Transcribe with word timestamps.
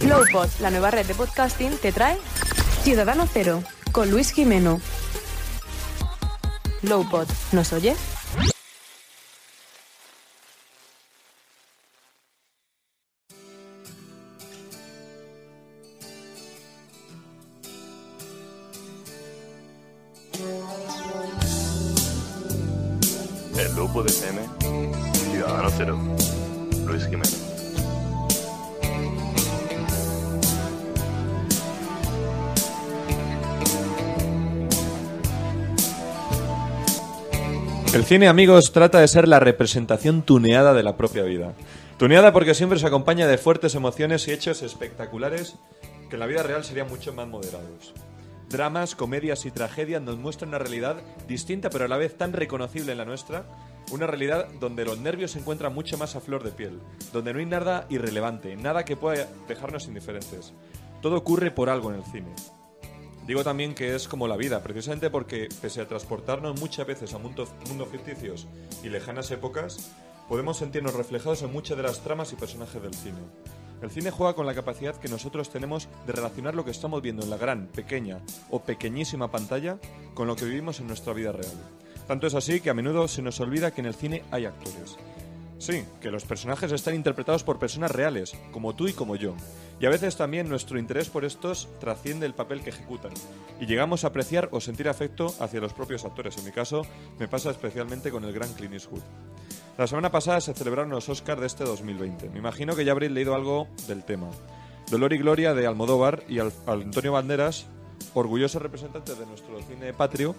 Flowpod, 0.00 0.48
la 0.60 0.70
nueva 0.70 0.90
red 0.90 1.06
de 1.06 1.14
podcasting, 1.14 1.76
te 1.78 1.92
trae 1.92 2.18
Ciudadano 2.82 3.26
Cero 3.32 3.62
con 3.92 4.10
Luis 4.10 4.30
Jimeno. 4.30 4.80
Lowpod, 6.82 7.28
¿nos 7.52 7.72
oye? 7.72 7.94
El 38.04 38.08
cine, 38.08 38.28
amigos, 38.28 38.70
trata 38.70 39.00
de 39.00 39.08
ser 39.08 39.26
la 39.26 39.40
representación 39.40 40.20
tuneada 40.20 40.74
de 40.74 40.82
la 40.82 40.94
propia 40.94 41.22
vida. 41.22 41.54
Tuneada 41.96 42.34
porque 42.34 42.52
siempre 42.52 42.78
se 42.78 42.86
acompaña 42.86 43.26
de 43.26 43.38
fuertes 43.38 43.74
emociones 43.76 44.28
y 44.28 44.32
hechos 44.32 44.60
espectaculares 44.60 45.56
que 46.10 46.16
en 46.16 46.20
la 46.20 46.26
vida 46.26 46.42
real 46.42 46.64
serían 46.64 46.88
mucho 46.88 47.14
más 47.14 47.26
moderados. 47.26 47.94
Dramas, 48.50 48.94
comedias 48.94 49.46
y 49.46 49.50
tragedias 49.50 50.02
nos 50.02 50.18
muestran 50.18 50.50
una 50.50 50.58
realidad 50.58 50.96
distinta 51.26 51.70
pero 51.70 51.86
a 51.86 51.88
la 51.88 51.96
vez 51.96 52.14
tan 52.18 52.34
reconocible 52.34 52.92
en 52.92 52.98
la 52.98 53.06
nuestra, 53.06 53.46
una 53.90 54.06
realidad 54.06 54.48
donde 54.60 54.84
los 54.84 54.98
nervios 54.98 55.30
se 55.30 55.38
encuentran 55.38 55.72
mucho 55.72 55.96
más 55.96 56.14
a 56.14 56.20
flor 56.20 56.44
de 56.44 56.50
piel, 56.50 56.80
donde 57.10 57.32
no 57.32 57.38
hay 57.38 57.46
nada 57.46 57.86
irrelevante, 57.88 58.54
nada 58.54 58.84
que 58.84 58.96
pueda 58.96 59.28
dejarnos 59.48 59.86
indiferentes. 59.86 60.52
Todo 61.00 61.16
ocurre 61.16 61.50
por 61.50 61.70
algo 61.70 61.90
en 61.90 62.00
el 62.00 62.04
cine. 62.04 62.34
Digo 63.26 63.42
también 63.42 63.74
que 63.74 63.94
es 63.94 64.06
como 64.06 64.28
la 64.28 64.36
vida, 64.36 64.62
precisamente 64.62 65.08
porque, 65.08 65.48
pese 65.62 65.80
a 65.80 65.88
transportarnos 65.88 66.60
muchas 66.60 66.86
veces 66.86 67.14
a 67.14 67.18
mundos, 67.18 67.48
ficticios 67.90 68.46
y 68.82 68.90
lejanas 68.90 69.30
épocas, 69.30 69.92
podemos 70.28 70.58
sentirnos 70.58 70.92
reflejados 70.92 71.42
en 71.42 71.50
muchas 71.50 71.78
de 71.78 71.84
las 71.84 72.00
tramas 72.00 72.32
y 72.34 72.36
personajes 72.36 72.82
del 72.82 72.92
cine. 72.92 73.18
El 73.80 73.90
cine 73.90 74.10
juega 74.10 74.34
con 74.34 74.44
la 74.44 74.54
capacidad 74.54 74.96
que 74.96 75.08
nosotros 75.08 75.48
tenemos 75.48 75.88
de 76.06 76.12
relacionar 76.12 76.54
lo 76.54 76.66
que 76.66 76.70
estamos 76.70 77.00
viendo 77.00 77.22
en 77.22 77.30
la 77.30 77.38
gran, 77.38 77.66
pequeña 77.68 78.20
o 78.50 78.60
pequeñísima 78.60 79.30
pantalla 79.30 79.78
con 80.12 80.26
lo 80.26 80.36
que 80.36 80.44
vivimos 80.44 80.80
en 80.80 80.86
nuestra 80.86 81.14
vida 81.14 81.32
real. 81.32 81.52
Tanto 82.06 82.26
es 82.26 82.34
así 82.34 82.60
que 82.60 82.68
a 82.68 82.74
menudo 82.74 83.08
se 83.08 83.22
nos 83.22 83.40
olvida 83.40 83.72
que 83.72 83.80
en 83.80 83.86
el 83.86 83.94
cine 83.94 84.22
hay 84.30 84.44
actores. 84.44 84.98
Sí, 85.64 85.82
que 86.02 86.10
los 86.10 86.26
personajes 86.26 86.70
están 86.72 86.94
interpretados 86.94 87.42
por 87.42 87.58
personas 87.58 87.90
reales, 87.90 88.34
como 88.52 88.74
tú 88.74 88.86
y 88.86 88.92
como 88.92 89.16
yo. 89.16 89.34
Y 89.80 89.86
a 89.86 89.88
veces 89.88 90.14
también 90.14 90.46
nuestro 90.46 90.78
interés 90.78 91.08
por 91.08 91.24
estos 91.24 91.68
trasciende 91.80 92.26
el 92.26 92.34
papel 92.34 92.60
que 92.60 92.68
ejecutan. 92.68 93.12
Y 93.58 93.64
llegamos 93.64 94.04
a 94.04 94.08
apreciar 94.08 94.50
o 94.52 94.60
sentir 94.60 94.90
afecto 94.90 95.34
hacia 95.40 95.60
los 95.62 95.72
propios 95.72 96.04
actores. 96.04 96.36
En 96.36 96.44
mi 96.44 96.50
caso, 96.52 96.82
me 97.18 97.28
pasa 97.28 97.50
especialmente 97.50 98.10
con 98.10 98.24
el 98.24 98.34
gran 98.34 98.52
Clint 98.52 98.74
Eastwood. 98.74 99.00
La 99.78 99.86
semana 99.86 100.10
pasada 100.10 100.42
se 100.42 100.52
celebraron 100.52 100.90
los 100.90 101.08
Oscars 101.08 101.40
de 101.40 101.46
este 101.46 101.64
2020. 101.64 102.28
Me 102.28 102.40
imagino 102.40 102.76
que 102.76 102.84
ya 102.84 102.92
habréis 102.92 103.12
leído 103.12 103.34
algo 103.34 103.66
del 103.88 104.04
tema. 104.04 104.28
Dolor 104.90 105.14
y 105.14 105.18
Gloria 105.18 105.54
de 105.54 105.66
Almodóvar 105.66 106.24
y 106.28 106.40
Al- 106.40 106.52
Antonio 106.66 107.12
Banderas, 107.12 107.64
orgullosos 108.12 108.60
representantes 108.60 109.18
de 109.18 109.24
nuestro 109.24 109.58
cine 109.62 109.94
patrio, 109.94 110.36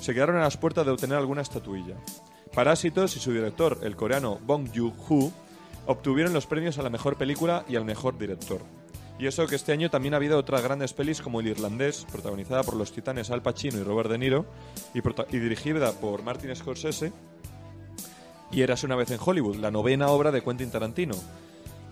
se 0.00 0.12
quedaron 0.12 0.36
a 0.38 0.40
las 0.40 0.56
puertas 0.56 0.84
de 0.84 0.90
obtener 0.90 1.18
alguna 1.18 1.42
estatuilla. 1.42 1.94
Parásitos 2.54 3.16
y 3.16 3.20
su 3.20 3.32
director, 3.32 3.80
el 3.82 3.96
coreano 3.96 4.38
Bong 4.46 4.68
Joon-ho, 4.72 5.32
obtuvieron 5.86 6.32
los 6.32 6.46
premios 6.46 6.78
a 6.78 6.82
la 6.82 6.90
mejor 6.90 7.16
película 7.16 7.64
y 7.68 7.74
al 7.74 7.84
mejor 7.84 8.16
director. 8.16 8.60
Y 9.18 9.26
eso 9.26 9.46
que 9.48 9.56
este 9.56 9.72
año 9.72 9.90
también 9.90 10.14
ha 10.14 10.18
habido 10.18 10.38
otras 10.38 10.62
grandes 10.62 10.92
pelis 10.92 11.20
como 11.20 11.40
El 11.40 11.48
Irlandés, 11.48 12.06
protagonizada 12.12 12.62
por 12.62 12.76
los 12.76 12.92
titanes 12.92 13.30
Al 13.30 13.42
Pacino 13.42 13.78
y 13.78 13.82
Robert 13.82 14.08
De 14.08 14.18
Niro, 14.18 14.46
y, 14.94 15.38
dirigida 15.38 15.92
por 15.92 16.22
Martin 16.22 16.54
Scorsese, 16.54 17.12
y 18.52 18.62
Eras 18.62 18.84
una 18.84 18.94
vez 18.94 19.10
en 19.10 19.18
Hollywood, 19.24 19.56
la 19.56 19.72
novena 19.72 20.08
obra 20.08 20.30
de 20.30 20.42
Quentin 20.42 20.70
Tarantino. 20.70 21.16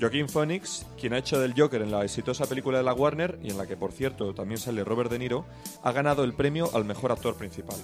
Joaquín 0.01 0.29
Phoenix, 0.29 0.87
quien 1.01 1.13
ha 1.13 1.19
hecho 1.19 1.41
del 1.41 1.55
Joker 1.57 1.83
en 1.83 1.91
la 1.91 2.05
exitosa 2.05 2.47
película 2.47 2.79
de 2.79 2.85
la 2.85 2.95
Warner, 2.95 3.39
y 3.43 3.51
en 3.51 3.59
la 3.59 3.67
que 3.67 3.77
por 3.77 3.91
cierto 3.91 4.33
también 4.33 4.59
sale 4.59 4.85
Robert 4.85 5.11
De 5.11 5.19
Niro, 5.19 5.45
ha 5.83 5.91
ganado 5.91 6.23
el 6.23 6.35
premio 6.35 6.71
al 6.73 6.85
mejor 6.85 7.11
actor 7.11 7.37
principal. 7.37 7.79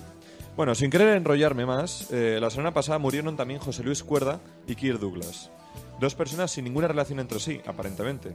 Bueno, 0.58 0.74
sin 0.74 0.90
querer 0.90 1.16
enrollarme 1.16 1.66
más, 1.66 2.10
eh, 2.10 2.38
la 2.40 2.50
semana 2.50 2.74
pasada 2.74 2.98
murieron 2.98 3.36
también 3.36 3.60
José 3.60 3.84
Luis 3.84 4.02
Cuerda 4.02 4.40
y 4.66 4.74
Kirk 4.74 4.98
Douglas. 4.98 5.52
Dos 6.00 6.16
personas 6.16 6.50
sin 6.50 6.64
ninguna 6.64 6.88
relación 6.88 7.20
entre 7.20 7.38
sí, 7.38 7.60
aparentemente. 7.64 8.32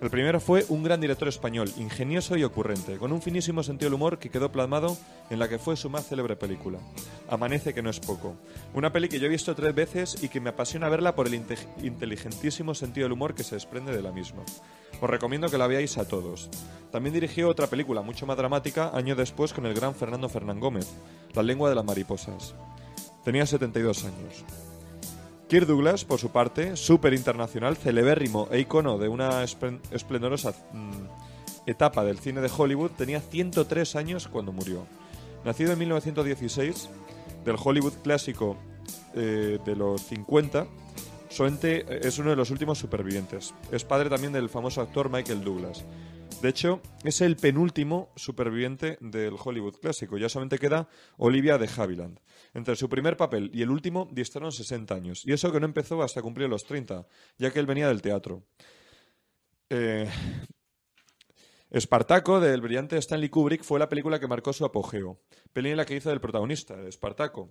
El 0.00 0.08
primero 0.08 0.38
fue 0.38 0.64
un 0.68 0.84
gran 0.84 1.00
director 1.00 1.26
español, 1.26 1.68
ingenioso 1.76 2.36
y 2.36 2.44
ocurrente, 2.44 2.96
con 2.96 3.10
un 3.10 3.20
finísimo 3.20 3.64
sentido 3.64 3.88
del 3.88 3.94
humor 3.94 4.20
que 4.20 4.30
quedó 4.30 4.52
plasmado 4.52 4.96
en 5.30 5.40
la 5.40 5.48
que 5.48 5.58
fue 5.58 5.76
su 5.76 5.90
más 5.90 6.06
célebre 6.06 6.36
película. 6.36 6.78
Amanece 7.28 7.74
que 7.74 7.82
no 7.82 7.90
es 7.90 7.98
poco. 7.98 8.36
Una 8.72 8.92
peli 8.92 9.08
que 9.08 9.18
yo 9.18 9.26
he 9.26 9.30
visto 9.30 9.56
tres 9.56 9.74
veces 9.74 10.22
y 10.22 10.28
que 10.28 10.38
me 10.38 10.50
apasiona 10.50 10.88
verla 10.88 11.16
por 11.16 11.26
el 11.26 11.34
inte- 11.34 11.58
inteligentísimo 11.82 12.72
sentido 12.76 13.06
del 13.06 13.14
humor 13.14 13.34
que 13.34 13.42
se 13.42 13.56
desprende 13.56 13.96
de 13.96 14.02
la 14.02 14.12
misma. 14.12 14.44
Os 15.04 15.10
recomiendo 15.10 15.50
que 15.50 15.58
la 15.58 15.66
veáis 15.66 15.98
a 15.98 16.08
todos. 16.08 16.48
También 16.90 17.12
dirigió 17.12 17.50
otra 17.50 17.66
película 17.66 18.00
mucho 18.00 18.24
más 18.24 18.38
dramática 18.38 18.90
años 18.96 19.18
después 19.18 19.52
con 19.52 19.66
el 19.66 19.74
gran 19.74 19.94
Fernando 19.94 20.30
Fernán 20.30 20.60
Gómez, 20.60 20.88
La 21.34 21.42
lengua 21.42 21.68
de 21.68 21.74
las 21.74 21.84
mariposas. 21.84 22.54
Tenía 23.22 23.44
72 23.44 24.02
años. 24.06 24.44
Kirk 25.46 25.66
Douglas, 25.66 26.06
por 26.06 26.18
su 26.20 26.30
parte, 26.30 26.74
súper 26.76 27.12
internacional, 27.12 27.76
celebérrimo 27.76 28.48
e 28.50 28.60
icono 28.60 28.96
de 28.96 29.08
una 29.10 29.44
esplen- 29.44 29.80
esplendorosa 29.90 30.54
mm, 30.72 31.68
etapa 31.68 32.02
del 32.02 32.18
cine 32.18 32.40
de 32.40 32.50
Hollywood, 32.56 32.92
tenía 32.92 33.20
103 33.20 33.96
años 33.96 34.26
cuando 34.26 34.52
murió. 34.52 34.86
Nacido 35.44 35.72
en 35.74 35.80
1916, 35.80 36.88
del 37.44 37.56
Hollywood 37.62 37.92
clásico 38.02 38.56
eh, 39.14 39.58
de 39.66 39.76
los 39.76 40.00
50, 40.00 40.66
Soente 41.34 41.84
es 42.06 42.20
uno 42.20 42.30
de 42.30 42.36
los 42.36 42.52
últimos 42.52 42.78
supervivientes. 42.78 43.54
Es 43.72 43.82
padre 43.82 44.08
también 44.08 44.32
del 44.32 44.48
famoso 44.48 44.80
actor 44.80 45.10
Michael 45.10 45.42
Douglas. 45.42 45.84
De 46.40 46.48
hecho, 46.48 46.80
es 47.02 47.22
el 47.22 47.34
penúltimo 47.34 48.12
superviviente 48.14 48.98
del 49.00 49.34
Hollywood 49.44 49.80
clásico. 49.80 50.16
Ya 50.16 50.28
solamente 50.28 50.60
queda 50.60 50.88
Olivia 51.16 51.58
de 51.58 51.68
Havilland. 51.76 52.20
Entre 52.54 52.76
su 52.76 52.88
primer 52.88 53.16
papel 53.16 53.50
y 53.52 53.62
el 53.62 53.70
último 53.70 54.08
distaron 54.12 54.52
60 54.52 54.94
años. 54.94 55.26
Y 55.26 55.32
eso 55.32 55.50
que 55.50 55.58
no 55.58 55.66
empezó 55.66 56.00
hasta 56.04 56.22
cumplir 56.22 56.48
los 56.48 56.66
30, 56.66 57.04
ya 57.36 57.50
que 57.50 57.58
él 57.58 57.66
venía 57.66 57.88
del 57.88 58.00
teatro. 58.00 58.44
Eh, 59.70 60.08
Espartaco, 61.68 62.38
del 62.38 62.60
brillante 62.60 62.96
Stanley 62.96 63.28
Kubrick, 63.28 63.64
fue 63.64 63.80
la 63.80 63.88
película 63.88 64.20
que 64.20 64.28
marcó 64.28 64.52
su 64.52 64.64
apogeo. 64.64 65.20
Peli 65.52 65.70
en 65.70 65.78
la 65.78 65.84
que 65.84 65.96
hizo 65.96 66.10
del 66.10 66.20
protagonista, 66.20 66.76
de 66.76 66.88
Espartaco. 66.88 67.50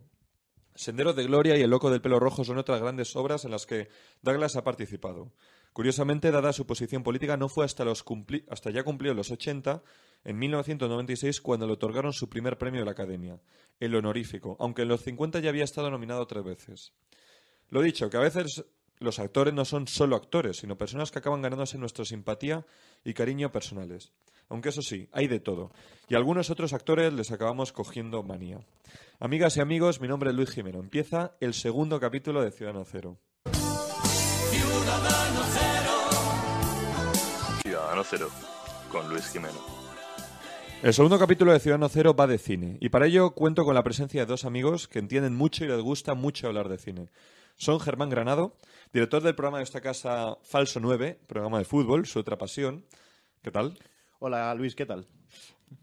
Senderos 0.76 1.16
de 1.16 1.24
Gloria 1.24 1.58
y 1.58 1.62
El 1.62 1.70
Loco 1.70 1.90
del 1.92 2.02
Pelo 2.02 2.20
Rojo 2.20 2.44
son 2.44 2.58
otras 2.58 2.82
grandes 2.82 3.16
obras 3.16 3.46
en 3.46 3.52
las 3.52 3.66
que 3.66 3.90
Douglas 4.22 4.56
ha 4.56 4.64
participado. 4.64 5.32
Curiosamente, 5.72 6.32
dada 6.32 6.54
su 6.54 6.66
posición 6.68 7.04
política, 7.04 7.38
no 7.38 7.50
fue 7.50 7.66
hasta, 7.66 7.84
los 7.86 8.06
cumpli- 8.06 8.46
hasta 8.50 8.70
ya 8.70 8.84
cumplido 8.84 9.14
los 9.16 9.32
80, 9.32 9.82
en 10.24 10.38
1996, 10.40 11.42
cuando 11.42 11.68
le 11.68 11.74
otorgaron 11.74 12.14
su 12.14 12.30
primer 12.30 12.58
premio 12.58 12.82
de 12.82 12.86
la 12.86 12.92
Academia, 12.92 13.40
el 13.80 13.96
honorífico, 13.96 14.56
aunque 14.60 14.84
en 14.84 14.88
los 14.90 15.02
50 15.02 15.40
ya 15.40 15.50
había 15.50 15.64
estado 15.64 15.90
nominado 15.92 16.26
tres 16.28 16.44
veces. 16.44 16.94
Lo 17.70 17.82
dicho, 17.82 18.10
que 18.10 18.18
a 18.18 18.22
veces 18.22 18.66
los 19.00 19.20
actores 19.20 19.54
no 19.54 19.66
son 19.66 19.88
solo 19.88 20.16
actores, 20.16 20.58
sino 20.58 20.78
personas 20.78 21.12
que 21.12 21.20
acaban 21.20 21.42
ganándose 21.42 21.78
nuestra 21.78 22.06
simpatía 22.06 22.66
y 23.04 23.14
cariño 23.14 23.52
personales. 23.52 24.12
Aunque 24.50 24.70
eso 24.70 24.82
sí, 24.82 25.10
hay 25.12 25.28
de 25.28 25.40
todo. 25.40 25.72
Y 26.08 26.16
a 26.16 26.18
algunos 26.18 26.50
otros 26.50 26.74
actores 26.74 27.14
les 27.14 27.32
acabamos 27.32 27.72
cogiendo 27.72 28.24
manía. 28.24 28.60
Amigas 29.20 29.58
y 29.58 29.62
amigos, 29.62 30.02
mi 30.02 30.08
nombre 30.08 30.30
es 30.30 30.36
Luis 30.36 30.52
Jimeno. 30.52 30.80
Empieza 30.80 31.36
el 31.40 31.54
segundo 31.54 32.00
capítulo 32.00 32.44
de 32.44 32.52
Ciudadano 32.52 32.86
Cero. 32.86 33.18
Ciudadano 37.64 38.04
Cero, 38.04 38.30
con 38.92 39.10
Luis 39.10 39.28
Jimeno. 39.28 39.84
El 40.84 40.94
segundo 40.94 41.18
capítulo 41.18 41.54
de 41.54 41.62
Ciudadano 41.62 41.88
Cero 41.88 42.14
va 42.14 42.28
de 42.28 42.38
cine, 42.38 42.78
y 42.82 42.90
para 42.90 43.06
ello 43.06 43.32
cuento 43.32 43.64
con 43.64 43.74
la 43.74 43.84
presencia 43.84 44.20
de 44.20 44.26
dos 44.26 44.44
amigos 44.44 44.90
que 44.90 45.00
entienden 45.00 45.34
mucho 45.34 45.64
y 45.64 45.70
les 45.70 45.80
gusta 45.80 46.14
mucho 46.14 46.48
hablar 46.48 46.68
de 46.68 46.78
cine. 46.78 47.10
son 47.56 47.80
Germán 47.80 48.10
Granado, 48.10 48.58
director 48.92 49.24
del 49.24 49.34
programa 49.34 49.60
de 49.60 49.64
esta 49.64 49.80
casa 49.80 50.38
Falso 50.44 50.82
9, 50.82 51.22
programa 51.26 51.60
de 51.60 51.64
fútbol, 51.64 52.06
su 52.06 52.20
otra 52.20 52.38
pasión. 52.38 52.86
¿Qué 53.42 53.50
tal? 53.50 53.80
Hola 54.26 54.56
Luis, 54.56 54.74
¿qué 54.74 54.86
tal? 54.86 55.06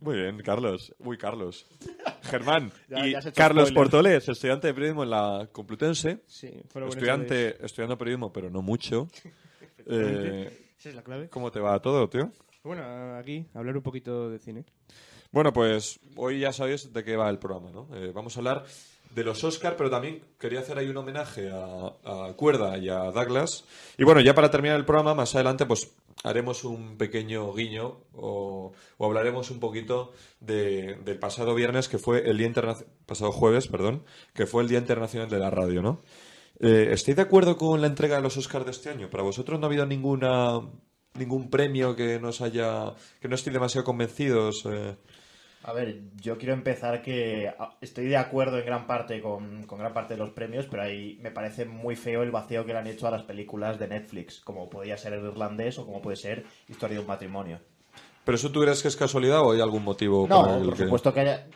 Muy 0.00 0.16
bien, 0.16 0.38
Carlos. 0.42 0.94
Uy, 1.00 1.18
Carlos. 1.18 1.66
Germán. 2.22 2.72
Ya- 2.88 3.06
y 3.06 3.12
ya 3.12 3.20
Carlos 3.32 3.68
spoiler. 3.68 3.74
Portoles, 3.74 4.28
estudiante 4.30 4.68
de 4.68 4.72
periodismo 4.72 5.02
en 5.04 5.10
la 5.10 5.46
Complutense. 5.52 6.20
Sí, 6.26 6.50
buenos 6.72 6.94
Estudiante, 6.94 7.62
estudiando 7.62 7.98
periodismo, 7.98 8.32
pero 8.32 8.48
no 8.48 8.62
mucho. 8.62 9.08
Eh, 9.92 10.72
Esa 10.78 10.88
es 10.90 10.94
la 10.94 11.02
clave. 11.02 11.28
¿Cómo 11.30 11.50
te 11.50 11.58
va 11.58 11.80
todo, 11.80 12.08
tío? 12.08 12.30
Bueno, 12.62 13.16
aquí, 13.16 13.46
hablar 13.54 13.76
un 13.76 13.82
poquito 13.82 14.30
de 14.30 14.38
cine. 14.38 14.64
Bueno, 15.32 15.52
pues 15.52 15.98
hoy 16.16 16.40
ya 16.40 16.52
sabéis 16.52 16.92
de 16.92 17.02
qué 17.02 17.16
va 17.16 17.28
el 17.28 17.38
programa, 17.38 17.70
¿no? 17.72 17.88
Eh, 17.96 18.12
vamos 18.14 18.36
a 18.36 18.40
hablar 18.40 18.64
de 19.14 19.24
los 19.24 19.42
Oscar, 19.42 19.76
pero 19.76 19.90
también 19.90 20.22
quería 20.38 20.60
hacer 20.60 20.78
ahí 20.78 20.88
un 20.88 20.96
homenaje 20.98 21.50
a, 21.50 22.28
a 22.28 22.32
Cuerda 22.34 22.76
y 22.78 22.88
a 22.88 23.10
Douglas. 23.10 23.64
Y 23.98 24.04
bueno, 24.04 24.20
ya 24.20 24.34
para 24.34 24.50
terminar 24.50 24.76
el 24.78 24.84
programa, 24.84 25.14
más 25.14 25.34
adelante, 25.34 25.66
pues 25.66 25.90
haremos 26.22 26.64
un 26.64 26.96
pequeño 26.98 27.52
guiño 27.54 28.00
o, 28.14 28.72
hablaremos 28.98 29.50
un 29.50 29.60
poquito 29.60 30.12
de- 30.40 30.96
del 31.04 31.18
pasado 31.18 31.54
viernes, 31.54 31.88
que 31.88 31.98
fue 31.98 32.28
el 32.28 32.36
Día 32.38 32.46
Internacional, 32.46 32.92
pasado 33.06 33.32
jueves, 33.32 33.68
perdón, 33.68 34.04
que 34.34 34.46
fue 34.46 34.62
el 34.62 34.68
Día 34.68 34.78
Internacional 34.78 35.28
de 35.30 35.38
la 35.38 35.50
Radio, 35.50 35.82
¿no? 35.82 36.00
Eh, 36.60 36.88
¿Estáis 36.92 37.16
de 37.16 37.22
acuerdo 37.22 37.56
con 37.56 37.80
la 37.80 37.86
entrega 37.86 38.16
de 38.16 38.22
los 38.22 38.36
Oscars 38.36 38.66
de 38.66 38.70
este 38.72 38.90
año? 38.90 39.08
¿Para 39.08 39.22
vosotros 39.22 39.58
no 39.58 39.66
ha 39.66 39.68
habido 39.68 39.86
ninguna 39.86 40.60
ningún 41.14 41.50
premio 41.50 41.96
que 41.96 42.20
nos 42.20 42.40
haya 42.40 42.94
que 43.20 43.28
no 43.28 43.34
estéis 43.34 43.54
demasiado 43.54 43.84
convencidos? 43.84 44.64
eh? 44.66 44.96
A 45.62 45.72
ver, 45.74 46.00
yo 46.20 46.38
quiero 46.38 46.54
empezar 46.54 47.02
que 47.02 47.48
a- 47.48 47.76
estoy 47.82 48.06
de 48.06 48.16
acuerdo 48.16 48.58
en 48.58 48.64
gran 48.64 48.86
parte 48.86 49.20
con, 49.20 49.64
con 49.64 49.78
gran 49.78 49.92
parte 49.92 50.14
de 50.14 50.18
los 50.18 50.30
premios, 50.30 50.66
pero 50.70 50.82
ahí 50.84 51.18
me 51.22 51.30
parece 51.30 51.66
muy 51.66 51.96
feo 51.96 52.22
el 52.22 52.30
vacío 52.30 52.64
que 52.64 52.72
le 52.72 52.78
han 52.78 52.86
hecho 52.86 53.06
a 53.06 53.10
las 53.10 53.24
películas 53.24 53.78
de 53.78 53.88
Netflix, 53.88 54.40
como 54.40 54.70
podía 54.70 54.96
ser 54.96 55.12
El 55.12 55.24
Irlandés 55.26 55.78
o 55.78 55.84
como 55.84 56.00
puede 56.00 56.16
ser 56.16 56.44
Historia 56.68 56.94
de 56.96 57.00
un 57.02 57.06
matrimonio. 57.06 57.58
¿Pero 58.24 58.36
eso 58.36 58.50
tú 58.50 58.60
crees 58.62 58.80
que 58.82 58.88
es 58.88 58.96
casualidad 58.96 59.40
o 59.42 59.52
hay 59.52 59.60
algún 59.60 59.82
motivo 59.84 60.26
No, 60.28 60.42
para 60.42 60.58
por 60.62 60.74
que- 60.76 60.84
supuesto 60.84 61.12
que 61.12 61.20
haya... 61.20 61.46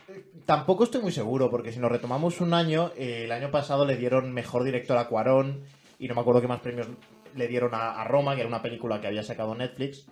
Tampoco 0.45 0.83
estoy 0.83 1.01
muy 1.01 1.11
seguro, 1.11 1.49
porque 1.49 1.71
si 1.71 1.79
nos 1.79 1.91
retomamos 1.91 2.39
un 2.41 2.53
año, 2.53 2.91
eh, 2.95 3.23
el 3.25 3.31
año 3.31 3.49
pasado 3.49 3.85
le 3.85 3.97
dieron 3.97 4.31
mejor 4.31 4.63
director 4.63 4.97
a 4.97 5.07
Cuarón 5.07 5.61
y 5.97 6.07
no 6.07 6.13
me 6.13 6.21
acuerdo 6.21 6.41
qué 6.41 6.47
más 6.47 6.59
premios 6.59 6.87
le 7.35 7.47
dieron 7.47 7.73
a, 7.73 7.99
a 7.99 8.03
Roma, 8.07 8.35
que 8.35 8.41
era 8.41 8.47
una 8.47 8.61
película 8.61 9.01
que 9.01 9.07
había 9.07 9.23
sacado 9.23 9.55
Netflix. 9.55 10.05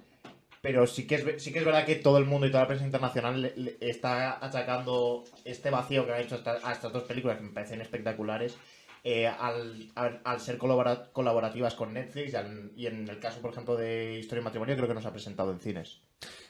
Pero 0.63 0.87
sí 0.87 1.05
que, 1.05 1.15
es, 1.15 1.43
sí 1.43 1.51
que 1.51 1.59
es 1.59 1.65
verdad 1.65 1.85
que 1.85 1.95
todo 1.95 2.17
el 2.17 2.23
mundo 2.25 2.47
y 2.47 2.49
toda 2.49 2.61
la 2.63 2.67
prensa 2.67 2.85
internacional 2.85 3.51
está 3.81 4.43
achacando 4.43 5.25
este 5.43 5.69
vacío 5.69 6.05
que 6.05 6.13
han 6.13 6.21
hecho 6.21 6.41
a 6.63 6.71
estas 6.71 6.93
dos 6.93 7.03
películas, 7.03 7.35
que 7.37 7.43
me 7.43 7.49
parecen 7.51 7.81
espectaculares, 7.81 8.55
eh, 9.03 9.27
al, 9.27 9.91
al- 9.95 10.21
al 10.23 10.39
ser 10.39 10.57
colabora- 10.57 11.11
colaborativas 11.11 11.73
con 11.75 11.93
Netflix 11.93 12.33
y 12.77 12.85
en 12.87 13.09
el 13.09 13.19
caso, 13.19 13.41
por 13.41 13.51
ejemplo, 13.51 13.75
de 13.75 14.19
Historia 14.19 14.39
y 14.39 14.45
Matrimonio, 14.45 14.77
creo 14.77 14.87
que 14.87 14.93
nos 14.93 15.05
ha 15.05 15.11
presentado 15.11 15.51
en 15.51 15.59
cines. 15.59 15.99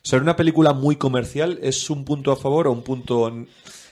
¿Ser 0.04 0.22
una 0.22 0.36
película 0.36 0.74
muy 0.74 0.96
comercial 0.98 1.58
es 1.64 1.90
un 1.90 2.06
punto 2.06 2.32
a 2.32 2.36
favor 2.36 2.68
o 2.68 2.72
un 2.72 2.84
punto 2.84 3.28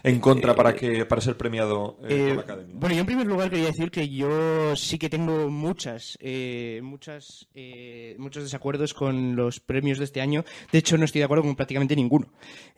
en, 0.04 0.20
contra 0.20 0.56
para 0.56 0.74
que 0.74 1.06
para 1.06 1.22
ser 1.22 1.38
premiado 1.38 1.98
eh, 2.04 2.08
Eh, 2.10 2.28
por 2.28 2.36
la 2.36 2.42
Academia? 2.42 2.76
bueno, 2.78 2.96
yo 2.96 3.02
en 3.02 3.06
primer 3.08 3.28
lugar 3.28 3.50
quería 3.50 3.68
decir 3.68 3.92
que 3.92 4.10
yo 4.10 4.76
sí 4.76 4.98
que 4.98 5.10
tengo 5.10 5.50
muchas, 5.50 6.18
eh, 6.22 6.80
muchas, 6.84 7.48
eh, 7.54 8.16
muchos 8.18 8.44
desacuerdos 8.44 8.94
con 8.94 9.36
los 9.36 9.60
premios 9.60 9.98
de 10.00 10.06
este 10.06 10.22
año. 10.22 10.44
De 10.72 10.80
hecho, 10.80 10.98
no 10.98 11.06
estoy 11.06 11.20
de 11.20 11.26
acuerdo 11.26 11.44
con 11.44 11.56
prácticamente 11.56 11.96
ninguno. 11.96 12.28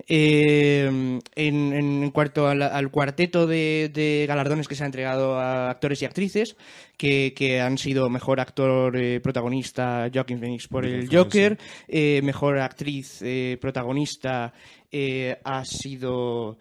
Eh, 0.08 1.20
en, 1.36 1.74
en 1.74 2.12
cuanto 2.12 2.48
al, 2.48 2.62
al 2.62 2.92
cuarteto 2.92 3.48
de, 3.48 3.90
de 3.94 4.26
galardones 4.28 4.68
que 4.68 4.76
se 4.76 4.84
ha 4.84 4.88
entregado 4.88 5.36
a 5.40 5.70
actores 5.70 6.02
y 6.02 6.06
actrices, 6.06 6.56
que, 6.98 7.34
que 7.36 7.60
han 7.62 7.78
sido 7.78 8.10
mejor 8.10 8.40
actor 8.40 8.96
eh, 8.98 9.20
protagonista 9.20 10.10
Joaquin 10.14 10.40
Phoenix 10.40 10.68
por 10.68 10.86
el 10.86 11.08
Joker, 11.14 11.58
eh, 11.88 12.22
mejor 12.24 12.60
actriz 12.60 13.22
eh, 13.22 13.58
protagonista 13.60 14.54
eh, 14.92 15.38
ha 15.44 15.66
sido... 15.66 16.58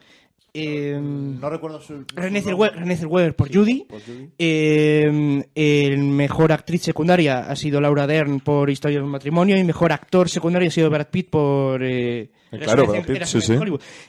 eh, 0.55 0.99
No 1.01 1.49
recuerdo 1.49 1.81
su... 1.81 2.05
René 2.15 2.43
Zellweger, 2.43 3.35
por 3.35 3.55
Judy. 3.55 3.87
Por 3.89 4.01
Judy. 4.03 4.29
Eh, 4.39 5.45
el 5.55 5.99
mejor 5.99 6.53
actriz 6.53 6.83
secundaria 6.83 7.41
ha 7.41 7.57
sido 7.57 7.81
Laura 7.81 8.07
Dern 8.07 8.41
por 8.41 8.69
Historia 8.71 8.99
de 8.99 9.05
un 9.05 9.11
matrimonio 9.11 9.57
y 9.57 9.65
mejor 9.65 9.93
actor 9.93 10.29
secundario 10.29 10.69
ha 10.69 10.73
sido 10.73 10.91
Brad 10.91 11.09
Pitt 11.09 11.31
por 11.31 11.83
eh, 11.83 12.31
Eh, 12.51 12.59
claro, 12.59 12.87
Brad 12.87 13.05
Pitt, 13.05 13.25
sí, 13.25 13.41
sí. 13.41 13.55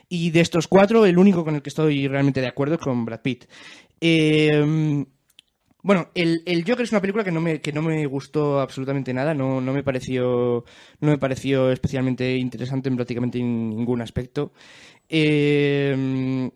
Y 0.10 0.32
de 0.32 0.42
estos 0.42 0.68
cuatro, 0.68 1.06
el 1.06 1.18
único 1.18 1.44
con 1.46 1.56
el 1.56 1.62
que 1.62 1.70
estoy 1.70 2.08
realmente 2.08 2.42
de 2.42 2.48
acuerdo 2.48 2.76
es 2.76 2.82
con 2.82 3.06
Brad 3.06 3.22
Pitt. 3.22 3.46
Eh, 4.02 5.06
bueno, 5.86 6.08
el, 6.16 6.44
el 6.46 6.64
Joker 6.66 6.84
es 6.84 6.92
una 6.94 7.02
película 7.02 7.26
que 7.26 7.32
no 7.32 7.42
me, 7.42 7.60
que 7.60 7.74
no 7.74 7.82
me 7.82 8.06
gustó 8.06 8.62
absolutamente 8.62 9.14
nada, 9.14 9.34
no, 9.34 9.60
no 9.60 9.74
me 9.74 9.84
pareció 9.84 10.64
no 11.02 11.12
me 11.12 11.18
pareció 11.18 11.72
especialmente 11.74 12.38
interesante 12.38 12.88
en 12.88 12.96
prácticamente 12.96 13.40
ningún 13.40 14.02
aspecto. 14.02 14.54
Eh, 15.16 16.50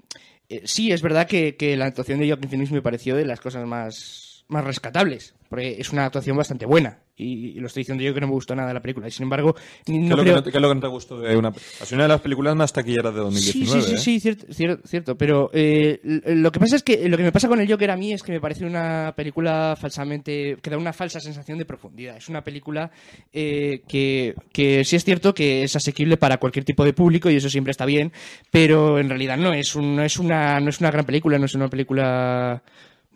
eh, 0.49 0.61
sí, 0.65 0.91
es 0.91 1.03
verdad 1.03 1.27
que, 1.27 1.55
que 1.55 1.77
la 1.77 1.85
actuación 1.85 2.19
de 2.19 2.27
Joaquin 2.27 2.49
Phoenix 2.49 2.71
me 2.71 2.81
pareció 2.81 3.15
de 3.15 3.23
las 3.23 3.39
cosas 3.39 3.67
más, 3.67 4.45
más 4.47 4.63
rescatables, 4.63 5.35
porque 5.47 5.79
es 5.79 5.91
una 5.91 6.05
actuación 6.05 6.35
bastante 6.35 6.65
buena. 6.65 6.99
Y, 7.19 7.49
y 7.49 7.53
lo 7.59 7.65
estoy 7.67 7.81
diciendo 7.81 8.03
yo 8.03 8.13
que 8.13 8.21
no 8.21 8.27
me 8.27 8.33
gustó 8.33 8.55
nada 8.55 8.71
la 8.73 8.79
película. 8.81 9.07
Y 9.07 9.11
sin 9.11 9.23
embargo, 9.23 9.55
¿Qué, 9.83 9.91
no 9.93 10.03
es 10.03 10.09
lo 10.11 10.15
que 10.17 10.21
creo... 10.23 10.35
no 10.35 10.43
qué 10.43 10.49
es 10.49 10.61
lo 10.61 10.69
que 10.69 10.75
no 10.75 10.81
te 10.81 10.87
gustó 10.87 11.19
de 11.19 11.35
una... 11.35 11.51
Sido 11.53 11.95
una 11.95 12.03
de 12.03 12.09
las 12.09 12.21
películas 12.21 12.55
más 12.55 12.71
taquilleras 12.71 13.13
de 13.13 13.19
2019, 13.21 13.81
Sí, 13.81 13.81
sí, 13.81 13.87
sí, 13.89 13.93
¿eh? 13.95 13.97
sí, 13.97 14.19
cierto, 14.19 14.53
cierto, 14.53 14.87
cierto. 14.87 15.17
Pero 15.17 15.49
eh, 15.51 15.99
lo 16.03 16.51
que 16.51 16.59
pasa 16.59 16.75
es 16.75 16.83
que 16.83 17.09
lo 17.09 17.17
que 17.17 17.23
me 17.23 17.31
pasa 17.31 17.47
con 17.47 17.59
el 17.59 17.67
Joker 17.69 17.89
a 17.91 17.97
mí 17.97 18.13
es 18.13 18.21
que 18.21 18.31
me 18.33 18.39
parece 18.39 18.65
una 18.65 19.13
película 19.15 19.75
falsamente. 19.79 20.57
que 20.61 20.69
da 20.69 20.77
una 20.77 20.93
falsa 20.93 21.19
sensación 21.19 21.57
de 21.57 21.65
profundidad. 21.65 22.17
Es 22.17 22.29
una 22.29 22.43
película 22.43 22.91
eh, 23.33 23.81
que, 23.87 24.35
que 24.53 24.83
sí 24.85 24.95
es 24.95 25.03
cierto 25.03 25.33
que 25.33 25.63
es 25.63 25.75
asequible 25.75 26.17
para 26.17 26.37
cualquier 26.37 26.65
tipo 26.65 26.85
de 26.85 26.93
público 26.93 27.29
y 27.31 27.35
eso 27.37 27.49
siempre 27.49 27.71
está 27.71 27.85
bien, 27.85 28.11
pero 28.51 28.99
en 28.99 29.09
realidad 29.09 29.37
no 29.37 29.53
es, 29.53 29.75
un- 29.75 29.95
no 29.95 30.03
es, 30.03 30.17
una, 30.19 30.59
no 30.59 30.69
es 30.69 30.79
una 30.79 30.91
gran 30.91 31.05
película, 31.05 31.39
no 31.39 31.45
es 31.45 31.55
una 31.55 31.67
película 31.67 32.61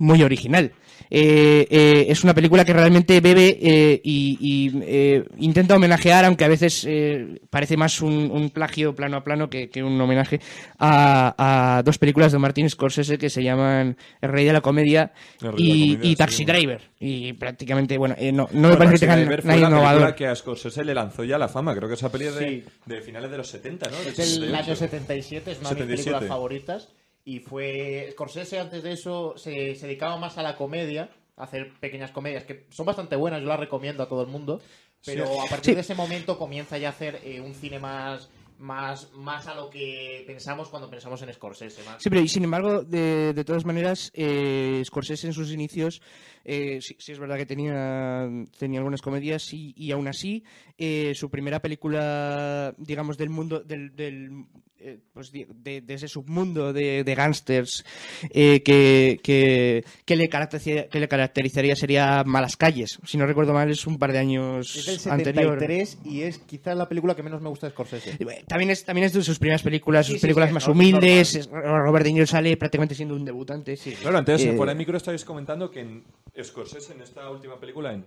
muy 0.01 0.21
original. 0.24 0.71
Eh, 1.13 1.68
eh, 1.69 2.06
es 2.07 2.24
una 2.24 2.33
película 2.33 2.63
que 2.63 2.71
realmente 2.71 3.19
bebe 3.19 3.57
eh, 3.62 4.00
y, 4.01 4.38
y, 4.39 4.71
eh, 4.83 5.25
intenta 5.39 5.75
homenajear, 5.75 6.24
aunque 6.24 6.45
a 6.45 6.48
veces 6.48 6.86
eh, 6.88 7.42
parece 7.50 7.75
más 7.75 8.01
un, 8.01 8.31
un 8.31 8.50
plagio 8.50 8.95
plano 8.95 9.18
a 9.18 9.24
plano 9.24 9.50
que, 9.50 9.69
que 9.69 9.83
un 9.83 10.00
homenaje 10.00 10.39
a, 10.80 11.75
a 11.77 11.83
dos 11.83 11.98
películas 11.98 12.31
de 12.31 12.38
Martin 12.39 12.69
Scorsese 12.69 13.18
que 13.18 13.30
se 13.30 13.44
llaman 13.44 13.98
El 14.21 14.30
Rey 14.30 14.45
de 14.45 14.53
la 14.53 14.62
Comedia 14.62 15.12
El 15.42 15.48
de 15.48 15.48
la 15.48 15.53
y, 15.57 15.92
Comedia, 15.95 16.12
y 16.12 16.15
Taxi 16.15 16.38
sí. 16.38 16.45
Driver. 16.45 16.81
Y 17.01 17.33
prácticamente, 17.33 17.98
bueno, 17.98 18.15
eh, 18.18 18.31
no, 18.31 18.48
no 18.53 18.69
me 18.69 18.77
parece 18.77 19.00
que 19.00 19.07
Taxi 19.07 19.21
tengan 19.25 19.25
nadie 19.27 19.36
la 19.36 19.42
película 19.42 19.68
innovador. 19.68 20.15
que 20.15 20.27
a 20.27 20.36
Scorsese 20.36 20.86
le 20.86 20.94
lanzó 20.94 21.25
ya 21.25 21.38
la 21.38 21.50
fama. 21.50 21.75
Creo 21.75 21.89
que 21.89 21.95
esa 21.95 22.09
peli 22.09 22.25
es 22.25 22.36
de, 22.36 22.48
Sí. 22.48 22.63
de 22.86 23.01
finales 23.01 23.29
de 23.31 23.38
los 23.38 23.50
70, 23.50 23.89
¿no? 23.89 23.98
Es 23.98 24.15
del 24.15 24.25
78. 24.25 24.55
año 24.63 24.75
77, 24.77 25.51
es 25.51 25.60
una 25.60 25.70
de 25.72 25.75
mis 25.75 25.79
77. 25.84 26.03
películas 26.12 26.29
favoritas. 26.29 26.88
Y 27.25 27.39
fue. 27.39 28.09
Scorsese 28.13 28.59
antes 28.59 28.83
de 28.83 28.93
eso 28.93 29.33
se, 29.37 29.75
se 29.75 29.85
dedicaba 29.87 30.17
más 30.17 30.37
a 30.37 30.43
la 30.43 30.55
comedia, 30.55 31.09
a 31.37 31.43
hacer 31.43 31.71
pequeñas 31.79 32.11
comedias 32.11 32.43
que 32.45 32.65
son 32.69 32.85
bastante 32.85 33.15
buenas, 33.15 33.41
yo 33.41 33.47
las 33.47 33.59
recomiendo 33.59 34.03
a 34.03 34.07
todo 34.09 34.21
el 34.21 34.27
mundo. 34.27 34.61
Pero 35.05 35.25
a 35.41 35.45
partir 35.47 35.71
Sí. 35.71 35.75
de 35.75 35.81
ese 35.81 35.95
momento 35.95 36.37
comienza 36.37 36.77
ya 36.77 36.87
a 36.89 36.91
hacer 36.91 37.19
eh, 37.23 37.41
un 37.41 37.55
cine 37.55 37.79
más, 37.79 38.29
más, 38.62 39.12
más 39.13 39.48
a 39.48 39.56
lo 39.56 39.70
que 39.70 40.24
pensamos 40.25 40.70
cuando 40.70 40.89
pensamos 40.89 41.22
en 41.22 41.34
Scorsese. 41.34 41.84
más- 41.84 42.01
Sí, 42.01 42.10
pero 42.10 42.22
y 42.22 42.27
sin 42.27 42.44
embargo, 42.44 42.84
de, 42.84 43.34
de 43.34 43.44
todas 43.44 43.65
maneras, 43.65 44.12
eh, 44.13 44.82
Scorsese 44.86 45.27
en 45.27 45.34
sus 45.34 45.51
inicios, 45.51 46.01
eh, 46.46 46.80
sí, 46.82 46.96
sí 47.00 47.12
es 47.12 47.20
verdad 47.20 47.38
que 47.38 47.46
tenía, 47.46 48.30
tenía 48.58 48.80
algunas 48.80 49.01
comedias 49.01 49.53
y, 49.53 49.74
y 49.75 49.91
aún 49.91 50.08
así, 50.08 50.44
eh, 50.77 51.13
su 51.15 51.30
primera 51.30 51.60
película, 51.62 52.74
digamos, 52.77 53.18
del 53.18 53.30
mundo, 53.30 53.60
del, 53.62 53.96
del, 53.96 54.46
eh, 54.80 55.00
pues, 55.13 55.32
de, 55.32 55.46
de 55.82 55.94
ese 55.94 56.08
submundo 56.08 56.74
de, 56.74 57.03
de 57.03 57.15
gángsters 57.15 57.86
eh, 58.32 58.63
que, 58.63 59.20
que, 59.24 59.84
que, 60.06 60.15
le 60.15 60.27
caracterizaría, 60.30 60.89
que 60.89 61.00
le 61.00 61.08
caracterizaría 61.08 61.75
sería 61.75 62.24
Malas 62.25 62.58
Calles. 62.58 62.98
Si 63.06 63.18
no 63.18 63.25
recuerdo 63.27 63.53
mal, 63.53 63.70
es 63.70 63.86
un 63.86 64.00
par 64.00 64.12
de 64.12 64.20
años 64.20 64.75
Es 64.75 65.03
del 65.03 65.13
anterior. 65.13 65.60
73 65.60 66.00
y 66.06 66.22
es 66.22 66.39
quizás 66.39 66.75
la 66.75 66.89
película 66.89 67.15
que 67.15 67.22
menos 67.24 67.41
me 67.41 67.50
gusta 67.50 67.68
de 67.68 67.74
Scorsese. 67.74 68.18
También 68.51 68.70
es, 68.72 68.84
también 68.84 69.05
es 69.05 69.13
de 69.13 69.24
sus 69.24 69.39
primeras 69.39 69.63
películas, 69.63 70.05
Sí, 70.05 70.12
sus 70.12 70.20
sí, 70.22 70.27
películas 70.27 70.50
sí, 70.50 70.53
más 70.53 70.67
no- 70.67 70.74
humildes. 70.74 71.36
es- 71.36 71.50
Robert 71.50 72.05
De 72.05 72.12
Niro 72.13 72.27
sale 72.27 72.58
prácticamente 72.58 72.93
siendo 72.96 73.15
un 73.15 73.24
debutante. 73.25 73.77
Claro, 74.01 74.17
antes 74.17 74.43
Eh, 74.43 74.53
fuera 74.58 74.74
de 74.74 74.77
micro 74.77 74.98
estáis 74.98 75.24
comentando 75.24 75.72
que 75.72 75.79
en 75.79 76.03
Scorsese, 76.43 76.93
en 76.93 77.01
esta 77.01 77.29
última 77.29 77.60
película, 77.60 77.93
en, 77.93 78.05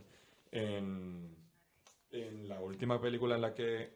en, 0.52 1.34
en 2.12 2.48
la 2.48 2.60
última 2.60 3.00
película 3.00 3.36
en 3.36 3.40
la 3.40 3.54
que 3.54 3.90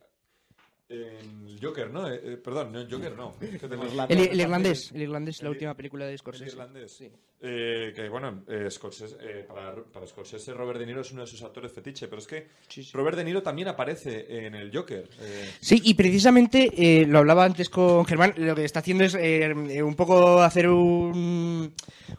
En 0.90 1.58
Joker, 1.60 1.90
¿no? 1.90 2.10
Eh, 2.10 2.18
eh, 2.24 2.36
perdón, 2.38 2.72
no 2.72 2.80
en 2.80 2.90
Joker, 2.90 3.14
no. 3.14 3.34
Es 3.42 3.60
que 3.60 3.68
tengo- 3.68 3.84
El, 4.08 4.20
el 4.20 4.40
irlandés, 4.40 4.90
el 4.92 5.02
irlandés, 5.02 5.42
la 5.42 5.48
El- 5.48 5.52
última 5.52 5.74
película 5.74 6.06
de 6.06 6.12
El 6.12 6.18
Scorsese. 6.18 6.46
irlandés. 6.50 6.92
Sí. 6.96 7.12
Eh, 7.40 7.92
que 7.94 8.08
bueno, 8.08 8.42
eh, 8.48 8.68
Scorsese, 8.68 9.16
eh, 9.20 9.44
para, 9.46 9.72
para 9.84 10.04
Scorsese 10.08 10.52
Robert 10.54 10.80
De 10.80 10.86
Niro 10.86 11.02
es 11.02 11.12
uno 11.12 11.20
de 11.20 11.28
sus 11.28 11.40
actores 11.44 11.70
fetiche, 11.70 12.08
pero 12.08 12.18
es 12.20 12.26
que 12.26 12.48
Sí, 12.68 12.82
sí. 12.82 12.90
Robert 12.92 13.16
De 13.16 13.22
Niro 13.22 13.44
también 13.44 13.68
aparece 13.68 14.46
en 14.46 14.56
el 14.56 14.76
Joker. 14.76 15.08
eh, 15.20 15.48
Sí, 15.60 15.80
y 15.84 15.94
precisamente 15.94 16.72
eh, 16.76 17.06
lo 17.06 17.18
hablaba 17.20 17.44
antes 17.44 17.70
con 17.70 18.04
Germán, 18.06 18.34
lo 18.38 18.56
que 18.56 18.64
está 18.64 18.80
haciendo 18.80 19.04
es 19.04 19.14
eh, 19.14 19.54
un 19.84 19.94
poco 19.94 20.42
hacer 20.42 20.68
un, 20.68 21.72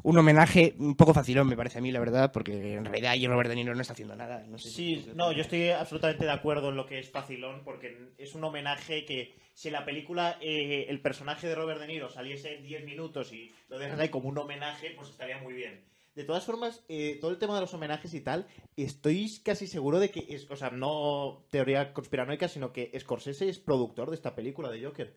un 0.04 0.18
homenaje 0.18 0.74
un 0.80 0.96
poco 0.96 1.14
facilón, 1.14 1.48
me 1.48 1.58
parece 1.58 1.80
a 1.80 1.82
mí, 1.82 1.92
la 1.92 2.00
verdad, 2.00 2.32
porque 2.32 2.76
en 2.76 2.86
realidad 2.86 3.12
ahí 3.12 3.28
Robert 3.28 3.50
De 3.50 3.56
Niro 3.58 3.76
no 3.76 3.82
está 3.82 3.92
haciendo 3.94 4.16
nada. 4.16 4.46
No 4.48 4.58
sé 4.58 4.70
si- 4.70 4.76
Sí, 5.02 5.10
no, 5.16 5.34
yo 5.34 5.42
estoy 5.42 5.70
absolutamente 5.72 6.24
de 6.24 6.32
acuerdo 6.32 6.70
en 6.70 6.78
lo 6.78 6.86
que 6.86 6.98
es 7.00 7.10
Facilón, 7.10 7.64
porque 7.66 7.98
es 8.18 8.36
un 8.36 8.44
homenaje 8.46 9.04
que 9.04 9.36
si 9.54 9.68
en 9.68 9.74
la 9.74 9.84
película 9.84 10.38
eh, 10.40 10.86
el 10.88 11.02
personaje 11.02 11.46
de 11.46 11.56
Robert 11.56 11.82
De 11.82 11.88
Niro 11.88 12.10
saliese 12.10 12.60
10 12.60 12.86
minutos 12.86 13.34
y 13.34 13.52
lo 13.68 13.78
dejas 13.78 14.00
ahí 14.00 14.08
como 14.08 14.30
un 14.30 14.38
homenaje, 14.38 14.92
pues 14.96 15.09
estaría 15.12 15.38
muy 15.40 15.54
bien. 15.54 15.84
De 16.16 16.24
todas 16.24 16.46
formas, 16.46 16.84
eh, 16.90 17.18
todo 17.22 17.32
el 17.32 17.38
tema 17.38 17.56
de 17.56 17.62
los 17.62 17.74
homenajes 17.74 18.14
y 18.14 18.22
tal, 18.22 18.46
estoy 18.76 19.30
casi 19.44 19.68
seguro 19.68 20.00
de 20.00 20.10
que 20.10 20.26
es, 20.30 20.50
o 20.50 20.56
sea, 20.56 20.70
no 20.70 21.46
teoría 21.50 21.94
conspiranoica, 21.94 22.48
sino 22.48 22.74
que 22.74 22.92
Scorsese 23.00 23.48
es 23.48 23.60
productor 23.60 24.10
de 24.10 24.16
esta 24.16 24.36
película 24.36 24.70
de 24.70 24.84
Joker. 24.84 25.14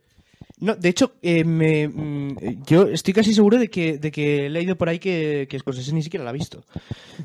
No, 0.62 0.76
de 0.76 0.88
hecho, 0.88 1.12
eh, 1.22 1.42
me- 1.44 1.88
mm, 1.88 2.64
yo 2.66 2.84
estoy 2.86 3.12
casi 3.12 3.34
seguro 3.34 3.58
de 3.58 3.66
que, 3.68 3.98
de 3.98 4.12
que 4.12 4.46
he 4.46 4.48
leído 4.48 4.76
por 4.76 4.88
ahí 4.88 4.98
que, 5.00 5.46
que 5.50 5.58
Scorsese 5.58 5.92
ni 5.92 6.02
siquiera 6.02 6.22
la 6.22 6.30
ha 6.30 6.32
visto. 6.32 6.62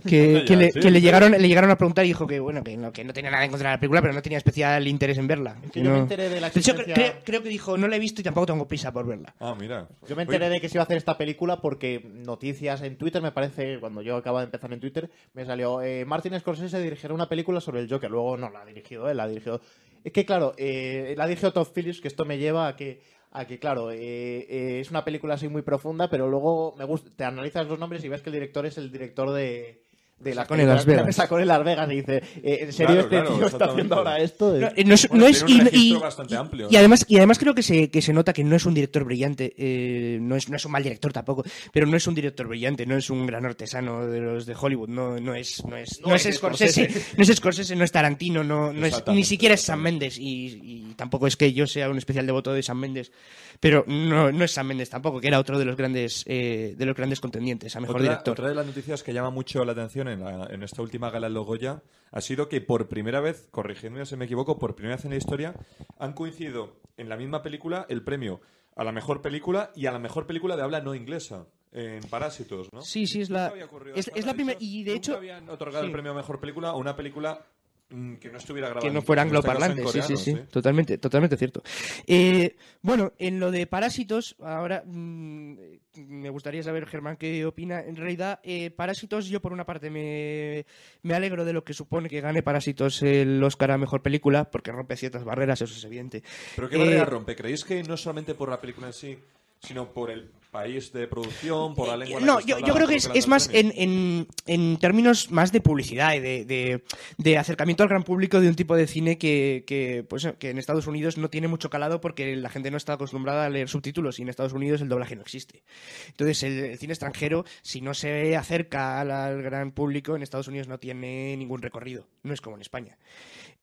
Que, 0.07 0.43
que 0.47 0.55
le, 0.55 0.71
sí, 0.71 0.79
que 0.79 0.89
le 0.89 1.01
llegaron, 1.01 1.31
le 1.31 1.47
llegaron 1.47 1.69
a 1.69 1.77
preguntar 1.77 2.03
y 2.05 2.07
dijo 2.09 2.25
que 2.25 2.39
bueno 2.39 2.63
que 2.63 2.75
no, 2.77 2.91
que 2.91 3.03
no 3.03 3.13
tenía 3.13 3.29
nada 3.29 3.45
en 3.45 3.51
contra 3.51 3.69
de 3.69 3.75
la 3.75 3.79
película, 3.79 4.01
pero 4.01 4.13
no 4.13 4.21
tenía 4.23 4.39
especial 4.39 4.87
interés 4.87 5.17
en 5.19 5.27
verla. 5.27 5.55
Que 5.71 5.81
yo 5.81 5.89
no- 5.91 5.95
me 5.97 5.99
enteré 6.01 6.29
de 6.29 6.41
la 6.41 6.49
De 6.49 6.59
hecho, 6.59 6.71
existencia- 6.71 6.93
creo, 6.95 7.13
creo 7.23 7.43
que 7.43 7.49
dijo, 7.49 7.77
no 7.77 7.87
la 7.87 7.95
he 7.95 7.99
visto 7.99 8.21
y 8.21 8.23
tampoco 8.23 8.47
tengo 8.47 8.67
prisa 8.67 8.91
por 8.91 9.05
verla. 9.05 9.35
Ah, 9.39 9.55
mira. 9.59 9.87
Yo 10.09 10.15
me 10.15 10.23
enteré 10.23 10.49
de 10.49 10.59
que 10.59 10.67
se 10.67 10.77
iba 10.77 10.81
a 10.81 10.85
hacer 10.85 10.97
esta 10.97 11.17
película 11.17 11.61
porque 11.61 12.01
noticias 12.11 12.81
en 12.81 12.97
Twitter, 12.97 13.21
me 13.21 13.31
parece, 13.31 13.79
cuando 13.79 14.01
yo 14.01 14.15
acababa 14.17 14.41
de 14.41 14.45
empezar 14.45 14.73
en 14.73 14.79
Twitter, 14.79 15.09
me 15.35 15.45
salió 15.45 15.81
eh, 15.83 16.05
Martin 16.05 16.39
Scorsese 16.39 16.81
dirigirá 16.81 17.13
una 17.13 17.29
película 17.29 17.61
sobre 17.61 17.81
el 17.81 17.89
Joker. 17.89 18.09
Luego 18.09 18.35
no 18.35 18.49
la 18.49 18.61
ha 18.61 18.65
dirigido 18.65 19.07
él, 19.09 19.17
la 19.17 19.23
ha 19.23 19.27
dirigido. 19.27 19.61
Es 20.03 20.11
que, 20.13 20.25
claro, 20.25 20.53
eh, 20.57 21.13
la 21.17 21.25
ha 21.25 21.27
dirigido 21.27 21.51
Todd 21.53 21.67
Phillips, 21.73 21.99
que 22.01 22.07
esto 22.07 22.23
me 22.25 22.37
lleva 22.37 22.67
a 22.69 22.75
que, 22.75 23.01
a 23.37 23.45
que 23.45 23.59
claro, 23.59 23.91
eh, 23.91 24.47
eh, 24.49 24.79
es 24.79 24.89
una 24.89 25.05
película 25.05 25.35
así 25.35 25.47
muy 25.47 25.61
profunda, 25.61 26.09
pero 26.09 26.27
luego 26.27 26.75
me 26.75 26.85
gusta, 26.85 27.11
te 27.15 27.23
analizas 27.23 27.67
los 27.67 27.77
nombres 27.77 28.03
y 28.03 28.09
ves 28.09 28.23
que 28.23 28.29
el 28.29 28.33
director 28.33 28.65
es 28.65 28.77
el 28.77 28.91
director 28.91 29.31
de. 29.31 29.86
De 30.19 30.33
Sacó 30.33 30.55
en 30.55 30.67
Las 30.67 30.83
Vegas. 30.83 31.15
Sacó 31.15 31.37
en 31.39 31.47
Las 31.47 31.63
Vegas 31.63 31.91
y 31.91 31.95
dice, 31.97 32.23
eh, 32.41 32.57
¿en 32.61 32.73
serio 32.73 32.87
Claro, 32.87 33.01
este 33.01 33.09
claro, 33.17 33.35
tío 33.37 33.47
está 33.47 33.65
haciendo 33.65 33.95
ahora 33.95 34.17
esto? 34.19 34.57
No, 34.57 34.67
eh, 34.75 34.83
no 34.83 34.93
es, 34.95 35.07
Bueno, 35.09 35.23
no 35.25 35.29
es- 35.29 35.45
tiene 35.45 35.63
un 35.65 35.69
y- 35.71 35.93
y- 35.93 35.93
bastante 35.97 36.33
y- 36.33 36.37
amplio. 36.37 36.67
y 36.71 36.75
además 36.75 37.05
y 37.07 37.17
además 37.17 37.37
creo 37.37 37.53
que 37.53 37.61
se, 37.61 37.91
que 37.91 38.01
se 38.01 38.13
nota 38.13 38.33
que 38.33 38.43
no 38.43 38.55
es 38.55 38.65
un 38.65 38.73
director 38.73 39.03
brillante 39.03 39.53
eh, 39.57 40.17
no 40.19 40.35
es 40.35 40.49
no 40.49 40.55
es 40.55 40.65
un 40.65 40.71
mal 40.71 40.81
director 40.81 41.13
tampoco 41.13 41.43
pero 41.71 41.85
no 41.85 41.95
es 41.95 42.07
un 42.07 42.15
director 42.15 42.47
brillante 42.47 42.87
no 42.87 42.97
es 42.97 43.09
un 43.11 43.27
gran 43.27 43.45
artesano 43.45 44.07
de 44.07 44.19
los 44.19 44.47
de 44.47 44.55
Hollywood 44.59 44.89
no 44.89 45.19
no 45.19 45.35
es 45.35 45.63
no 45.65 45.77
es 45.77 46.01
no, 46.01 46.09
No 46.09 46.15
es 46.15 46.25
es 46.25 46.35
Scorsese 46.37 46.89
no 47.15 47.23
es 47.23 47.35
Scorsese 47.35 47.75
no 47.75 47.83
es 47.83 47.91
Tarantino 47.91 48.43
no, 48.43 48.73
no 48.73 48.85
es 48.87 49.03
ni 49.07 49.23
siquiera 49.23 49.53
es 49.53 49.61
Sam 49.61 49.81
Mendes 49.81 50.17
y, 50.17 50.59
y 50.63 50.93
tampoco 50.95 51.27
es 51.27 51.37
que 51.37 51.53
yo 51.53 51.67
sea 51.67 51.89
un 51.91 51.97
especial 51.99 52.25
devoto 52.25 52.53
de 52.53 52.63
Sam 52.63 52.79
Mendes 52.79 53.11
pero 53.59 53.83
no, 53.87 54.31
no 54.31 54.43
es 54.43 54.51
Sam 54.51 54.67
Mendes 54.67 54.89
tampoco 54.89 55.19
que 55.21 55.27
era 55.27 55.39
otro 55.39 55.59
de 55.59 55.65
los 55.65 55.75
grandes 55.77 56.23
eh, 56.27 56.73
de 56.75 56.85
los 56.87 56.95
grandes 56.95 57.19
contendientes 57.19 57.75
a 57.75 57.79
mejor 57.81 57.97
otra, 57.97 58.09
director 58.09 58.31
otra 58.33 58.49
de 58.49 58.55
las 58.55 58.65
noticias 58.65 59.03
que 59.03 59.13
llama 59.13 59.29
mucho 59.29 59.63
la 59.63 59.73
atención 59.73 60.06
en, 60.09 60.21
la- 60.23 60.47
en 60.49 60.63
esta 60.63 60.81
última 60.81 61.09
gala 61.09 61.27
de 61.27 61.33
Logoya 61.33 61.81
ha 62.11 62.21
sido 62.21 62.47
que 62.49 62.61
por 62.61 62.87
primera 62.87 63.19
vez, 63.19 63.47
corrigiéndome 63.51 64.05
si 64.05 64.15
me 64.15 64.25
equivoco, 64.25 64.57
por 64.57 64.75
primera 64.75 64.95
vez 64.95 65.05
en 65.05 65.11
la 65.11 65.17
historia 65.17 65.53
han 65.99 66.13
coincidido 66.13 66.77
en 66.97 67.09
la 67.09 67.17
misma 67.17 67.41
película 67.43 67.85
el 67.89 68.03
premio 68.03 68.39
a 68.75 68.83
la 68.83 68.91
mejor 68.91 69.21
película 69.21 69.71
y 69.75 69.87
a 69.87 69.91
la 69.91 69.99
mejor 69.99 70.27
película 70.27 70.55
de 70.55 70.61
habla 70.63 70.81
no 70.81 70.93
inglesa 70.95 71.45
en 71.71 72.01
Parásitos, 72.09 72.71
¿no? 72.73 72.81
Sí, 72.81 73.05
sí, 73.07 73.21
es 73.21 73.29
la- 73.29 73.51
es- 73.95 74.09
es 74.15 74.25
la 74.25 74.33
primera- 74.33 74.57
y 74.61 74.83
de 74.83 74.93
hecho- 74.93 75.15
habían 75.17 75.49
otorgado 75.49 75.83
sí. 75.83 75.87
el 75.87 75.91
premio 75.91 76.11
a 76.11 76.15
mejor 76.15 76.39
película 76.39 76.69
a 76.69 76.75
una 76.75 76.95
película 76.95 77.45
que 77.89 78.29
no 78.29 78.37
estuviera 78.37 78.67
grabada 78.67 78.87
que 78.87 78.93
no 78.93 79.01
fuera 79.01 79.21
este 79.21 79.29
angloparlante, 79.29 79.87
sí, 79.87 80.01
sí, 80.01 80.17
sí, 80.17 80.37
totalmente, 80.51 80.97
totalmente 80.97 81.37
cierto. 81.37 81.63
Eh, 82.05 82.55
bueno, 82.81 83.13
en 83.17 83.39
lo 83.39 83.49
de 83.49 83.65
Parásitos, 83.65 84.35
ahora 84.41 84.83
mm, 84.85 85.55
me 85.95 86.29
gustaría 86.29 86.61
saber, 86.63 86.85
Germán, 86.85 87.15
qué 87.15 87.45
opina. 87.45 87.79
En 87.81 87.95
realidad, 87.95 88.39
eh, 88.43 88.71
Parásitos, 88.71 89.27
yo 89.27 89.41
por 89.41 89.53
una 89.53 89.65
parte 89.65 89.89
me, 89.89 90.65
me 91.01 91.13
alegro 91.13 91.45
de 91.45 91.53
lo 91.53 91.63
que 91.63 91.73
supone 91.73 92.09
que 92.09 92.19
gane 92.21 92.43
Parásitos 92.43 93.01
el 93.03 93.41
Oscar 93.43 93.71
a 93.71 93.77
Mejor 93.77 94.01
Película, 94.01 94.51
porque 94.51 94.71
rompe 94.71 94.97
ciertas 94.97 95.23
barreras, 95.23 95.61
eso 95.61 95.73
es 95.73 95.83
evidente. 95.85 96.23
¿Pero 96.55 96.69
qué 96.69 96.75
Eh, 96.75 96.79
barrera 96.79 97.05
rompe? 97.05 97.35
¿Creéis 97.35 97.63
que 97.63 97.81
no 97.83 97.95
solamente 97.95 98.35
por 98.35 98.49
la 98.49 98.59
película 98.59 98.87
en 98.87 98.93
sí, 98.93 99.17
sino 99.61 99.93
por 99.93 100.11
el 100.11 100.29
país 100.51 100.91
de 100.93 101.07
producción, 101.07 101.75
por 101.75 101.87
la 101.87 101.97
lengua 101.97 102.19
en 102.19 102.25
la 102.25 102.33
No, 102.33 102.39
está 102.39 102.49
yo, 102.59 102.65
yo 102.65 102.73
creo 102.73 102.87
que 102.87 102.95
es, 102.95 103.07
la 103.07 103.13
es 103.13 103.27
más 103.27 103.49
en, 103.53 103.71
en- 103.75 104.27
en 104.45 104.77
términos 104.77 105.29
más 105.31 105.51
de 105.51 105.61
publicidad 105.61 106.13
y 106.15 106.19
de, 106.19 106.45
de- 106.45 106.83
de 107.17 107.37
acercamiento 107.37 107.83
al 107.83 107.89
gran 107.89 108.03
público 108.03 108.39
de 108.39 108.47
un 108.49 108.55
tipo 108.55 108.75
de 108.75 108.87
cine 108.87 109.17
que, 109.17 109.63
que, 109.67 110.05
pues, 110.07 110.27
que 110.39 110.49
en 110.49 110.57
Estados 110.57 110.87
Unidos 110.87 111.17
no 111.17 111.29
tiene 111.29 111.47
mucho 111.47 111.69
calado 111.69 112.01
porque 112.01 112.35
la 112.35 112.49
gente 112.49 112.71
no 112.71 112.77
está 112.77 112.93
acostumbrada 112.93 113.45
a 113.45 113.49
leer 113.49 113.69
subtítulos 113.69 114.19
y 114.19 114.21
en 114.23 114.29
Estados 114.29 114.53
Unidos 114.53 114.81
el 114.81 114.89
doblaje 114.89 115.15
no 115.15 115.21
existe. 115.21 115.63
Entonces 116.07 116.41
el, 116.43 116.53
el 116.59 116.77
cine 116.77 116.93
extranjero, 116.93 117.45
si 117.61 117.81
no 117.81 117.93
se 117.93 118.35
acerca 118.35 118.99
al, 118.99 119.11
al 119.11 119.41
gran 119.41 119.71
público, 119.71 120.15
en 120.15 120.23
Estados 120.23 120.47
Unidos 120.47 120.67
no 120.67 120.79
tiene 120.79 121.35
ningún 121.37 121.61
recorrido. 121.61 122.07
No 122.23 122.33
es 122.33 122.41
como 122.41 122.55
en 122.55 122.61
España. 122.61 122.97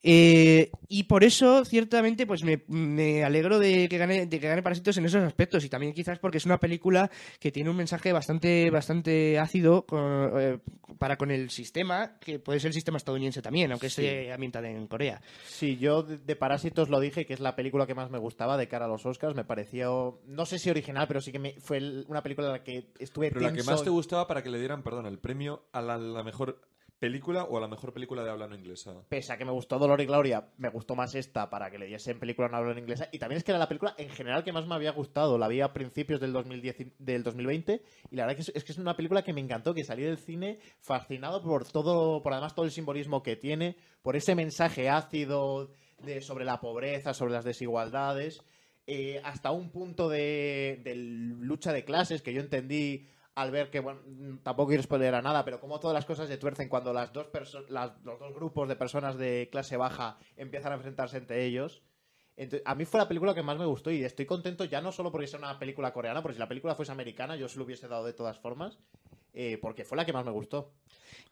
Eh, 0.06 0.70
y 0.88 1.04
por 1.04 1.24
eso, 1.24 1.64
ciertamente, 1.64 2.26
pues 2.26 2.44
me, 2.44 2.62
me 2.68 3.24
alegro 3.24 3.58
de 3.58 3.88
que 3.88 3.96
gane, 3.96 4.26
de 4.26 4.38
que 4.38 4.48
gane 4.48 4.62
Parásitos 4.62 4.98
en 4.98 5.06
esos 5.06 5.22
aspectos. 5.22 5.64
Y 5.64 5.70
también 5.70 5.94
quizás 5.94 6.18
porque 6.18 6.36
es 6.36 6.44
una 6.44 6.60
película 6.60 7.10
que 7.40 7.50
tiene 7.50 7.70
un 7.70 7.76
mensaje 7.76 8.12
bastante, 8.12 8.70
bastante 8.70 9.38
ácido 9.38 9.86
con- 9.86 10.30
eh, 10.38 10.58
para 10.98 11.16
con 11.16 11.30
el 11.30 11.48
sistema, 11.48 12.18
que 12.20 12.38
puede 12.38 12.60
ser 12.60 12.68
el 12.68 12.74
sistema 12.74 12.98
estadounidense 12.98 13.40
también, 13.40 13.72
aunque 13.72 13.86
esté 13.86 14.30
ambientada 14.30 14.68
en 14.68 14.86
Corea. 14.86 15.22
Sí, 15.46 15.78
yo 15.78 16.02
de, 16.02 16.36
Parásitos 16.36 16.90
lo 16.90 17.00
dije, 17.00 17.24
que 17.24 17.32
es 17.32 17.40
la 17.40 17.56
película 17.56 17.86
que 17.86 17.94
más 17.94 18.10
me 18.10 18.18
gustaba 18.18 18.58
de 18.58 18.68
cara 18.68 18.84
a 18.84 18.88
los 18.88 19.06
Oscars. 19.06 19.34
Me 19.34 19.44
pareció, 19.44 20.20
no 20.26 20.44
sé 20.44 20.58
si 20.58 20.68
original, 20.68 21.06
pero 21.08 21.22
sí 21.22 21.32
que 21.32 21.38
me, 21.38 21.54
fue 21.60 21.80
una 22.08 22.22
película 22.22 22.48
en 22.48 22.52
la 22.52 22.62
que 22.62 22.88
estuve 22.98 23.30
Pero 23.30 23.40
la 23.40 23.52
que 23.54 23.62
más 23.62 23.82
te 23.82 23.88
gustaba 23.90 24.26
para 24.26 24.42
que 24.42 24.50
le 24.50 24.58
dieran, 24.58 24.82
perdón, 24.82 25.06
el 25.06 25.18
premio 25.18 25.62
a 25.72 25.80
la, 25.80 25.96
la 25.96 26.22
mejor 26.22 26.60
película 27.04 27.44
o 27.44 27.58
a 27.58 27.60
la 27.60 27.68
mejor 27.68 27.92
película 27.92 28.24
de 28.24 28.30
habla 28.30 28.46
no 28.46 28.54
inglesa. 28.54 28.94
Pese 29.10 29.32
a 29.32 29.36
que 29.36 29.44
me 29.44 29.52
gustó 29.52 29.78
Dolor 29.78 30.00
y 30.00 30.06
Gloria, 30.06 30.48
me 30.56 30.70
gustó 30.70 30.94
más 30.94 31.14
esta 31.14 31.50
para 31.50 31.70
que 31.70 31.78
le 31.78 31.84
diesen 31.84 32.18
película 32.18 32.48
no 32.48 32.56
habla 32.56 32.72
en 32.72 32.78
inglesa. 32.78 33.08
Y 33.12 33.18
también 33.18 33.36
es 33.36 33.44
que 33.44 33.50
era 33.52 33.58
la 33.58 33.68
película 33.68 33.94
en 33.98 34.08
general 34.08 34.42
que 34.42 34.52
más 34.52 34.66
me 34.66 34.74
había 34.74 34.92
gustado. 34.92 35.36
La 35.36 35.46
vi 35.48 35.60
a 35.60 35.74
principios 35.74 36.18
del, 36.18 36.32
2010, 36.32 36.80
y- 36.80 36.92
del 36.98 37.22
2020 37.22 37.82
y 38.10 38.16
la 38.16 38.22
verdad 38.24 38.36
que 38.36 38.42
es, 38.42 38.52
es 38.54 38.64
que 38.64 38.72
es 38.72 38.78
una 38.78 38.96
película 38.96 39.22
que 39.22 39.34
me 39.34 39.42
encantó, 39.42 39.74
que 39.74 39.84
salí 39.84 40.02
del 40.02 40.16
cine 40.16 40.58
fascinado 40.80 41.42
por 41.42 41.66
todo, 41.70 42.22
por 42.22 42.32
además 42.32 42.54
todo 42.54 42.64
el 42.64 42.70
simbolismo 42.72 43.22
que 43.22 43.36
tiene, 43.36 43.76
por 44.02 44.16
ese 44.16 44.34
mensaje 44.34 44.88
ácido 44.88 45.70
de, 46.02 46.22
sobre 46.22 46.46
la 46.46 46.58
pobreza, 46.60 47.12
sobre 47.12 47.34
las 47.34 47.44
desigualdades, 47.44 48.42
eh, 48.86 49.20
hasta 49.24 49.50
un 49.50 49.70
punto 49.70 50.08
de, 50.08 50.80
de 50.82 50.94
lucha 50.94 51.72
de 51.72 51.84
clases 51.84 52.22
que 52.22 52.32
yo 52.32 52.40
entendí 52.40 53.06
al 53.34 53.50
ver 53.50 53.70
que, 53.70 53.80
bueno, 53.80 54.00
tampoco 54.42 54.68
quiero 54.68 54.82
spoiler 54.82 55.14
a 55.14 55.22
nada, 55.22 55.44
pero 55.44 55.60
como 55.60 55.80
todas 55.80 55.94
las 55.94 56.04
cosas 56.04 56.28
se 56.28 56.36
tuercen 56.36 56.68
cuando 56.68 56.92
las 56.92 57.12
dos 57.12 57.28
los 57.68 58.02
dos 58.18 58.34
grupos 58.34 58.68
de 58.68 58.76
personas 58.76 59.18
de 59.18 59.48
clase 59.50 59.76
baja 59.76 60.18
empiezan 60.36 60.72
a 60.72 60.76
enfrentarse 60.76 61.16
entre 61.16 61.44
ellos. 61.44 61.82
A 62.64 62.74
mí 62.74 62.84
fue 62.84 62.98
la 62.98 63.08
película 63.08 63.34
que 63.34 63.42
más 63.42 63.58
me 63.58 63.66
gustó 63.66 63.90
y 63.90 64.02
estoy 64.04 64.26
contento 64.26 64.64
ya 64.64 64.80
no 64.80 64.90
solo 64.92 65.12
porque 65.12 65.26
sea 65.26 65.38
una 65.38 65.58
película 65.58 65.92
coreana, 65.92 66.22
porque 66.22 66.34
si 66.34 66.40
la 66.40 66.48
película 66.48 66.74
fuese 66.74 66.92
americana 66.92 67.36
yo 67.36 67.48
se 67.48 67.58
lo 67.58 67.64
hubiese 67.64 67.88
dado 67.88 68.04
de 68.04 68.12
todas 68.12 68.38
formas, 68.38 68.78
eh, 69.34 69.58
porque 69.60 69.84
fue 69.84 69.96
la 69.96 70.06
que 70.06 70.12
más 70.12 70.24
me 70.24 70.30
gustó. 70.30 70.72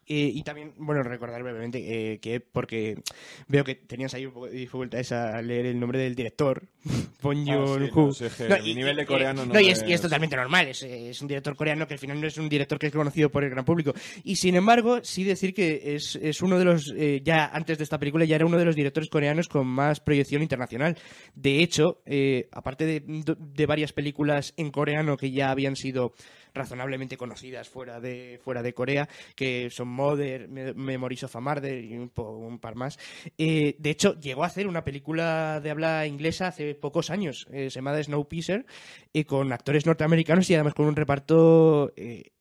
Eh, 0.05 0.33
y 0.35 0.43
también, 0.43 0.73
bueno, 0.79 1.05
recordar 1.05 1.41
brevemente 1.45 1.79
eh, 2.15 2.19
que 2.19 2.41
porque 2.41 3.01
veo 3.47 3.63
que 3.63 3.77
tenías 3.77 4.13
ahí 4.15 4.27
un 4.27 4.33
poco 4.33 4.47
de 4.47 4.53
dificultades 4.55 5.13
a 5.13 5.41
leer 5.41 5.65
el 5.67 5.79
nombre 5.79 6.01
del 6.01 6.17
director, 6.17 6.65
Bong 7.23 7.39
Ah, 7.39 7.45
sí, 7.45 7.89
no, 7.95 8.13
sí, 8.13 8.25
No, 8.49 8.59
mi 8.65 8.75
nivel 8.75 8.97
de 8.97 9.07
coreano 9.07 9.47
no 9.47 9.61
y, 9.61 9.69
es, 9.69 9.81
es- 9.81 9.89
y 9.89 9.93
es 9.93 10.01
totalmente 10.01 10.35
normal, 10.35 10.67
es, 10.67 10.83
es 10.83 11.23
un 11.23 11.29
director 11.29 11.55
coreano 11.55 11.87
que 11.87 11.95
al 11.95 12.01
final 12.01 12.21
no 12.21 12.27
es 12.27 12.37
un 12.37 12.49
director 12.49 12.81
que 12.81 12.89
es 12.89 12.93
conocido 12.93 13.31
por 13.31 13.45
el 13.45 13.51
gran 13.51 13.65
público. 13.65 13.95
Y 14.25 14.35
sin 14.35 14.57
embargo, 14.57 14.99
sí 15.05 15.23
decir 15.23 15.55
que 15.55 15.95
es, 15.95 16.17
es 16.17 16.43
uno 16.43 16.59
de 16.59 16.65
los, 16.65 16.93
eh, 16.97 17.21
ya 17.25 17.47
antes 17.47 17.79
de 17.79 17.85
esta 17.85 17.99
película, 18.01 18.25
ya 18.25 18.35
era 18.35 18.45
uno 18.47 18.59
de 18.59 18.65
los 18.65 18.75
directores 18.75 19.09
coreanos 19.09 19.47
con 19.47 19.69
más 19.69 20.01
proyección 20.01 20.43
internacional. 20.43 20.99
De 21.37 21.61
hecho, 21.63 22.03
eh, 22.07 22.49
aparte 22.51 22.87
de, 22.87 23.05
de 23.39 23.67
varias 23.67 23.93
películas 23.93 24.53
en 24.57 24.73
coreano 24.73 25.17
que 25.17 25.31
ya 25.31 25.53
habían 25.53 25.77
sido 25.77 26.13
razonablemente 26.55 27.17
conocidas 27.17 27.69
fuera 27.69 28.01
de, 28.01 28.39
fuera 28.43 28.63
de 28.63 28.75
Corea, 28.75 29.09
que 29.35 29.71
son 29.71 29.89
Mother, 29.89 30.49
Me- 30.49 30.75
Memories 30.75 31.25
of 31.25 31.37
a 31.37 31.41
Murder 31.41 31.85
y 31.85 31.97
un, 31.97 32.11
par 32.59 32.75
más. 32.75 32.99
Eh, 33.39 33.77
de 33.79 33.91
hecho, 33.91 34.19
llegó 34.21 34.45
a 34.45 34.47
hacer 34.47 34.67
una 34.67 34.85
película 34.85 35.61
de 35.61 35.71
habla 35.71 36.07
inglesa 36.07 36.49
hace 36.49 36.75
pocos 36.75 37.11
años, 37.11 37.47
eh, 37.53 37.71
se 37.71 37.77
llama 37.77 38.03
Snowpiercer, 38.03 38.67
eh, 39.13 39.25
con 39.25 39.53
actores 39.53 39.87
norteamericanos 39.87 40.49
y 40.51 40.55
además 40.55 40.75
con 40.75 40.87
un 40.87 40.97
reparto... 40.97 41.93
eh, 41.97 42.33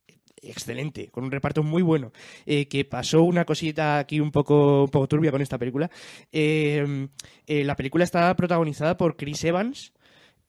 excelente, 0.44 1.10
con 1.10 1.24
un 1.24 1.30
reparto 1.30 1.62
muy 1.62 1.84
bueno, 1.84 2.12
que 2.48 2.84
pasó 2.90 3.22
una 3.22 3.46
cosita 3.46 4.00
aquí 4.00 4.20
un 4.20 4.32
poco, 4.32 4.86
un 4.86 4.90
poco 4.90 5.08
turbia 5.08 5.30
con 5.30 5.40
esta 5.44 5.60
película. 5.60 5.92
La 6.32 7.76
película 7.76 8.04
está 8.04 8.36
protagonizada 8.36 8.98
por 8.98 9.18
Chris 9.18 9.44
Evans, 9.44 9.94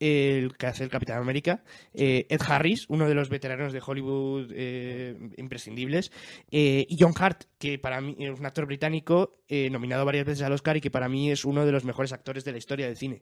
el 0.03 0.57
que 0.57 0.67
hace 0.67 0.83
el 0.83 0.89
Capitán 0.89 1.19
América, 1.19 1.63
eh, 1.93 2.27
Ed 2.29 2.41
Harris, 2.45 2.85
uno 2.89 3.07
de 3.07 3.15
los 3.15 3.29
veteranos 3.29 3.71
de 3.71 3.81
Hollywood 3.85 4.51
eh, 4.53 5.17
imprescindibles, 5.37 6.11
eh, 6.51 6.85
y 6.89 6.97
John 6.99 7.13
Hart, 7.17 7.45
que 7.57 7.79
para 7.79 8.01
mí 8.01 8.17
es 8.19 8.37
un 8.37 8.45
actor 8.45 8.65
británico 8.65 9.39
nominado 9.69 10.03
varias 10.03 10.25
veces 10.25 10.43
al 10.43 10.51
Oscar 10.51 10.77
y 10.77 10.81
que 10.81 10.89
para 10.89 11.07
mí 11.07 11.29
es 11.29 11.45
uno 11.45 11.63
de 11.63 11.71
los 11.71 11.85
mejores 11.85 12.11
actores 12.11 12.43
de 12.43 12.51
la 12.51 12.57
historia 12.57 12.87
del 12.87 12.97
cine. 12.97 13.21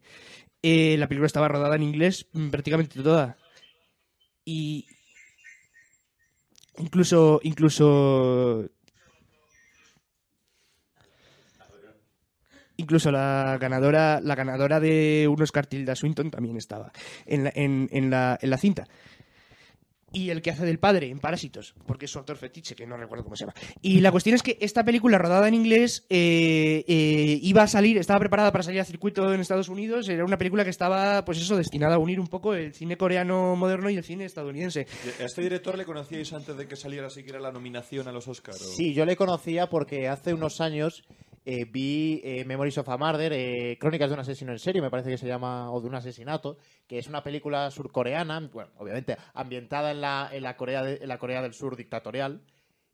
La 0.63 1.07
película 1.09 1.27
estaba 1.27 1.49
rodada 1.49 1.75
en 1.75 1.83
inglés 1.83 2.27
mm, 2.31 2.49
prácticamente 2.49 3.03
toda. 3.03 3.37
Y 4.45 4.87
incluso, 6.77 7.41
incluso 7.43 8.69
Incluso 12.81 13.11
la 13.11 13.57
ganadora, 13.61 14.19
la 14.21 14.33
ganadora 14.33 14.79
de 14.79 15.27
un 15.29 15.39
Oscar 15.39 15.67
Tilda 15.67 15.95
Swinton 15.95 16.31
también 16.31 16.57
estaba 16.57 16.91
en 17.27 17.43
la, 17.43 17.51
en, 17.53 17.87
en 17.91 18.09
la, 18.09 18.39
en 18.41 18.49
la 18.49 18.57
cinta. 18.57 18.87
Y 20.13 20.29
el 20.29 20.41
que 20.41 20.51
hace 20.51 20.65
del 20.65 20.77
padre 20.77 21.07
en 21.07 21.19
Parásitos, 21.19 21.73
porque 21.85 22.03
es 22.03 22.11
su 22.11 22.19
actor 22.19 22.35
fetiche, 22.35 22.75
que 22.75 22.85
no 22.85 22.97
recuerdo 22.97 23.23
cómo 23.23 23.37
se 23.37 23.45
llama. 23.45 23.53
Y 23.81 24.01
la 24.01 24.11
cuestión 24.11 24.35
es 24.35 24.43
que 24.43 24.57
esta 24.59 24.83
película 24.83 25.17
rodada 25.17 25.47
en 25.47 25.53
inglés 25.53 26.05
eh, 26.09 26.83
eh, 26.85 27.39
iba 27.41 27.63
a 27.63 27.67
salir, 27.67 27.97
estaba 27.97 28.19
preparada 28.19 28.51
para 28.51 28.61
salir 28.61 28.81
a 28.81 28.83
circuito 28.83 29.33
en 29.33 29.39
Estados 29.39 29.69
Unidos. 29.69 30.09
Era 30.09 30.25
una 30.25 30.37
película 30.37 30.65
que 30.65 30.69
estaba, 30.69 31.23
pues 31.23 31.37
eso, 31.37 31.55
destinada 31.55 31.95
a 31.95 31.97
unir 31.97 32.19
un 32.19 32.27
poco 32.27 32.53
el 32.55 32.73
cine 32.73 32.97
coreano 32.97 33.55
moderno 33.55 33.89
y 33.89 33.95
el 33.95 34.03
cine 34.03 34.25
estadounidense. 34.25 34.85
¿A 35.21 35.23
este 35.23 35.43
director 35.43 35.77
le 35.77 35.85
conocíais 35.85 36.33
antes 36.33 36.57
de 36.57 36.67
que 36.67 36.75
saliera 36.75 37.09
siquiera 37.09 37.39
la 37.39 37.53
nominación 37.53 38.09
a 38.09 38.11
los 38.11 38.27
Oscars? 38.27 38.59
Sí, 38.75 38.93
yo 38.93 39.05
le 39.05 39.15
conocía 39.15 39.69
porque 39.69 40.09
hace 40.09 40.33
unos 40.33 40.59
años 40.59 41.03
eh, 41.45 41.65
vi 41.65 42.21
eh, 42.23 42.45
Memories 42.45 42.77
of 42.77 42.89
a 42.89 42.97
Murder, 42.97 43.33
eh, 43.33 43.77
Crónicas 43.79 44.09
de 44.09 44.13
un 44.15 44.19
asesino 44.19 44.51
en 44.51 44.59
serie, 44.59 44.81
me 44.81 44.89
parece 44.91 45.09
que 45.09 45.17
se 45.17 45.27
llama, 45.27 45.71
o 45.71 45.81
de 45.81 45.87
un 45.87 45.95
asesinato, 45.95 46.57
que 46.87 46.99
es 46.99 47.07
una 47.07 47.23
película 47.23 47.69
surcoreana, 47.71 48.39
bueno, 48.53 48.71
obviamente 48.77 49.17
ambientada 49.33 49.91
en 49.91 50.01
la, 50.01 50.29
en 50.31 50.43
la, 50.43 50.55
Corea, 50.57 50.83
de- 50.83 50.97
en 51.01 51.07
la 51.07 51.17
Corea 51.17 51.41
del 51.41 51.53
Sur 51.53 51.75
dictatorial, 51.75 52.41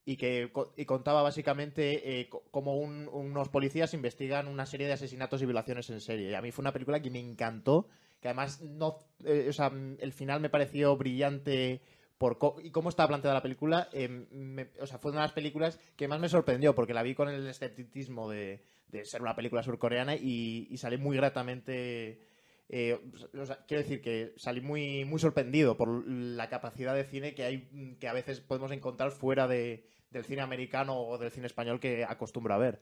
y 0.05 0.15
que 0.15 0.49
y 0.77 0.85
contaba 0.85 1.21
básicamente 1.21 2.21
eh, 2.21 2.29
cómo 2.51 2.77
un- 2.77 3.09
unos 3.11 3.49
policías 3.49 3.93
investigan 3.93 4.47
una 4.47 4.65
serie 4.65 4.87
de 4.87 4.93
asesinatos 4.93 5.41
y 5.41 5.45
violaciones 5.45 5.89
en 5.89 5.99
serie. 5.99 6.29
Y 6.31 6.33
a 6.33 6.41
mí 6.41 6.51
fue 6.51 6.63
una 6.63 6.71
película 6.71 7.01
que 7.01 7.09
me 7.11 7.19
encantó, 7.19 7.87
que 8.21 8.29
además 8.29 8.61
no, 8.61 8.99
eh, 9.25 9.47
o 9.49 9.53
sea, 9.53 9.69
el 9.99 10.13
final 10.13 10.39
me 10.39 10.49
pareció 10.49 10.95
brillante 10.95 11.81
por 12.17 12.37
co- 12.37 12.57
y 12.61 12.71
cómo 12.71 12.89
estaba 12.89 13.07
planteada 13.09 13.35
la 13.35 13.41
película. 13.41 13.89
me- 14.31 14.69
o 14.79 14.87
sea, 14.87 14.97
fue 14.97 15.11
una 15.11 15.21
de 15.21 15.27
las 15.27 15.33
películas 15.33 15.79
que 15.95 16.07
más 16.07 16.19
me 16.19 16.29
sorprendió 16.29 16.73
porque 16.75 16.93
la 16.93 17.03
vi 17.03 17.15
con 17.15 17.29
el 17.29 17.47
escepticismo 17.47 18.29
de, 18.29 18.63
ser 19.03 19.21
una 19.21 19.35
película 19.35 19.63
surcoreana 19.63 20.15
y, 20.15 20.75
salí 20.77 20.97
muy 20.97 21.17
gratamente. 21.17 22.21
eh, 22.69 22.99
quiero 23.67 23.83
decir 23.83 24.01
que 24.01 24.33
salí 24.37 24.61
muy, 24.61 25.05
muy 25.05 25.19
sorprendido 25.19 25.77
por 25.77 26.05
la 26.07 26.49
capacidad 26.49 26.93
de 26.95 27.05
cine 27.05 27.33
que 27.33 27.43
hay 27.43 27.95
que 27.99 28.07
a 28.07 28.13
veces 28.13 28.41
podemos 28.41 28.71
encontrar 28.71 29.11
fuera 29.11 29.47
de, 29.47 29.85
del 30.11 30.25
cine 30.25 30.41
americano 30.41 30.99
o 30.99 31.17
del 31.17 31.31
cine 31.31 31.47
español 31.47 31.79
que 31.79 32.03
acostumbro 32.03 32.53
a 32.53 32.57
ver. 32.57 32.81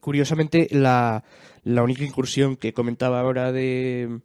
Curiosamente, 0.00 0.66
la 0.72 1.22
única 1.64 2.02
incursión 2.02 2.56
que 2.56 2.72
comentaba 2.72 3.20
ahora 3.20 3.52
de 3.52 4.20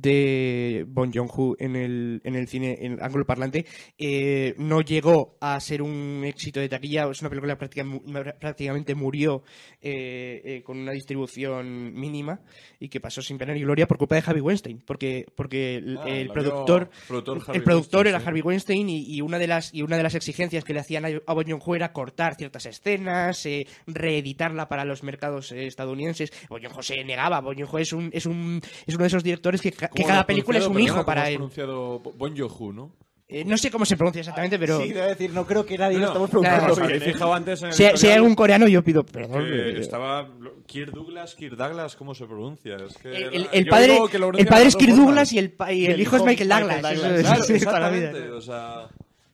de 0.00 0.84
Bon 0.88 1.12
Joon-ho 1.12 1.56
en 1.58 1.76
el, 1.76 2.20
en 2.24 2.34
el 2.34 2.48
cine 2.48 2.78
en 2.80 3.02
ángulo 3.02 3.24
parlante 3.24 3.66
eh, 3.98 4.54
no 4.58 4.80
llegó 4.80 5.36
a 5.40 5.58
ser 5.60 5.82
un 5.82 6.22
éxito 6.24 6.60
de 6.60 6.68
taquilla 6.68 7.08
es 7.10 7.20
una 7.20 7.30
película 7.30 7.54
que 7.54 7.58
prácticamente, 7.58 8.32
prácticamente 8.38 8.94
murió 8.94 9.42
eh, 9.80 10.40
eh, 10.44 10.62
con 10.62 10.78
una 10.78 10.92
distribución 10.92 11.94
mínima 11.94 12.40
y 12.78 12.88
que 12.88 13.00
pasó 13.00 13.22
sin 13.22 13.38
pena 13.38 13.52
ni 13.54 13.60
gloria 13.62 13.86
por 13.86 13.98
culpa 13.98 14.14
de 14.16 14.22
Harvey 14.26 14.42
Weinstein 14.42 14.82
porque 14.84 15.26
porque 15.34 15.76
el, 15.76 15.98
Ah, 16.04 16.08
el 16.08 16.28
productor 16.28 16.90
productor 17.08 17.42
el 17.54 17.62
productor 17.62 18.06
Weinstein, 18.06 18.14
era. 18.14 18.18
Harvey 18.18 18.42
Weinstein 18.42 18.88
y, 18.88 19.16
y 19.16 19.20
una 19.20 19.38
de 19.38 19.46
las 19.46 19.72
y 19.72 19.82
una 19.82 19.96
de 19.96 20.02
las 20.02 20.14
exigencias 20.14 20.64
que 20.64 20.74
le 20.74 20.80
hacían 20.80 21.04
a, 21.04 21.32
Bong 21.32 21.48
Joon-ho 21.48 21.74
era 21.74 21.92
cortar 21.92 22.34
ciertas 22.34 22.66
escenas, 22.66 23.44
eh, 23.46 23.66
reeditarla 23.86 24.68
para 24.68 24.84
los 24.84 25.02
mercados 25.02 25.52
eh, 25.52 25.66
estadounidenses. 25.66 26.32
Bong 26.48 26.62
Joon-ho 26.62 26.82
se 26.82 27.02
negaba. 27.04 27.40
Bong 27.40 27.58
Joon-ho 27.58 27.78
es 27.78 27.92
un 27.92 28.10
es 28.12 28.26
un 28.26 28.60
es 28.86 28.94
uno 28.94 29.04
de 29.04 29.08
esos 29.08 29.24
directores 29.24 29.60
que, 29.60 29.72
que 29.88 30.02
¿Cómo 30.02 30.08
lo 30.08 30.12
cada 30.14 30.26
película 30.26 30.58
es 30.58 30.66
un 30.66 30.80
hijo 30.80 30.94
Perdona, 30.96 31.04
¿cómo 31.04 31.06
para 31.06 31.28
él. 31.28 31.34
pronunciado 31.36 31.98
Bo- 32.00 32.12
Bon 32.16 32.36
Joon-ho, 32.36 32.72
¿no? 32.72 32.92
Eh, 33.26 33.42
no 33.44 33.56
sé 33.56 33.70
cómo 33.70 33.86
se 33.86 33.96
pronuncia 33.96 34.20
exactamente, 34.20 34.58
pero 34.58 34.80
Sí, 34.82 34.92
debo 34.92 35.06
decir, 35.08 35.30
no 35.32 35.46
creo 35.46 35.64
que 35.64 35.78
nadie 35.78 35.94
No, 35.96 36.02
lo 36.02 36.06
estamos 36.08 36.30
preguntando. 36.30 36.74
Claro, 36.74 36.88
bien, 36.88 37.02
¿eh? 37.02 37.12
fijado 37.12 37.32
antes 37.34 37.62
en 37.62 37.68
el 37.68 37.72
si, 37.74 37.84
si 37.96 38.06
hay 38.06 38.12
algún 38.12 38.34
coreano 38.34 38.68
yo 38.68 38.84
pido 38.84 39.02
perdón. 39.04 39.46
eh, 39.50 39.76
estaba 39.78 40.28
Kirk 40.66 40.92
Douglas, 40.92 41.34
Kirk 41.34 41.56
Douglas, 41.56 41.96
¿cómo 41.96 42.14
se 42.14 42.26
pronuncia? 42.26 42.76
Es 42.76 42.98
que 42.98 43.08
el, 43.16 43.34
el- 43.34 43.48
el 43.50 43.66
padre, 43.66 43.98
que 44.10 44.16
el 44.18 44.46
padre 44.46 44.66
es 44.68 44.76
Kirk. 44.76 44.94
Douglas 44.94 45.32
y 45.32 45.38
el, 45.38 45.54
y 45.70 45.86
el 45.86 45.92
el 45.92 46.00
hijo 46.02 46.16
es 46.16 46.20
hijo 46.22 46.26
Michael 46.26 46.48
Michael 46.48 46.68
Douglas. 46.82 46.82
Douglas. 46.82 47.12
Eso- 47.18 47.28
Claro, 47.28 47.44
sí, 47.44 47.64
toda 47.64 47.80
la 47.80 47.90
vida. 47.90 48.04
exactamente. 48.10 48.36
O 48.36 48.40
sea, 48.42 48.88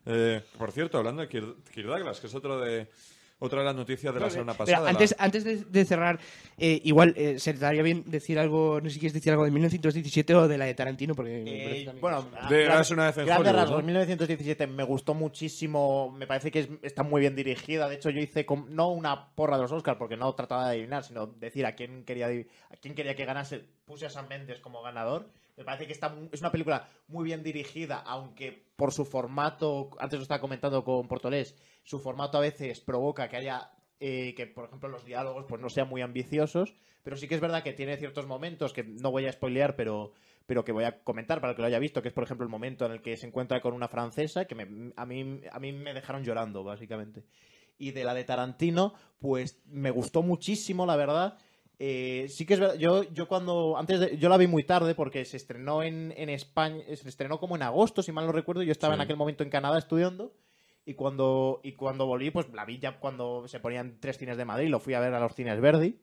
eh, 0.05 0.41
por 0.57 0.71
cierto, 0.71 0.97
hablando 0.97 1.21
de 1.21 1.27
Kirk, 1.27 1.55
Kirk 1.73 1.87
Douglas, 1.87 2.19
que 2.21 2.27
es 2.27 2.33
otro 2.35 2.59
de 2.61 2.87
otra 3.43 3.59
de 3.59 3.65
las 3.65 3.75
noticias 3.75 4.13
de 4.13 4.19
la 4.19 4.29
semana 4.29 4.53
Pero 4.53 4.65
pasada. 4.65 4.83
la- 4.83 4.89
antes, 4.91 5.15
antes 5.17 5.43
de, 5.43 5.57
de 5.65 5.85
cerrar, 5.85 6.19
eh, 6.59 6.79
igual 6.83 7.13
eh, 7.17 7.39
se 7.39 7.53
daría 7.53 7.81
bien 7.81 8.03
decir 8.05 8.37
algo, 8.37 8.79
no 8.79 8.87
sé 8.87 8.93
si 8.93 8.99
quieres 8.99 9.13
decir 9.13 9.31
algo 9.31 9.45
de 9.45 9.51
1917 9.51 10.35
o 10.35 10.47
de 10.47 10.57
la 10.59 10.65
de 10.65 10.73
Tarantino, 10.75 11.15
porque 11.15 11.31
me 11.31 11.39
Eh, 11.41 11.63
parece 11.63 11.85
también- 11.85 12.01
bueno, 12.01 12.27
De- 12.49 12.63
gran- 12.65 12.81
es 12.81 12.91
una 12.91 13.11
rasgos, 13.11 13.79
¿no? 13.81 13.85
1917 13.85 14.67
me 14.67 14.83
gustó 14.83 15.13
muchísimo, 15.15 16.11
me 16.11 16.27
parece 16.27 16.51
que 16.51 16.59
es- 16.59 16.69
está 16.83 17.01
muy 17.03 17.19
bien 17.21 17.35
dirigida. 17.35 17.89
De 17.89 17.95
hecho, 17.95 18.09
yo 18.11 18.21
hice 18.21 18.45
com- 18.45 18.67
no 18.69 18.89
una 18.89 19.33
porra 19.33 19.57
de 19.57 19.63
los 19.63 19.71
Oscars 19.71 19.97
porque 19.97 20.17
no 20.17 20.33
trataba 20.35 20.65
de 20.69 20.75
adivinar, 20.77 21.03
sino 21.03 21.25
decir 21.27 21.65
a 21.65 21.73
quién 21.75 22.03
quería 22.05 22.27
a 22.27 22.75
quién 22.79 22.93
quería 22.95 23.15
que 23.15 23.25
ganase. 23.25 23.63
Puse 23.85 24.05
a 24.05 24.09
Sam 24.09 24.27
Mendes 24.29 24.59
como 24.59 24.81
ganador. 24.83 25.27
Me 25.57 25.63
parece 25.63 25.85
que 25.87 25.93
está 25.93 26.15
es 26.31 26.39
una 26.41 26.51
película 26.51 26.87
muy 27.07 27.23
bien 27.25 27.43
dirigida, 27.43 27.97
aunque 28.05 28.65
por 28.75 28.91
su 28.93 29.05
formato, 29.05 29.89
antes 29.99 30.17
lo 30.19 30.23
estaba 30.23 30.41
comentando 30.41 30.83
con 30.83 31.07
Portolés, 31.07 31.55
su 31.83 31.99
formato 31.99 32.37
a 32.37 32.41
veces 32.41 32.79
provoca 32.79 33.29
que 33.29 33.37
haya 33.37 33.71
eh, 33.99 34.33
que, 34.35 34.47
por 34.47 34.65
ejemplo, 34.65 34.89
los 34.89 35.05
diálogos 35.05 35.45
pues 35.47 35.61
no 35.61 35.69
sean 35.69 35.87
muy 35.87 36.01
ambiciosos, 36.01 36.73
pero 37.03 37.17
sí 37.17 37.27
que 37.27 37.35
es 37.35 37.41
verdad 37.41 37.61
que 37.63 37.73
tiene 37.73 37.97
ciertos 37.97 38.25
momentos 38.25 38.73
que 38.73 38.83
no 38.83 39.11
voy 39.11 39.27
a 39.27 39.31
spoilear, 39.31 39.75
pero, 39.75 40.13
pero 40.47 40.63
que 40.65 40.71
voy 40.71 40.85
a 40.85 41.03
comentar 41.03 41.39
para 41.39 41.51
el 41.51 41.55
que 41.55 41.61
lo 41.61 41.67
haya 41.67 41.77
visto, 41.79 42.01
que 42.01 42.07
es, 42.07 42.13
por 42.13 42.23
ejemplo, 42.23 42.43
el 42.43 42.49
momento 42.49 42.85
en 42.87 42.93
el 42.93 43.01
que 43.01 43.15
se 43.17 43.27
encuentra 43.27 43.61
con 43.61 43.73
una 43.73 43.87
francesa, 43.87 44.45
que 44.45 44.55
me- 44.55 44.93
a, 44.95 45.05
mí, 45.05 45.41
a 45.51 45.59
mí 45.59 45.71
me 45.71 45.93
dejaron 45.93 46.23
llorando, 46.23 46.63
básicamente. 46.63 47.23
Y 47.77 47.91
de 47.91 48.03
la 48.03 48.13
de 48.15 48.23
Tarantino, 48.23 48.93
pues 49.19 49.61
me 49.65 49.91
gustó 49.91 50.21
muchísimo, 50.23 50.85
la 50.85 50.95
verdad. 50.95 51.37
Eh, 51.83 52.27
sí 52.29 52.45
que 52.45 52.53
es 52.53 52.59
verdad, 52.59 52.75
yo, 52.75 53.01
yo 53.11 53.27
cuando, 53.27 53.75
antes 53.75 53.99
de, 53.99 54.15
yo 54.19 54.29
la 54.29 54.37
vi 54.37 54.45
muy 54.45 54.63
tarde 54.63 54.93
porque 54.93 55.25
se 55.25 55.35
estrenó 55.37 55.81
en, 55.81 56.13
en 56.15 56.29
España, 56.29 56.83
se 56.95 57.09
estrenó 57.09 57.39
como 57.39 57.55
en 57.55 57.63
agosto, 57.63 58.03
si 58.03 58.11
mal 58.11 58.27
no 58.27 58.31
recuerdo, 58.31 58.61
yo 58.61 58.71
estaba 58.71 58.93
Sí. 58.93 58.97
en 58.99 59.01
aquel 59.01 59.15
momento 59.17 59.43
en 59.43 59.49
Canadá 59.49 59.79
estudiando. 59.79 60.31
Y 60.85 60.93
cuando, 60.93 61.59
y 61.63 61.71
cuando 61.71 62.05
volví, 62.05 62.29
pues 62.29 62.53
la 62.53 62.65
vi 62.65 62.77
ya 62.77 62.99
cuando 62.99 63.47
se 63.47 63.59
ponían 63.59 63.97
tres 63.99 64.19
cines 64.19 64.37
de 64.37 64.45
Madrid, 64.45 64.69
lo 64.69 64.79
fui 64.79 64.93
a 64.93 64.99
ver 64.99 65.11
a 65.15 65.19
los 65.19 65.33
cines 65.33 65.59
Verdi. 65.59 65.99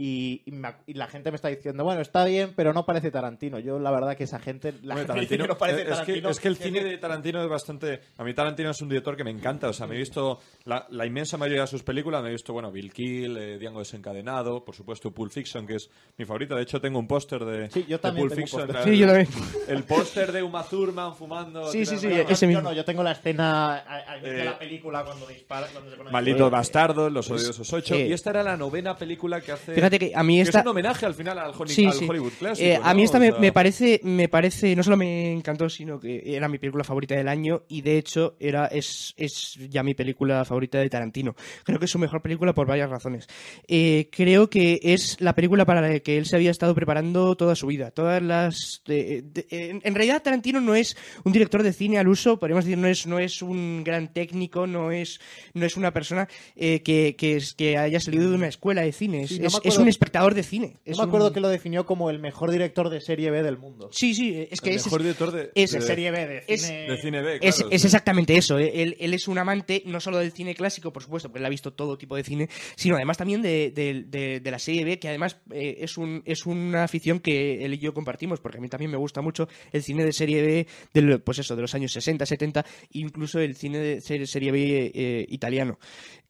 Y, 0.00 0.42
y 0.46 0.52
me 0.52 0.68
ac- 0.68 0.76
y 0.86 0.94
la 0.94 1.08
gente 1.08 1.32
me 1.32 1.34
está 1.34 1.48
diciendo, 1.48 1.82
bueno, 1.82 2.00
está 2.00 2.24
bien, 2.24 2.52
pero 2.54 2.72
no 2.72 2.86
parece 2.86 3.10
Tarantino. 3.10 3.58
Yo, 3.58 3.80
la 3.80 3.90
verdad, 3.90 4.16
que 4.16 4.22
esa 4.24 4.38
gente. 4.38 4.72
La 4.84 4.94
gente 4.94 5.12
dice 5.14 5.34
Tarantino- 5.36 5.42
que 5.42 5.48
no 5.48 5.58
parece 5.58 5.80
es, 5.80 5.86
que, 5.88 5.92
Tarantino. 5.94 6.28
es 6.30 6.38
que 6.40 6.48
el 6.48 6.56
cine 6.56 6.84
de 6.84 6.98
Tarantino 6.98 7.42
es 7.42 7.48
bastante. 7.48 8.00
A 8.16 8.22
mí 8.22 8.32
Tarantino 8.32 8.70
es 8.70 8.80
un 8.80 8.88
director 8.90 9.16
que 9.16 9.24
me 9.24 9.32
encanta. 9.32 9.68
O 9.68 9.72
sea, 9.72 9.88
me 9.88 9.96
he 9.96 9.98
visto 9.98 10.38
la, 10.66 10.86
la 10.90 11.04
inmensa 11.04 11.36
mayoría 11.36 11.62
de 11.62 11.66
sus 11.66 11.82
películas. 11.82 12.22
Me 12.22 12.28
he 12.28 12.32
visto, 12.32 12.52
bueno, 12.52 12.70
Bill 12.70 12.92
Kill, 12.92 13.36
eh, 13.36 13.58
Django 13.58 13.80
desencadenado, 13.80 14.64
por 14.64 14.76
supuesto, 14.76 15.10
Pulp 15.10 15.32
Fiction, 15.32 15.66
que 15.66 15.74
es 15.74 15.90
mi 16.16 16.24
favorita. 16.24 16.54
De 16.54 16.62
hecho, 16.62 16.80
tengo 16.80 17.00
un 17.00 17.08
póster 17.08 17.44
de, 17.44 17.68
Sí, 17.68 17.84
yo 17.88 17.96
de 17.96 18.02
también 18.02 18.28
Pulp 18.28 18.38
tengo 18.38 18.62
un 18.62 18.68
Fiction. 18.68 18.84
Sí, 18.84 18.98
yo 18.98 19.06
también. 19.08 19.28
El 19.66 19.82
póster 19.82 20.30
de 20.30 20.44
Uma 20.44 20.62
Thurman 20.62 21.16
fumando. 21.16 21.72
Sí, 21.72 21.84
sí, 21.84 21.98
sí, 21.98 22.06
ese 22.06 22.46
yo 22.46 22.48
mismo. 22.48 22.62
no, 22.62 22.72
yo 22.72 22.84
tengo 22.84 23.02
la 23.02 23.10
escena 23.12 23.78
al 23.78 24.18
inicio 24.18 24.32
de 24.32 24.42
Eh, 24.42 24.44
la 24.44 24.58
película 24.60 25.04
cuando 25.04 25.26
dispara. 25.26 25.66
Cuando 25.72 25.90
se 25.90 25.96
pone 25.96 26.12
Malditos 26.12 26.46
Eh, 26.46 26.50
bastardos, 26.50 27.10
Los 27.12 27.28
odiosos 27.28 27.72
ocho. 27.72 27.96
eh, 27.96 28.06
y 28.06 28.12
esta 28.12 28.30
era 28.30 28.44
la 28.44 28.56
novena 28.56 28.96
película 28.96 29.40
que 29.40 29.50
hace. 29.50 29.74
Fíjate 29.74 29.87
que 29.96 30.12
a 30.14 30.22
mí 30.22 30.36
que 30.36 30.42
esta... 30.42 30.58
es 30.58 30.64
un 30.64 30.70
homenaje 30.70 31.06
al 31.06 31.14
final 31.14 31.38
al, 31.38 31.52
Holly- 31.56 31.72
Sí, 31.72 31.86
al 31.86 31.92
sí. 31.92 32.06
Hollywood 32.08 32.32
clásico. 32.38 32.68
Eh, 32.68 32.80
a 32.82 32.92
mí 32.94 33.02
¿no? 33.02 33.04
esta 33.04 33.18
O 33.18 33.20
me, 33.20 33.30
sea, 33.30 33.38
me 33.38 33.52
parece, 33.52 34.00
me 34.02 34.28
parece, 34.28 34.74
no 34.74 34.82
solo 34.82 34.96
me 34.96 35.32
encantó, 35.32 35.68
sino 35.68 36.00
que 36.00 36.22
era 36.24 36.48
mi 36.48 36.58
película 36.58 36.82
favorita 36.84 37.14
del 37.14 37.28
año 37.28 37.62
y 37.68 37.82
de 37.82 37.96
hecho 37.98 38.36
era, 38.40 38.66
es, 38.66 39.14
es 39.16 39.54
ya 39.70 39.82
mi 39.82 39.94
película 39.94 40.44
favorita 40.44 40.78
de 40.78 40.88
Tarantino. 40.90 41.36
Creo 41.64 41.78
que 41.78 41.84
es 41.84 41.90
su 41.90 41.98
mejor 41.98 42.20
película 42.22 42.52
por 42.54 42.66
varias 42.66 42.90
razones. 42.90 43.26
Eh, 43.68 44.08
creo 44.10 44.50
que 44.50 44.80
es 44.82 45.16
la 45.20 45.34
película 45.34 45.64
para 45.64 45.80
la 45.80 46.00
que 46.00 46.18
él 46.18 46.26
se 46.26 46.36
había 46.36 46.50
estado 46.50 46.74
preparando 46.74 47.36
toda 47.36 47.54
su 47.54 47.66
vida. 47.66 47.90
Todas 47.90 48.22
las, 48.22 48.82
de- 48.86 49.22
de- 49.22 49.46
en, 49.50 49.80
en 49.84 49.94
realidad 49.94 50.22
Tarantino 50.22 50.60
no 50.60 50.74
es 50.74 50.96
un 51.24 51.32
director 51.32 51.62
de 51.62 51.72
cine 51.72 51.98
al 51.98 52.08
uso, 52.08 52.38
podríamos 52.38 52.64
decir, 52.64 52.78
no 52.78 52.88
es, 52.88 53.06
no 53.06 53.18
es 53.18 53.42
un 53.42 53.84
gran 53.84 54.12
técnico, 54.12 54.66
no 54.66 54.90
es, 54.90 55.20
no 55.54 55.64
es 55.66 55.76
una 55.76 55.92
persona 55.92 56.28
eh, 56.56 56.82
que, 56.82 57.14
que, 57.16 57.36
es- 57.36 57.54
que 57.54 57.76
haya 57.78 58.00
salido 58.00 58.30
de 58.30 58.36
una 58.36 58.48
escuela 58.48 58.82
de 58.82 58.92
cine. 58.92 59.22
Es, 59.22 59.30
Sí, 59.30 59.40
no 59.40 59.48
es- 59.48 59.54
acuerdo 59.54 59.77
es 59.78 59.82
un 59.82 59.88
espectador 59.88 60.34
de 60.34 60.42
cine. 60.42 60.76
Es 60.84 60.98
me 60.98 61.04
acuerdo 61.04 61.28
un- 61.28 61.32
que 61.34 61.40
lo 61.40 61.48
definió 61.48 61.86
como 61.86 62.10
el 62.10 62.18
mejor 62.18 62.50
director 62.50 62.90
de 62.90 63.00
serie 63.00 63.30
B 63.30 63.42
del 63.42 63.58
mundo. 63.58 63.88
Sí, 63.92 64.14
sí, 64.14 64.46
es 64.50 64.60
que 64.60 64.70
el 64.70 64.76
es, 64.76 64.84
mejor 64.86 65.02
director 65.02 65.32
de, 65.32 65.50
es- 65.54 65.72
De 65.72 65.80
serie 65.80 66.10
B, 66.10 66.26
de 66.26 66.44
es- 66.46 66.62
cine. 66.62 66.90
de 66.90 66.96
cine 67.00 67.22
B, 67.22 67.38
Es, 67.42 67.56
claro, 67.56 67.70
es 67.72 67.84
exactamente 67.84 68.36
eso. 68.36 68.58
¿eh? 68.58 68.82
Él, 68.82 68.96
él 69.00 69.14
es 69.14 69.28
un 69.28 69.38
amante 69.38 69.82
no 69.86 70.00
solo 70.00 70.18
del 70.18 70.32
cine 70.32 70.54
clásico, 70.54 70.92
por 70.92 71.02
supuesto, 71.02 71.28
porque 71.28 71.38
él 71.40 71.46
ha 71.46 71.50
visto 71.50 71.72
todo 71.72 71.96
tipo 71.98 72.16
de 72.16 72.24
cine, 72.24 72.48
sino 72.76 72.96
además 72.96 73.16
también 73.18 73.42
de, 73.42 73.70
de- 73.74 74.04
de- 74.06 74.40
de 74.40 74.50
la 74.50 74.58
serie 74.58 74.84
B, 74.84 74.98
que 74.98 75.08
además 75.08 75.38
eh, 75.52 75.78
es, 75.80 75.96
un, 75.98 76.22
es 76.24 76.46
una 76.46 76.84
afición 76.84 77.20
que 77.20 77.64
él 77.64 77.74
y 77.74 77.78
yo 77.78 77.94
compartimos, 77.94 78.40
porque 78.40 78.58
a 78.58 78.60
mí 78.60 78.68
también 78.68 78.90
me 78.90 78.96
gusta 78.96 79.20
mucho 79.22 79.48
el 79.72 79.82
cine 79.82 80.04
de 80.04 80.12
serie 80.12 80.66
B, 80.92 81.18
pues 81.20 81.38
eso, 81.38 81.54
de 81.56 81.62
los 81.62 81.74
años 81.74 81.92
60, 81.92 82.26
70, 82.26 82.64
incluso 82.92 83.38
el 83.40 83.54
cine 83.56 83.78
de 83.78 84.00
ser- 84.00 84.26
serie 84.26 84.52
B 84.52 84.92
eh, 84.94 85.26
italiano. 85.28 85.78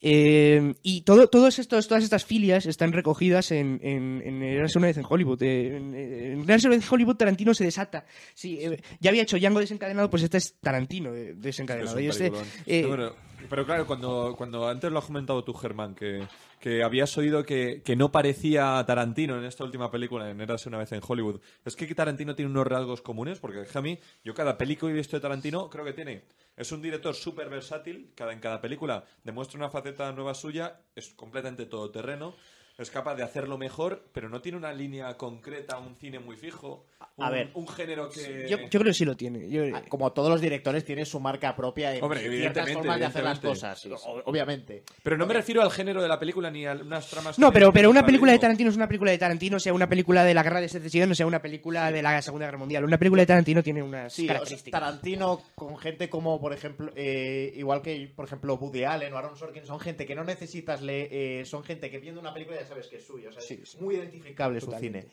Eh, 0.01 0.75
y 0.83 1.01
todo, 1.01 1.29
todos 1.29 1.59
estos, 1.59 1.89
todas 1.89 2.05
estas 2.05 2.25
filias 2.25 2.67
están 2.67 2.93
recogidas 2.93 3.38
en, 3.53 3.81
en, 3.83 4.23
en 4.25 4.67
una 4.77 4.87
vez 4.87 4.97
en 4.97 5.05
Hollywood. 5.09 5.43
Eh, 5.43 5.77
en, 5.77 5.95
en 5.95 6.41
una 6.41 6.55
vez 6.55 6.65
en 6.65 6.83
Hollywood 6.89 7.17
Tarantino 7.17 7.55
se 7.55 7.65
desata. 7.65 8.05
Sí, 8.35 8.59
eh, 8.61 8.83
ya 9.01 9.11
había 9.11 9.23
hecho 9.23 9.37
Django 9.39 9.61
desencadenado, 9.61 10.11
pues 10.11 10.23
este 10.23 10.39
es 10.39 10.55
Tarantino 10.61 11.15
eh, 11.15 11.31
Es 11.31 11.41
desencadenado. 11.41 11.97
un 11.97 12.03
Y 12.03 12.07
este, 12.09 12.33
eh, 12.67 12.83
No, 12.83 12.91
pero, 12.91 13.17
pero 13.49 13.67
claro, 13.67 13.87
cuando, 13.87 14.35
cuando 14.37 14.69
antes 14.69 14.91
lo 14.91 14.99
has 14.99 15.05
comentado 15.05 15.43
tú, 15.45 15.55
Germán, 15.55 15.95
que, 15.95 16.27
que 16.61 16.83
habías 16.83 17.17
oído 17.17 17.45
que, 17.45 17.83
que 17.85 17.97
no 17.97 18.11
parecía 18.11 18.83
Tarantino 18.87 19.39
en 19.39 19.45
esta 19.45 19.65
última 19.65 19.91
película, 19.91 20.31
en 20.31 20.41
Érase 20.41 20.69
una 20.69 20.79
vez 20.79 20.93
en 20.93 21.01
Hollywood, 21.07 21.41
es 21.65 21.77
que 21.77 21.95
Tarantino 21.95 22.35
tiene 22.35 22.51
unos 22.51 22.67
rasgos 22.67 23.01
comunes, 23.03 23.39
porque 23.39 23.63
es 23.63 23.83
mí, 23.83 23.99
yo 24.25 24.35
cada 24.35 24.57
película 24.59 24.91
que 24.91 24.95
he 24.95 24.99
visto 24.99 25.17
de 25.17 25.21
Tarantino 25.21 25.71
creo 25.71 25.85
que 25.85 25.93
tiene. 25.93 26.25
Es 26.57 26.73
un 26.73 26.83
director 26.83 27.15
súper 27.15 27.49
versátil, 27.49 28.11
cada, 28.17 28.33
en 28.33 28.41
cada 28.41 28.61
película 28.61 29.05
demuestra 29.23 29.59
una 29.59 29.71
faceta 29.71 30.11
nueva 30.13 30.35
suya, 30.35 30.81
es 30.97 31.11
completamente 31.11 31.67
todoterreno. 31.67 32.35
Es 32.79 32.91
capaz 32.93 33.17
de 33.17 33.25
hacerlo 33.25 33.59
mejor, 33.59 34.05
pero 34.13 34.29
no 34.29 34.41
tiene 34.41 34.57
una 34.57 34.73
línea 34.73 35.17
concreta, 35.17 35.79
un 35.79 35.97
cine 35.97 36.21
muy 36.21 36.37
fijo, 36.37 36.87
un, 37.17 37.25
A 37.25 37.31
ver. 37.31 37.51
un 37.55 37.67
género 37.67 38.09
que... 38.09 38.47
yo, 38.49 38.57
yo 38.57 38.69
creo 38.69 38.85
que 38.85 38.95
sí 38.95 39.05
lo 39.05 39.17
tiene. 39.17 39.49
Yo- 39.51 39.65
Ah, 39.75 39.83
Como 39.89 40.13
todos 40.13 40.31
los 40.31 40.41
directores, 40.41 40.85
tiene 40.85 41.05
su 41.05 41.19
marca 41.19 41.57
propia 41.57 41.93
en 41.97 42.05
Hombre, 42.05 42.21
ciertas 42.21 42.39
evidentemente, 42.69 42.75
formas 42.75 43.01
de 43.01 43.05
hacer 43.07 43.25
las 43.25 43.41
cosas. 43.41 43.89
Obviamente. 44.27 44.85
Pero 45.03 45.17
no 45.17 45.27
me 45.27 45.35
refiero 45.35 45.61
al 45.61 45.73
género 45.73 46.01
de 46.01 46.07
la 46.07 46.21
película 46.21 46.53
ni 46.53 46.67
a 46.67 46.75
unas 46.75 47.11
tramas. 47.11 47.37
No, 47.37 47.49
que 47.51 47.55
pero, 47.55 47.73
pero 47.73 47.91
una 47.91 48.01
un 48.01 48.07
película 48.07 48.31
de. 48.31 48.39
Tarantino 48.39 48.71
es 48.71 48.77
una 48.77 48.87
película 48.87 49.11
de 49.11 49.19
Tarantino, 49.19 49.59
sea 49.59 49.75
una 49.75 49.89
película 49.89 50.23
de 50.25 50.35
la 50.35 50.45
guerra 50.45 50.61
de 50.61 50.69
secesión 50.69 51.11
o 51.11 51.15
sea 51.17 51.27
una 51.27 51.43
película 51.43 51.91
de 51.91 52.01
la 52.01 52.23
Segunda 52.23 52.47
Guerra 52.47 52.59
Mundial. 52.59 52.85
Una 52.85 52.97
película 52.99 53.23
de 53.23 53.27
Tarantino 53.27 53.61
tiene 53.65 53.83
unas 53.83 54.13
Sí, 54.13 54.23
o 54.23 54.27
sea, 54.27 54.35
características. 54.37 54.81
Tarantino 54.81 55.41
con 55.57 55.77
gente 55.79 56.09
como, 56.09 56.41
por 56.41 56.53
ejemplo, 56.53 56.93
eh, 56.95 57.53
igual 57.57 57.83
que, 57.83 58.09
por 58.15 58.25
ejemplo, 58.27 58.55
Woody 58.55 58.85
Allen 58.85 59.13
o 59.13 59.19
Aaron 59.19 59.37
Sorkin, 59.37 59.67
son 59.67 59.81
gente 59.81 60.07
que 60.07 60.15
no 60.15 60.23
necesitas 60.23 60.81
leer, 60.81 61.09
eh, 61.11 61.45
son 61.45 61.65
gente 61.65 61.91
que 61.91 61.99
viendo 61.99 62.21
una 62.21 62.33
película 62.33 62.57
ya 62.61 62.68
sabes 62.69 62.87
que 62.87 62.97
es 62.97 63.05
suyo. 63.07 63.31
O 63.31 63.33
sea, 63.33 63.43
Sí, 63.43 63.59
es 63.63 63.71
sí. 63.71 63.79
muy 63.81 63.97
identificable 63.97 64.61
su 64.61 64.71
cine. 64.73 65.07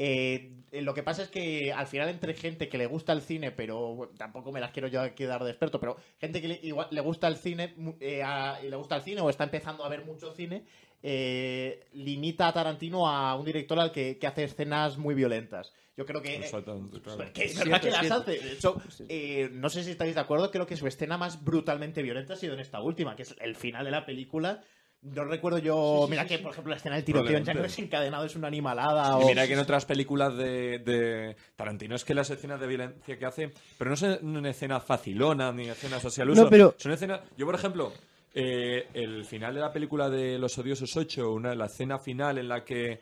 Eh, 0.00 0.52
eh, 0.70 0.82
lo 0.82 0.94
que 0.94 1.02
pasa 1.02 1.22
es 1.24 1.28
que 1.28 1.72
al 1.72 1.88
final 1.88 2.08
entre 2.08 2.32
gente 2.32 2.68
que 2.68 2.78
le 2.78 2.86
gusta 2.86 3.12
el 3.12 3.20
cine, 3.20 3.50
pero 3.50 3.94
bueno, 3.96 4.12
tampoco 4.16 4.52
me 4.52 4.60
las 4.60 4.70
quiero 4.70 4.86
yo 4.86 5.00
aquí 5.00 5.24
dar 5.24 5.42
de 5.42 5.50
experto, 5.50 5.80
pero 5.80 5.96
gente 6.20 6.40
que 6.40 6.46
le, 6.48 6.60
igual, 6.62 6.86
le 6.92 7.00
gusta 7.00 7.26
el 7.26 7.36
cine 7.36 7.74
mu- 7.76 7.96
eh, 7.98 8.22
a- 8.22 8.60
y 8.64 8.68
le 8.70 8.76
gusta 8.76 8.94
el 8.94 9.02
cine 9.02 9.20
o 9.22 9.28
está 9.28 9.42
empezando 9.42 9.84
a 9.84 9.88
ver 9.88 10.04
mucho 10.04 10.32
cine, 10.34 10.62
eh, 11.02 11.84
limita 11.94 12.46
a 12.46 12.52
Tarantino 12.52 13.08
a 13.08 13.34
un 13.34 13.44
director 13.44 13.78
al 13.80 13.90
que, 13.90 14.18
que 14.18 14.26
hace 14.28 14.44
escenas 14.44 14.98
muy 14.98 15.16
violentas. 15.16 15.72
Yo 15.96 16.06
creo 16.06 16.22
que 16.22 16.36
Exactamente, 16.36 17.00
claro. 17.00 17.32
que 17.32 17.44
es 17.46 17.58
verdad 17.58 17.80
que 17.80 17.90
las 17.90 18.08
hace. 18.10 18.38
De 18.38 18.52
hecho, 18.52 18.80
eh, 19.08 19.48
no 19.52 19.68
sé 19.68 19.82
si 19.82 19.90
estáis 19.90 20.14
de 20.14 20.20
acuerdo, 20.20 20.52
creo 20.52 20.66
que 20.66 20.76
su 20.76 20.86
escena 20.86 21.18
más 21.18 21.42
brutalmente 21.44 22.02
violenta 22.02 22.34
ha 22.34 22.36
sido 22.36 22.54
en 22.54 22.60
esta 22.60 22.80
última, 22.80 23.16
que 23.16 23.22
es 23.22 23.34
el 23.40 23.56
final 23.56 23.84
de 23.84 23.90
la 23.90 24.06
película. 24.06 24.62
No 25.02 25.24
recuerdo 25.24 25.58
yo. 25.58 26.06
mira 26.10 26.26
que, 26.26 26.38
por 26.38 26.50
ejemplo, 26.52 26.70
la 26.70 26.76
escena 26.76 26.96
del 26.96 27.04
tiroteo 27.04 27.36
en. 27.36 27.44
Django 27.44 27.62
desencadenado 27.62 28.24
es 28.24 28.34
una 28.34 28.48
animalada. 28.48 29.18
Y 29.20 29.22
o... 29.24 29.26
mira 29.28 29.46
que 29.46 29.52
en 29.52 29.60
otras 29.60 29.84
películas 29.86 30.36
de, 30.36 30.80
de 30.80 31.36
Tarantino 31.54 31.94
es 31.94 32.04
que 32.04 32.14
las 32.14 32.28
escenas 32.30 32.58
de 32.60 32.66
violencia 32.66 33.16
que 33.18 33.24
hace, 33.24 33.52
pero 33.78 33.90
no 33.90 33.96
son 33.96 34.44
escenas 34.46 34.82
facilonas 34.84 35.54
ni 35.54 35.68
escenas 35.68 36.04
así 36.04 36.20
al 36.20 36.30
uso. 36.30 36.44
No, 36.44 36.50
pero- 36.50 36.74
Son 36.78 36.90
escenas. 36.92 37.20
Yo, 37.36 37.46
por 37.46 37.54
ejemplo, 37.54 37.92
eh, 38.34 38.88
el 38.92 39.24
final 39.24 39.54
de 39.54 39.60
la 39.60 39.72
película 39.72 40.10
de 40.10 40.36
Los 40.38 40.58
Odiosos 40.58 40.96
8, 40.96 41.32
una, 41.32 41.54
la 41.54 41.66
escena 41.66 41.98
final 41.98 42.38
en 42.38 42.48
la 42.48 42.64
que. 42.64 43.00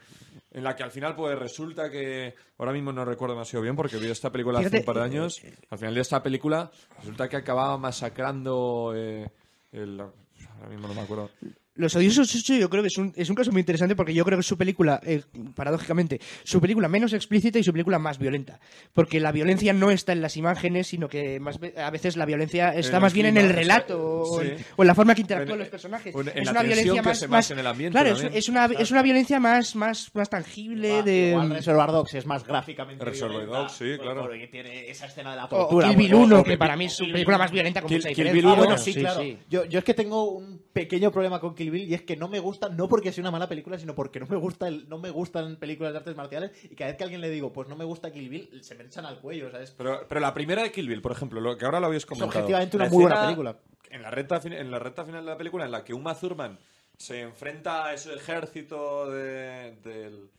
En 0.53 0.65
la 0.65 0.77
que 0.77 0.83
al 0.83 0.91
final, 0.91 1.17
pues 1.17 1.39
resulta 1.39 1.91
que. 1.91 2.35
Ahora 2.59 2.73
mismo 2.73 2.93
no 2.93 3.05
recuerdo 3.07 3.35
demasiado 3.35 3.63
bien 3.63 3.75
porque 3.75 3.97
vi 3.97 4.09
esta 4.11 4.31
película 4.31 4.59
hace 4.61 4.79
un 4.81 4.85
par 4.85 4.97
de 4.97 5.03
años. 5.03 5.43
Al 5.71 5.79
final 5.79 5.95
de 5.95 6.01
esta 6.03 6.23
película, 6.23 6.71
resulta 6.99 7.27
que 7.29 7.37
acababa 7.37 7.77
masacrando. 7.79 8.93
eh, 8.95 9.29
el- 9.73 9.99
ahora 10.01 10.69
mismo 10.71 10.89
no 10.89 10.95
me 10.95 11.01
acuerdo. 11.01 11.31
Los 11.77 11.95
Odiosos 11.95 12.35
8 12.35 12.55
yo 12.55 12.71
creo 12.71 12.83
que 12.83 12.89
es 12.89 12.99
un, 12.99 13.13
es 13.17 13.29
un 13.29 13.37
caso 13.37 13.53
muy 13.53 13.61
interesante 13.61 13.95
porque 13.95 14.15
yo 14.15 14.25
creo 14.25 14.39
que 14.39 14.41
es 14.41 14.47
su 14.47 14.57
película, 14.57 15.01
eh, 15.05 15.23
paradójicamente, 15.55 16.21
su 16.45 16.61
película 16.61 16.89
menos 16.89 17.13
explícita 17.13 17.59
y 17.59 17.63
su 17.65 17.73
película 17.73 17.99
más 17.99 18.19
violenta. 18.19 18.61
Porque 18.93 19.21
la 19.21 19.33
violencia 19.33 19.73
no 19.73 19.91
está 19.91 20.13
en 20.13 20.23
las 20.23 20.37
imágenes, 20.37 20.87
sino 20.89 21.09
que 21.09 21.41
más 21.41 21.59
ve- 21.59 21.75
a 21.77 21.91
veces 21.91 22.17
la 22.17 22.25
violencia 22.25 22.75
está 22.75 22.97
el 22.97 23.03
más 23.03 23.13
bien 23.13 23.27
en 23.27 23.37
el 23.37 23.51
relato 23.51 24.21
o, 24.23 24.41
sí. 24.41 24.47
en, 24.49 24.57
o 24.77 24.83
en 24.83 24.87
la 24.87 24.95
forma 24.95 25.15
que 25.15 25.21
interactúan 25.23 25.55
En- 25.55 25.59
los 25.61 25.69
personajes. 25.69 26.15
en- 26.15 26.21
en 26.29 26.39
es 26.39 26.45
la 26.47 26.51
una 26.53 26.63
violencia 26.63 26.95
que 26.95 27.03
más, 27.03 27.19
se 27.19 27.29
más- 27.29 27.51
en 27.51 27.59
el 27.59 27.67
ambiente 27.67 27.93
Claro, 27.99 28.17
es, 28.17 28.23
es 28.35 28.49
una, 28.49 28.67
es 28.67 28.91
una 28.91 29.03
violencia 29.03 29.41
más, 29.41 29.75
más, 29.77 30.11
más 30.15 30.29
tangible 30.31 30.89
Igual, 30.89 31.05
de... 31.05 31.29
igual 31.31 31.51
Reservoir 31.51 31.91
Dogs 31.93 32.15
es 32.15 32.27
más 32.27 32.45
gráficamente 32.45 33.05
Reservoir 33.05 33.41
violenta, 33.47 33.59
Dogs, 33.59 33.73
sí, 33.73 33.85
claro. 34.01 34.23
Porque 34.23 34.47
tiene 34.49 34.89
esa 34.91 35.07
escena 35.07 35.31
de 35.31 35.37
la 35.37 35.45
o 35.45 35.49
tortura. 35.49 35.89
Kill 35.89 35.97
Bill 35.99 36.15
o- 36.15 36.19
1, 36.21 36.41
o- 36.41 36.45
que 36.45 36.55
o- 36.55 36.59
para 36.59 36.77
mí 36.77 36.87
es 36.87 36.93
su 36.95 37.05
Kill 37.05 37.13
película 37.13 37.39
más 37.39 37.51
violenta 37.51 37.81
con 37.83 37.89
Kill- 37.91 37.99
mucha 37.99 38.09
Kill 38.09 38.17
diferencia. 38.17 38.41
Bill 38.43 38.45
Ah, 38.51 38.53
uno, 38.55 38.65
bueno, 38.65 38.79
sí, 38.79 38.93
Sí, 38.93 39.01
claro. 39.01 39.21
sí. 39.21 39.39
Yo, 39.51 39.65
yo 39.67 39.79
es 39.79 39.85
que 39.85 39.95
tengo 39.95 40.31
un 40.31 40.63
pequeño 40.73 41.11
problema 41.13 41.41
con 41.41 41.55
Kill 41.55 41.66
Bill 41.71 41.89
y 41.89 41.95
es 41.95 42.03
que 42.03 42.17
no 42.17 42.29
me 42.29 42.39
gusta, 42.41 42.69
no 42.69 42.89
porque 42.89 43.13
sea 43.13 43.23
una 43.23 43.31
mala 43.31 43.49
película, 43.49 43.79
sino 43.79 43.95
porque 43.95 44.21
no 44.21 44.27
me 44.27 44.37
gusta 44.37 44.69
el, 44.69 44.89
no 44.89 44.99
me 44.99 45.11
gustan 45.11 45.57
películas 45.57 45.93
de 45.93 45.99
artes 45.99 46.17
marciales 46.17 46.51
y 46.65 46.75
cada 46.75 46.91
vez 46.91 46.97
que 46.99 47.05
a 47.05 47.07
alguien 47.07 47.21
le 47.21 47.31
digo, 47.31 47.53
pues 47.53 47.69
no 47.69 47.77
me 47.77 47.85
gusta 47.85 48.11
Kill 48.13 48.29
Bill, 48.29 48.63
se 48.63 48.75
me 48.75 48.85
echan 48.85 49.07
al 49.07 49.21
cuello, 49.21 49.51
¿sabes? 49.51 49.71
Pero, 49.77 50.07
pero 50.09 50.21
la 50.21 50.33
primera 50.35 50.63
de 50.63 50.73
Kill 50.73 50.89
Bill, 50.89 51.03
por 51.03 51.13
ejemplo, 51.13 51.41
lo 51.41 51.57
que 51.57 51.65
ahora 51.65 51.81
lo 51.81 51.87
habéis 51.87 52.03
Es 52.03 52.07
comentado. 52.07 52.29
objetivamente 52.31 52.77
una 52.77 52.89
muy 52.89 53.03
buena 53.03 53.23
película. 53.25 53.57
En 53.91 54.03
la, 54.03 54.11
recta, 54.11 54.41
en 54.45 54.71
la 54.71 54.79
recta 54.79 55.05
final 55.05 55.25
de 55.25 55.31
la 55.31 55.39
película, 55.39 55.65
en 55.65 55.71
la 55.71 55.85
que 55.85 55.95
Uma 55.95 56.15
Thurman 56.19 56.59
se 56.97 57.21
enfrenta 57.21 57.87
a 57.87 57.95
ese 57.95 58.15
ejército 58.15 59.11
de, 59.11 59.77
del- 59.85 60.31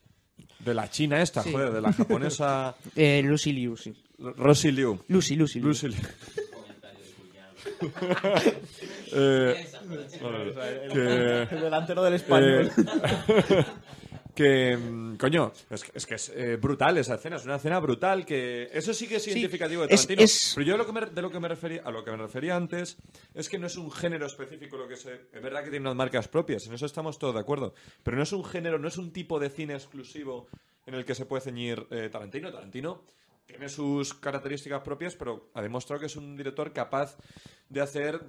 de 0.59 0.73
la 0.73 0.89
China 0.89 1.21
esta, 1.21 1.41
Sí. 1.43 1.51
joder, 1.51 1.71
de 1.71 1.81
la 1.81 1.93
japonesa 1.93 2.75
Eh, 2.95 3.21
Lucy 3.23 3.53
Liu, 3.53 3.77
sí. 3.77 3.93
Rosie 4.19 4.71
Liu. 4.71 4.99
Lucy, 5.07 5.35
Lucy 5.35 5.59
Liu. 5.59 5.67
Lucy 5.69 5.87
Liu. 5.89 5.97
Eh, 9.13 9.65
bueno, 10.21 10.37
que- 10.93 11.55
El 11.55 11.61
delantero 11.61 12.03
del 12.03 12.13
español. 12.15 12.69
Eh, 12.77 13.65
que, 14.35 14.77
mm, 14.77 15.15
coño, 15.17 15.51
es, 15.69 15.83
que- 15.83 15.91
es 15.95 16.05
que 16.05 16.15
es 16.15 16.29
eh, 16.35 16.57
brutal 16.57 16.97
esa 16.97 17.15
escena, 17.15 17.37
es 17.37 17.45
una 17.45 17.55
escena 17.55 17.79
brutal 17.79 18.25
que 18.25 18.69
eso 18.71 18.93
sí 18.93 19.07
que 19.07 19.15
es 19.15 19.23
Sí, 19.23 19.31
identificativo 19.31 19.87
de 19.87 19.93
es- 19.95 20.01
Tarantino. 20.01 20.23
es- 20.25 20.51
Pero 20.55 20.67
yo 20.67 20.77
lo 20.77 20.85
que 20.85 20.91
me- 20.91 21.05
de 21.07 21.21
lo 21.21 21.31
que 21.31 21.39
me 21.39 21.47
refería, 21.47 21.81
a 21.83 21.91
lo 21.91 22.03
que 22.03 22.11
me 22.11 22.17
refería 22.17 22.55
antes 22.55 22.97
es 23.33 23.49
que 23.49 23.57
no 23.57 23.65
es 23.67 23.77
un 23.77 23.89
género 23.91 24.27
específico 24.27 24.77
lo 24.77 24.87
que 24.87 24.95
se, 24.95 25.13
es 25.33 25.41
verdad 25.41 25.63
que 25.63 25.69
tiene 25.71 25.83
unas 25.83 25.95
marcas 25.95 26.27
propias, 26.27 26.67
en 26.67 26.73
eso 26.73 26.85
estamos 26.85 27.17
todos 27.17 27.33
de 27.33 27.39
acuerdo, 27.41 27.73
pero 28.03 28.15
no 28.17 28.23
es 28.23 28.31
un 28.31 28.43
género, 28.45 28.77
no 28.77 28.87
es 28.87 28.97
un 28.97 29.11
tipo 29.11 29.39
de 29.39 29.49
cine 29.49 29.73
exclusivo 29.73 30.47
en 30.85 30.93
el 30.93 31.03
que 31.03 31.15
se 31.15 31.25
puede 31.25 31.41
ceñir 31.41 31.87
eh, 31.89 32.09
Tarantino. 32.11 32.51
Tarantino 32.51 33.03
tiene 33.47 33.69
sus 33.69 34.13
características 34.13 34.81
propias, 34.81 35.15
pero 35.15 35.49
ha 35.53 35.61
demostrado 35.61 35.99
que 36.01 36.05
es 36.07 36.15
un 36.17 36.35
director 36.35 36.71
capaz 36.73 37.17
de 37.69 37.81
hacer 37.81 38.21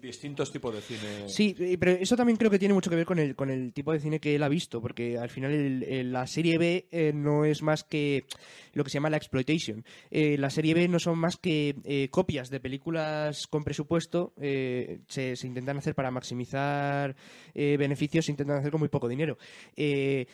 distintos 0.00 0.52
tipos 0.52 0.72
de 0.74 0.80
cine. 0.80 1.28
Sí, 1.28 1.56
eh, 1.58 1.76
pero 1.78 1.90
eso 1.92 2.16
también 2.16 2.36
creo 2.36 2.50
que 2.50 2.60
tiene 2.60 2.74
mucho 2.74 2.90
que 2.90 2.96
ver 2.96 3.06
con 3.06 3.18
el, 3.18 3.34
con 3.34 3.50
el 3.50 3.72
tipo 3.72 3.92
de 3.92 3.98
cine 3.98 4.20
que 4.20 4.36
él 4.36 4.42
ha 4.44 4.48
visto, 4.48 4.80
porque 4.80 5.18
al 5.18 5.30
final 5.30 5.50
el- 5.52 6.12
la 6.12 6.26
serie 6.28 6.58
B 6.58 6.86
eh, 6.92 7.12
no 7.12 7.44
es 7.44 7.60
más 7.62 7.82
que 7.82 8.24
lo 8.72 8.84
que 8.84 8.90
se 8.90 8.94
llama 8.94 9.10
la 9.10 9.16
exploitation. 9.16 9.84
Eh, 10.12 10.38
la 10.38 10.48
serie 10.50 10.74
B 10.74 10.86
no 10.86 10.98
son 11.00 11.18
más 11.18 11.36
que 11.36 12.08
copias 12.10 12.50
de 12.50 12.60
películas 12.60 13.46
con 13.48 13.64
presupuesto, 13.64 14.32
se, 14.36 15.00
se 15.36 15.46
intentan 15.46 15.76
hacer 15.78 15.94
para 15.94 16.10
maximizar 16.10 17.16
beneficios, 17.54 18.26
se 18.26 18.30
intentan 18.32 18.58
hacer 18.58 18.70
con 18.70 18.80
muy 18.80 18.88
poco 18.88 19.08
dinero. 19.08 19.38
Eh, 19.76 20.26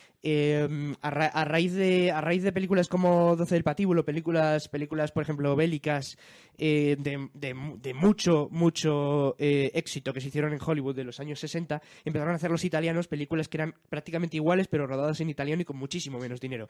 a, 1.01 1.09
ra- 1.09 1.27
a 1.27 1.45
raíz 1.45 1.73
de, 1.73 2.11
a 2.11 2.21
raíz 2.21 2.43
de 2.43 2.51
películas 2.51 2.87
como 2.87 3.35
12 3.35 3.55
del 3.55 3.63
Patíbulo, 3.63 4.05
películas, 4.05 4.67
películas 4.69 5.11
por 5.11 5.23
ejemplo, 5.23 5.55
bélicas, 5.55 6.17
de, 6.57 6.95
de 7.33 7.55
de 7.81 7.93
mucho, 7.93 8.49
mucho 8.51 9.35
eh, 9.39 9.71
éxito 9.73 10.13
que 10.13 10.21
se 10.21 10.27
hicieron 10.27 10.53
en 10.53 10.59
Hollywood 10.63 10.95
de 10.95 11.03
los 11.03 11.19
años 11.19 11.39
60, 11.39 11.81
empezaron 12.05 12.33
a 12.33 12.35
hacer 12.35 12.51
los 12.51 12.63
italianos 12.63 13.07
películas 13.07 13.47
que 13.47 13.57
eran 13.57 13.73
prácticamente 13.89 14.37
iguales, 14.37 14.67
pero 14.67 14.85
rodadas 14.85 15.19
en 15.21 15.29
italiano 15.29 15.61
y 15.61 15.65
con 15.65 15.77
muchísimo 15.77 16.19
menos 16.19 16.39
dinero. 16.39 16.67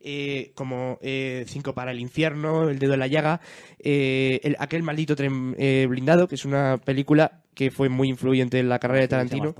Eh, 0.00 0.52
como 0.54 0.98
eh, 1.02 1.44
Cinco 1.46 1.74
para 1.74 1.90
el 1.92 2.00
infierno, 2.00 2.68
El 2.68 2.78
dedo 2.78 2.92
de 2.92 2.96
la 2.98 3.06
llaga, 3.06 3.40
eh, 3.78 4.40
el- 4.42 4.56
aquel 4.58 4.82
maldito 4.82 5.14
tren 5.14 5.52
blindado, 5.88 6.26
que 6.28 6.34
es 6.34 6.44
una 6.44 6.78
película 6.78 7.42
que 7.54 7.70
fue 7.70 7.88
muy 7.88 8.08
influyente 8.08 8.58
en 8.58 8.68
la 8.68 8.78
carrera 8.78 9.00
de 9.02 9.08
Tarantino. 9.08 9.52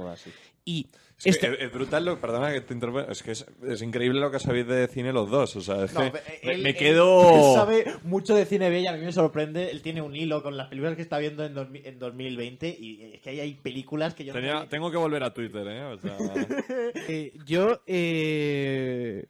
Y 0.65 0.87
Es, 1.25 1.39
que 1.39 1.57
es- 1.61 1.73
brutal, 1.73 2.05
lo, 2.05 2.21
perdona 2.21 2.53
que 2.53 2.61
te 2.63 2.75
interrumpa, 2.75 3.03
es 3.11 3.23
que 3.23 3.31
es, 3.33 3.47
es 3.69 3.83
increíble 3.83 4.21
lo 4.21 4.31
que 4.31 4.39
sabéis 4.39 4.67
de 4.67 4.89
cine 4.89 5.13
los 5.13 5.31
dos. 5.31 5.55
O 5.57 5.61
sea, 5.61 5.85
es 5.85 5.93
No, 5.95 6.01
que 6.01 6.07
eh, 6.19 6.41
me, 6.45 6.53
él- 6.53 6.63
me 6.63 6.71
él- 6.71 6.77
quedo. 6.77 7.35
él 7.51 7.55
sabe 7.55 7.85
mucho 8.05 8.35
de 8.35 8.45
cine 8.45 8.71
B 8.71 8.81
y 8.81 8.87
a 8.87 8.93
mí 8.93 9.05
me 9.05 9.13
sorprende. 9.13 9.71
Él 9.71 9.83
tiene 9.83 10.03
un 10.03 10.15
hilo 10.17 10.43
con 10.43 10.57
las 10.57 10.69
películas 10.69 10.97
que 10.97 11.03
está 11.03 11.19
viendo 11.19 11.45
en, 11.45 11.55
2000 11.55 11.87
en 11.87 11.99
2020 11.99 12.77
y 12.79 13.13
es 13.15 13.21
que 13.21 13.31
ahí 13.31 13.41
hay 13.41 13.55
películas 13.55 14.15
que 14.15 14.25
yo 14.25 14.33
no 14.33 14.39
Tenía- 14.41 14.53
sabía- 14.55 14.69
tengo 14.69 14.91
que 14.91 14.97
volver 14.97 15.23
a 15.23 15.33
Twitter, 15.33 15.67
¿eh? 15.69 15.85
O 15.85 15.99
sea, 15.99 16.17
Eh, 17.09 17.33
yo 17.47 17.83
eh, 17.87 19.27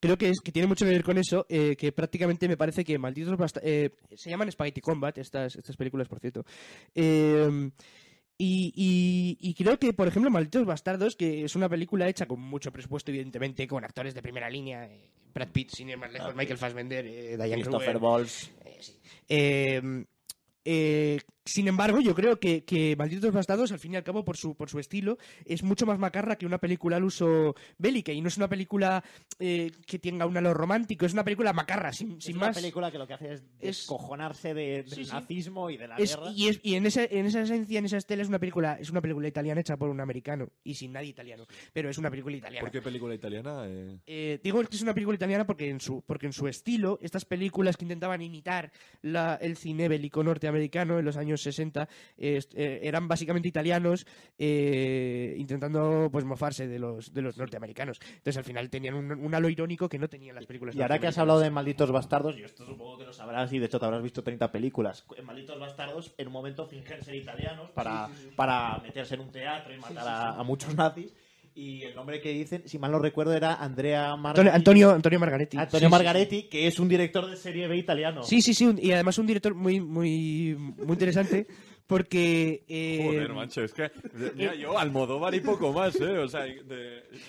creo 0.00 0.16
que, 0.16 0.28
es, 0.30 0.40
que 0.40 0.52
tiene 0.52 0.68
mucho 0.68 0.84
que 0.84 0.90
ver 0.92 1.02
con 1.02 1.18
eso, 1.18 1.46
eh, 1.48 1.76
que 1.76 1.92
prácticamente 1.92 2.48
me 2.48 2.56
parece 2.56 2.84
que 2.84 2.98
Malditos 2.98 3.36
eh, 3.62 3.90
se 4.14 4.30
llaman 4.30 4.50
Spaghetti 4.50 4.80
Combat, 4.80 5.16
estas, 5.18 5.56
estas 5.56 5.76
películas, 5.76 6.08
por 6.08 6.20
cierto. 6.20 6.44
Eh, 6.94 7.70
y, 8.42 8.72
y- 8.74 9.36
y 9.50 9.54
creo 9.54 9.78
que, 9.78 9.92
por 9.92 10.08
ejemplo, 10.08 10.30
Malditos 10.30 10.64
Bastardos, 10.64 11.14
que 11.16 11.44
es 11.44 11.54
una 11.56 11.68
película 11.68 12.08
hecha 12.08 12.26
con 12.26 12.40
mucho 12.40 12.72
presupuesto, 12.72 13.10
evidentemente, 13.10 13.66
con 13.68 13.84
actores 13.84 14.14
de 14.14 14.22
primera 14.22 14.48
línea, 14.48 14.86
eh, 14.86 15.10
Brad 15.34 15.48
Pitt, 15.48 15.70
sin 15.70 15.90
ir 15.90 15.98
más 15.98 16.10
lejos, 16.12 16.34
Michael 16.34 16.58
Fassbender, 16.58 17.06
eh, 17.06 17.36
Diane 17.36 17.62
Christopher 17.62 17.98
Kruger, 18.54 18.72
eh, 18.72 18.78
sí. 18.80 18.92
Sin 21.46 21.66
embargo, 21.68 22.00
yo 22.00 22.14
creo 22.14 22.38
que, 22.38 22.64
que 22.64 22.94
Malditos 22.96 23.32
Bastardos, 23.32 23.72
al 23.72 23.78
fin 23.78 23.94
y 23.94 23.96
al 23.96 24.04
cabo, 24.04 24.24
por 24.24 24.36
su, 24.36 24.54
por 24.54 24.68
su 24.68 24.78
estilo, 24.78 25.16
es 25.46 25.62
mucho 25.62 25.86
más 25.86 25.98
macarra 25.98 26.36
que 26.36 26.44
una 26.44 26.58
película 26.58 26.96
al 26.98 27.04
uso 27.04 27.54
bélica. 27.78 28.12
Y 28.12 28.20
no 28.20 28.28
es 28.28 28.36
una 28.36 28.48
película 28.48 29.02
eh, 29.38 29.70
que 29.86 29.98
tenga 29.98 30.26
un 30.26 30.36
halo 30.36 30.52
romántico, 30.52 31.06
es 31.06 31.14
una 31.14 31.24
película 31.24 31.52
macarra, 31.54 31.92
sin, 31.94 32.18
Es 32.18 32.24
sin 32.24 32.36
una 32.36 32.48
más. 32.48 32.56
película 32.56 32.92
que 32.92 32.98
lo 32.98 33.06
que 33.06 33.14
hace 33.14 33.32
es 33.32 33.40
Es- 33.40 33.78
descojonarse 33.78 34.52
de, 34.52 34.82
del 34.82 34.90
Sí, 34.90 35.04
sí. 35.06 35.12
nazismo 35.12 35.70
y 35.70 35.78
de 35.78 35.88
la 35.88 35.96
Es- 35.96 36.14
guerra. 36.14 36.30
y 36.36 36.48
es- 36.48 36.60
y 36.62 36.74
en, 36.74 36.84
esa, 36.84 37.04
en 37.04 37.24
esa 37.24 37.40
esencia, 37.42 37.78
en 37.78 37.84
esa 37.86 37.96
estela, 37.96 38.22
es 38.22 38.28
una 38.28 38.38
película 38.38 38.76
es 38.78 38.90
una 38.90 39.00
película 39.00 39.26
italiana 39.26 39.60
hecha 39.62 39.78
por 39.78 39.88
un 39.88 40.00
americano 40.00 40.50
y 40.62 40.74
sin 40.74 40.92
nadie 40.92 41.08
italiano. 41.08 41.46
Pero 41.72 41.88
es 41.88 41.96
una 41.96 42.10
película 42.10 42.36
italiana. 42.36 42.60
¿por 42.60 42.70
qué 42.70 42.82
película 42.82 43.14
italiana? 43.14 43.62
Eh, 43.66 43.98
Eh, 44.06 44.40
digo 44.44 44.62
que 44.62 44.76
es 44.76 44.82
una 44.82 44.92
película 44.92 45.16
italiana 45.16 45.46
porque 45.46 45.70
en 45.70 45.80
su, 45.80 46.02
porque 46.02 46.26
en 46.26 46.32
su 46.34 46.48
estilo, 46.48 46.98
estas 47.00 47.24
películas 47.24 47.78
que 47.78 47.86
intentaban 47.86 48.20
imitar 48.20 48.70
la- 49.00 49.36
el 49.40 49.56
cine 49.56 49.88
bélico 49.88 50.22
norteamericano 50.22 50.98
en 50.98 51.04
los 51.06 51.16
años 51.16 51.29
60 51.36 51.88
eh, 52.16 52.40
eh, 52.54 52.80
eran 52.82 53.08
básicamente 53.08 53.48
italianos 53.48 54.06
eh, 54.38 55.34
intentando 55.38 56.08
pues 56.10 56.24
mofarse 56.24 56.66
de 56.66 56.78
los, 56.78 57.12
de 57.12 57.22
los 57.22 57.36
norteamericanos. 57.36 58.00
Entonces 58.02 58.36
al 58.36 58.44
final 58.44 58.70
tenían 58.70 58.94
un, 58.94 59.12
un 59.12 59.34
halo 59.34 59.48
irónico 59.48 59.88
que 59.88 59.98
no 59.98 60.08
tenían 60.08 60.34
las 60.34 60.46
películas 60.46 60.74
Y 60.74 60.82
ahora 60.82 60.98
que 60.98 61.06
has 61.06 61.18
hablado 61.18 61.40
de 61.40 61.50
Malditos 61.50 61.90
Bastardos, 61.90 62.38
y 62.38 62.42
esto 62.42 62.64
supongo 62.64 62.98
que 62.98 63.04
lo 63.04 63.12
sabrás 63.12 63.52
y 63.52 63.58
de 63.58 63.66
hecho 63.66 63.78
te 63.78 63.86
habrás 63.86 64.02
visto 64.02 64.22
30 64.22 64.50
películas. 64.50 65.04
En 65.16 65.24
Malditos 65.24 65.58
Bastardos, 65.58 66.14
en 66.16 66.26
un 66.28 66.32
momento 66.32 66.66
fingen 66.66 67.02
ser 67.02 67.14
italianos 67.14 67.70
para, 67.70 68.08
para 68.36 68.78
meterse 68.78 69.14
en 69.14 69.20
un 69.20 69.30
teatro 69.30 69.74
y 69.74 69.78
matar 69.78 70.06
a, 70.06 70.30
a 70.34 70.42
muchos 70.42 70.74
nazis. 70.74 71.14
Y 71.60 71.82
el 71.82 71.94
nombre 71.94 72.22
que 72.22 72.30
dicen, 72.32 72.62
si 72.66 72.78
mal 72.78 72.90
no 72.90 72.98
recuerdo, 72.98 73.34
era 73.34 73.54
Andrea 73.56 74.12
Antonio, 74.12 74.22
Margaretti. 74.22 74.56
Antonio, 74.56 74.90
Antonio 74.92 75.18
Margaretti. 75.20 75.56
Antonio 75.58 75.78
Sí, 75.78 75.84
sí, 75.86 75.90
Margaretti, 75.90 76.42
que 76.44 76.66
es 76.66 76.78
un 76.78 76.88
director 76.88 77.28
de 77.28 77.36
serie 77.36 77.68
B 77.68 77.76
italiano. 77.76 78.22
Sí, 78.22 78.40
sí, 78.40 78.54
sí, 78.54 78.64
un- 78.64 78.78
y 78.82 78.92
además 78.92 79.18
un 79.18 79.26
director 79.26 79.54
muy, 79.54 79.78
muy, 79.80 80.54
muy 80.54 80.92
interesante 80.94 81.46
porque... 81.86 82.64
eh, 82.68 83.00
Joder, 83.04 83.32
macho, 83.34 83.62
es 83.62 83.74
que. 83.74 83.90
Mira, 84.36 84.54
yo 84.54 84.78
Almodóvar 84.78 85.34
y 85.34 85.40
poco 85.40 85.70
más, 85.72 85.96
¿eh? 86.00 86.16
O 86.18 86.28
sea, 86.28 86.44
de, 86.44 86.62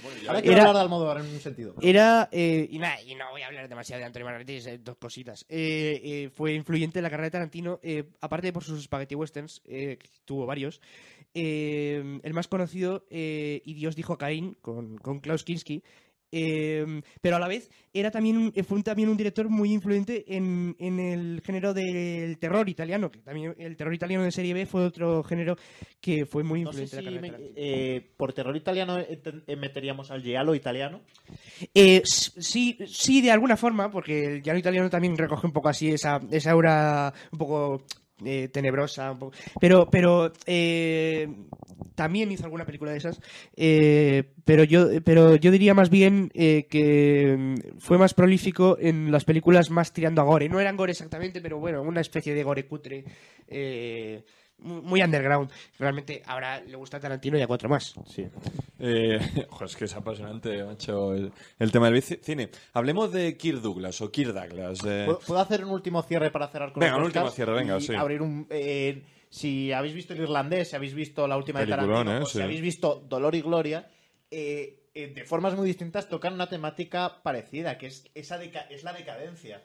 bueno, 0.02 0.22
ya- 0.24 0.30
Ahora 0.30 0.42
quiero 0.42 0.54
Era- 0.54 0.62
hablar 0.62 0.76
de 0.76 0.82
Almodóvar 0.82 1.18
en 1.18 1.26
un 1.26 1.40
sentido. 1.42 1.76
Era, 1.82 2.30
eh, 2.32 2.68
y 2.72 2.78
nada, 2.80 3.02
y 3.02 3.16
no 3.16 3.30
voy 3.32 3.42
a 3.42 3.48
hablar 3.48 3.68
demasiado 3.68 4.00
de 4.00 4.06
Antonio 4.06 4.26
Margaretti, 4.28 4.54
eh, 4.70 4.80
dos 4.82 4.96
cositas. 4.98 5.46
Eh, 5.50 6.00
eh, 6.04 6.30
fue 6.34 6.54
influyente 6.54 7.00
en 7.00 7.04
la 7.04 7.10
carrera 7.10 7.26
de 7.28 7.32
Tarantino, 7.32 7.80
eh, 7.84 8.06
aparte 8.22 8.54
por 8.54 8.64
sus 8.64 8.82
spaghetti 8.84 9.16
westerns, 9.16 9.62
eh, 9.66 9.98
tuvo 10.24 10.46
varios. 10.46 10.80
Eh, 11.34 12.20
el 12.24 12.34
más 12.34 12.48
conocido, 12.48 13.06
eh, 13.10 13.62
y 13.66 13.74
Dios 13.74 13.96
dijo 13.96 14.14
a 14.14 14.18
Caín, 14.18 14.58
con, 14.62 14.98
con 14.98 15.20
Klaus 15.20 15.44
Kinski. 15.44 15.82
eh, 16.34 17.02
pero 17.22 17.36
a 17.36 17.40
la 17.40 17.48
vez 17.50 17.70
era 17.94 18.10
también 18.10 18.54
fue 18.66 18.82
también 18.84 19.10
un 19.10 19.18
director 19.18 19.50
muy 19.50 19.74
influyente 19.74 20.24
en, 20.36 20.76
en 20.80 21.00
el 21.00 21.42
género 21.46 21.74
del 21.74 22.38
terror 22.38 22.70
italiano, 22.70 23.12
que 23.12 23.20
también 23.20 23.54
el 23.58 23.76
terror 23.76 23.94
italiano 23.94 24.24
de 24.24 24.32
serie 24.32 24.54
B 24.54 24.66
fue 24.66 24.86
otro 24.86 25.24
género 25.24 25.58
que 26.00 26.26
fue 26.26 26.44
muy 26.44 26.62
No 26.64 26.72
sé 26.72 26.84
influyente 26.84 27.02
si 27.02 27.08
en 27.08 27.16
la 27.16 27.22
me- 27.22 27.52
eh, 27.58 28.12
por 28.16 28.32
terror 28.34 28.56
italiano 28.56 28.98
eh, 29.00 29.56
meteríamos 29.58 30.10
al 30.12 30.22
giallo 30.24 30.56
italiano. 30.56 31.02
Eh, 31.74 32.02
sí, 32.06 32.78
sí, 32.88 33.22
de 33.22 33.32
alguna 33.32 33.58
forma, 33.58 33.92
porque 33.92 34.26
el 34.36 34.42
llano 34.44 34.60
italiano 34.60 34.90
también 34.90 35.18
recoge 35.18 35.48
un 35.48 35.54
poco 35.54 35.68
así 35.70 35.90
esa, 35.90 36.20
esa 36.32 36.52
aura 36.52 37.14
un 37.32 37.38
poco 37.40 37.84
eh, 38.26 38.48
tenebrosa, 38.50 39.12
un 39.12 39.20
poco- 39.20 39.38
pero, 39.60 39.90
pero 39.90 40.32
eh, 40.46 41.28
también 41.96 42.32
hizo 42.32 42.46
alguna 42.46 42.66
película 42.66 42.92
de 42.92 42.98
esas, 42.98 43.20
eh, 43.56 44.24
pero 44.46 44.64
yo, 44.64 44.88
pero 45.04 45.36
yo 45.36 45.52
diría 45.52 45.74
más 45.74 45.90
bien 45.90 46.30
que 46.30 47.36
mm, 47.38 47.80
fue 47.80 47.98
más 47.98 48.14
prolífico 48.14 48.78
en 48.80 49.12
las 49.12 49.26
películas 49.26 49.70
más 49.70 49.94
tirando 49.94 50.22
a 50.22 50.26
gore. 50.26 50.50
No 50.50 50.60
eran 50.60 50.78
gore 50.78 50.92
exactamente, 50.92 51.42
pero 51.42 51.60
bueno, 51.60 51.82
una 51.82 52.02
especie 52.02 52.34
de 52.34 52.44
gore 52.44 52.66
cutre. 52.66 53.04
Muy 54.62 55.02
underground. 55.02 55.52
Realmente 55.78 56.22
ahora 56.26 56.62
le 56.62 56.76
gusta 56.76 56.98
a 56.98 57.00
Tarantino 57.00 57.38
y 57.38 57.42
a 57.42 57.48
cuatro 57.48 57.68
más. 57.70 57.94
Sí. 58.08 58.28
Eh, 58.80 59.20
ojo, 59.50 59.66
es 59.66 59.76
que 59.76 59.86
es 59.86 59.96
apasionante, 59.96 60.64
macho, 60.64 61.14
el, 61.14 61.32
el 61.60 61.72
tema 61.72 61.90
del 61.90 62.02
cine. 62.02 62.50
Hablemos 62.74 63.12
de 63.12 63.38
Kirk 63.38 63.60
Douglas 63.62 64.02
o 64.02 64.12
Kirk 64.12 64.34
Douglas. 64.34 64.80
eh. 64.86 65.04
¿Puedo, 65.06 65.20
puedo 65.20 65.40
hacer 65.40 65.64
un 65.66 65.72
último 65.72 66.02
cierre 66.04 66.32
para 66.32 66.48
cerrar 66.48 66.72
con 66.72 66.82
Venga, 66.82 66.98
un 66.98 67.04
último 67.04 67.30
cierre, 67.30 67.54
venga, 67.54 67.78
Y 67.78 67.82
sí. 67.82 67.96
abrir 67.96 68.22
un... 68.22 68.48
eh, 68.50 69.04
si 69.30 69.72
habéis 69.72 69.94
visto 69.94 70.14
el 70.14 70.22
irlandés, 70.22 70.70
si 70.70 70.76
habéis 70.76 70.94
visto 70.94 71.28
la 71.28 71.38
última 71.38 71.62
de 71.62 71.68
Tarantino, 71.68 72.18
¿eh? 72.18 72.22
o 72.22 72.26
si 72.26 72.38
Sí. 72.38 72.44
habéis 72.44 72.62
visto 72.62 73.04
Dolor 73.08 73.34
y 73.36 73.42
Gloria, 73.42 73.88
eh, 74.30 74.78
eh, 74.94 75.08
de 75.08 75.24
formas 75.24 75.56
muy 75.56 75.66
distintas 75.66 76.10
tocan 76.10 76.34
una 76.34 76.50
temática 76.50 77.22
parecida, 77.24 77.78
que 77.78 77.88
es, 77.88 78.10
esa 78.14 78.38
deca- 78.42 78.68
es 78.70 78.84
la 78.84 78.92
decadencia. 78.92 79.64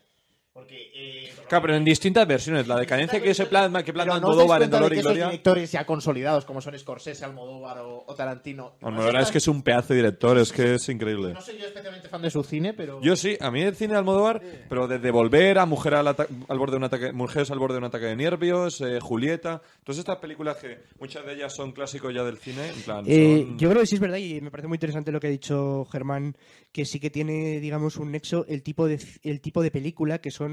Porque... 0.56 0.90
eh, 0.94 1.30
Claro, 1.48 1.62
pero 1.62 1.76
en 1.76 1.84
distintas 1.84 2.26
versiones. 2.26 2.66
La 2.66 2.76
decadencia 2.76 3.22
que 3.22 3.32
se 3.34 3.46
plasma, 3.46 3.84
que 3.84 3.92
plasma 3.92 4.18
no 4.18 4.28
Almodóvar 4.30 4.62
en 4.62 4.70
de 4.70 4.76
Dolor 4.76 4.90
que 4.90 4.96
y 4.96 4.98
esos 4.98 5.12
Gloria. 5.12 5.26
directores 5.26 5.70
ya 5.70 5.84
consolidados, 5.86 6.44
como 6.44 6.60
son 6.60 6.76
Scorsese, 6.76 7.24
Almodóvar 7.24 7.78
o, 7.78 8.02
o 8.04 8.14
Tarantino... 8.16 8.72
Almodóvar 8.82 9.22
es 9.22 9.30
que 9.30 9.38
es 9.38 9.46
un 9.46 9.62
pedazo 9.62 9.92
de 9.92 9.96
director, 10.00 10.38
es 10.38 10.50
que 10.52 10.74
es 10.74 10.88
increíble. 10.88 11.34
No 11.34 11.40
soy 11.40 11.58
yo 11.58 11.66
especialmente 11.66 12.08
fan 12.08 12.22
de 12.22 12.30
su 12.30 12.42
cine, 12.42 12.74
pero... 12.74 13.00
Yo 13.00 13.14
sí, 13.14 13.36
a 13.38 13.52
mí 13.52 13.62
el 13.62 13.76
cine 13.76 13.92
de 13.92 13.98
Almodóvar, 13.98 14.42
pero 14.68 14.88
desde 14.88 15.08
Volver 15.12 15.58
a 15.60 15.66
Mujer 15.66 15.94
al, 15.94 16.04
borde 16.48 16.72
de 16.72 16.76
un 16.78 16.84
ataque, 16.84 17.12
Mujeres 17.12 17.50
al 17.52 17.58
borde 17.60 17.74
de 17.74 17.78
un 17.78 17.84
ataque 17.84 18.06
de 18.06 18.16
nervios, 18.16 18.80
eh, 18.80 18.98
Julieta, 19.00 19.62
todas 19.84 19.98
estas 20.00 20.16
películas 20.16 20.56
que 20.56 20.78
muchas 20.98 21.24
de 21.26 21.34
ellas 21.34 21.54
son 21.54 21.70
clásicos 21.70 22.12
ya 22.12 22.24
del 22.24 22.38
cine, 22.38 22.66
en 22.70 22.82
plan, 22.82 23.04
Eh, 23.06 23.44
son- 23.46 23.58
yo 23.58 23.68
creo 23.70 23.82
que 23.82 23.86
sí 23.86 23.94
es 23.94 24.00
verdad 24.00 24.16
y 24.18 24.40
me 24.40 24.50
parece 24.50 24.66
muy 24.66 24.76
interesante 24.76 25.12
lo 25.12 25.20
que 25.20 25.28
ha 25.28 25.30
dicho 25.30 25.84
Germán, 25.92 26.36
que 26.72 26.84
sí 26.84 26.98
que 26.98 27.10
tiene, 27.10 27.60
digamos, 27.60 27.98
un 27.98 28.10
nexo 28.10 28.44
el 28.48 28.62
tipo 28.64 28.88
de 28.88 28.98
el 29.22 29.40
tipo 29.40 29.62
de 29.62 29.70
película 29.70 30.18
que 30.20 30.30
son 30.30 30.45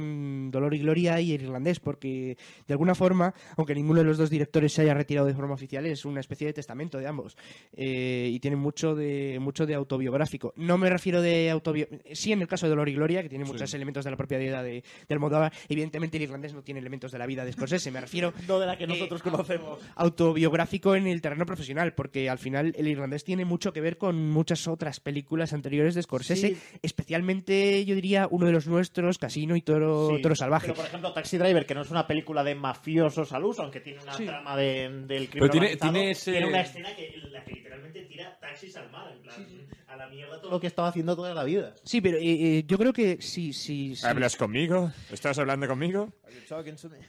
Dolor 0.51 0.73
y 0.73 0.79
Gloria 0.79 1.19
y 1.21 1.33
el 1.33 1.41
irlandés, 1.43 1.79
porque 1.79 2.37
de 2.67 2.73
alguna 2.73 2.95
forma, 2.95 3.33
aunque 3.57 3.75
ninguno 3.75 3.99
de 3.99 4.05
los 4.05 4.17
dos 4.17 4.29
directores 4.29 4.73
se 4.73 4.81
haya 4.83 4.93
retirado 4.93 5.27
de 5.27 5.33
forma 5.33 5.53
oficial, 5.53 5.85
es 5.85 6.05
una 6.05 6.19
especie 6.19 6.47
de 6.47 6.53
testamento 6.53 6.97
de 6.97 7.07
ambos 7.07 7.35
Eh, 7.75 8.29
y 8.31 8.39
tiene 8.39 8.55
mucho 8.57 8.95
de 8.95 9.37
mucho 9.39 9.65
de 9.65 9.73
autobiográfico. 9.75 10.53
No 10.55 10.77
me 10.77 10.89
refiero 10.89 11.21
de 11.21 11.49
autobiográfico, 11.49 12.09
sí 12.13 12.31
en 12.31 12.41
el 12.41 12.47
caso 12.47 12.65
de 12.65 12.71
Dolor 12.71 12.89
y 12.89 12.93
Gloria, 12.93 13.21
que 13.23 13.29
tiene 13.29 13.45
muchos 13.45 13.73
elementos 13.73 14.05
de 14.05 14.11
la 14.11 14.17
propia 14.17 14.37
vida 14.37 14.61
de, 14.63 14.83
de 15.07 15.13
Almodóvar. 15.13 15.51
Evidentemente 15.69 16.17
el 16.17 16.23
irlandés 16.23 16.53
no 16.53 16.61
tiene 16.63 16.79
elementos 16.79 17.11
de 17.11 17.17
la 17.17 17.25
vida 17.25 17.43
de 17.45 17.51
Scorsese, 17.53 17.91
me 17.91 18.01
refiero 18.01 18.33
No 18.47 18.59
de 18.59 18.65
la 18.67 18.77
que 18.77 18.83
eh, 18.83 18.87
nosotros 18.87 19.21
conocemos. 19.23 19.79
autobiográfico 19.95 20.95
en 20.95 21.07
el 21.07 21.21
terreno 21.21 21.45
profesional, 21.45 21.93
porque 21.93 22.29
al 22.29 22.37
final 22.39 22.73
el 22.77 22.87
irlandés 22.87 23.23
tiene 23.23 23.45
mucho 23.45 23.73
que 23.73 23.81
ver 23.81 23.97
con 23.97 24.29
muchas 24.29 24.67
otras 24.67 24.99
películas 24.99 25.53
anteriores 25.53 25.95
de 25.95 26.03
Scorsese, 26.03 26.49
Sí. 26.49 26.57
especialmente 26.81 27.83
yo 27.85 27.95
diría 27.95 28.27
uno 28.29 28.45
de 28.45 28.51
los 28.51 28.67
nuestros, 28.67 29.17
Casino 29.17 29.55
y 29.55 29.61
Toro, 29.83 30.15
Sí, 30.17 30.21
Toro 30.21 30.35
Salvaje. 30.35 30.65
Pero, 30.67 30.75
por 30.75 30.85
ejemplo, 30.85 31.13
Taxi 31.13 31.37
Driver, 31.37 31.65
que 31.65 31.75
no 31.75 31.81
es 31.81 31.91
una 31.91 32.07
película 32.07 32.43
de 32.43 32.55
mafiosos 32.55 33.31
al 33.33 33.43
uso, 33.45 33.61
aunque 33.63 33.79
tiene 33.81 34.01
una 34.01 34.13
Sí. 34.13 34.25
trama 34.25 34.55
de, 34.55 34.89
del 35.07 35.29
crimen 35.29 35.49
Pero 35.49 35.49
tiene- 35.49 35.75
tiene 35.77 36.11
ese- 36.11 36.31
tiene 36.31 36.47
una 36.47 36.61
escena 36.61 36.95
que, 36.95 37.13
en 37.13 37.31
la 37.33 37.43
que 37.43 37.53
literalmente 37.53 38.01
tira 38.03 38.37
taxis 38.39 38.75
al 38.77 38.89
mar, 38.91 39.11
en 39.11 39.21
plan, 39.23 39.67
a 39.87 39.95
la 39.97 40.07
mierda 40.07 40.39
todo 40.41 40.51
lo 40.51 40.59
que 40.59 40.67
estaba 40.67 40.87
haciendo 40.87 41.15
toda 41.15 41.33
la 41.33 41.43
vida. 41.43 41.75
Sí, 41.83 42.01
pero 42.01 42.17
eh, 42.17 42.21
eh, 42.59 42.63
yo 42.65 42.77
creo 42.77 42.93
que 42.93 43.17
si, 43.21 43.53
si, 43.53 43.95
si, 43.95 44.05
¿Hablas 44.05 44.35
conmigo? 44.35 44.91
¿Estás 45.11 45.37
hablando 45.39 45.67
conmigo? 45.67 46.09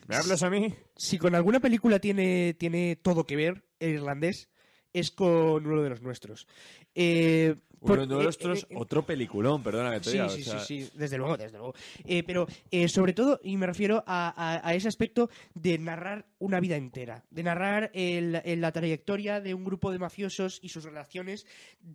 ¿Me 0.06 0.16
hablas 0.16 0.42
a 0.42 0.50
mí? 0.50 0.74
si 0.96 1.18
con 1.18 1.34
alguna 1.34 1.60
película 1.60 1.98
tiene, 1.98 2.54
tiene 2.54 2.96
todo 2.96 3.24
que 3.24 3.36
ver 3.36 3.64
el 3.80 3.94
irlandés, 3.94 4.48
es 4.92 5.10
con 5.10 5.66
uno 5.66 5.82
de 5.82 5.90
los 5.90 6.02
nuestros. 6.02 6.46
Eh, 6.94 7.56
Uno 7.92 8.06
de 8.06 8.22
nuestros, 8.24 8.62
eh, 8.62 8.66
eh, 8.70 8.74
otro 8.78 9.02
peliculón, 9.04 9.62
perdona 9.62 9.92
que 9.92 10.00
te 10.00 10.10
Sí, 10.10 10.12
diga. 10.12 10.28
sí, 10.30 10.40
o 10.40 10.44
sea, 10.44 10.58
sí, 10.60 10.82
sí, 10.84 10.90
desde 10.94 11.18
luego, 11.18 11.36
desde 11.36 11.58
luego. 11.58 11.74
Eh, 12.04 12.22
pero 12.22 12.46
eh, 12.70 12.88
sobre 12.88 13.12
todo, 13.12 13.40
y 13.44 13.56
me 13.56 13.66
refiero 13.66 14.02
a, 14.06 14.28
a- 14.36 14.66
a 14.68 14.74
ese 14.74 14.88
aspecto 14.88 15.30
de 15.54 15.78
narrar 15.78 16.24
una 16.38 16.60
vida 16.60 16.76
entera, 16.76 17.24
de 17.30 17.42
narrar 17.42 17.90
el- 17.94 18.40
el- 18.44 18.60
la 18.60 18.72
trayectoria 18.72 19.40
de 19.40 19.54
un 19.54 19.64
grupo 19.64 19.92
de 19.92 19.98
mafiosos 19.98 20.58
y 20.62 20.68
sus 20.70 20.84
relaciones 20.84 21.46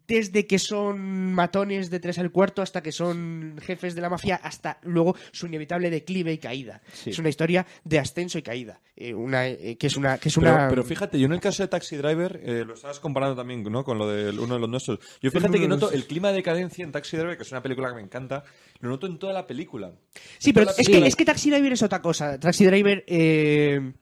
desde 0.07 0.45
que 0.47 0.59
son 0.59 1.33
matones 1.33 1.89
de 1.89 1.99
tres 1.99 2.19
al 2.19 2.31
cuarto 2.31 2.61
hasta 2.61 2.81
que 2.83 2.91
son 2.91 3.55
jefes 3.61 3.95
de 3.95 4.01
la 4.01 4.09
mafia, 4.09 4.35
hasta 4.35 4.79
luego 4.83 5.15
su 5.31 5.47
inevitable 5.47 5.89
declive 5.89 6.33
y 6.33 6.37
caída. 6.37 6.81
Sí. 6.93 7.09
Es 7.11 7.19
una 7.19 7.29
historia 7.29 7.65
de 7.83 7.99
ascenso 7.99 8.37
y 8.37 8.41
caída, 8.41 8.79
eh, 8.95 9.13
una, 9.13 9.43
que 9.43 9.77
es 9.87 9.97
una... 9.97 10.17
Que 10.17 10.29
es 10.29 10.35
Pero, 10.35 10.53
una 10.53 10.67
pero 10.69 10.83
fíjate, 10.83 11.19
yo 11.19 11.25
en 11.25 11.33
el 11.33 11.39
caso 11.39 11.63
de 11.63 11.67
Taxi 11.69 11.95
Driver, 11.97 12.39
eh, 12.43 12.63
lo 12.65 12.73
estabas 12.73 12.99
comparando 12.99 13.35
también 13.35 13.63
¿no? 13.63 13.83
con 13.83 13.97
lo 13.97 14.07
de 14.07 14.29
uno 14.39 14.55
de 14.55 14.59
los 14.59 14.69
nuestros. 14.69 14.99
Yo 15.21 15.31
fíjate 15.31 15.59
que 15.59 15.67
noto 15.79 15.91
el 15.93 16.05
clima 16.05 16.29
de 16.29 16.35
decadencia 16.35 16.83
en 16.83 16.91
Taxi 16.91 17.17
Driver, 17.17 17.35
que 17.37 17.43
es 17.43 17.51
una 17.51 17.61
película 17.61 17.89
que 17.89 17.95
me 17.95 18.01
encanta, 18.01 18.43
lo 18.79 18.89
noto 18.89 19.07
en 19.07 19.17
toda 19.19 19.33
la 19.33 19.45
película. 19.47 19.93
Sí, 20.37 20.53
pero 20.53 20.69
es 20.77 20.87
que, 20.87 21.05
es 21.07 21.15
que 21.15 21.25
Taxi 21.25 21.49
Driver 21.49 21.73
es 21.73 21.83
otra 21.83 22.01
cosa. 22.01 22.39
Taxi 22.39 22.65
Driver, 22.65 23.03
eh, 23.07 23.93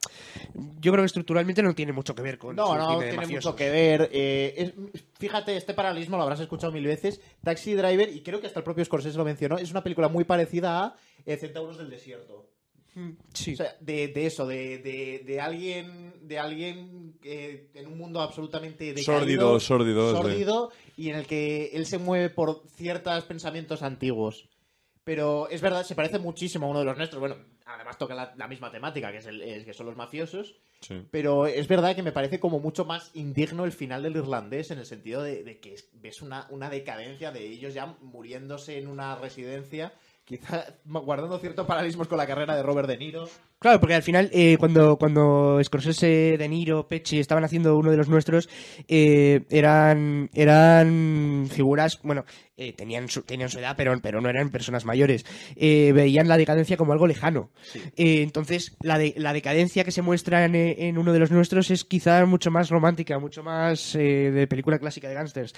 yo 0.79 0.91
creo 0.91 1.03
que 1.03 1.07
estructuralmente 1.07 1.61
no 1.63 1.73
tiene 1.75 1.93
mucho 1.93 2.13
que 2.15 2.21
ver 2.21 2.37
con 2.37 2.55
No, 2.55 2.75
no 2.77 2.99
de 2.99 3.05
tiene 3.07 3.17
mafiosos. 3.17 3.45
mucho 3.51 3.55
que 3.55 3.69
ver. 3.69 4.09
eh, 4.11 4.53
es- 4.57 5.01
fíjate, 5.19 5.55
este 5.57 5.73
paralelismo 5.73 6.17
lo 6.17 6.23
habrás 6.23 6.39
escuchado 6.39 6.71
mil 6.71 6.85
veces. 6.85 7.21
Taxi 7.43 7.73
Driver, 7.73 8.09
y 8.13 8.21
creo 8.21 8.39
que 8.41 8.47
hasta 8.47 8.59
el 8.59 8.63
propio 8.63 8.83
Scorsese 8.85 9.17
lo 9.17 9.25
mencionó, 9.25 9.57
es 9.57 9.71
una 9.71 9.83
película 9.83 10.07
muy 10.09 10.23
parecida 10.23 10.83
a 10.83 10.95
eh, 11.25 11.37
Centauros 11.37 11.77
del 11.77 11.89
Desierto. 11.89 12.49
Sí. 13.33 13.53
O 13.53 13.57
sea, 13.57 13.75
de, 13.79 14.07
de 14.07 14.25
eso, 14.25 14.45
de, 14.47 14.79
de, 14.79 15.23
de 15.25 15.39
alguien, 15.41 16.13
de 16.27 16.39
alguien 16.39 17.17
eh, 17.23 17.67
en 17.75 17.87
un 17.87 17.97
mundo 17.97 18.21
absolutamente 18.21 18.93
decaído, 18.93 19.59
Sórdido, 19.59 20.15
sórdido, 20.15 20.67
de- 20.69 21.03
y 21.03 21.09
en 21.09 21.15
el 21.17 21.25
que 21.27 21.71
él 21.73 21.85
se 21.85 21.97
mueve 21.99 22.29
por 22.29 22.63
ciertos 22.75 23.23
pensamientos 23.25 23.83
antiguos. 23.83 24.49
Pero 25.03 25.47
es 25.49 25.61
verdad, 25.61 25.83
se 25.85 25.95
parece 25.95 26.19
muchísimo 26.19 26.65
a 26.67 26.69
uno 26.69 26.79
de 26.79 26.85
los 26.85 26.97
nuestros. 26.97 27.19
Bueno, 27.19 27.37
además 27.65 27.97
toca 27.97 28.13
la, 28.13 28.33
la 28.35 28.47
misma 28.47 28.71
temática, 28.71 29.09
que, 29.11 29.19
es 29.19 29.25
el, 29.27 29.41
es 29.41 29.63
que 29.63 29.73
son 29.73 29.85
los 29.85 29.95
mafiosos. 29.95 30.55
Sí. 30.81 31.01
Pero 31.11 31.47
es 31.47 31.67
verdad 31.67 31.95
que 31.95 32.03
me 32.03 32.11
parece 32.11 32.39
como 32.41 32.59
mucho 32.59 32.83
más 32.83 33.11
indigno 33.13 33.63
el 33.63 33.71
final 33.71 34.03
del 34.03 34.17
irlandés 34.17 34.69
en 34.71 34.79
el 34.79 34.85
sentido 34.85 35.23
de, 35.23 35.43
de 35.43 35.59
que 35.59 35.75
es- 35.75 35.87
ves 35.93 36.21
una, 36.21 36.45
una 36.49 36.69
decadencia 36.69 37.31
de 37.31 37.45
ellos 37.47 37.73
ya 37.73 37.95
muriéndose 38.01 38.77
en 38.79 38.87
una 38.87 39.15
residencia, 39.15 39.93
quizá 40.27 40.65
guardando 40.83 41.39
ciertos 41.39 41.65
paralelismos 41.65 42.09
con 42.09 42.17
la 42.17 42.27
carrera 42.27 42.55
de 42.55 42.61
Robert 42.61 42.87
De 42.89 42.97
Niro. 42.97 43.29
Claro, 43.59 43.79
porque 43.79 43.95
al 43.95 44.03
final, 44.03 44.29
eh, 44.33 44.57
cuando, 44.59 44.97
cuando 44.97 45.57
Scorsese, 45.63 46.37
De 46.37 46.49
Niro, 46.49 46.85
Pecci 46.87 47.19
estaban 47.19 47.45
haciendo 47.45 47.77
uno 47.77 47.89
de 47.89 47.97
los 47.97 48.09
nuestros, 48.09 48.49
eh, 48.89 49.45
eran, 49.49 50.29
eran 50.33 51.47
figuras, 51.49 51.99
bueno, 52.03 52.25
eh, 52.59 52.73
tenían, 52.73 53.07
su, 53.07 53.21
tenían 53.21 53.49
su 53.49 53.59
edad, 53.59 53.75
pero, 53.77 53.93
pero 54.01 54.19
no 54.19 54.29
eran 54.29 54.49
personas 54.49 54.83
mayores. 54.83 55.25
Eh, 55.55 55.91
veían 55.93 56.27
la 56.27 56.37
decadencia 56.37 56.75
como 56.75 56.91
algo 56.91 57.05
lejano. 57.05 57.51
Eh, 57.95 58.23
entonces, 58.23 58.75
la, 58.81 58.97
de, 58.97 59.13
la 59.15 59.31
decadencia 59.31 59.83
que 59.83 59.91
se 59.91 60.01
muestra 60.01 60.43
en, 60.43 60.55
en 60.55 60.97
uno 60.97 61.13
de 61.13 61.19
los 61.19 61.29
nuestros 61.29 61.69
es 61.69 61.85
quizá 61.85 62.25
mucho 62.25 62.49
más 62.49 62.69
romántica, 62.69 63.19
mucho 63.19 63.43
más 63.43 63.93
de 63.93 64.47
película 64.49 64.79
clásica 64.79 65.07
de 65.07 65.13
gángsters. 65.13 65.53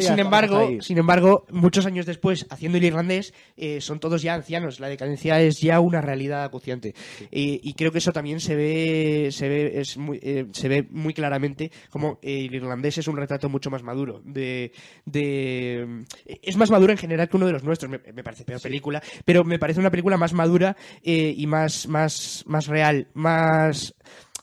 Sin 0.00 0.18
embargo, 0.18 0.68
sin 0.80 0.98
embargo, 0.98 1.46
muchos 1.50 1.86
años 1.86 2.04
después, 2.04 2.46
haciendo 2.50 2.76
el 2.76 2.84
irlandés, 2.84 3.32
son 3.80 3.98
todos 3.98 4.20
ya 4.20 4.34
ancianos. 4.34 4.80
La 4.80 4.88
decadencia 4.88 5.40
es 5.40 5.60
ya 5.60 5.80
una 5.80 6.02
realidad 6.02 6.44
acuciante. 6.44 6.94
Y, 7.30 7.60
y 7.62 7.72
creo 7.72 7.90
que 7.90 7.98
eso 7.98 8.12
también 8.12 8.40
se 8.40 8.54
ve, 8.54 9.28
se 9.32 9.48
ve, 9.48 9.80
es 9.80 9.96
muy, 9.96 10.20
se 10.52 10.68
ve 10.68 10.86
muy 10.90 11.14
claramente 11.14 11.72
como 11.90 12.18
el 12.22 12.54
irlandés 12.54 12.98
es 12.98 13.08
un 13.08 13.16
retrato 13.16 13.48
mucho 13.48 13.70
más 13.70 13.82
maduro. 13.82 14.20
De, 14.24 14.72
de, 15.06 16.04
es 16.24 16.56
más 16.56 16.70
maduro 16.70 16.92
en 16.92 16.98
general 16.98 17.28
que 17.28 17.36
uno 17.36 17.46
de 17.46 17.52
los 17.52 17.64
nuestros. 17.64 17.90
Me, 17.90 18.00
me 18.12 18.24
parece 18.24 18.44
peor 18.44 18.60
película, 18.60 19.02
pero 19.24 19.44
me 19.44 19.58
parece 19.58 19.80
una 19.80 19.90
película 19.90 20.16
más 20.16 20.32
madura 20.32 20.76
eh, 21.02 21.34
y 21.36 21.46
más, 21.46 21.88
más, 21.88 22.44
más 22.46 22.66
real, 22.66 23.08
más 23.14 23.94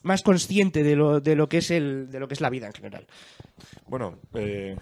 más 0.03 0.21
consciente 0.21 0.83
de 0.83 0.95
lo, 0.95 1.19
de 1.19 1.35
lo 1.35 1.49
que 1.49 1.57
es 1.57 1.71
el 1.71 2.11
de 2.11 2.19
lo 2.19 2.27
que 2.27 2.35
es 2.35 2.41
la 2.41 2.51
vida 2.51 2.67
en 2.67 2.73
general. 2.73 3.07
Bueno, 3.87 4.19
eh, 4.35 4.77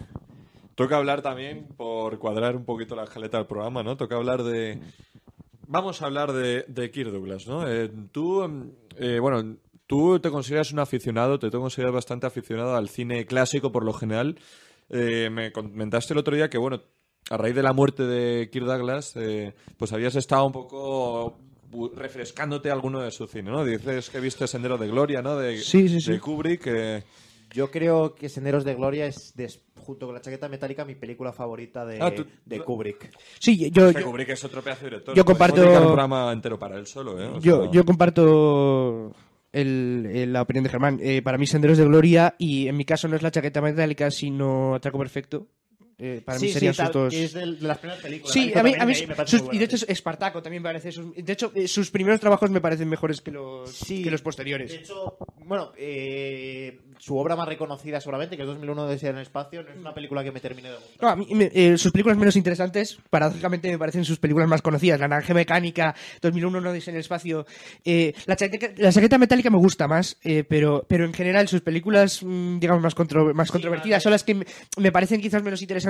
toca 0.75 0.97
hablar 0.97 1.21
también, 1.21 1.67
por 1.77 2.19
cuadrar 2.19 2.55
un 2.55 2.65
poquito 2.65 2.95
la 2.95 3.05
escaleta 3.05 3.37
del 3.37 3.47
programa, 3.47 3.83
¿no? 3.83 3.95
Toca 3.95 4.15
hablar 4.15 4.43
de... 4.43 4.79
Vamos 5.65 6.01
a 6.01 6.07
hablar 6.07 6.33
de, 6.33 6.65
de 6.67 6.91
Kirk 6.91 7.09
Douglas, 7.11 7.47
¿no? 7.47 7.67
Eh, 7.67 7.89
tú, 8.11 8.43
eh, 8.97 9.19
bueno, 9.19 9.55
tú 9.87 10.19
te 10.19 10.29
consideras 10.29 10.73
un 10.73 10.79
aficionado, 10.79 11.39
te 11.39 11.49
consideras 11.49 11.93
bastante 11.93 12.27
aficionado 12.27 12.75
al 12.75 12.89
cine 12.89 13.25
clásico 13.25 13.71
por 13.71 13.85
lo 13.85 13.93
general. 13.93 14.37
Eh, 14.93 15.29
me 15.31 15.51
comentaste 15.51 16.13
el 16.13 16.19
otro 16.19 16.35
día 16.35 16.49
que, 16.49 16.57
bueno, 16.57 16.81
a 17.29 17.37
raíz 17.37 17.55
de 17.55 17.63
la 17.63 17.73
muerte 17.73 18.03
de 18.03 18.49
Kirk 18.51 18.65
Douglas, 18.65 19.13
eh, 19.15 19.53
pues 19.77 19.91
habías 19.93 20.15
estado 20.15 20.45
un 20.45 20.51
poco 20.53 21.37
refrescándote 21.95 22.69
alguno 22.69 23.01
de 23.01 23.11
su 23.11 23.25
cine, 23.27 23.49
¿no? 23.49 23.65
Dices 23.65 24.09
que 24.09 24.19
viste 24.19 24.47
Sendero 24.47 24.77
de 24.77 24.87
Gloria, 24.87 25.21
¿no? 25.21 25.37
De, 25.37 25.57
Sí, 25.57 25.89
sí, 25.89 25.99
sí. 26.01 26.11
de 26.11 26.19
Kubrick. 26.19 26.67
eh, 26.67 27.03
Yo 27.51 27.69
creo 27.71 28.13
que 28.15 28.29
Senderos 28.29 28.63
de 28.63 28.73
Gloria 28.75 29.05
es, 29.07 29.33
junto 29.85 30.05
con 30.07 30.15
la 30.15 30.21
chaqueta 30.21 30.47
metálica, 30.49 30.85
mi 30.85 30.95
película 30.95 31.31
favorita 31.33 31.85
de, 31.85 31.99
Ah, 32.01 32.13
tú- 32.13 32.25
de 32.45 32.59
Kubrick. 32.61 33.11
Sí, 33.39 33.69
yo, 33.71 33.91
que 33.93 33.99
yo, 34.01 34.05
Kubrick 34.05 34.29
es 34.29 34.43
otro 34.43 34.61
pedazo 34.61 34.81
de 34.85 34.89
director. 34.91 35.15
yo 35.15 35.23
comparto- 35.25 35.61
un 35.61 35.77
programa 35.85 36.31
entero 36.31 36.57
para 36.59 36.77
él 36.77 36.85
solo, 36.87 37.19
¿eh? 37.21 37.27
O 37.27 37.39
yo, 37.39 37.63
sea, 37.63 37.71
yo 37.71 37.85
comparto 37.85 39.11
el- 39.53 40.09
el- 40.13 40.33
la 40.33 40.41
opinión 40.41 40.63
de 40.65 40.69
Germán. 40.69 40.99
Eh, 41.01 41.21
para 41.21 41.37
mí, 41.37 41.47
Senderos 41.47 41.77
de 41.77 41.85
Gloria, 41.85 42.35
y 42.37 42.67
en 42.67 42.75
mi 42.75 42.83
caso 42.85 43.07
no 43.07 43.15
es 43.15 43.21
la 43.21 43.31
chaqueta 43.31 43.61
metálica, 43.61 44.11
sino 44.11 44.75
Atraco 44.75 44.97
Perfecto. 44.99 45.47
Eh, 45.99 46.21
para 46.25 46.39
mí 46.39 46.47
sí, 46.47 46.53
serían 46.53 46.73
sí, 46.73 46.81
sus 46.83 46.91
dos. 46.91 47.13
es 47.13 47.33
de 47.33 47.45
las 47.45 47.77
primeras 47.77 48.01
películas. 48.03 48.33
Sí, 48.33 48.51
a 48.55 48.63
mí, 48.63 48.73
a 48.77 48.85
mí 48.85 48.93
me 49.07 49.27
sus- 49.27 49.43
y 49.51 49.57
de 49.57 49.65
hecho 49.65 49.77
Espartaco 49.87 50.41
también 50.41 50.63
parece. 50.63 50.91
sus- 50.91 51.13
de 51.15 51.33
hecho, 51.33 51.51
eh, 51.55 51.67
sus 51.67 51.91
primeros 51.91 52.19
trabajos 52.19 52.49
me 52.49 52.59
parecen 52.61 52.89
mejores 52.89 53.21
que 53.21 53.31
los, 53.31 53.69
Sí. 53.71 54.03
que 54.03 54.09
los 54.11 54.21
posteriores. 54.21 54.71
De 54.71 54.77
hecho, 54.77 55.17
bueno, 55.45 55.71
eh, 55.77 56.79
su 56.97 57.17
obra 57.17 57.35
más 57.35 57.47
reconocida 57.47 57.99
seguramente, 58.01 58.35
que 58.35 58.43
es 58.43 58.47
2001 58.47 58.87
de 58.87 59.03
en 59.03 59.15
el 59.17 59.21
espacio, 59.23 59.61
no 59.63 59.69
es 59.69 59.77
una 59.77 59.93
película 59.93 60.23
que 60.23 60.31
me 60.31 60.39
termine 60.39 60.69
de 60.69 60.75
gustar. 60.75 60.97
No, 61.01 61.09
a 61.09 61.15
mí 61.15 61.27
me- 61.35 61.51
eh, 61.53 61.77
sus 61.77 61.91
películas 61.91 62.17
menos 62.17 62.35
interesantes, 62.37 62.97
paradójicamente 63.09 63.69
me 63.69 63.77
parecen 63.77 64.05
sus 64.05 64.17
películas 64.19 64.47
más 64.47 64.61
conocidas. 64.61 64.99
La 64.99 65.07
Naranja 65.07 65.33
Mecánica, 65.33 65.93
2001 66.21 66.61
no 66.61 66.71
dice 66.71 66.89
en 66.91 66.95
el 66.95 67.01
espacio. 67.01 67.45
Eh, 67.83 68.13
la, 68.25 68.35
chaqueta, 68.35 68.69
la 68.77 68.91
chaqueta 68.91 69.17
metálica 69.17 69.49
me 69.49 69.57
gusta 69.57 69.87
más, 69.87 70.17
eh, 70.23 70.43
pero, 70.47 70.85
pero 70.87 71.05
en 71.05 71.13
general 71.13 71.47
sus 71.49 71.61
películas, 71.61 72.23
mm, 72.23 72.59
digamos, 72.59 72.81
más, 72.81 72.95
contro- 72.95 73.33
más 73.33 73.51
controvertidas 73.51 74.01
son 74.01 74.11
las 74.13 74.23
que 74.23 74.35
me, 74.35 74.45
me 74.77 74.91
parecen 74.91 75.19
quizás 75.21 75.43
menos 75.43 75.61
interesantes. 75.61 75.82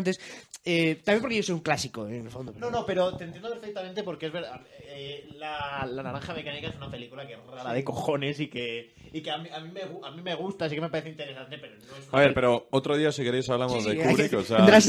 Eh, 0.66 1.02
también 1.04 1.22
porque 1.22 1.36
yo 1.38 1.44
soy 1.44 1.56
un 1.56 1.62
clásico, 1.62 2.08
en 2.08 2.26
el 2.26 2.30
fondo. 2.32 2.54
No, 2.58 2.70
no, 2.70 2.86
pero 2.86 3.16
te 3.18 3.26
entiendo 3.26 3.50
perfectamente 3.50 4.04
porque 4.04 4.28
es 4.28 4.32
verdad. 4.34 4.62
eh, 4.88 5.28
la, 5.36 5.86
la 5.92 6.04
Naranja 6.04 6.34
Mecánica 6.34 6.70
es 6.70 6.76
una 6.76 6.90
película 6.90 7.28
que 7.28 7.34
es 7.34 7.40
rara 7.52 7.74
de 7.74 7.84
cojones 7.84 8.40
y 8.40 8.48
que, 8.48 8.94
y 9.12 9.22
que 9.22 9.30
a, 9.32 9.38
mí, 9.40 9.50
a, 9.54 9.60
mí 9.60 9.72
me, 9.74 9.82
a 9.82 10.12
mí 10.12 10.22
me 10.22 10.36
gusta, 10.36 10.70
sí 10.70 10.76
que 10.76 10.82
me 10.82 10.90
parece 10.90 11.10
interesante, 11.10 11.58
pero 11.58 11.74
no 11.76 11.82
es 11.98 12.08
una 12.10 12.18
A 12.18 12.22
ver, 12.22 12.34
pero 12.34 12.68
otro 12.72 12.96
día, 12.96 13.12
si 13.12 13.24
queréis, 13.24 13.50
hablamos 13.50 13.84
Sí, 13.84 13.90
sí, 13.92 13.96
de 13.98 14.04
Kubrick. 14.04 14.30
que- 14.30 14.36
O 14.38 14.44
sea, 14.44 14.60
no, 14.60 14.76
es 14.76 14.86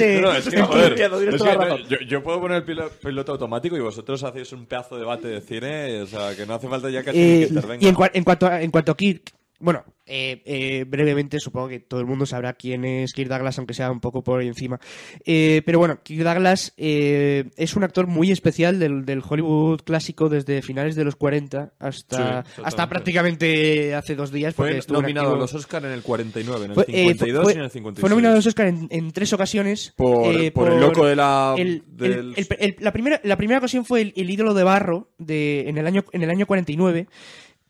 que, 0.49 0.63
joder, 0.63 0.93
es 0.93 1.43
que 1.43 1.85
yo, 1.89 1.99
yo 2.07 2.23
puedo 2.23 2.41
poner 2.41 2.59
el 2.59 2.65
pilo- 2.65 2.91
piloto 2.91 3.33
automático 3.33 3.77
y 3.77 3.81
vosotros 3.81 4.23
hacéis 4.23 4.53
un 4.53 4.67
pedazo 4.67 4.95
de 4.95 5.01
debate 5.01 5.29
de 5.29 5.41
cine. 5.41 6.03
O 6.03 6.07
sea, 6.07 6.35
que 6.37 6.47
no 6.47 6.55
hace 6.55 6.69
falta 6.69 6.89
ya 6.91 7.03
casi 7.03 7.19
Eh, 7.19 7.39
que 7.49 7.55
intervenga. 7.55 7.85
y 7.85 7.89
en, 7.89 7.95
cua- 7.95 8.11
en 8.15 8.25
cuanto 8.25 8.47
a, 8.47 8.63
en 8.63 8.71
cuanto 8.71 8.93
a 8.93 8.97
Kirk, 8.97 9.33
bueno, 9.65 9.85
eh, 10.07 10.43
eh, 10.45 10.85
brevemente 10.87 11.41
supongo 11.41 11.69
que 11.69 11.81
todo 11.81 11.99
el 12.01 12.07
mundo 12.07 12.27
sabrá 12.27 12.53
quién 12.53 12.85
es 12.85 13.15
Kirk 13.15 13.31
Douglas, 13.31 13.57
aunque 13.59 13.73
sea 13.73 13.91
un 13.91 14.01
poco 14.01 14.23
por 14.23 14.43
encima. 14.43 14.79
Eh, 15.25 15.63
pero 15.65 15.79
bueno, 15.79 16.01
Kirk 16.03 16.23
Douglas 16.23 16.75
eh, 16.77 17.45
es 17.57 17.75
un 17.75 17.83
actor 17.85 18.07
muy 18.07 18.31
especial 18.31 18.79
del, 18.79 19.05
del 19.07 19.23
Hollywood 19.27 19.81
clásico 19.81 20.29
desde 20.29 20.61
finales 20.61 20.95
de 20.97 21.05
los 21.05 21.17
40 21.17 21.73
hasta, 21.79 22.43
Sí, 22.45 22.61
hasta 22.63 22.89
prácticamente 22.89 23.95
hace 23.95 24.15
dos 24.15 24.31
días. 24.31 24.53
porque 24.55 24.83
Fue 24.83 24.93
nominado 25.01 25.35
a 25.35 25.39
los 25.39 25.55
Oscar 25.55 25.85
en 25.87 25.93
el 25.93 26.03
49, 26.03 26.65
en 26.67 26.71
el 26.71 26.75
Fue- 26.75 26.85
eh, 26.89 27.09
52 27.09 27.43
fue- 27.45 27.53
y 27.53 27.57
en 27.57 27.63
el 27.63 27.71
56. 27.71 28.01
Fue 28.01 28.11
nominado 28.11 28.35
a 28.35 28.37
los 28.37 28.47
Oscar 28.47 28.67
en, 28.67 28.87
en 28.91 29.11
tres 29.13 29.33
ocasiones. 29.33 29.93
Por, 29.97 30.35
eh, 30.35 30.51
por 30.53 30.71
el 30.71 30.81
loco 30.81 31.07
de 31.07 31.17
la. 31.17 31.55
el- 31.57 31.83
del- 31.87 32.13
el- 32.13 32.35
el- 32.37 32.47
el- 32.61 32.77
la, 32.81 32.93
primera, 32.93 33.21
la 33.25 33.37
primera 33.39 33.59
ocasión 33.59 33.85
fue 33.87 34.03
el, 34.03 34.13
el 34.17 34.29
ídolo 34.29 34.53
de 34.53 34.65
barro 34.65 35.09
de, 35.17 35.69
en, 35.69 35.79
el 35.79 35.87
año, 35.87 36.05
en 36.13 36.23
el 36.23 36.29
año 36.31 36.45
49. 36.47 37.07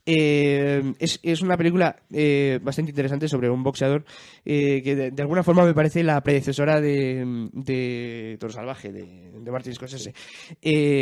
Eh, 0.06 0.94
es, 0.98 1.18
es 1.22 1.40
una 1.40 1.56
película 1.56 1.96
eh, 2.12 2.58
bastante 2.62 2.90
interesante 2.90 3.26
sobre 3.26 3.48
un 3.48 3.62
boxeador 3.62 4.04
eh, 4.44 4.82
que 4.82 4.94
de, 4.94 5.10
de 5.10 5.22
alguna 5.22 5.42
forma 5.42 5.64
me 5.64 5.72
parece 5.72 6.02
la 6.02 6.20
predecesora 6.22 6.80
de, 6.80 7.48
de 7.52 8.36
Toro 8.38 8.52
Salvaje, 8.52 8.92
de, 8.92 9.32
de 9.32 9.50
Martin 9.50 9.74
Scorsese. 9.74 10.12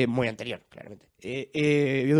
Muy 0.06 0.28
anterior, 0.28 0.62
claramente. 0.68 1.08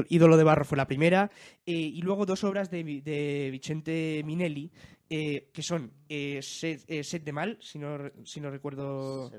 Ídolo 0.09 0.37
de 0.37 0.45
barro 0.45 0.64
fue 0.64 0.77
la 0.77 0.87
primera. 0.87 1.31
y 1.64 2.01
luego 2.03 2.27
dos 2.27 2.42
obras 2.45 2.71
de, 2.71 2.83
de 2.83 3.49
Vicente 3.51 4.23
Minelli, 4.25 4.71
que 5.09 5.62
son 5.62 5.92
Sed 6.09 7.23
de 7.23 7.33
Mal, 7.33 7.59
si 7.61 7.79
no, 7.79 7.99
si 8.25 8.40
no 8.40 8.51
recuerdo. 8.51 9.31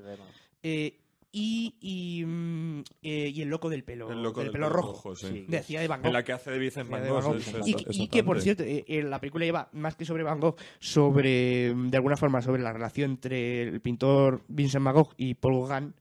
Eh, 0.66 1.03
y, 1.36 1.74
y, 1.80 2.24
mm, 2.24 2.80
eh, 3.02 3.32
y 3.34 3.42
el 3.42 3.48
loco 3.48 3.68
del 3.68 3.82
pelo, 3.82 4.08
El 4.10 4.22
loco 4.22 4.40
del 4.40 4.46
del 4.48 4.52
pelo 4.52 4.66
pelo 4.68 4.76
rojo. 4.76 4.92
rojo, 4.92 5.16
sí. 5.16 5.26
Sí, 5.26 5.44
Decía 5.48 5.80
de 5.80 5.88
Van 5.88 6.00
Gogh. 6.00 6.06
En 6.06 6.12
la 6.12 6.22
que 6.24 6.32
hace 6.32 6.50
de 6.52 6.58
Vincent 6.58 6.88
Van 6.88 7.06
Gogh. 7.08 7.14
Van 7.14 7.22
Gogh. 7.24 7.36
es- 7.36 7.48
es- 7.48 7.66
Y, 7.66 7.72
es 7.74 7.98
y 7.98 8.08
que, 8.08 8.22
por 8.22 8.40
cierto, 8.40 8.62
eh, 8.62 8.84
eh, 8.86 9.02
la 9.02 9.18
película 9.20 9.44
lleva 9.44 9.68
más 9.72 9.96
que 9.96 10.04
sobre 10.04 10.22
Van 10.22 10.38
Gogh, 10.38 10.56
sobre, 10.78 11.74
mm, 11.74 11.88
de 11.90 11.96
alguna 11.96 12.16
forma, 12.16 12.40
sobre 12.40 12.62
la 12.62 12.72
relación 12.72 13.10
entre 13.12 13.62
el 13.62 13.80
pintor 13.80 14.42
Vincent 14.48 14.84
Van 14.84 14.94
Gogh 14.94 15.12
y 15.16 15.34
Paul 15.34 15.66
Gauguin. 15.68 15.94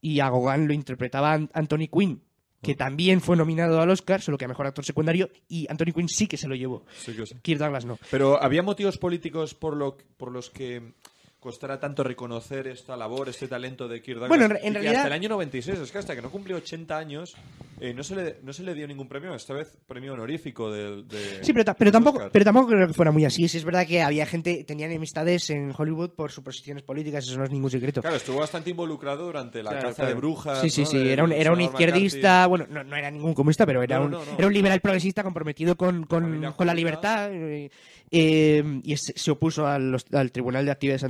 Y 0.00 0.20
a 0.20 0.30
Gauguin 0.30 0.66
lo 0.66 0.72
interpretaba 0.72 1.34
An- 1.34 1.50
Anthony 1.52 1.88
Quinn, 1.92 2.22
que 2.62 2.74
también 2.74 3.20
fue 3.20 3.36
nominado 3.36 3.80
al 3.80 3.90
Oscar, 3.90 4.20
solo 4.22 4.38
que 4.38 4.44
a 4.46 4.48
mejor 4.48 4.66
actor 4.66 4.84
secundario, 4.84 5.28
y 5.48 5.66
Anthony 5.70 5.92
Quinn 5.94 6.08
sí 6.08 6.26
que 6.26 6.36
se 6.38 6.48
lo 6.48 6.54
llevó. 6.54 6.84
Sí 6.94 7.12
que 7.14 7.26
sí. 7.26 7.34
Kirk 7.42 7.58
Douglas 7.60 7.84
no. 7.84 7.98
Pero 8.10 8.42
había 8.42 8.62
motivos 8.62 8.96
políticos 8.98 9.54
por, 9.54 9.76
lo, 9.76 9.96
por 10.16 10.30
los 10.32 10.48
que 10.50 10.92
costara 11.40 11.80
tanto 11.80 12.04
reconocer 12.04 12.66
esta 12.68 12.96
labor, 12.96 13.28
este 13.30 13.48
talento 13.48 13.88
de 13.88 14.02
Kirk 14.02 14.18
Douglas. 14.20 14.28
Bueno, 14.38 14.54
en 14.62 14.74
realidad- 14.74 14.96
Hasta 14.96 15.06
el 15.08 15.12
año 15.14 15.28
96, 15.30 15.78
es 15.78 15.90
que 15.90 15.98
hasta 15.98 16.14
que 16.14 16.20
no 16.22 16.30
cumplió 16.30 16.56
80 16.58 16.98
años, 16.98 17.34
eh, 17.80 17.94
no, 17.94 18.02
se 18.02 18.14
le, 18.14 18.36
no 18.42 18.52
se 18.52 18.62
le 18.62 18.74
dio 18.74 18.86
ningún 18.86 19.08
premio, 19.08 19.34
esta 19.34 19.54
vez 19.54 19.74
premio 19.86 20.12
honorífico 20.12 20.70
del. 20.70 21.08
De, 21.08 21.42
Sí, 21.42 21.52
pero, 21.54 21.64
ta- 21.64 21.72
pero 21.74 21.90
del 21.90 21.92
tampoco, 22.02 22.28
pero 22.30 22.44
tampoco 22.44 22.66
creo 22.68 22.86
que 22.86 22.92
fuera 22.92 23.10
muy 23.10 23.24
así. 23.24 23.48
Sí, 23.48 23.56
es 23.56 23.64
verdad 23.64 23.86
que 23.86 24.02
había 24.02 24.26
gente, 24.26 24.64
tenían 24.64 24.90
enemistades 24.90 25.48
en 25.48 25.72
Hollywood 25.76 26.10
por 26.10 26.30
sus 26.30 26.44
posiciones 26.44 26.82
políticas, 26.82 27.24
eso 27.26 27.38
no 27.38 27.44
es 27.44 27.50
ningún 27.50 27.70
secreto. 27.70 28.02
Claro, 28.02 28.16
estuvo 28.16 28.40
bastante 28.40 28.68
involucrado 28.68 29.24
durante 29.24 29.62
la 29.62 29.70
Claro, 29.70 29.88
caza 29.88 29.96
claro. 30.02 30.10
de 30.10 30.14
brujas. 30.16 30.60
Sí, 30.60 30.68
sí, 30.68 30.82
¿no? 30.82 30.86
sí. 30.88 31.08
Era 31.08 31.24
un, 31.24 31.32
era 31.32 31.52
un 31.52 31.60
izquierdista, 31.62 32.46
bueno, 32.48 32.66
no, 32.68 32.84
no 32.84 32.96
era 32.96 33.10
ningún 33.10 33.32
comunista, 33.32 33.64
pero 33.64 33.82
era, 33.82 33.98
No, 33.98 34.04
un, 34.04 34.10
no, 34.10 34.24
no. 34.26 34.32
era 34.36 34.46
un 34.46 34.52
liberal 34.52 34.80
progresista 34.82 35.22
comprometido 35.22 35.74
con, 35.76 36.04
con, 36.04 36.22
Familia 36.24 36.52
con 36.52 36.66
la 36.66 36.74
libertad 36.74 37.30
eh, 37.32 37.70
eh, 38.10 38.80
y 38.82 38.96
se, 38.96 39.14
se 39.16 39.30
opuso 39.30 39.66
a 39.66 39.78
los- 39.78 40.04
al 40.12 40.30
Tribunal 40.32 40.64
de 40.66 40.70
Actividades 40.72 41.04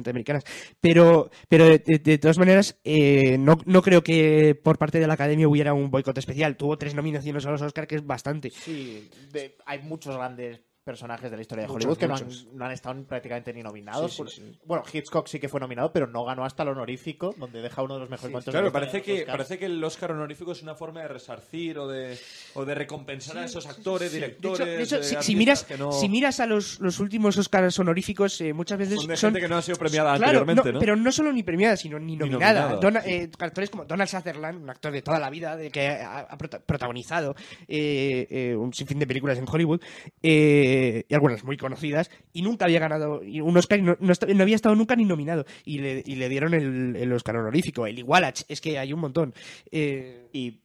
Pero, 0.80 1.30
pero 1.48 1.66
de 1.68 2.18
todas 2.18 2.38
maneras, 2.38 2.78
eh, 2.84 3.36
no, 3.38 3.58
no 3.66 3.82
creo 3.82 4.02
que 4.02 4.54
por 4.54 4.78
parte 4.78 5.00
de 5.00 5.06
la 5.06 5.14
Academia 5.14 5.48
hubiera 5.48 5.74
un 5.74 5.90
boicot 5.90 6.16
especial. 6.18 6.56
Tuvo 6.56 6.78
tres 6.78 6.94
nominaciones 6.94 7.44
a 7.46 7.50
los 7.50 7.62
Oscar, 7.62 7.86
que 7.86 7.96
es 7.96 8.06
bastante. 8.06 8.50
Sí, 8.50 9.08
de- 9.32 9.56
hay 9.66 9.80
muchos 9.80 10.16
grandes 10.16 10.60
personajes 10.91 11.30
de 11.30 11.36
la 11.36 11.43
historia 11.43 11.62
de 11.62 11.68
Muchos, 11.68 11.84
Hollywood 11.84 11.99
que 11.99 12.09
no 12.09 12.16
han, 12.16 12.28
no 12.59 12.64
han 12.64 12.72
estado 12.72 13.03
prácticamente 13.05 13.53
ni 13.53 13.62
nominados. 13.62 14.11
Sí, 14.11 14.16
sí, 14.16 14.22
Por- 14.22 14.30
sí. 14.30 14.59
Bueno, 14.64 14.82
Hitchcock 14.93 15.28
sí 15.28 15.38
que 15.38 15.49
fue 15.49 15.61
nominado, 15.61 15.93
pero 15.93 16.09
no 16.09 16.24
ganó 16.24 16.45
hasta 16.45 16.64
el 16.64 16.70
honorífico, 16.70 17.32
donde 17.38 17.62
deja 17.62 17.82
uno 17.82 17.95
de 17.95 18.01
los 18.01 18.11
mejores 18.11 18.32
la 18.34 18.41
Claro, 18.51 18.72
parece 18.72 19.03
que, 19.03 19.24
parece 19.24 19.57
que 19.59 19.66
el 19.66 19.82
Oscar 19.84 20.11
honorífico 20.11 20.51
es 20.51 20.62
una 20.62 20.74
forma 20.74 21.03
de 21.03 21.09
resarcir 21.09 21.78
o 21.78 21.86
de, 21.86 22.18
o 22.55 22.64
de 22.64 22.74
recompensar 22.74 23.38
a 23.38 23.45
esos 23.45 23.66
actores, 23.66 24.12
directores. 24.12 24.66
de 24.66 24.82
hecho, 24.82 24.99
de 24.99 25.22
si, 25.22 25.36
miras, 25.36 25.66
no- 25.78 25.93
si 25.93 26.09
miras 26.09 26.41
a 26.41 26.47
los, 26.47 26.80
los 26.80 26.99
últimos 26.99 27.36
Oscars 27.38 27.78
honoríficos, 27.78 28.41
eh, 28.41 28.53
muchas 28.53 28.78
veces 28.78 28.97
Son 28.97 29.07
de 29.09 29.16
son 29.16 29.30
gente 29.32 29.41
que 29.47 29.49
no 29.49 29.57
ha 29.59 29.62
sido 29.62 29.76
premiada 29.78 30.16
Claro, 30.16 30.41
anteriormente, 30.41 30.72
¿no? 30.72 30.78
Pero 30.80 30.97
no 30.97 31.12
solo 31.12 31.32
ni 31.32 31.43
premiada, 31.45 31.76
sino 31.76 31.99
ni 32.01 32.16
nominada. 32.16 32.78
sí. 33.03 33.11
eh, 33.11 33.30
actores 33.38 33.70
como 33.70 33.84
Donald 33.84 34.09
Sutherland, 34.11 34.62
un 34.62 34.70
actor 34.70 34.91
de 34.93 35.03
toda 35.03 35.18
la 35.20 35.30
vida, 35.30 35.57
de 35.57 35.70
que 35.70 35.86
ha, 35.88 36.20
ha 36.20 36.36
prota- 36.36 36.61
protagonizado 36.61 37.34
eh, 37.68 38.26
eh, 38.30 38.57
un 38.57 38.72
sinfín 38.74 38.99
de 38.99 39.07
películas 39.07 39.38
en 39.38 39.45
Hollywood, 39.49 39.80
eh, 40.22 40.79
y 41.08 41.14
algunas 41.14 41.44
muy 41.44 41.56
conocidas, 41.56 42.10
y 42.32 42.42
nunca 42.42 42.64
había 42.64 42.80
ganado 42.80 43.20
un 43.20 43.56
Oscar 43.56 43.80
no, 43.82 43.96
había 44.42 44.56
estado 44.56 44.74
nunca 44.74 44.96
ni 44.96 45.04
nominado. 45.04 45.44
Y 45.64 45.78
le, 45.78 46.02
y 46.04 46.16
le 46.16 46.28
dieron 46.28 46.54
el, 46.54 46.96
el 46.96 47.12
Oscar 47.12 47.36
honorífico, 47.36 47.86
el 47.86 47.98
Igualach, 47.98 48.42
es 48.48 48.60
que 48.60 48.78
hay 48.78 48.92
un 48.92 49.00
montón. 49.00 49.34
Eh, 49.70 50.28
Y 50.32 50.60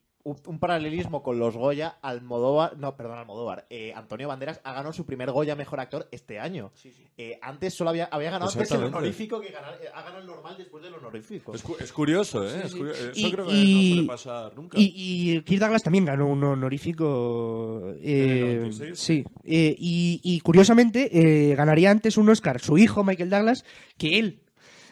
un, 0.46 0.58
paralelismo 0.58 1.22
con 1.22 1.38
los 1.38 1.56
Goya, 1.56 1.98
Almodóvar, 2.02 2.76
no, 2.78 2.96
perdón, 2.96 3.18
Almodóvar, 3.18 3.66
eh, 3.70 3.92
Antonio 3.94 4.26
Banderas 4.26 4.60
ha 4.64 4.72
ganado 4.72 4.92
su 4.92 5.06
primer 5.06 5.30
Goya 5.30 5.54
Mejor 5.54 5.78
Actor 5.78 6.08
este 6.10 6.40
año. 6.40 6.72
Eh, 7.16 7.38
antes 7.42 7.74
solo 7.74 7.90
había, 7.90 8.06
había 8.06 8.30
ganado 8.32 8.50
antes 8.50 8.70
el 8.72 8.82
honorífico 8.84 9.40
que 9.40 9.50
ganar- 9.50 9.78
eh, 9.82 9.86
ha 9.94 10.02
ganado 10.02 10.20
el 10.20 10.26
normal 10.26 10.56
después 10.58 10.82
del 10.82 10.94
honorífico. 10.94 11.54
Es, 11.54 11.62
cu- 11.62 11.76
es 11.78 11.92
curioso, 11.92 12.44
¿eh? 12.44 12.62
Es 12.64 12.72
sí. 12.72 12.78
curio- 12.78 12.92
Eso 12.92 13.10
Y- 13.14 13.32
creo 13.32 13.46
que 13.46 13.52
y- 13.54 13.88
no 13.90 13.94
suele 13.94 14.08
pasar 14.08 14.54
nunca. 14.56 14.78
Y, 14.78 14.92
y 14.96 15.40
Kirk 15.42 15.60
Douglas 15.60 15.82
también 15.84 16.04
ganó 16.04 16.26
un 16.26 16.42
honorífico. 16.44 17.94
eh, 18.00 18.40
¿En 18.40 18.46
el 18.48 18.56
96? 18.62 18.98
sí. 18.98 19.24
Eh, 19.44 19.76
y, 19.78 20.20
y 20.22 20.40
curiosamente, 20.40 21.50
eh, 21.50 21.54
ganaría 21.54 21.90
antes 21.90 22.16
un 22.16 22.28
Oscar 22.28 22.60
su 22.60 22.78
hijo 22.78 23.04
Michael 23.04 23.30
Douglas 23.30 23.64
que 23.98 24.18
él. 24.18 24.40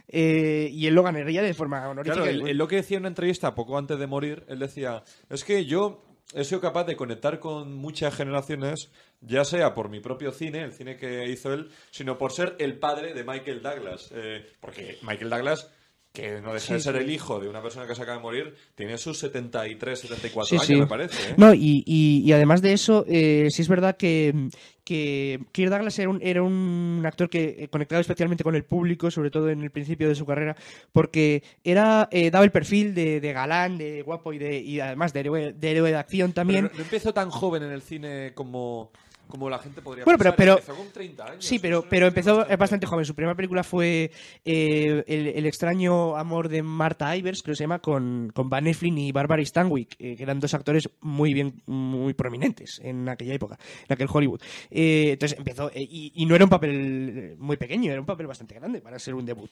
Eh, 0.08 0.68
y 0.70 0.86
él 0.86 0.94
lo 0.94 1.02
ganaría 1.02 1.42
de 1.42 1.54
forma 1.54 1.88
honorífica. 1.88 2.22
Claro, 2.22 2.30
él, 2.30 2.48
él 2.48 2.56
lo 2.56 2.68
que 2.68 2.76
decía 2.76 2.96
en 2.96 3.02
una 3.02 3.08
entrevista 3.08 3.54
poco 3.54 3.78
antes 3.78 3.98
de 3.98 4.06
morir, 4.06 4.44
él 4.48 4.58
decía, 4.58 5.02
es 5.30 5.44
que 5.44 5.64
yo 5.64 6.04
he 6.34 6.44
sido 6.44 6.60
capaz 6.60 6.84
de 6.84 6.96
conectar 6.96 7.38
con 7.38 7.74
muchas 7.74 8.14
generaciones, 8.14 8.90
ya 9.20 9.44
sea 9.44 9.74
por 9.74 9.88
mi 9.88 10.00
propio 10.00 10.32
cine, 10.32 10.62
el 10.62 10.72
cine 10.72 10.96
que 10.96 11.28
hizo 11.28 11.52
él, 11.52 11.70
sino 11.90 12.18
por 12.18 12.32
ser 12.32 12.56
el 12.58 12.78
padre 12.78 13.14
de 13.14 13.24
Michael 13.24 13.62
Douglas. 13.62 14.10
Eh, 14.14 14.46
porque 14.60 14.98
Michael 15.02 15.30
Douglas, 15.30 15.70
que 16.14 16.40
no 16.40 16.54
deja 16.54 16.74
de 16.74 16.80
ser 16.80 16.94
el 16.94 17.10
hijo 17.10 17.40
de 17.40 17.48
una 17.48 17.60
persona 17.60 17.88
que 17.88 17.94
se 17.96 18.00
acaba 18.02 18.18
de 18.18 18.22
morir, 18.22 18.54
tiene 18.76 18.96
sus 18.98 19.18
73, 19.18 19.98
74 19.98 20.60
Sí, 20.60 20.72
años, 20.72 20.80
me 20.82 20.86
parece. 20.86 21.30
¿eh? 21.32 21.34
No, 21.36 21.52
y, 21.52 21.82
y- 21.84 22.22
y 22.24 22.32
además 22.32 22.62
de 22.62 22.72
eso, 22.72 23.04
eh, 23.08 23.48
sí 23.50 23.62
es 23.62 23.68
verdad 23.68 23.96
que, 23.96 24.48
que 24.84 25.40
Kirk 25.50 25.70
Douglas 25.72 25.98
era 25.98 26.08
un, 26.08 26.20
era 26.22 26.40
un 26.44 27.02
actor 27.04 27.28
que 27.28 27.56
eh, 27.58 27.68
conectaba 27.68 28.00
especialmente 28.00 28.44
con 28.44 28.54
el 28.54 28.62
público, 28.62 29.10
sobre 29.10 29.32
todo 29.32 29.50
en 29.50 29.60
el 29.64 29.72
principio 29.72 30.08
de 30.08 30.14
su 30.14 30.24
carrera, 30.24 30.54
porque 30.92 31.42
era 31.64 32.08
eh, 32.12 32.30
daba 32.30 32.44
el 32.44 32.52
perfil 32.52 32.94
de, 32.94 33.20
de 33.20 33.32
galán, 33.32 33.76
de 33.76 34.02
guapo 34.02 34.32
y, 34.32 34.38
de, 34.38 34.60
y 34.60 34.78
además 34.78 35.12
de 35.12 35.18
héroe, 35.20 35.52
de 35.52 35.70
héroe 35.72 35.90
de 35.90 35.96
acción 35.96 36.28
Pero 36.30 36.34
también. 36.34 36.64
no, 36.66 36.70
no 36.78 36.82
empezó 36.84 37.12
tan 37.12 37.28
joven 37.30 37.64
en 37.64 37.72
el 37.72 37.82
cine 37.82 38.30
como, 38.34 38.92
como 39.28 39.48
la 39.50 39.58
gente 39.58 39.82
podría 39.82 40.04
Bueno, 40.04 40.18
pero- 40.18 40.30
pensar. 40.36 40.36
pero- 40.36 40.58
empezó 40.58 40.74
con 40.76 40.92
30 40.92 41.24
años. 41.26 41.44
Sí, 41.44 41.58
pero, 41.58 41.84
pero 41.88 42.06
empezó 42.06 42.36
bastante- 42.36 42.56
bastante 42.56 42.86
joven. 42.86 43.04
Su 43.04 43.14
primera 43.14 43.34
película 43.34 43.62
fue 43.64 44.10
eh, 44.44 45.04
el, 45.06 45.26
el 45.28 45.46
extraño 45.46 46.16
amor 46.16 46.48
de 46.48 46.62
Martha 46.62 47.16
Ivers, 47.16 47.42
creo 47.42 47.52
que 47.52 47.56
se 47.58 47.64
llama, 47.64 47.78
con, 47.80 48.30
con 48.34 48.48
Van 48.50 48.66
Eflin 48.66 48.96
y 48.98 49.12
Barbara 49.12 49.44
Stanwyck, 49.44 49.94
eh, 49.98 50.16
que 50.16 50.22
eran 50.22 50.40
dos 50.40 50.54
actores 50.54 50.88
muy 51.00 51.34
bien, 51.34 51.62
muy 51.66 52.14
prominentes 52.14 52.80
en 52.82 53.08
aquella 53.08 53.34
época, 53.34 53.58
en 53.88 53.92
aquel 53.92 54.08
Hollywood. 54.12 54.40
Eh, 54.70 55.10
entonces 55.12 55.38
empezó, 55.38 55.70
eh, 55.74 55.82
y, 55.82 56.12
y 56.14 56.26
no 56.26 56.34
era 56.34 56.44
un 56.44 56.50
papel 56.50 57.36
muy 57.38 57.56
pequeño, 57.56 57.90
era 57.90 58.00
un 58.00 58.06
papel 58.06 58.26
bastante 58.26 58.54
grande 58.54 58.80
para 58.80 58.98
ser 58.98 59.14
un 59.14 59.24
debut. 59.26 59.50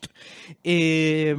Eh, 0.64 1.34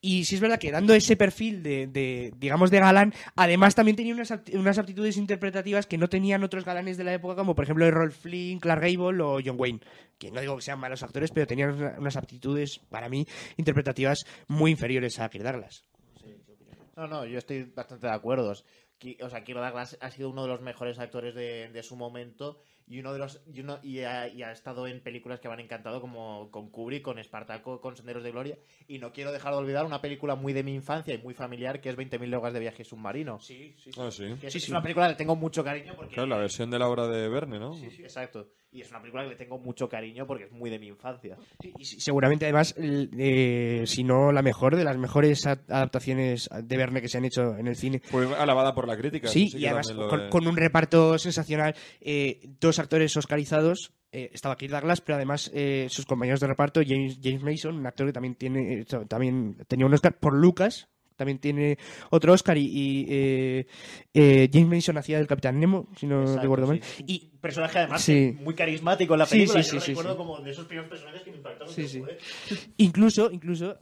y 0.00 0.24
sí 0.24 0.34
es 0.34 0.40
verdad 0.40 0.58
que 0.58 0.70
dando 0.70 0.94
ese 0.94 1.16
perfil 1.16 1.62
de, 1.62 1.86
de, 1.86 2.32
digamos, 2.38 2.70
de 2.70 2.78
galán, 2.80 3.14
además 3.36 3.74
también 3.74 3.96
tenía 3.96 4.14
unas, 4.14 4.32
unas 4.52 4.78
aptitudes 4.78 5.16
interpretativas 5.16 5.86
que 5.86 5.98
no 5.98 6.08
tenían 6.08 6.42
otros 6.44 6.64
galanes 6.64 6.96
de 6.96 7.04
la 7.04 7.14
época, 7.14 7.34
como 7.34 7.54
por 7.54 7.64
ejemplo 7.64 7.77
Errol 7.86 8.12
Flynn, 8.12 8.58
Clark 8.60 8.82
Gable 8.82 9.22
o 9.22 9.40
John 9.44 9.56
Wayne. 9.58 9.80
Que 10.18 10.30
no 10.30 10.40
digo 10.40 10.56
que 10.56 10.62
sean 10.62 10.80
malos 10.80 11.02
actores, 11.02 11.30
pero 11.30 11.46
tenían 11.46 11.72
una- 11.74 11.96
unas 11.98 12.16
aptitudes, 12.16 12.80
para 12.90 13.08
mí, 13.08 13.24
interpretativas 13.56 14.24
muy 14.48 14.72
inferiores 14.72 15.20
a 15.20 15.28
Kirk 15.28 15.44
Douglas. 15.44 15.84
No, 16.96 17.06
no, 17.06 17.24
yo 17.24 17.38
estoy 17.38 17.62
bastante 17.64 18.08
de 18.08 18.12
acuerdo. 18.12 18.50
O 18.50 18.54
sea, 19.30 19.44
Kirk 19.44 19.58
Douglas 19.60 19.96
ha 20.00 20.10
sido 20.10 20.30
uno 20.30 20.42
de 20.42 20.48
los 20.48 20.60
mejores 20.60 20.98
actores 20.98 21.34
de 21.34 21.82
su 21.84 21.94
momento 21.94 22.60
y 22.88 23.00
uno 23.00 23.12
de 23.12 23.18
los 23.18 23.40
y, 23.52 23.60
uno, 23.60 23.78
y, 23.82 24.00
ha, 24.00 24.28
y 24.28 24.42
ha 24.42 24.50
estado 24.52 24.86
en 24.86 25.00
películas 25.00 25.40
que 25.40 25.48
me 25.48 25.54
han 25.54 25.60
encantado 25.60 26.00
como 26.00 26.50
con 26.50 26.70
Kubrick, 26.70 27.02
con 27.02 27.18
Espartaco, 27.18 27.80
con 27.80 27.96
Senderos 27.96 28.22
de 28.22 28.30
Gloria 28.30 28.58
y 28.86 28.98
no 28.98 29.12
quiero 29.12 29.30
dejar 29.32 29.52
de 29.52 29.58
olvidar 29.58 29.84
una 29.84 30.00
película 30.00 30.34
muy 30.34 30.52
de 30.52 30.62
mi 30.62 30.74
infancia 30.74 31.14
y 31.14 31.18
muy 31.18 31.34
familiar 31.34 31.80
que 31.80 31.90
es 31.90 31.96
20.000 31.96 32.28
leguas 32.30 32.52
de 32.52 32.60
viaje 32.60 32.84
submarino. 32.84 33.38
Sí, 33.40 33.74
sí, 33.82 33.90
Ah, 33.98 34.10
sí. 34.10 34.24
Que 34.40 34.46
es, 34.48 34.54
es 34.56 34.68
una 34.68 34.82
película 34.82 35.06
que 35.06 35.10
le 35.12 35.16
tengo 35.16 35.36
mucho 35.36 35.62
cariño 35.64 35.94
porque 35.96 36.14
Claro, 36.14 36.28
la 36.28 36.38
versión 36.38 36.70
de 36.70 36.78
la 36.78 36.88
obra 36.88 37.06
de 37.08 37.28
Verne, 37.28 37.58
¿no? 37.58 37.76
Exacto. 37.98 38.48
Y 38.70 38.82
es 38.82 38.90
una 38.90 39.00
película 39.00 39.22
que 39.24 39.30
le 39.30 39.36
tengo 39.36 39.58
mucho 39.58 39.88
cariño 39.88 40.26
porque 40.26 40.44
es 40.44 40.52
muy 40.52 40.68
de 40.68 40.78
mi 40.78 40.88
infancia. 40.88 41.36
Sí, 41.62 41.72
y 41.78 41.84
sí, 41.86 42.00
seguramente 42.00 42.44
además, 42.44 42.74
eh, 42.78 43.84
si 43.86 44.04
no 44.04 44.30
la 44.30 44.42
mejor, 44.42 44.76
de 44.76 44.84
las 44.84 44.96
mejores 44.98 45.46
adaptaciones 45.46 46.50
de 46.62 46.76
Verne 46.76 47.00
que 47.00 47.08
se 47.08 47.18
han 47.18 47.24
hecho 47.24 47.56
en 47.56 47.66
el 47.66 47.76
cine. 47.76 48.00
Fue 48.04 48.26
alabada 48.36 48.74
por 48.74 48.86
la 48.86 48.96
crítica. 48.96 49.28
Sí, 49.28 49.50
y 49.56 49.64
además 49.66 49.88
de- 49.88 50.28
con 50.30 50.46
un 50.46 50.56
reparto 50.56 51.18
sensacional, 51.18 51.74
eh, 52.00 52.40
dos 52.60 52.77
actores 52.78 53.16
oscarizados, 53.16 53.92
eh, 54.12 54.30
estaba 54.32 54.56
Kirk 54.56 54.72
Douglas, 54.72 55.00
pero 55.00 55.16
además 55.16 55.50
eh, 55.54 55.86
sus 55.90 56.06
compañeros 56.06 56.40
de 56.40 56.46
reparto, 56.46 56.80
James, 56.86 57.18
James 57.22 57.42
Mason, 57.42 57.76
un 57.76 57.86
actor 57.86 58.06
que 58.06 58.12
también 58.12 58.34
tiene, 58.36 58.80
eh, 58.80 58.86
también 59.08 59.56
tenía 59.66 59.86
un 59.86 59.94
Oscar 59.94 60.18
por 60.18 60.34
Lucas, 60.36 60.88
también 61.16 61.38
tiene 61.40 61.76
otro 62.10 62.32
Oscar 62.32 62.56
y, 62.56 62.66
y, 62.66 63.06
eh, 63.10 63.66
eh, 64.14 64.48
James 64.52 64.68
Mason 64.68 64.96
hacía 64.98 65.18
del 65.18 65.26
Capitán 65.26 65.58
Nemo, 65.58 65.88
si 65.98 66.06
no 66.06 66.20
Exacto, 66.22 66.42
recuerdo 66.42 66.66
mal. 66.68 66.80
sí. 66.82 67.04
Y 67.06 67.30
Un 67.34 67.40
personaje 67.40 67.78
además 67.80 68.02
Sí. 68.02 68.36
muy 68.40 68.54
carismático 68.54 69.14
en 69.14 69.18
la 69.18 69.26
película. 69.26 69.62
sí, 69.62 69.74
Yo 69.74 69.80
sí, 69.80 69.86
sí, 69.86 69.90
recuerdo 69.92 70.16
como 70.16 70.40
de 70.40 70.52
esos 70.52 70.66
primeros 70.66 70.88
personajes 70.88 71.22
que 71.22 71.30
me 71.32 71.36
impactaron. 71.38 71.74
Sí, 71.74 71.88
sí. 71.88 72.02
incluso, 72.76 73.30
incluso 73.32 73.78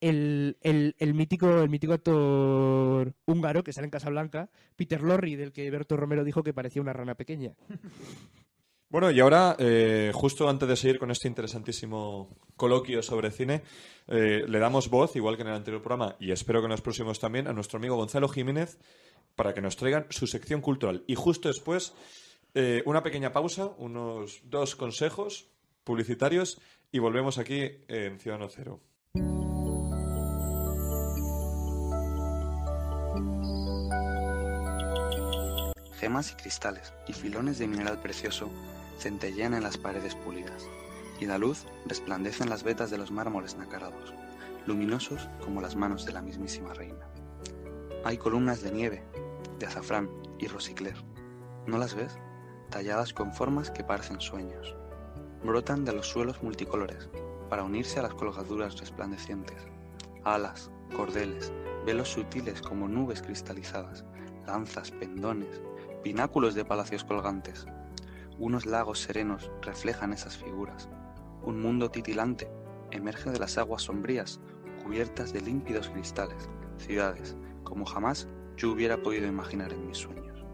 el, 0.00 0.56
el, 0.62 1.14
mítico, 1.14 1.62
el 1.62 1.68
mítico 1.68 1.92
actor 1.92 3.14
húngaro 3.26 3.64
que 3.64 3.72
sale 3.72 3.86
en 3.86 3.90
Casablanca, 3.90 4.50
Peter 4.76 5.02
Lorre, 5.02 5.36
del 5.36 5.52
que 5.52 5.70
Berto 5.70 5.96
Romero 5.96 6.24
dijo 6.24 6.42
que 6.42 6.54
parecía 6.54 6.82
una 6.82 6.92
rana 6.92 7.14
pequeña. 7.14 7.54
Bueno, 8.90 9.10
y 9.10 9.20
ahora, 9.20 9.54
eh, 9.58 10.12
justo 10.14 10.48
antes 10.48 10.66
de 10.66 10.74
seguir 10.74 10.98
con 10.98 11.10
este 11.10 11.28
interesantísimo 11.28 12.38
coloquio 12.56 13.02
sobre 13.02 13.30
cine, 13.30 13.60
eh, 14.06 14.44
le 14.48 14.58
damos 14.58 14.88
voz, 14.88 15.14
igual 15.14 15.36
que 15.36 15.42
en 15.42 15.48
el 15.48 15.56
anterior 15.56 15.82
programa, 15.82 16.16
y 16.18 16.32
espero 16.32 16.60
que 16.60 16.66
en 16.66 16.70
los 16.70 16.80
próximos 16.80 17.20
también, 17.20 17.48
a 17.48 17.52
nuestro 17.52 17.76
amigo 17.76 17.96
Gonzalo 17.96 18.30
Jiménez, 18.30 18.78
para 19.36 19.52
que 19.52 19.60
nos 19.60 19.76
traigan 19.76 20.06
su 20.08 20.26
sección 20.26 20.62
cultural. 20.62 21.04
Y 21.06 21.16
justo 21.16 21.48
después, 21.48 21.92
eh, 22.54 22.82
una 22.86 23.02
pequeña 23.02 23.30
pausa, 23.30 23.66
unos 23.76 24.40
dos 24.44 24.74
consejos 24.74 25.50
publicitarios, 25.84 26.58
y 26.90 26.98
volvemos 26.98 27.36
aquí 27.36 27.70
en 27.88 28.18
Ciudadano 28.18 28.48
Cero. 28.48 28.80
Gemas 35.98 36.30
y 36.30 36.34
cristales 36.36 36.92
y 37.08 37.12
filones 37.12 37.58
de 37.58 37.66
mineral 37.66 38.00
precioso 38.00 38.50
centellean 38.98 39.54
en 39.54 39.64
las 39.64 39.78
paredes 39.78 40.14
pulidas, 40.14 40.68
y 41.18 41.26
la 41.26 41.38
luz 41.38 41.66
resplandece 41.86 42.44
en 42.44 42.50
las 42.50 42.62
vetas 42.62 42.90
de 42.90 42.98
los 42.98 43.10
mármoles 43.10 43.56
nacarados, 43.56 44.14
luminosos 44.64 45.28
como 45.44 45.60
las 45.60 45.74
manos 45.74 46.06
de 46.06 46.12
la 46.12 46.22
mismísima 46.22 46.72
reina. 46.72 47.04
Hay 48.04 48.16
columnas 48.16 48.62
de 48.62 48.70
nieve, 48.70 49.02
de 49.58 49.66
azafrán 49.66 50.08
y 50.38 50.46
rosicler. 50.46 50.94
¿No 51.66 51.78
las 51.78 51.94
ves? 51.94 52.16
Talladas 52.70 53.12
con 53.12 53.32
formas 53.32 53.72
que 53.72 53.82
parecen 53.82 54.20
sueños. 54.20 54.76
Brotan 55.42 55.84
de 55.84 55.92
los 55.92 56.06
suelos 56.06 56.42
multicolores 56.44 57.08
para 57.50 57.64
unirse 57.64 57.98
a 57.98 58.02
las 58.02 58.14
colgaduras 58.14 58.78
resplandecientes. 58.78 59.66
Alas, 60.22 60.70
cordeles, 60.94 61.52
velos 61.84 62.08
sutiles 62.08 62.62
como 62.62 62.86
nubes 62.86 63.20
cristalizadas, 63.20 64.04
lanzas, 64.46 64.92
pendones, 64.92 65.60
pináculos 66.02 66.54
de 66.54 66.64
palacios 66.64 67.04
colgantes. 67.04 67.66
Unos 68.38 68.66
lagos 68.66 69.00
serenos 69.00 69.50
reflejan 69.62 70.12
esas 70.12 70.36
figuras. 70.36 70.88
Un 71.42 71.60
mundo 71.60 71.90
titilante 71.90 72.50
emerge 72.90 73.30
de 73.30 73.38
las 73.38 73.58
aguas 73.58 73.82
sombrías, 73.82 74.40
cubiertas 74.82 75.32
de 75.32 75.40
límpidos 75.40 75.88
cristales, 75.88 76.48
ciudades, 76.78 77.36
como 77.64 77.84
jamás 77.84 78.28
yo 78.56 78.70
hubiera 78.70 79.02
podido 79.02 79.26
imaginar 79.26 79.72
en 79.72 79.86
mis 79.86 79.98
sueños. 79.98 80.44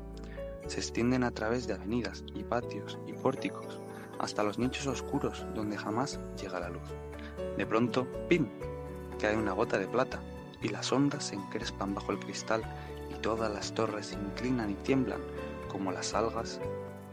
Se 0.66 0.80
extienden 0.80 1.24
a 1.24 1.30
través 1.30 1.66
de 1.66 1.74
avenidas 1.74 2.24
y 2.34 2.42
patios 2.42 2.98
y 3.06 3.12
pórticos, 3.12 3.80
hasta 4.18 4.42
los 4.42 4.58
nichos 4.58 4.86
oscuros 4.86 5.46
donde 5.54 5.76
jamás 5.76 6.20
llega 6.40 6.60
la 6.60 6.70
luz. 6.70 6.88
De 7.56 7.66
pronto, 7.66 8.06
¡pim! 8.28 8.48
cae 9.18 9.36
una 9.36 9.52
gota 9.52 9.78
de 9.78 9.86
plata 9.86 10.20
y 10.62 10.68
las 10.68 10.90
ondas 10.92 11.24
se 11.24 11.34
encrespan 11.34 11.94
bajo 11.94 12.12
el 12.12 12.18
cristal 12.18 12.62
todas 13.24 13.50
las 13.50 13.72
torres 13.72 14.08
se 14.08 14.16
inclinan 14.16 14.68
y 14.70 14.74
tiemblan 14.74 15.20
como 15.68 15.90
las 15.90 16.12
algas 16.12 16.60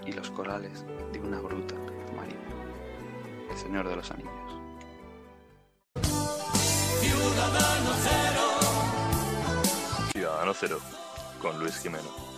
y 0.06 0.12
los 0.12 0.30
corales 0.30 0.86
de 1.14 1.22
una 1.22 1.40
gruta 1.40 1.74
marina. 2.14 2.36
El 3.50 3.58
Señor 3.58 3.88
de 3.88 3.96
los 3.96 4.12
Anillos. 4.12 4.32
Ciudadano 10.12 10.54
Cero, 10.54 10.80
con 11.42 11.58
Luis 11.58 11.78
Jimeno. 11.78 12.31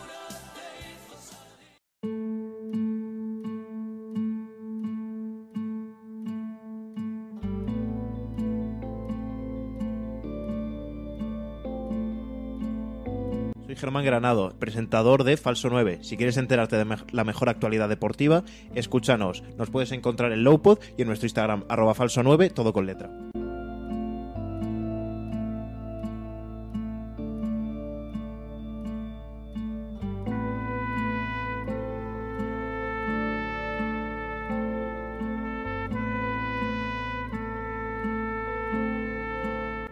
Germán 13.83 14.05
Granado, 14.05 14.53
presentador 14.59 15.25
de 15.25 15.35
Falso 15.35 15.67
9. 15.69 15.99
Si 16.03 16.15
quieres 16.15 16.37
enterarte 16.37 16.77
de 16.77 16.85
la 17.11 17.25
mejor 17.25 17.49
actualidad 17.49 17.89
deportiva, 17.89 18.45
escúchanos. 18.75 19.43
Nos 19.57 19.71
puedes 19.71 19.91
encontrar 19.91 20.31
en 20.31 20.45
Lowpod 20.45 20.79
y 20.97 21.01
en 21.01 21.09
nuestro 21.09 21.25
Instagram, 21.25 21.65
arroba 21.67 21.93
falso 21.93 22.23
9, 22.23 22.49
todo 22.51 22.71
con 22.71 22.85
letra. 22.85 23.09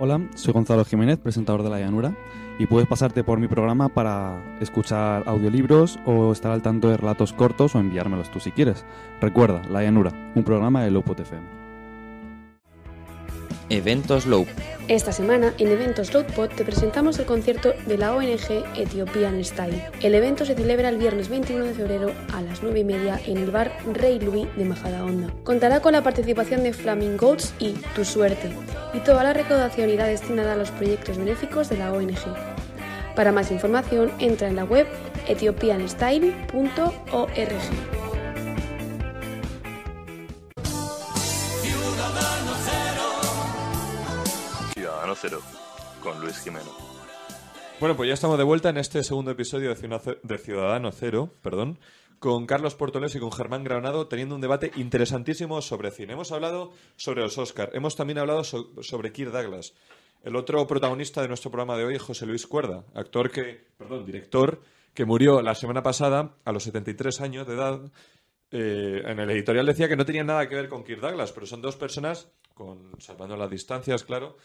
Hola, 0.04 0.20
soy 0.34 0.52
Gonzalo 0.52 0.84
Jiménez, 0.84 1.20
presentador 1.20 1.62
de 1.62 1.70
La 1.70 1.80
Llanura, 1.80 2.16
y 2.62 2.68
puedes 2.68 2.88
pasarte 2.88 3.24
por 3.24 3.40
mi 3.40 3.48
programa 3.48 3.90
para 3.90 4.40
escuchar 4.62 5.24
audiolibros 5.26 5.98
o 6.06 6.32
estar 6.32 6.52
al 6.52 6.62
tanto 6.62 6.90
de 6.90 6.98
relatos 6.98 7.34
cortos 7.34 7.74
o 7.74 7.80
enviármelos 7.80 8.30
tú 8.30 8.40
si 8.40 8.52
quieres. 8.52 8.86
Recuerda, 9.20 9.64
La 9.72 9.82
Llanura, 9.82 10.12
un 10.36 10.44
programa 10.44 10.84
de 10.84 10.92
Lopot 10.92 11.20
FM. 11.20 11.62
Eventos 13.70 14.28
Low. 14.28 14.46
Esta 14.90 15.12
semana 15.12 15.54
en 15.58 15.70
Eventos 15.70 16.14
Loadpod 16.14 16.50
te 16.50 16.66
presentamos 16.66 17.18
el 17.18 17.26
concierto 17.26 17.74
de 17.88 17.98
la 17.98 18.14
ONG 18.14 18.64
Ethiopian 18.76 19.44
Style. 19.44 19.82
El 20.02 20.14
evento 20.14 20.46
se 20.46 20.54
celebra 20.54 20.90
el 20.90 20.98
viernes 20.98 21.30
21 21.30 21.66
de 21.66 21.74
febrero 21.74 22.12
a 22.34 22.42
las 22.42 22.62
9 22.62 22.82
y 22.82 22.84
media 22.84 23.20
en 23.26 23.38
el 23.38 23.50
bar 23.50 23.72
Rey 23.94 24.20
Louis 24.20 24.46
de 24.56 24.66
Majadahonda. 24.66 25.34
Contará 25.44 25.80
con 25.80 25.94
la 25.94 26.04
participación 26.04 26.64
de 26.64 26.74
Flaming 26.74 27.18
Goats 27.18 27.56
y 27.60 27.72
Tu 27.96 28.04
Suerte, 28.04 28.52
y 28.94 29.00
toda 29.00 29.24
la 29.24 29.34
recaudación 29.34 29.90
irá 29.90 30.06
destinada 30.06 30.54
a 30.54 30.58
los 30.58 30.70
proyectos 30.72 31.18
benéficos 31.18 31.70
de 31.70 31.78
la 31.78 31.94
ONG. 31.94 32.51
Para 33.22 33.32
más 33.32 33.52
información 33.52 34.12
entra 34.18 34.48
en 34.48 34.56
la 34.56 34.64
web 34.64 34.88
ethiopianstyle.org. 35.28 37.52
Ciudadano 44.74 45.16
Cero, 45.16 45.42
con 46.02 46.20
Luis 46.22 46.38
Jimeno. 46.40 46.70
Bueno, 47.80 47.96
pues 47.96 48.08
ya 48.08 48.14
estamos 48.14 48.38
de 48.38 48.44
vuelta 48.44 48.70
en 48.70 48.78
este 48.78 49.04
segundo 49.04 49.32
episodio 49.32 49.70
de 49.70 49.76
Ciudadano- 49.76 50.18
de 50.22 50.38
Ciudadano 50.38 50.92
Cero, 50.92 51.34
perdón, 51.42 51.80
con 52.20 52.46
Carlos 52.46 52.76
Portoles 52.76 53.16
y 53.16 53.20
con 53.20 53.32
Germán 53.32 53.64
Granado 53.64 54.08
teniendo 54.08 54.36
un 54.36 54.42
debate 54.42 54.72
interesantísimo 54.76 55.62
sobre 55.62 55.90
cine. 55.92 56.14
Hemos 56.14 56.32
hablado 56.32 56.72
sobre 56.96 57.22
los 57.22 57.38
Oscar, 57.38 57.72
hemos 57.74 57.96
también 57.96 58.20
hablado 58.20 58.44
so- 58.44 58.72
sobre 58.84 59.12
Kirk 59.12 59.32
Douglas. 59.32 59.74
El 60.24 60.36
otro 60.36 60.68
protagonista 60.68 61.22
de 61.22 61.28
nuestro 61.28 61.50
programa 61.50 61.76
de 61.78 61.84
hoy 61.84 61.96
es 61.96 62.02
José 62.02 62.28
Luis 62.28 62.46
Cuerda, 62.46 62.86
actor 62.94 63.32
que, 63.32 63.66
perdón, 63.78 64.06
director 64.06 64.62
que 64.94 65.06
murió 65.06 65.42
la 65.42 65.56
semana 65.56 65.82
pasada 65.82 66.36
a 66.46 66.52
los 66.52 66.64
73 66.64 67.22
años 67.22 67.48
de 67.48 67.54
edad. 67.56 67.92
Eh, 68.52 69.02
en 69.04 69.20
el 69.20 69.32
editorial 69.32 69.66
decía 69.66 69.88
que 69.88 69.96
no 69.96 70.06
tenía 70.06 70.24
nada 70.24 70.48
que 70.48 70.56
ver 70.56 70.70
con 70.70 70.84
Kirk 70.84 71.02
Douglas, 71.02 71.32
pero 71.32 71.48
son 71.48 71.62
dos 71.62 71.76
personas, 71.76 72.32
con, 72.54 72.92
salvando 73.00 73.36
las 73.36 73.50
distancias, 73.50 74.04
claro, 74.04 74.38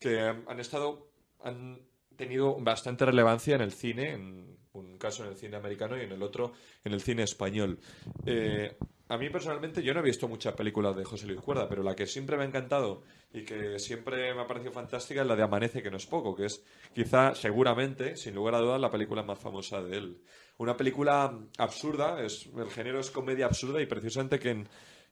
que 0.00 0.18
han 0.20 0.58
estado, 0.58 1.10
han 1.44 1.78
tenido 2.16 2.56
bastante 2.58 3.04
relevancia 3.04 3.54
en 3.54 3.60
el 3.60 3.72
cine, 3.72 4.12
en 4.14 4.58
un 4.72 4.98
caso 4.98 5.24
en 5.24 5.30
el 5.30 5.36
cine 5.36 5.56
americano 5.56 5.96
y 5.96 6.02
en 6.02 6.12
el 6.12 6.22
otro 6.22 6.52
en 6.84 6.92
el 6.92 7.00
cine 7.00 7.22
español. 7.24 7.78
Eh, 8.24 8.76
a 9.08 9.18
mí 9.18 9.28
personalmente 9.28 9.82
yo 9.82 9.92
no 9.92 10.00
he 10.00 10.04
visto 10.04 10.28
muchas 10.28 10.54
películas 10.54 10.94
de 10.96 11.04
José 11.04 11.26
Luis 11.26 11.40
Cuerda, 11.40 11.68
pero 11.68 11.82
la 11.82 11.96
que 11.96 12.06
siempre 12.06 12.36
me 12.36 12.44
ha 12.44 12.46
encantado 12.46 13.02
y 13.32 13.44
que 13.44 13.78
siempre 13.80 14.32
me 14.34 14.42
ha 14.42 14.46
parecido 14.46 14.70
fantástica 14.70 15.22
es 15.22 15.26
la 15.26 15.34
de 15.34 15.42
Amanece, 15.42 15.82
que 15.82 15.90
no 15.90 15.96
es 15.96 16.06
poco, 16.06 16.36
que 16.36 16.46
es 16.46 16.64
quizá, 16.94 17.34
seguramente, 17.34 18.16
sin 18.16 18.36
lugar 18.36 18.54
a 18.54 18.60
dudas, 18.60 18.80
la 18.80 18.90
película 18.90 19.24
más 19.24 19.40
famosa 19.40 19.82
de 19.82 19.96
él. 19.96 20.22
Una 20.58 20.76
película 20.76 21.36
absurda, 21.58 22.22
es, 22.22 22.48
el 22.56 22.70
género 22.70 23.00
es 23.00 23.10
comedia 23.10 23.46
absurda 23.46 23.82
y 23.82 23.86
precisamente 23.86 24.38
que 24.38 24.50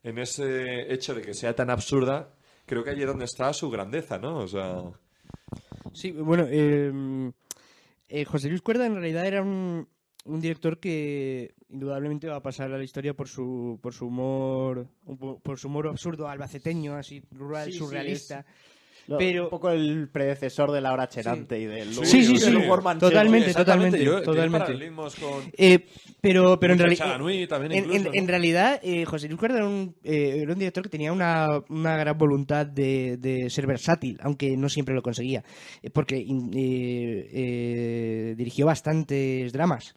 en, 0.03 0.17
ese 0.17 0.93
hecho 0.93 1.13
de 1.13 1.21
que 1.21 1.33
sea 1.33 1.53
tan 1.53 1.69
absurda, 1.69 2.33
creo 2.65 2.85
que 2.85 2.91
allí 2.91 3.01
es 3.01 3.07
donde 3.07 3.25
está 3.25 3.51
su 3.51 3.69
grandeza, 3.69 4.17
¿no? 4.17 4.37
O 4.37 4.47
sea... 4.47 4.81
Sí, 5.93 6.11
bueno, 6.11 6.45
eh, 6.49 7.31
eh, 8.09 8.25
José 8.25 8.49
Luis 8.49 8.61
Cuerda 8.61 8.85
en 8.85 8.95
realidad 8.95 9.25
era 9.25 9.41
un, 9.41 9.87
un 10.25 10.41
director 10.41 10.79
que 10.79 11.55
indudablemente 11.69 12.27
va 12.27 12.37
a 12.37 12.43
pasar 12.43 12.71
a 12.71 12.77
la 12.77 12.83
historia 12.83 13.13
por 13.13 13.27
su, 13.27 13.79
por 13.81 13.93
su 13.93 14.07
humor, 14.07 14.87
por 15.43 15.59
su 15.59 15.67
humor 15.67 15.87
absurdo, 15.87 16.27
albaceteño, 16.27 16.95
así 16.95 17.21
rural, 17.31 17.65
Sí, 17.67 17.73
sí, 17.73 17.77
surrealista. 17.77 18.45
Lo- 19.09 19.17
pero 19.17 19.43
un 19.45 19.49
poco 19.49 19.69
el 19.71 20.07
predecesor 20.09 20.71
de 20.71 20.81
Laura 20.81 21.09
Chenante 21.09 21.55
Sí. 21.57 21.63
y 21.63 21.65
del 21.65 21.93
Sí, 21.93 22.05
sí, 22.05 22.23
sí, 22.25 22.31
manchego. 22.51 22.99
totalmente, 22.99 23.53
totalmente, 23.53 24.03
yo- 24.03 24.21
totalmente. 24.21 24.91
con- 25.19 25.43
Eh, 25.57 25.85
pero, 26.21 26.59
pero 26.59 26.73
en, 26.73 26.79
reali- 26.79 26.97
en, 27.77 27.83
incluso, 27.85 27.97
en- 27.97 28.03
¿no? 28.03 28.09
en 28.13 28.27
realidad, 28.27 28.79
eh, 28.83 29.05
José 29.05 29.27
Luis 29.27 29.39
Cuerda 29.39 29.57
era 29.57 29.67
un, 29.67 29.95
eh, 30.03 30.39
era 30.41 30.53
un 30.53 30.59
director 30.59 30.83
que 30.83 30.89
tenía 30.89 31.11
una, 31.11 31.47
una 31.69 31.97
gran 31.97 32.17
voluntad 32.17 32.65
de, 32.65 33.17
de 33.17 33.49
ser 33.49 33.65
versátil, 33.67 34.19
aunque 34.21 34.55
no 34.57 34.69
siempre 34.69 34.93
lo 34.93 35.01
conseguía, 35.01 35.43
eh, 35.81 35.89
porque 35.89 36.17
eh, 36.17 37.29
eh, 37.33 38.35
dirigió 38.37 38.65
bastantes 38.65 39.51
dramas. 39.53 39.95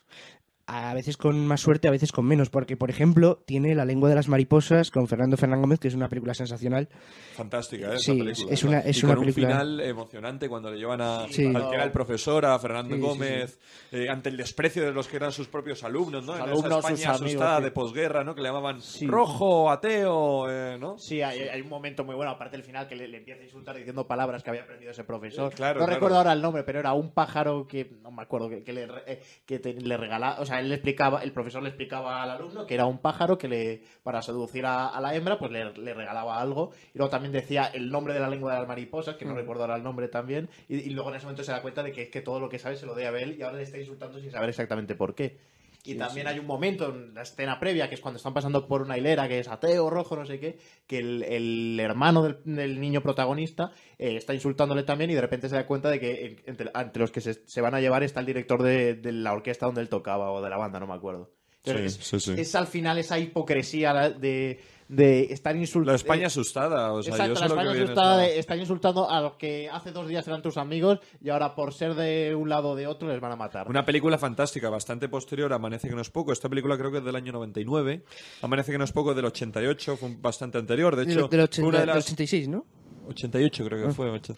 A 0.66 0.94
veces 0.94 1.16
con 1.16 1.44
más 1.46 1.60
suerte, 1.60 1.88
a 1.88 1.90
veces 1.90 2.12
con 2.12 2.24
menos, 2.24 2.48
porque, 2.48 2.76
por 2.76 2.88
ejemplo, 2.88 3.42
tiene 3.46 3.74
La 3.74 3.84
lengua 3.84 4.08
de 4.08 4.14
las 4.14 4.28
mariposas 4.28 4.90
con 4.92 5.08
Fernando 5.08 5.36
Fernán 5.36 5.60
Gómez, 5.60 5.80
que 5.80 5.88
es 5.88 5.94
una 5.94 6.08
película 6.08 6.34
sensacional. 6.34 6.88
Fantástica, 7.34 7.94
¿eh? 7.94 7.98
Sí, 7.98 8.12
esa 8.12 8.24
película. 8.24 8.52
es 8.54 8.62
una- 8.64 8.78
es 8.80 9.02
y 9.02 9.04
una 9.04 9.14
con 9.16 9.24
película- 9.24 9.46
un 9.48 9.52
final 9.54 9.80
emocionante 9.80 10.48
cuando 10.48 10.70
le 10.70 10.78
llevan 10.78 11.00
a, 11.00 11.26
Sí. 11.28 11.46
al 11.46 11.68
que 11.68 11.74
era 11.74 11.84
el 11.84 11.90
profesor, 11.90 12.46
a 12.46 12.58
Fernando 12.60 12.94
Sí, 12.94 13.00
sí, 13.00 13.06
Gómez, 13.06 13.58
eh, 13.90 14.08
ante 14.08 14.28
el 14.28 14.36
desprecio 14.36 14.84
de 14.84 14.92
los 14.92 15.08
que 15.08 15.16
eran 15.16 15.32
sus 15.32 15.48
propios 15.48 15.82
alumnos, 15.82 16.24
¿no? 16.24 16.32
Sus 16.32 16.42
en 16.42 16.48
alumnos, 16.50 16.68
esa 16.70 16.78
España 16.78 17.08
amigos, 17.16 17.26
asustada 17.26 17.58
sí. 17.58 17.64
de 17.64 17.70
posguerra, 17.72 18.24
¿no? 18.24 18.34
Que 18.34 18.42
le 18.42 18.48
llamaban 18.48 18.78
rojo, 19.08 19.70
ateo, 19.70 20.48
eh, 20.48 20.78
¿no? 20.78 20.96
Sí, 20.98 21.22
hay, 21.22 21.40
hay 21.40 21.60
un 21.60 21.68
momento 21.68 22.04
muy 22.04 22.14
bueno, 22.14 22.30
aparte 22.30 22.56
del 22.56 22.64
final, 22.64 22.86
que 22.86 22.94
le, 22.94 23.08
le 23.08 23.18
empieza 23.18 23.40
a 23.40 23.44
insultar 23.44 23.76
diciendo 23.76 24.06
palabras 24.06 24.42
que 24.42 24.50
había 24.50 24.62
aprendido 24.62 24.92
ese 24.92 25.04
profesor. 25.04 25.52
Claro, 25.52 25.80
no 25.80 25.86
claro. 25.86 25.94
recuerdo 25.98 26.18
ahora 26.18 26.32
el 26.32 26.40
nombre, 26.42 26.62
pero 26.62 26.78
era 26.78 26.92
un 26.92 27.10
pájaro 27.12 27.66
que, 27.66 27.90
no 28.02 28.10
me 28.12 28.22
acuerdo, 28.22 28.48
que, 28.48 28.62
que 28.62 28.72
le, 28.72 28.88
eh, 29.06 29.20
que 29.44 29.58
te- 29.58 29.74
le 29.74 29.96
regalaba, 29.96 30.40
o 30.40 30.46
sea, 30.46 30.51
él 30.60 30.68
le 30.68 30.76
explicaba, 30.76 31.22
el 31.22 31.32
profesor 31.32 31.62
le 31.62 31.68
explicaba 31.68 32.22
al 32.22 32.30
alumno 32.30 32.66
que 32.66 32.74
era 32.74 32.86
un 32.86 32.98
pájaro 32.98 33.38
que 33.38 33.48
le, 33.48 33.82
para 34.02 34.22
seducir 34.22 34.64
a, 34.66 34.88
a 34.88 35.00
la 35.00 35.14
hembra, 35.14 35.38
pues 35.38 35.50
le, 35.52 35.72
le 35.72 35.94
regalaba 35.94 36.40
algo. 36.40 36.70
Y 36.94 36.98
luego 36.98 37.10
también 37.10 37.32
decía 37.32 37.66
el 37.72 37.90
nombre 37.90 38.14
de 38.14 38.20
la 38.20 38.28
lengua 38.28 38.52
de 38.54 38.58
las 38.60 38.68
mariposas, 38.68 39.16
que 39.16 39.24
no 39.24 39.32
Mm. 39.32 39.36
recuerdo 39.36 39.62
ahora 39.62 39.76
el 39.76 39.82
nombre 39.82 40.08
también. 40.08 40.48
Y, 40.68 40.76
y 40.76 40.90
luego 40.90 41.10
en 41.10 41.16
ese 41.16 41.26
momento 41.26 41.44
se 41.44 41.52
da 41.52 41.62
cuenta 41.62 41.82
de 41.82 41.92
que 41.92 42.02
es 42.02 42.08
que 42.10 42.20
todo 42.20 42.40
lo 42.40 42.48
que 42.48 42.58
sabe 42.58 42.76
se 42.76 42.86
lo 42.86 42.94
debe 42.94 43.18
a 43.18 43.22
él 43.22 43.36
y 43.38 43.42
ahora 43.42 43.56
le 43.58 43.62
está 43.64 43.78
insultando 43.78 44.18
sin 44.20 44.30
saber 44.30 44.48
exactamente 44.48 44.94
por 44.94 45.14
qué. 45.14 45.38
Y 45.84 45.92
Sí, 45.94 45.98
también 45.98 46.28
sí. 46.28 46.32
hay 46.32 46.38
un 46.38 46.46
momento 46.46 46.90
en 46.90 47.12
la 47.12 47.22
escena 47.22 47.58
previa, 47.58 47.88
que 47.88 47.96
es 47.96 48.00
cuando 48.00 48.18
están 48.18 48.32
pasando 48.32 48.68
por 48.68 48.82
una 48.82 48.96
hilera, 48.96 49.26
que 49.26 49.40
es 49.40 49.48
ateo, 49.48 49.90
rojo, 49.90 50.14
no 50.14 50.24
sé 50.24 50.38
qué, 50.38 50.58
que 50.86 50.98
el, 50.98 51.24
el 51.24 51.80
hermano 51.80 52.22
del, 52.22 52.38
del 52.44 52.80
niño 52.80 53.00
protagonista 53.02 53.72
eh, 53.98 54.16
está 54.16 54.32
insultándole 54.32 54.84
también 54.84 55.10
y 55.10 55.14
de 55.14 55.20
repente 55.20 55.48
se 55.48 55.56
da 55.56 55.66
cuenta 55.66 55.90
de 55.90 55.98
que 55.98 56.24
en- 56.26 56.42
entre, 56.46 56.70
entre 56.72 57.00
los 57.00 57.10
que 57.10 57.20
se, 57.20 57.34
se 57.46 57.60
van 57.60 57.74
a 57.74 57.80
llevar 57.80 58.04
está 58.04 58.20
el 58.20 58.26
director 58.26 58.62
de, 58.62 58.94
de 58.94 59.10
la 59.12 59.32
orquesta 59.32 59.66
donde 59.66 59.80
él 59.80 59.88
tocaba 59.88 60.30
o 60.30 60.40
de 60.40 60.50
la 60.50 60.56
banda, 60.56 60.78
no 60.78 60.86
me 60.86 60.94
acuerdo. 60.94 61.32
Entonces, 61.64 61.94
Sí, 61.94 62.16
es, 62.16 62.22
sí, 62.22 62.34
sí. 62.34 62.40
es 62.40 62.54
al 62.54 62.66
final 62.68 62.98
esa 62.98 63.18
hipocresía 63.18 63.92
de, 64.10 64.60
de 64.94 65.32
estar 65.32 65.56
insultando. 65.56 65.92
La 65.92 65.96
España 65.96 66.26
asustada, 66.26 66.92
o 66.92 67.02
sea, 67.02 67.12
Exacto, 67.14 67.34
yo 67.34 67.40
la 67.40 67.48
sé 67.48 67.54
lo 67.54 67.54
que 67.54 67.60
España 67.68 67.84
asustada 67.84 68.16
de- 68.18 68.38
están 68.38 68.58
insultando 68.60 69.10
a 69.10 69.20
los 69.22 69.32
que 69.34 69.68
hace 69.70 69.90
dos 69.90 70.06
días 70.06 70.26
eran 70.28 70.42
tus 70.42 70.56
amigos 70.58 70.98
y 71.22 71.30
ahora 71.30 71.54
por 71.54 71.72
ser 71.72 71.94
de 71.94 72.34
un 72.34 72.48
lado 72.48 72.70
o 72.70 72.76
de 72.76 72.86
otro 72.86 73.08
les 73.08 73.20
van 73.20 73.32
a 73.32 73.36
matar. 73.36 73.68
Una 73.68 73.84
película 73.86 74.18
fantástica, 74.18 74.68
bastante 74.68 75.08
posterior 75.08 75.52
Amanece 75.52 75.88
que 75.88 75.94
no 75.94 76.02
es 76.02 76.10
poco. 76.10 76.32
Esta 76.32 76.48
película 76.48 76.76
creo 76.76 76.90
que 76.92 76.98
es 76.98 77.04
del 77.04 77.16
año 77.16 77.32
99. 77.32 78.02
Amanece 78.42 78.70
que 78.72 78.78
no 78.78 78.84
es 78.84 78.92
poco 78.92 79.10
es 79.10 79.16
del 79.16 79.24
88, 79.24 79.96
fue 79.96 80.14
bastante 80.20 80.58
anterior. 80.58 80.94
De 80.94 81.06
Del- 81.06 81.18
hecho, 81.18 81.28
del, 81.28 81.48
fue 81.48 81.64
una 81.64 81.78
80 81.78 81.78
de 81.78 81.86
del 81.86 81.86
las... 81.96 82.04
86, 82.04 82.48
¿no? 82.48 82.66
88 83.06 83.64
creo 83.64 83.82
que 83.82 83.88
Ah. 83.88 83.92
fue. 83.92 84.10
ocho- 84.10 84.34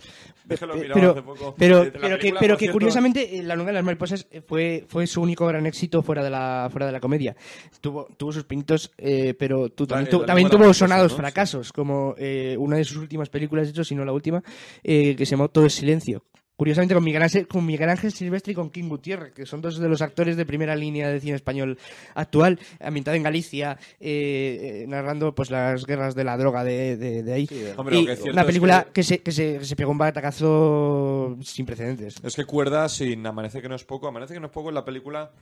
Es 0.48 0.60
que 0.60 0.66
lo 0.66 0.74
Pe- 0.74 0.80
miraba 0.80 0.94
pero, 1.00 1.10
hace 1.12 1.22
poco. 1.22 1.54
pero, 1.58 1.86
pero 2.00 2.18
que, 2.18 2.34
pero 2.38 2.56
que 2.56 2.70
curiosamente 2.70 3.38
eh, 3.38 3.42
La 3.42 3.54
Lunga 3.56 3.68
de 3.70 3.74
las 3.74 3.84
Mariposas 3.84 4.26
eh, 4.30 4.40
fue, 4.40 4.84
fue 4.88 5.06
su 5.06 5.20
único 5.22 5.46
gran 5.46 5.64
éxito 5.66 6.02
fuera 6.02 6.22
de 6.22 6.30
la, 6.30 6.68
fuera 6.70 6.86
de 6.86 6.92
la 6.92 7.00
comedia. 7.00 7.34
Tuvo, 7.80 8.08
tuvo 8.16 8.32
sus 8.32 8.44
pinitos, 8.44 8.90
eh, 8.98 9.34
pero 9.38 9.68
también, 9.70 10.08
tu- 10.10 10.24
también 10.24 10.48
tuvo 10.50 10.72
sonados 10.74 11.12
¿no? 11.12 11.18
fracasos, 11.18 11.72
como 11.72 12.14
eh, 12.18 12.56
una 12.58 12.76
de 12.76 12.84
sus 12.84 12.96
últimas 12.98 13.28
películas, 13.28 13.66
de 13.66 13.70
hecho, 13.72 13.84
si 13.84 13.94
no 13.94 14.04
la 14.04 14.12
última, 14.12 14.42
eh, 14.82 15.14
que 15.16 15.24
se 15.26 15.32
llamó 15.32 15.48
Todo 15.48 15.66
es 15.66 15.74
Silencio. 15.74 16.22
Curiosamente 16.56 16.94
con 16.94 17.02
Miguel, 17.02 17.22
Ángel, 17.22 17.48
con 17.48 17.66
Miguel 17.66 17.88
Ángel 17.90 18.12
Silvestre 18.12 18.52
y 18.52 18.54
con 18.54 18.70
King 18.70 18.88
Gutiérrez, 18.88 19.32
que 19.32 19.44
son 19.44 19.60
dos 19.60 19.76
de 19.78 19.88
los 19.88 20.00
actores 20.02 20.36
de 20.36 20.46
primera 20.46 20.76
línea 20.76 21.08
del 21.08 21.20
cine 21.20 21.34
español 21.34 21.76
actual, 22.14 22.60
ambientado 22.80 23.16
en 23.16 23.24
Galicia, 23.24 23.76
eh, 23.98 24.82
eh, 24.82 24.86
narrando 24.86 25.34
pues 25.34 25.50
las 25.50 25.84
guerras 25.84 26.14
de 26.14 26.22
la 26.22 26.36
droga 26.36 26.62
de, 26.62 26.96
de- 26.96 27.22
de 27.24 27.32
ahí. 27.32 27.48
Hombre, 27.76 27.96
Y 27.96 28.00
lo 28.02 28.06
que 28.06 28.12
es 28.12 28.18
cierto 28.20 28.32
una 28.34 28.42
es 28.42 28.46
película 28.46 28.84
que- 28.84 28.92
que, 28.92 29.02
se, 29.02 29.18
que, 29.22 29.32
se, 29.32 29.58
que 29.58 29.64
se 29.64 29.74
pegó 29.74 29.90
un 29.90 29.98
batacazo 29.98 31.36
sin 31.42 31.66
precedentes. 31.66 32.16
Es 32.22 32.36
que 32.36 32.44
Cuerda, 32.44 32.88
sin 32.88 33.26
Amanece 33.26 33.60
que 33.60 33.68
no 33.68 33.74
es 33.74 33.84
poco, 33.84 34.06
Amanece 34.06 34.34
que 34.34 34.40
no 34.40 34.46
es 34.46 34.52
poco 34.52 34.68
es 34.68 34.74
la 34.74 34.84
película 34.84 35.32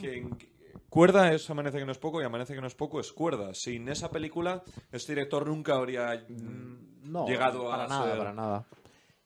que... 0.00 0.26
Cuerda 0.88 1.32
es 1.34 1.50
Amanece 1.50 1.78
que 1.78 1.84
no 1.84 1.92
es 1.92 1.98
poco 1.98 2.22
y 2.22 2.24
Amanece 2.24 2.54
que 2.54 2.60
no 2.62 2.66
es 2.66 2.74
poco 2.74 2.98
es 3.00 3.12
Cuerda. 3.12 3.52
Sin 3.54 3.86
esa 3.90 4.10
película, 4.10 4.62
este 4.90 5.12
director 5.12 5.46
nunca 5.46 5.74
habría 5.74 6.24
mm, 6.26 7.10
No, 7.12 7.26
llegado 7.28 7.68
para 7.68 7.84
a 7.84 7.88
nada, 7.88 8.08
ser- 8.08 8.18
para 8.18 8.32
nada. 8.32 8.64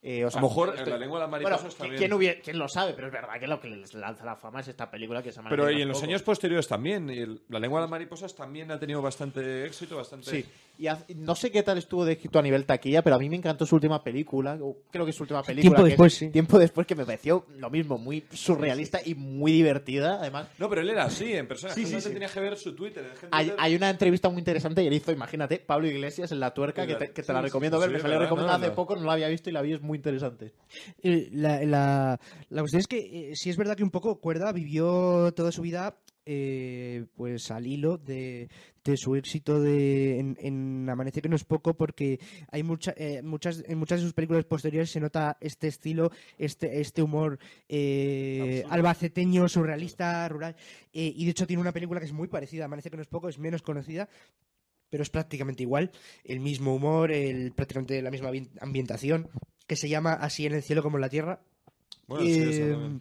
Eh, 0.05 0.25
o 0.25 0.29
sea, 0.29 0.39
a 0.39 0.41
lo 0.41 0.49
mejor 0.49 0.69
estoy- 0.69 0.83
en 0.83 0.89
la 0.89 0.97
lengua 0.97 1.17
de 1.19 1.23
las 1.23 1.29
Bueno, 1.31 1.47
mariposas 1.49 1.73
¿qui- 1.75 1.77
también. 1.77 1.97
¿quién, 1.97 2.13
hubiera- 2.13 2.41
quién 2.41 2.59
lo 2.59 2.67
sabe? 2.67 2.93
Pero 2.93 3.07
es 3.07 3.13
verdad 3.13 3.39
que 3.39 3.47
lo 3.47 3.61
que 3.61 3.69
les 3.69 3.93
lanza 3.93 4.25
la 4.25 4.35
fama 4.35 4.59
es 4.59 4.67
esta 4.67 4.91
película 4.91 5.23
que 5.23 5.31
se 5.31 5.37
llama 5.37 5.49
Pero 5.49 5.71
y 5.71 5.81
en 5.81 5.87
los 5.87 6.03
años 6.03 6.21
posteriores 6.21 6.67
también. 6.67 7.09
El- 7.09 7.41
la 7.47 7.57
lengua 7.59 7.79
de 7.79 7.83
las 7.85 7.89
mariposas 7.91 8.35
también 8.35 8.69
ha 8.71 8.77
tenido 8.79 9.01
bastante 9.01 9.65
éxito, 9.65 9.95
bastante. 9.95 10.29
Sí. 10.29 10.45
Y 10.77 10.87
no 11.15 11.35
sé 11.35 11.51
qué 11.51 11.61
tal 11.61 11.77
estuvo 11.77 12.03
de 12.03 12.13
éxito 12.13 12.39
a 12.39 12.41
nivel 12.41 12.65
taquilla, 12.65 13.03
pero 13.03 13.15
a 13.15 13.19
mí 13.19 13.29
me 13.29 13.35
encantó 13.35 13.65
su 13.65 13.75
última 13.75 14.03
película. 14.03 14.57
Creo 14.89 15.05
que 15.05 15.11
es 15.11 15.15
su 15.15 15.23
última 15.23 15.43
película. 15.43 15.61
Tiempo 15.61 15.83
que 15.83 15.89
es 15.89 15.91
después, 15.91 16.13
sí. 16.13 16.29
Tiempo 16.29 16.59
después, 16.59 16.87
que 16.87 16.95
me 16.95 17.05
pareció 17.05 17.45
lo 17.57 17.69
mismo, 17.69 17.97
muy 17.99 18.23
surrealista 18.31 18.99
y 19.05 19.13
muy 19.13 19.51
divertida, 19.51 20.19
además. 20.19 20.47
No, 20.57 20.69
pero 20.69 20.81
él 20.81 20.89
era 20.89 21.05
así, 21.05 21.33
en 21.33 21.47
persona. 21.47 21.73
Sí, 21.73 21.85
sí, 21.85 22.01
sí. 22.01 22.09
tenía 22.09 22.27
que 22.27 22.39
ver 22.39 22.57
su 22.57 22.73
Twitter. 22.73 23.13
Hay, 23.31 23.75
una 23.75 23.89
entrevista 23.89 24.29
muy 24.29 24.39
interesante 24.39 24.83
y 24.83 24.87
él 24.87 24.93
hizo, 24.93 25.11
imagínate, 25.11 25.59
Pablo 25.59 25.87
Iglesias 25.87 26.31
en 26.31 26.39
La 26.39 26.53
Tuerca, 26.53 26.87
que 26.87 26.95
te, 26.95 27.11
que 27.11 27.21
te 27.21 27.33
la 27.33 27.41
recomiendo 27.41 27.77
sí, 27.77 27.81
ver. 27.81 27.89
sí, 27.89 27.93
me 27.93 28.01
salió 28.01 28.19
recomendada 28.19 28.57
hace 28.57 28.67
no. 28.67 28.75
poco, 28.75 28.95
no 28.95 29.03
la 29.03 29.13
había 29.13 29.27
visto 29.27 29.49
y 29.49 29.53
la 29.53 29.61
vi, 29.61 29.73
es 29.73 29.81
muy 29.81 29.97
interesante. 29.97 30.53
Eh, 31.03 31.29
La, 31.31 31.63
la, 31.63 32.19
la 32.49 32.61
cuestión 32.61 32.79
es 32.79 32.87
que 32.87 33.31
eh, 33.31 33.35
sí 33.35 33.49
es 33.49 33.57
verdad 33.57 33.75
que 33.75 33.83
un 33.83 33.91
poco 33.91 34.19
Cuerda 34.19 34.51
vivió 34.51 35.31
toda 35.33 35.51
su 35.51 35.61
vida 35.61 35.97
eh, 36.25 37.05
pues 37.15 37.51
al 37.51 37.67
hilo 37.67 37.97
de, 37.97 38.49
de 38.83 38.97
su 38.97 39.15
éxito 39.15 39.61
de, 39.61 40.19
en, 40.19 40.37
en 40.39 40.89
Amanece 40.89 41.21
que 41.21 41.29
no 41.29 41.35
es 41.35 41.43
poco 41.43 41.75
porque 41.75 42.19
hay 42.51 42.63
mucha, 42.63 42.93
eh, 42.97 43.21
muchas 43.21 43.63
en 43.67 43.77
muchas 43.77 43.99
de 43.99 44.05
sus 44.05 44.13
películas 44.13 44.45
posteriores 44.45 44.89
se 44.91 44.99
nota 44.99 45.37
este 45.41 45.67
estilo, 45.67 46.11
este, 46.37 46.79
este 46.81 47.01
humor 47.01 47.39
eh, 47.69 48.63
albaceteño, 48.69 49.47
surrealista, 49.49 50.27
rural 50.29 50.55
eh, 50.93 51.13
y 51.15 51.25
de 51.25 51.31
hecho 51.31 51.47
tiene 51.47 51.61
una 51.61 51.71
película 51.73 51.99
que 51.99 52.05
es 52.05 52.13
muy 52.13 52.27
parecida 52.27 52.63
a 52.63 52.65
Amanece 52.65 52.89
que 52.89 52.97
no 52.97 53.03
es 53.03 53.09
poco, 53.09 53.29
es 53.29 53.39
menos 53.39 53.61
conocida 53.61 54.07
pero 54.89 55.01
es 55.01 55.09
prácticamente 55.09 55.63
igual, 55.63 55.89
el 56.23 56.39
mismo 56.39 56.75
humor, 56.75 57.11
el, 57.11 57.51
prácticamente 57.53 57.99
la 58.03 58.11
misma 58.11 58.29
ambi- 58.29 58.51
ambientación, 58.61 59.27
que 59.65 59.75
se 59.75 59.89
llama 59.89 60.13
Así 60.13 60.45
en 60.45 60.53
el 60.53 60.61
cielo 60.61 60.83
como 60.83 60.97
en 60.97 61.01
la 61.01 61.09
tierra. 61.09 61.41
Bueno, 62.05 62.23
sí, 62.25 62.41
Eh. 62.43 62.99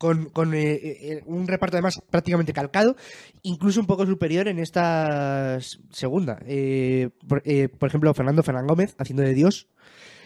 Con 0.00 0.30
con, 0.30 0.54
eh, 0.54 0.72
eh, 0.82 1.22
un 1.26 1.46
reparto 1.46 1.76
además 1.76 2.00
prácticamente 2.08 2.54
calcado, 2.54 2.96
incluso 3.42 3.80
un 3.80 3.86
poco 3.86 4.06
superior 4.06 4.48
en 4.48 4.58
esta 4.58 5.58
segunda. 5.90 6.40
Eh, 6.46 7.10
por, 7.28 7.42
eh, 7.44 7.68
por 7.68 7.88
ejemplo, 7.90 8.14
Fernando 8.14 8.42
Fernán 8.42 8.66
Gómez 8.66 8.94
haciendo 8.98 9.22
de 9.22 9.34
Dios, 9.34 9.68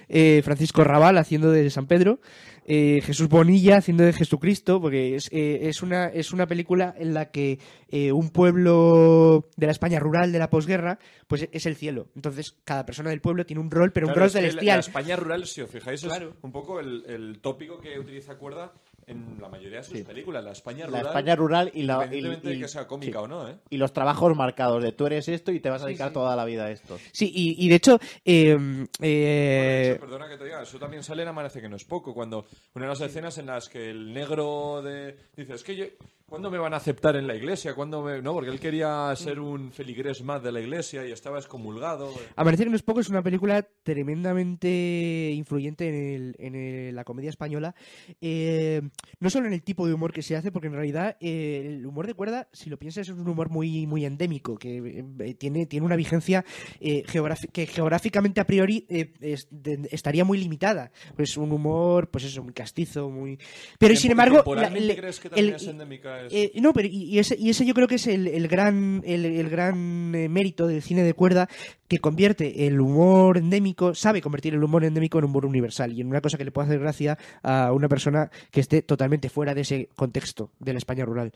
eh, 0.09 0.43
Francisco 0.45 0.85
Raval 0.85 1.19
haciendo 1.19 1.51
de 1.51 1.69
San 1.71 1.87
Pedro, 1.89 2.21
eh, 2.67 3.01
Jesús 3.03 3.29
Bonilla 3.29 3.79
haciendo 3.79 4.05
de 4.05 4.13
Jesucristo, 4.13 4.81
porque 4.81 5.17
es, 5.17 5.29
eh, 5.33 5.61
es, 5.69 5.83
una, 5.83 6.07
es 6.07 6.33
una 6.33 6.47
película 6.47 6.95
en 6.97 7.13
la 7.15 7.31
que 7.31 7.59
eh, 7.89 8.13
un 8.13 8.31
pueblo 8.31 9.49
de 9.57 9.67
la 9.67 9.73
España 9.73 9.99
rural 9.99 10.31
de 10.33 10.39
la 10.39 10.51
posguerra 10.51 10.99
pues 11.27 11.49
es 11.53 11.67
el 11.67 11.75
cielo. 11.77 12.09
Entonces, 12.15 12.55
cada 12.65 12.85
persona 12.87 13.11
del 13.11 13.21
pueblo 13.21 13.45
tiene 13.47 13.61
un 13.61 13.71
rol, 13.71 13.93
pero 13.93 14.07
un 14.09 14.15
rol 14.15 14.27
es 14.27 14.33
que 14.35 14.41
la- 14.43 14.49
celestial. 14.49 14.77
La 14.77 14.81
España 14.81 15.17
rural, 15.17 15.47
si 15.47 15.63
os 15.63 15.71
fijáis, 15.71 16.03
Claro. 16.03 16.31
es 16.31 16.45
un 16.45 16.53
poco 16.53 16.81
el, 16.81 17.05
el 17.07 17.41
tópico 17.41 17.81
que 17.81 17.99
utiliza 17.99 18.37
Cuerda 18.37 18.73
en 19.07 19.39
la 19.41 19.49
mayoría 19.49 19.79
de 19.79 19.85
sus 19.85 20.01
películas. 20.01 20.43
La 20.45 20.53
España 20.53 20.81
La 20.87 20.99
rural. 20.99 21.07
España 21.07 21.37
rural 21.37 21.71
y 21.75 21.83
la- 21.83 21.95
independientemente 21.95 22.47
y- 22.47 22.51
de 22.51 22.57
y- 22.57 22.61
que 22.63 22.69
sea 22.69 22.87
cómica 22.87 23.19
sí. 23.19 23.25
o 23.25 23.29
no, 23.29 23.49
¿eh? 23.49 23.57
Y 23.71 23.77
los 23.77 23.93
trabajos 23.93 24.35
marcados 24.37 24.83
de 24.83 24.93
tú 24.93 25.07
eres 25.07 25.29
esto 25.29 25.53
y 25.53 25.61
te 25.61 25.71
vas 25.71 25.83
a 25.83 25.85
Sí, 25.85 25.89
dedicar 25.91 26.09
sí. 26.09 26.15
toda 26.15 26.35
la 26.37 26.45
vida 26.45 26.65
a 26.67 26.71
esto. 26.71 26.99
Sí, 27.13 27.31
y, 27.35 27.65
y 27.65 27.69
de 27.69 27.75
hecho, 27.75 27.99
eh, 28.25 28.87
eh, 29.01 29.91
Eso, 29.93 30.01
perdona 30.01 30.29
que 30.29 30.37
te 30.37 30.45
diga, 30.45 30.63
eso 30.63 30.79
también 30.79 31.03
sale 31.03 31.23
en 31.23 31.29
Amanece 31.29 31.61
que 31.61 31.69
no 31.69 31.77
es 31.77 31.85
poco, 31.85 32.15
cuando 32.15 32.47
una 32.75 32.85
de 32.87 32.89
las 32.91 33.01
escenas 33.01 33.39
en 33.39 33.47
las 33.47 33.69
que 33.69 33.91
el 33.91 34.13
negro 34.13 34.83
de 34.83 35.17
dice, 35.37 35.55
es 35.55 35.63
que 35.65 35.77
yo, 35.77 35.85
¿cuándo 36.27 36.51
me 36.51 36.59
van 36.59 36.75
a 36.75 36.79
aceptar 36.79 37.15
en 37.17 37.27
la 37.27 37.37
iglesia? 37.37 37.75
¿Cuándo 37.75 38.03
me...? 38.03 38.21
No, 38.21 38.33
porque 38.33 38.51
él 38.51 38.59
quería 38.59 39.15
ser 39.17 39.39
un 39.39 39.71
feligrés 39.71 40.23
más 40.23 40.43
de 40.43 40.51
la 40.51 40.61
iglesia 40.61 41.07
y 41.07 41.13
estaba 41.13 41.39
excomulgado. 41.39 42.11
Amanecer 42.35 42.67
que 42.67 42.71
no 42.71 42.77
es 42.77 42.83
poco 42.83 43.01
es 43.01 43.09
una 43.09 43.23
película 43.23 43.67
tremendamente 43.83 45.31
influyente 45.35 45.89
en, 45.89 45.95
el- 45.95 46.37
en 46.39 46.55
el- 46.55 46.95
la 46.95 47.05
comedia 47.05 47.31
española. 47.31 47.75
Eh, 48.21 48.83
no 49.21 49.31
solo 49.31 49.47
en 49.47 49.53
el 49.53 49.63
tipo 49.63 49.87
de 49.87 49.95
humor 49.95 50.13
que 50.13 50.23
se 50.23 50.37
hace, 50.37 50.51
porque 50.51 50.67
en 50.69 50.75
realidad 50.75 51.17
eh, 51.21 51.65
el 51.79 51.87
humor 51.87 52.07
de 52.07 52.15
cuerda, 52.15 52.49
si 52.53 52.71
lo 52.71 52.79
piensas, 52.79 53.09
es 53.09 53.15
un 53.15 53.29
humor 53.29 53.51
muy, 53.51 53.87
muy 53.87 54.05
endémico, 54.05 54.57
que 54.57 55.05
eh, 55.21 55.35
tiene, 55.35 55.67
tiene 55.67 55.87
una 55.87 55.97
vigencia 55.97 56.45
eh, 56.81 57.05
que 57.53 57.67
geográficamente 57.67 58.41
a 58.41 58.47
priori 58.47 58.87
eh, 58.89 59.13
es- 59.21 59.47
de- 59.51 59.89
estaría 59.93 60.25
muy 60.25 60.39
limitada. 60.39 60.91
Pues 61.17 61.37
un 61.37 61.53
humor, 61.53 62.11
pues 62.11 62.25
eso, 62.25 62.43
muy 62.43 62.53
castizo, 62.55 63.09
muy... 63.09 63.39
Pero 63.79 63.95
sin 63.95 64.11
embargo... 64.11 64.37
la- 64.39 64.43
¿Temporalmente 64.45 64.91
el- 64.93 64.97
crees 64.99 65.21
que 65.21 65.29
también 65.31 65.49
el- 65.51 65.55
es 65.55 65.67
endémica? 65.67 66.14
Eh, 66.31 66.53
no, 66.61 66.73
pero 66.73 66.89
y, 66.89 67.05
y 67.05 67.19
ese, 67.19 67.37
y 67.39 67.51
ese 67.51 67.65
yo 67.65 67.75
creo 67.75 67.89
que 67.89 67.97
es 67.97 68.07
el, 68.07 68.27
el 68.29 68.49
gran, 68.49 69.03
el, 69.05 69.25
el 69.25 69.49
gran 69.51 70.15
eh, 70.15 70.29
mérito 70.29 70.67
del 70.67 70.83
cine 70.83 71.03
de 71.03 71.15
cuerda 71.15 71.49
que 71.89 71.99
convierte 71.99 72.67
el 72.67 72.81
humor 72.81 73.39
endémico, 73.39 73.95
sabe 73.95 74.23
convertir 74.23 74.55
el 74.55 74.65
humor 74.65 74.85
endémico 74.85 75.19
en 75.19 75.25
humor 75.25 75.47
universal 75.47 75.93
y 75.93 76.01
en 76.01 76.09
una 76.09 76.21
cosa 76.21 76.39
que 76.39 76.45
le 76.45 76.51
puede 76.51 76.69
hacer 76.69 76.81
gracia 76.81 77.19
a 77.43 77.73
una 77.73 77.89
persona 77.89 78.31
que 78.51 78.61
esté 78.61 78.83
totalmente 78.83 79.29
fuera 79.29 79.55
de 79.55 79.63
ese 79.63 79.89
contexto 79.95 80.51
de 80.59 80.73
la 80.73 80.79
España 80.79 81.05
rural. 81.05 81.33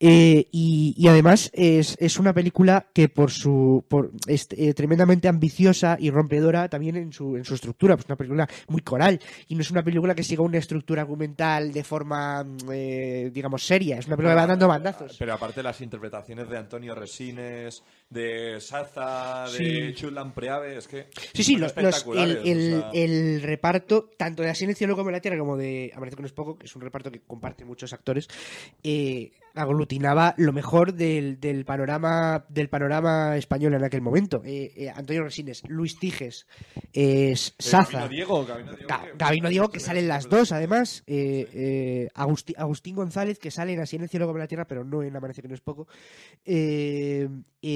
Eh, 0.00 0.48
y, 0.50 0.94
y 0.96 1.08
además 1.08 1.50
es, 1.54 1.96
es 2.00 2.18
una 2.18 2.32
película 2.32 2.86
que 2.92 3.08
por 3.08 3.30
su 3.30 3.84
por, 3.88 4.10
es 4.26 4.48
eh, 4.50 4.74
tremendamente 4.74 5.28
ambiciosa 5.28 5.96
y 5.98 6.10
rompedora 6.10 6.68
también 6.68 6.96
en 6.96 7.12
su, 7.12 7.36
en 7.36 7.44
su 7.44 7.54
estructura, 7.54 7.96
pues 7.96 8.06
una 8.06 8.16
película 8.16 8.48
muy 8.68 8.82
coral 8.82 9.20
y 9.48 9.54
no 9.54 9.60
es 9.60 9.70
una 9.70 9.82
película 9.82 10.14
que 10.14 10.22
siga 10.22 10.42
una 10.42 10.58
estructura 10.58 11.02
argumental 11.02 11.72
de 11.72 11.84
forma, 11.84 12.44
mm, 12.44 12.56
eh, 12.72 13.30
digamos, 13.32 13.64
seria, 13.64 13.98
es 13.98 14.06
una 14.06 14.16
película 14.16 14.34
que 14.34 14.40
va 14.40 14.46
dando 14.46 14.68
bandazos. 14.68 15.16
Pero 15.18 15.34
aparte 15.34 15.62
las 15.62 15.80
interpretaciones 15.80 16.48
de 16.48 16.58
Antonio 16.58 16.94
Resines, 16.94 17.82
de 18.10 18.60
Saza, 18.60 19.44
de 19.50 19.58
Sí. 19.58 19.93
Chulan 19.94 20.32
Preave, 20.34 20.76
es 20.76 20.88
que 20.88 21.06
Sí, 21.32 21.42
sí, 21.44 21.56
los, 21.56 21.74
los- 21.74 21.76
el, 21.76 21.84
espectaculares, 21.86 22.38
el- 22.44 22.74
o 22.74 22.80
sea. 22.80 22.90
el 22.92 23.42
reparto, 23.42 24.10
tanto 24.16 24.42
de 24.42 24.50
Así 24.50 24.64
en 24.64 24.70
el 24.70 24.76
cielo 24.76 24.96
como 24.96 25.10
en 25.10 25.14
la 25.14 25.20
tierra, 25.20 25.38
como 25.38 25.56
de 25.56 25.90
Amanece 25.94 26.16
que 26.16 26.22
no 26.22 26.26
es 26.26 26.32
poco, 26.32 26.58
que 26.58 26.66
es 26.66 26.74
un 26.76 26.82
reparto 26.82 27.10
que 27.10 27.20
comparten 27.20 27.66
muchos 27.66 27.92
actores, 27.92 28.28
eh, 28.82 29.32
aglutinaba 29.54 30.34
lo 30.36 30.52
mejor 30.52 30.94
del, 30.94 31.38
del 31.40 31.64
panorama 31.64 32.44
del 32.48 32.68
panorama 32.68 33.36
español 33.36 33.74
en 33.74 33.84
aquel 33.84 34.00
momento. 34.02 34.42
Eh, 34.44 34.72
eh, 34.76 34.90
Antonio 34.90 35.22
Resines, 35.22 35.62
Luis 35.68 35.98
Tiges, 35.98 36.46
eh, 36.92 37.34
Saza, 37.36 38.00
Gabino 38.00 38.08
Diego, 38.08 38.44
Gabino 38.46 38.72
Diego, 38.74 38.88
Ga- 38.88 39.02
que- 39.04 39.12
Gabino 39.16 39.48
Diego, 39.48 39.68
que 39.70 39.80
salen 39.80 40.08
las 40.08 40.28
dos, 40.28 40.52
además. 40.52 41.02
eh, 41.06 41.48
eh, 41.54 42.08
Agusti- 42.14 42.54
Agustín 42.56 42.96
González, 42.96 43.38
que 43.38 43.50
salen 43.50 43.80
así 43.80 43.96
en 43.96 44.02
el 44.02 44.08
cielo 44.08 44.26
como 44.26 44.38
en 44.38 44.42
la 44.42 44.48
tierra, 44.48 44.66
pero 44.66 44.84
no 44.84 45.02
en 45.02 45.14
Amanece 45.16 45.40
que 45.42 45.48
no 45.48 45.54
es 45.54 45.60
poco. 45.60 45.86
Eh, 46.44 47.28
eh, 47.62 47.68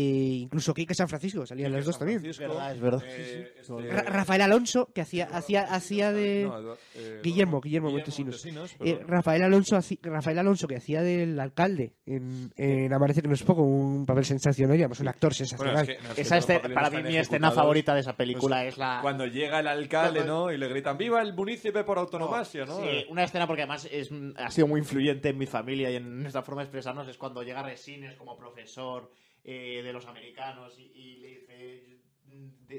incluso 0.42 0.74
Kike 0.74 0.94
San 0.94 1.08
Francisco, 1.08 1.46
salían 1.46 1.72
las 1.72 1.84
dos 1.84 1.98
también. 1.98 2.20
Francisco, 2.20 2.48
Verdad, 2.48 2.74
es 2.74 2.80
verdad. 2.80 3.02
eh, 3.06 3.52
este- 3.60 3.88
Ra- 3.90 4.02
Rafael 4.02 4.42
Alonso, 4.42 4.90
que 4.94 5.00
hacía, 5.00 5.26
hacía, 5.32 5.62
hacía 5.62 6.12
de. 6.12 6.44
No, 6.44 6.74
eh, 6.94 7.20
Guillermo, 7.22 7.60
Guillermo 7.60 7.90
Montesinos. 7.90 8.44
Eh. 8.80 8.98
Rafael 9.06 9.42
Alonso, 9.42 9.78
Rafael 10.02 10.38
Alonso, 10.38 10.66
que 10.66 10.76
hacía 10.76 11.02
del 11.02 11.38
alcalde 11.38 11.67
alcalde 11.68 11.94
en, 12.06 12.52
en 12.56 12.92
Amanece 12.92 13.22
que 13.22 13.28
no 13.28 13.34
es 13.34 13.42
poco, 13.42 13.62
un 13.62 14.06
papel 14.06 14.24
sensacional, 14.24 14.76
digamos, 14.76 15.00
un 15.00 15.08
actor 15.08 15.34
sensacional. 15.34 15.74
Bueno, 15.74 15.90
es 15.92 15.96
que- 15.98 16.02
no, 16.02 16.08
es 16.10 16.14
que 16.16 16.20
Esa 16.22 16.40
papeles 16.40 16.74
para 16.74 16.90
mí 16.90 17.02
mi 17.02 17.16
escena 17.16 17.50
favorita 17.50 17.94
de 17.94 18.00
esa 18.00 18.16
película 18.16 18.56
Pues, 18.62 18.68
es 18.74 18.78
la... 18.78 18.98
Cuando 19.02 19.26
llega 19.26 19.60
el 19.60 19.66
alcalde, 19.68 20.20
Cuando- 20.20 20.46
¿no? 20.46 20.52
Y 20.52 20.58
le 20.58 20.68
gritan 20.68 20.96
¡Viva 20.98 21.20
el 21.22 21.34
munícipe 21.34 21.84
por 21.84 21.98
autonomasia! 21.98 22.64
¿no? 22.64 22.80
Sí, 22.80 23.06
una 23.08 23.24
escena 23.24 23.46
porque 23.46 23.62
además 23.62 23.88
es, 23.90 24.10
ha 24.36 24.50
sido 24.50 24.66
muy 24.66 24.80
influyente 24.80 25.28
en 25.30 25.38
mi 25.38 25.46
familia 25.46 25.90
y 25.90 25.96
en 25.96 26.22
nuestra 26.22 26.42
forma 26.42 26.62
de 26.62 26.66
expresarnos 26.66 27.08
es 27.08 27.16
cuando 27.18 27.42
llega 27.42 27.62
Resines 27.62 28.14
como 28.16 28.36
profesor 28.36 29.10
eh, 29.44 29.82
de 29.82 29.92
los 29.92 30.06
americanos 30.06 30.78
y, 30.78 30.82
y 30.94 31.16
le 31.18 31.28
dice 31.28 31.52
"De- 31.52 31.97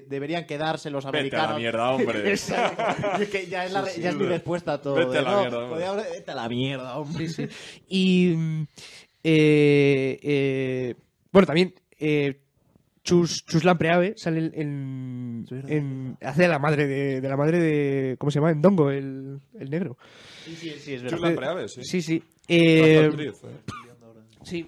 deberían 0.08 0.46
quedarse 0.46 0.90
los 0.90 1.04
Vete 1.06 1.10
a 1.10 1.12
la 1.12 1.20
americanos. 1.20 1.58
mierda, 1.60 1.92
hombre. 1.92 2.32
Es 2.34 3.30
que 3.32 3.48
ya 3.48 3.66
es, 3.66 3.72
la- 3.74 3.86
Sí, 3.86 3.92
sí, 3.96 4.02
ya 4.02 4.10
es 4.10 4.16
mi 4.16 4.26
respuesta 4.26 4.74
a 4.74 4.82
todo. 4.82 4.96
Vete 4.96 5.18
a 5.18 5.20
de, 5.20 5.22
la 5.24 5.32
"No, 5.32 5.40
mierda, 5.42 5.58
hombre". 5.60 5.86
podía 5.86 6.10
vete 6.12 6.32
a 6.32 6.36
la 6.36 6.50
mierda, 6.50 6.98
hombre. 6.98 7.28
Sí, 7.28 7.48
sí. 7.48 7.56
Y. 7.90 8.34
eh, 9.24 10.20
eh, 10.22 10.96
bueno, 11.32 11.46
también. 11.46 11.74
Eh, 12.00 12.42
Chus, 13.04 13.44
Chus 13.46 13.64
Lampreave 13.64 14.14
sale 14.18 14.52
en, 14.54 15.46
en- 15.50 15.66
en- 15.68 16.18
hace 16.22 16.44
de 16.44 16.48
la 16.48 16.60
madre 16.60 16.86
de, 16.86 17.22
de 17.22 17.30
la 17.30 17.38
madre 17.38 17.58
de 17.58 18.18
¿cómo 18.20 18.30
se 18.30 18.38
llama? 18.40 18.52
Endongo, 18.52 18.92
el, 18.92 19.40
el 19.58 19.70
negro. 19.70 19.98
Sí, 20.46 20.56
sí, 20.56 20.70
sí, 20.80 20.94
es 20.94 21.02
Chus 21.02 21.12
verdad. 21.14 21.20
Lampreave, 21.30 21.70
sí. 21.70 21.84
Sí, 21.84 22.02
sí. 22.02 22.24
Eh, 22.48 23.10
¿eh? 23.12 23.32
sí. 24.44 24.68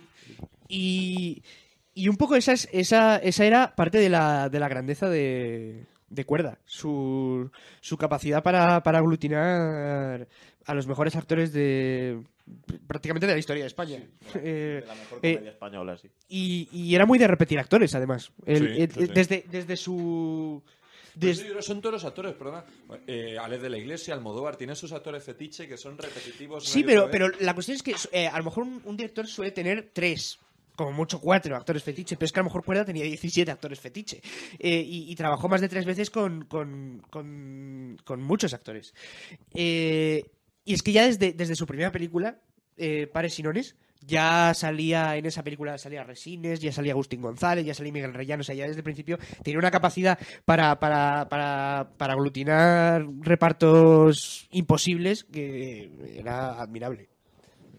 Y, 0.69 1.43
y 1.93 2.07
un 2.07 2.17
poco 2.17 2.35
esa, 2.35 2.53
es- 2.53 2.69
esa, 2.71 3.17
esa 3.17 3.45
era 3.45 3.75
parte 3.75 3.97
de 3.99 4.09
la, 4.09 4.49
de 4.49 4.59
la 4.59 4.67
grandeza 4.69 5.09
de, 5.09 5.85
de 6.09 6.25
Cuerda. 6.25 6.57
Su, 6.65 7.49
su 7.81 7.97
capacidad 7.97 8.41
para, 8.43 8.81
para 8.83 8.99
aglutinar 8.99 10.27
a 10.65 10.73
los 10.73 10.87
mejores 10.87 11.15
actores 11.15 11.51
de 11.53 12.21
prácticamente 12.87 13.27
de 13.27 13.33
la 13.33 13.39
historia 13.39 13.63
de 13.63 13.67
España. 13.67 13.99
Eh, 14.35 14.83
La 14.87 14.95
mejor 14.95 15.19
eh, 15.23 15.33
comedia 15.35 15.51
española, 15.51 15.97
sí. 15.97 16.09
y, 16.29 16.69
y 16.71 16.95
era 16.95 17.05
muy 17.05 17.17
de 17.19 17.27
repetir 17.27 17.59
actores, 17.59 17.93
además. 17.95 18.31
El- 18.45 18.75
Sí, 18.75 18.81
el- 18.81 18.91
sí, 18.91 18.99
sí. 19.07 19.11
Desde, 19.13 19.45
desde 19.49 19.77
su... 19.77 20.61
Sí, 21.19 21.33
son 21.59 21.81
todos 21.81 21.93
los 21.95 22.05
actores, 22.05 22.33
perdona. 22.35 22.63
Eh, 23.05 23.37
Alex 23.37 23.61
de 23.63 23.69
la 23.69 23.77
Iglesia, 23.77 24.13
Almodóvar, 24.13 24.55
tiene 24.55 24.75
sus 24.75 24.93
actores 24.93 25.21
fetiche 25.21 25.67
que 25.67 25.75
son 25.75 25.97
repetitivos. 25.97 26.65
Sí, 26.65 26.83
pero, 26.85 27.09
pero 27.11 27.27
la 27.41 27.53
cuestión 27.53 27.75
es 27.75 27.83
que 27.83 27.93
eh, 28.13 28.27
a 28.27 28.37
lo 28.37 28.45
mejor 28.45 28.63
un, 28.63 28.81
un 28.85 28.95
director 28.95 29.27
suele 29.27 29.51
tener 29.51 29.89
tres, 29.91 30.39
como 30.81 30.91
mucho 30.95 31.19
cuatro 31.19 31.55
actores 31.55 31.83
fetiche, 31.83 32.15
pero 32.17 32.25
es 32.25 32.31
que 32.31 32.39
a 32.39 32.43
lo 32.43 32.49
mejor 32.49 32.63
Cuerda 32.63 32.85
tenía 32.85 33.03
17 33.03 33.49
actores 33.51 33.79
fetiche. 33.79 34.21
Eh, 34.59 34.83
y, 34.85 35.15
trabajó 35.15 35.47
más 35.47 35.61
de 35.61 35.69
tres 35.69 35.85
veces 35.85 36.09
con, 36.09 36.45
con, 36.45 37.01
con- 37.09 37.97
con 38.03 38.21
muchos 38.21 38.53
actores. 38.53 38.93
Eh, 39.53 40.23
y 40.65 40.73
es 40.73 40.81
que 40.83 40.91
ya 40.91 41.05
desde, 41.05 41.33
desde 41.33 41.55
su 41.55 41.65
primera 41.67 41.91
película, 41.91 42.39
eh, 42.77 43.07
Pares 43.07 43.37
y 43.39 43.43
Nones, 43.43 43.75
ya 44.03 44.53
salía 44.55 45.15
en 45.15 45.27
esa 45.27 45.43
película 45.43 45.77
salía 45.77 46.03
Resines, 46.03 46.59
ya 46.59 46.71
salía 46.71 46.93
Agustín 46.93 47.21
González, 47.21 47.63
ya 47.65 47.75
salía 47.75 47.93
Miguel 47.93 48.15
Reyano, 48.15 48.41
o 48.41 48.43
sea, 48.43 48.55
ya 48.55 48.65
desde 48.65 48.79
el 48.79 48.83
principio 48.83 49.19
tenía 49.43 49.59
una 49.59 49.69
capacidad 49.69 50.17
para, 50.43 50.79
para, 50.79 51.29
para, 51.29 51.91
para 51.97 52.13
aglutinar 52.13 53.05
repartos 53.19 54.47
imposibles 54.49 55.23
que 55.25 55.91
era 56.17 56.59
admirable. 56.59 57.10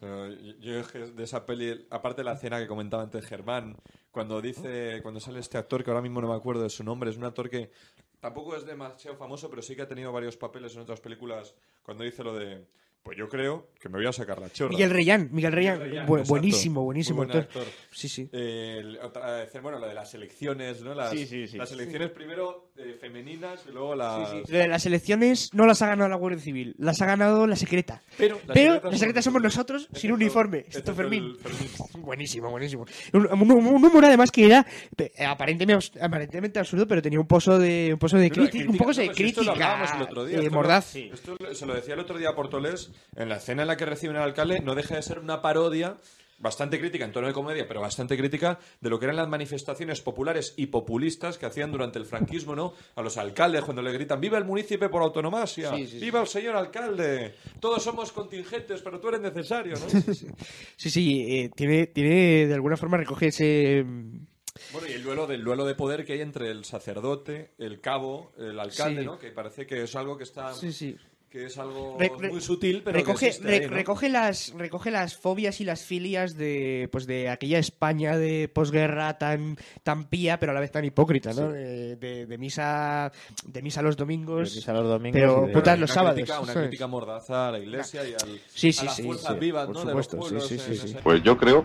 Yo 0.03 0.82
de 0.82 1.22
esa 1.22 1.46
peli, 1.46 1.86
aparte 1.88 2.22
de 2.22 2.24
la 2.24 2.32
escena 2.32 2.59
que 2.59 2.66
comentaba 2.66 3.05
antes 3.05 3.24
Germán, 3.24 3.76
cuando 4.11 4.42
dice, 4.42 4.98
cuando 5.00 5.20
sale 5.20 5.38
este 5.38 5.59
actor 5.59 5.84
que 5.84 5.90
ahora 5.90 6.03
mismo 6.03 6.20
no 6.20 6.28
me 6.28 6.34
acuerdo 6.34 6.64
de 6.64 6.70
su 6.70 6.82
nombre, 6.82 7.09
es 7.11 7.16
un 7.16 7.24
actor 7.24 7.48
que 7.48 7.70
tampoco 8.18 8.57
es 8.57 8.66
demasiado 8.66 9.16
famoso, 9.16 9.48
pero 9.48 9.62
sí 9.62 9.76
que 9.76 9.82
ha 9.82 9.88
tenido 9.88 10.11
varios 10.11 10.36
papeles 10.36 10.74
en 10.74 10.80
otras 10.80 11.00
películas. 11.00 11.55
Cuando 11.84 12.03
dice 12.03 12.24
lo 12.24 12.34
de, 12.34 12.66
pues 13.03 13.18
yo 13.18 13.28
creo 13.28 13.66
que 13.80 13.88
me 13.88 13.98
voy 13.98 14.07
a 14.07 14.12
sacar 14.12 14.38
la 14.40 14.48
chorra. 14.48 14.70
Miguel 14.70 14.90
Reyán, 14.90 15.28
Miguel 15.32 15.50
Reyán, 15.53 16.07
buenísimo, 16.07 16.84
buenísimo 16.84 17.16
Muy 17.18 17.26
buen 17.26 17.38
actor. 17.42 17.62
actor. 17.62 17.74
Sí, 17.90 18.09
sí. 18.09 18.28
Eh, 18.32 18.76
el- 18.78 18.98
otra 19.03 19.38
vez, 19.38 19.50
bueno, 19.61 19.80
lo 19.80 19.88
de 19.88 19.94
las 19.94 20.14
elecciones, 20.14 20.82
¿no? 20.82 20.94
Las, 20.94 21.11
Sí, 21.11 21.26
sí, 21.26 21.48
sí. 21.48 21.57
Las 21.59 21.72
elecciones 21.72 22.11
primero 22.11 22.70
eh, 22.76 22.96
femeninas 23.00 23.64
y 23.68 23.72
luego 23.72 23.96
las... 23.96 24.32
Lo 24.48 24.59
de 24.59 24.68
las 24.68 24.86
elecciones 24.86 25.50
no 25.53 25.66
las 25.66 25.82
ha 25.82 25.88
ganado 25.88 26.09
la 26.09 26.14
Guardia 26.16 26.40
Civil, 26.40 26.76
las 26.78 27.03
ha 27.03 27.07
ganado 27.07 27.46
la 27.48 27.57
secreta. 27.57 28.00
Pero, 28.16 28.38
Pero 28.55 28.80
las 28.84 28.98
secretas 29.00 29.24
somos 29.24 29.42
nosotros 29.42 29.88
sin 29.92 30.11
Excepto- 30.11 30.14
uniforme. 30.14 30.59
excepto 30.59 30.78
Esto 30.78 30.94
Fermín. 30.94 31.36
Buenísimo, 31.98 32.50
buenísimo. 32.50 32.86
Un, 33.12 33.26
un- 33.26 33.50
un 33.53 33.84
humor 33.84 34.05
además 34.05 34.30
que 34.30 34.46
era 34.46 34.64
eh, 34.96 35.24
aparentemente, 35.26 36.00
aparentemente 36.00 36.59
absurdo, 36.61 36.86
pero 36.86 37.03
tenía 37.03 37.18
un 37.18 37.26
pozo 37.26 37.59
de 37.59 37.90
un 37.92 37.98
pozo 37.98 38.16
de 38.16 38.30
crítica, 38.30 38.70
un 38.70 38.76
poco 38.76 38.90
de 38.92 38.94
si 38.94 39.00
esto 39.03 39.12
lo 39.12 39.16
crítica 39.16 39.53
hablábamos 39.53 39.90
el 39.96 40.03
otro 40.03 40.24
día, 40.24 40.36
eh, 40.36 40.40
esto 40.40 40.50
lo- 40.50 40.57
mordaz. 40.57 40.94
Esto 40.96 41.36
se 41.53 41.66
lo 41.66 41.74
decía 41.74 41.94
el 41.94 42.00
otro 42.00 42.16
día 42.18 42.28
a 42.30 42.34
Portolés, 42.36 42.91
en 43.16 43.28
la 43.28 43.36
escena 43.36 43.62
en 43.62 43.68
la 43.68 43.76
que 43.76 43.86
reciben 43.86 44.16
al 44.16 44.22
alcalde, 44.24 44.61
no 44.61 44.74
deja 44.74 44.97
de 44.97 45.03
ser 45.03 45.18
una 45.18 45.40
parodia 45.43 45.97
bastante 46.38 46.80
crítica, 46.80 47.05
en 47.05 47.12
tono 47.12 47.28
de 47.28 47.32
comedia, 47.32 47.68
pero 47.68 47.80
bastante 47.80 48.16
crítica, 48.16 48.59
de 48.80 48.90
lo 48.90 48.99
que 48.99 49.05
eran 49.05 49.14
las 49.16 49.28
manifestaciones 49.28 50.01
populares 50.01 50.55
y 50.57 50.66
populistas 50.66 51.38
que 51.38 51.47
hacían 51.47 51.70
durante 51.70 52.01
el 52.01 52.05
franquismo, 52.05 52.57
¿no? 52.57 52.74
A 52.97 53.03
los 53.03 53.16
alcaldes 53.16 53.62
cuando 53.62 53.80
le 53.80 53.93
gritan 53.93 54.20
¡Viva 54.20 54.38
el 54.38 54.45
municipio 54.45 54.90
por 54.90 55.03
autonomasia! 55.03 55.70
Sí, 55.70 55.86
sí, 55.86 55.99
sí. 55.99 55.99
¡Viva 56.01 56.20
el 56.20 56.26
señor 56.26 56.57
alcalde! 56.57 57.36
Todos 57.61 57.80
somos 57.84 58.11
contingentes, 58.11 58.82
pero 58.82 58.99
tú 58.99 59.09
eres 59.11 59.20
necesario, 59.20 59.74
¿no? 59.76 59.86
Sí, 60.76 60.90
sí, 60.90 61.26
eh, 61.28 61.51
tiene, 61.55 61.86
tiene 61.86 62.49
de 62.49 62.55
alguna 62.55 62.76
forma 62.76 62.97
recoge 62.97 63.28
ese... 63.28 63.84
mm, 63.84 64.26
Bueno, 64.72 64.88
y 64.88 64.93
el 64.95 65.05
duelo, 65.05 65.28
del 65.28 65.45
duelo 65.45 65.64
de 65.64 65.76
poder 65.76 66.05
que 66.05 66.14
hay 66.14 66.22
entre 66.22 66.51
el 66.51 66.64
sacerdote, 66.64 67.53
el 67.59 67.80
cabo, 67.80 68.32
el 68.36 68.59
alcalde. 68.59 69.05
¿no? 69.05 69.16
Que 69.16 69.30
parece 69.30 69.64
que 69.64 69.84
es 69.84 69.95
algo 69.95 70.16
que 70.18 70.24
está... 70.24 70.53
Sí, 70.55 70.72
sí. 70.72 70.97
Que 71.33 71.47
es 71.47 71.57
algo 71.57 71.97
Re- 71.99 72.12
re- 72.18 72.30
muy 72.30 72.43
sutil, 72.43 72.83
pero 72.85 72.99
recoge, 72.99 73.18
que 73.20 73.26
existe 73.28 73.49
re- 73.49 73.55
ahí, 73.64 73.70
¿no? 73.70 73.74
recoge 73.74 74.09
las 74.11 74.53
recoge 74.55 74.91
las 74.91 75.16
fobias 75.16 75.62
y 75.62 75.64
las 75.64 75.83
filias 75.83 76.37
de 76.37 76.91
pues 76.93 77.07
de 77.07 77.30
aquella 77.30 77.59
España 77.59 78.18
de 78.18 78.51
posguerra 78.53 79.16
tan 79.16 79.57
tan 79.83 80.05
pía 80.11 80.39
pero 80.39 80.53
a 80.53 80.55
la 80.55 80.61
vez 80.61 80.70
tan 80.70 80.85
hipócrita 80.85 81.33
no 81.33 81.51
de, 81.51 81.97
de- 81.97 82.26
de 82.26 82.39
misa 82.39 83.11
de 83.47 83.62
misa 83.62 83.80
los 83.80 83.97
domingos 83.97 84.51
De 84.51 84.57
misa 84.57 84.72
los 84.74 84.87
domingos 84.87 85.18
pero 85.18 85.47
de- 85.47 85.53
putas 85.55 85.72
Una 85.74 85.80
los 85.80 85.91
sábados 85.91 86.16
crítica- 86.16 86.41
una 86.41 86.53
¿sabes? 86.53 86.68
crítica 86.68 86.87
mordaza 86.87 87.49
a 87.49 87.53
la 87.53 87.59
iglesia 87.61 88.03
y 88.07 88.12
al, 88.12 88.41
Sí, 88.55 88.70
sí, 88.72 88.80
a 88.83 88.85
las 88.85 88.97
sí, 88.97 89.03
fuerzas 89.05 89.33
sí, 89.33 89.41
vivas 89.41 89.66
supuesto, 89.68 89.87
de 89.87 89.91
sí, 89.91 89.97
los 89.97 90.07
sí, 90.07 90.16
pueblos. 90.16 90.47
sí, 90.49 90.55
en 90.55 90.61
sí. 90.61 90.87
ese- 90.91 90.99
Pues 91.03 91.22
yo 91.22 91.39
creo 91.39 91.64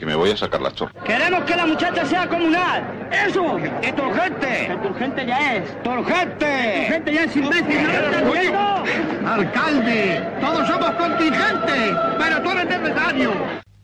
que 0.00 0.06
me 0.06 0.14
voy 0.14 0.30
a 0.30 0.36
sacar 0.38 0.62
la 0.62 0.72
chorra. 0.72 0.92
Queremos 1.04 1.44
que 1.44 1.54
la 1.54 1.66
muchacha 1.66 2.06
sea 2.06 2.26
comunal. 2.26 2.82
¡Eso! 3.12 3.58
¡Es 3.82 3.94
turgente! 3.94 4.66
¡El 4.72 4.80
turgente 4.80 5.26
ya 5.26 5.56
es! 5.56 5.82
¡Turgente! 5.82 6.46
¡El 6.46 6.86
turgente 6.86 7.12
ya 7.12 7.24
es 7.24 7.36
imbécil! 7.36 7.82
¿No 7.82 8.34
lo? 8.34 9.28
¡Alcalde! 9.28 10.26
¡Todos 10.40 10.66
somos 10.66 10.90
contingentes! 10.92 11.92
¡Pero 12.18 12.42
tú 12.42 12.50
eres 12.50 12.80
necesario! 12.80 13.32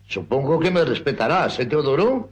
Supongo 0.07 0.59
que 0.59 0.71
me 0.71 0.83
respetarás, 0.83 1.59
¿eh, 1.59 1.67
Teodoro? 1.67 2.31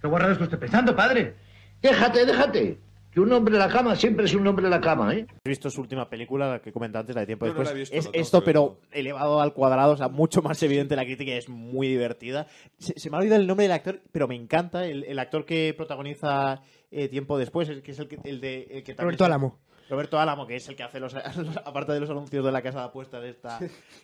¿Qué 0.00 0.08
guarrado 0.08 0.32
está 0.32 0.44
usted 0.46 0.58
pensando, 0.58 0.96
padre? 0.96 1.36
Déjate, 1.80 2.26
déjate. 2.26 2.78
Que 3.18 3.22
un 3.22 3.32
hombre 3.32 3.54
en 3.54 3.58
la 3.58 3.68
cama 3.68 3.96
siempre 3.96 4.26
es 4.26 4.34
un 4.34 4.46
hombre 4.46 4.66
en 4.66 4.70
la 4.70 4.80
cama, 4.80 5.12
¿eh? 5.12 5.26
He 5.44 5.48
visto 5.48 5.68
su 5.70 5.80
última 5.80 6.08
película, 6.08 6.48
la 6.52 6.62
que 6.62 6.70
comenté 6.72 6.98
antes, 6.98 7.16
la 7.16 7.22
de 7.22 7.26
tiempo 7.26 7.46
Yo 7.46 7.52
no 7.52 7.58
después. 7.58 7.68
la 7.74 7.76
he 7.76 7.80
visto, 7.80 7.96
es 7.96 8.08
esto, 8.12 8.44
pero 8.44 8.78
elevado 8.92 9.40
al 9.40 9.52
cuadrado, 9.52 9.94
o 9.94 9.96
sea, 9.96 10.06
mucho 10.08 10.40
más 10.40 10.62
evidente 10.62 10.94
la 10.94 11.04
crítica 11.04 11.32
y 11.32 11.34
es 11.34 11.48
muy 11.48 11.88
divertida. 11.88 12.46
Se, 12.78 12.96
se 12.96 13.10
me 13.10 13.16
ha 13.16 13.18
olvidado 13.18 13.40
el 13.40 13.48
nombre 13.48 13.64
del 13.64 13.72
actor, 13.72 14.00
pero 14.12 14.28
me 14.28 14.36
encanta. 14.36 14.86
El, 14.86 15.02
el 15.02 15.18
actor 15.18 15.44
que 15.44 15.74
protagoniza 15.76 16.62
eh, 16.92 17.08
tiempo 17.08 17.36
después, 17.38 17.68
el 17.68 17.82
que 17.82 17.90
es 17.90 17.98
el 17.98 18.06
que, 18.06 18.18
el 18.22 18.40
de, 18.40 18.68
el 18.70 18.82
que 18.84 18.94
también 18.94 19.18
Roberto 19.18 19.24
se- 19.24 19.26
Álamo 19.26 19.58
Roberto 19.88 20.18
Álamo, 20.18 20.46
que 20.46 20.56
es 20.56 20.68
el 20.68 20.76
que 20.76 20.82
hace 20.82 21.00
los, 21.00 21.14
aparte 21.64 21.92
de 21.92 22.00
los 22.00 22.10
anuncios 22.10 22.44
de 22.44 22.52
la 22.52 22.62
casa 22.62 22.80
de 22.80 22.84
apuestas 22.86 23.24
esta, 23.24 23.58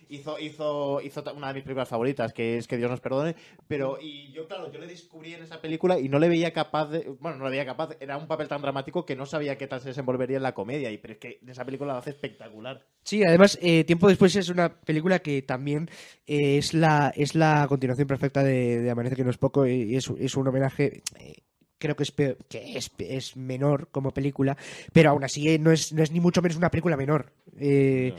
hizo, 0.08 0.38
hizo, 0.38 1.00
hizo 1.00 1.24
una 1.36 1.48
de 1.48 1.54
mis 1.54 1.62
películas 1.64 1.88
favoritas, 1.88 2.32
que 2.32 2.56
es 2.58 2.66
Que 2.66 2.76
Dios 2.76 2.90
nos 2.90 3.00
perdone, 3.00 3.34
pero 3.68 3.98
y 4.00 4.32
yo 4.32 4.46
claro, 4.46 4.70
yo 4.72 4.78
le 4.78 4.86
descubrí 4.86 5.34
en 5.34 5.42
esa 5.42 5.60
película 5.60 5.98
y 5.98 6.08
no 6.08 6.18
le 6.18 6.28
veía 6.28 6.52
capaz 6.52 6.86
de, 6.86 7.08
bueno, 7.20 7.38
no 7.38 7.44
le 7.44 7.50
veía 7.50 7.66
capaz, 7.66 7.90
era 8.00 8.16
un 8.16 8.26
papel 8.26 8.48
tan 8.48 8.62
dramático 8.62 9.04
que 9.04 9.16
no 9.16 9.26
sabía 9.26 9.58
qué 9.58 9.66
tal 9.66 9.80
se 9.80 9.88
desenvolvería 9.88 10.36
en 10.36 10.42
la 10.42 10.54
comedia, 10.54 10.90
y 10.90 10.98
pero 10.98 11.14
es 11.14 11.20
que 11.20 11.38
en 11.42 11.48
esa 11.48 11.64
película 11.64 11.92
lo 11.92 11.98
hace 11.98 12.10
espectacular. 12.10 12.84
Sí, 13.02 13.22
además, 13.22 13.58
eh, 13.60 13.84
Tiempo 13.84 14.08
Después 14.08 14.34
es 14.36 14.48
una 14.48 14.80
película 14.80 15.18
que 15.18 15.42
también 15.42 15.90
eh, 16.26 16.58
es, 16.58 16.72
la, 16.72 17.12
es 17.14 17.34
la 17.34 17.66
continuación 17.68 18.06
perfecta 18.06 18.42
de, 18.42 18.80
de 18.80 18.90
Amanece 18.90 19.16
que 19.16 19.24
no 19.24 19.30
es 19.30 19.38
poco 19.38 19.66
y 19.66 19.96
es, 19.96 20.08
es 20.18 20.36
un 20.36 20.48
homenaje... 20.48 21.02
eh, 21.18 21.34
creo 21.78 21.96
que 21.96 22.02
es 22.04 22.12
peor- 22.16 22.38
que 22.48 22.76
es, 22.76 22.90
es 22.98 23.36
menor 23.36 23.88
como 23.90 24.12
película, 24.12 24.56
pero 24.92 25.10
aún 25.10 25.24
así 25.24 25.48
eh, 25.48 25.58
no 25.58 25.70
es, 25.72 25.92
no 25.92 26.02
es 26.02 26.10
ni 26.12 26.20
mucho 26.20 26.40
menos 26.42 26.56
una 26.56 26.70
película 26.70 26.96
menor. 26.96 27.32
Eh, 27.60 28.14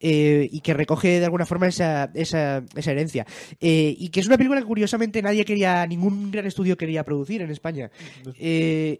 eh, 0.00 0.48
y 0.50 0.60
que 0.62 0.72
recoge 0.74 1.20
de 1.20 1.24
alguna 1.26 1.46
forma 1.46 1.68
esa, 1.68 2.10
esa, 2.14 2.64
esa 2.74 2.90
herencia. 2.90 3.26
Eh, 3.60 3.94
y 3.98 4.08
que 4.08 4.20
es 4.20 4.26
una 4.26 4.36
película 4.38 4.60
que 4.60 4.66
curiosamente 4.66 5.20
nadie 5.22 5.44
quería, 5.44 5.86
ningún 5.86 6.30
gran 6.30 6.46
estudio 6.46 6.76
quería 6.76 7.04
producir 7.04 7.42
en 7.42 7.50
España. 7.50 7.90
Y 8.38 8.98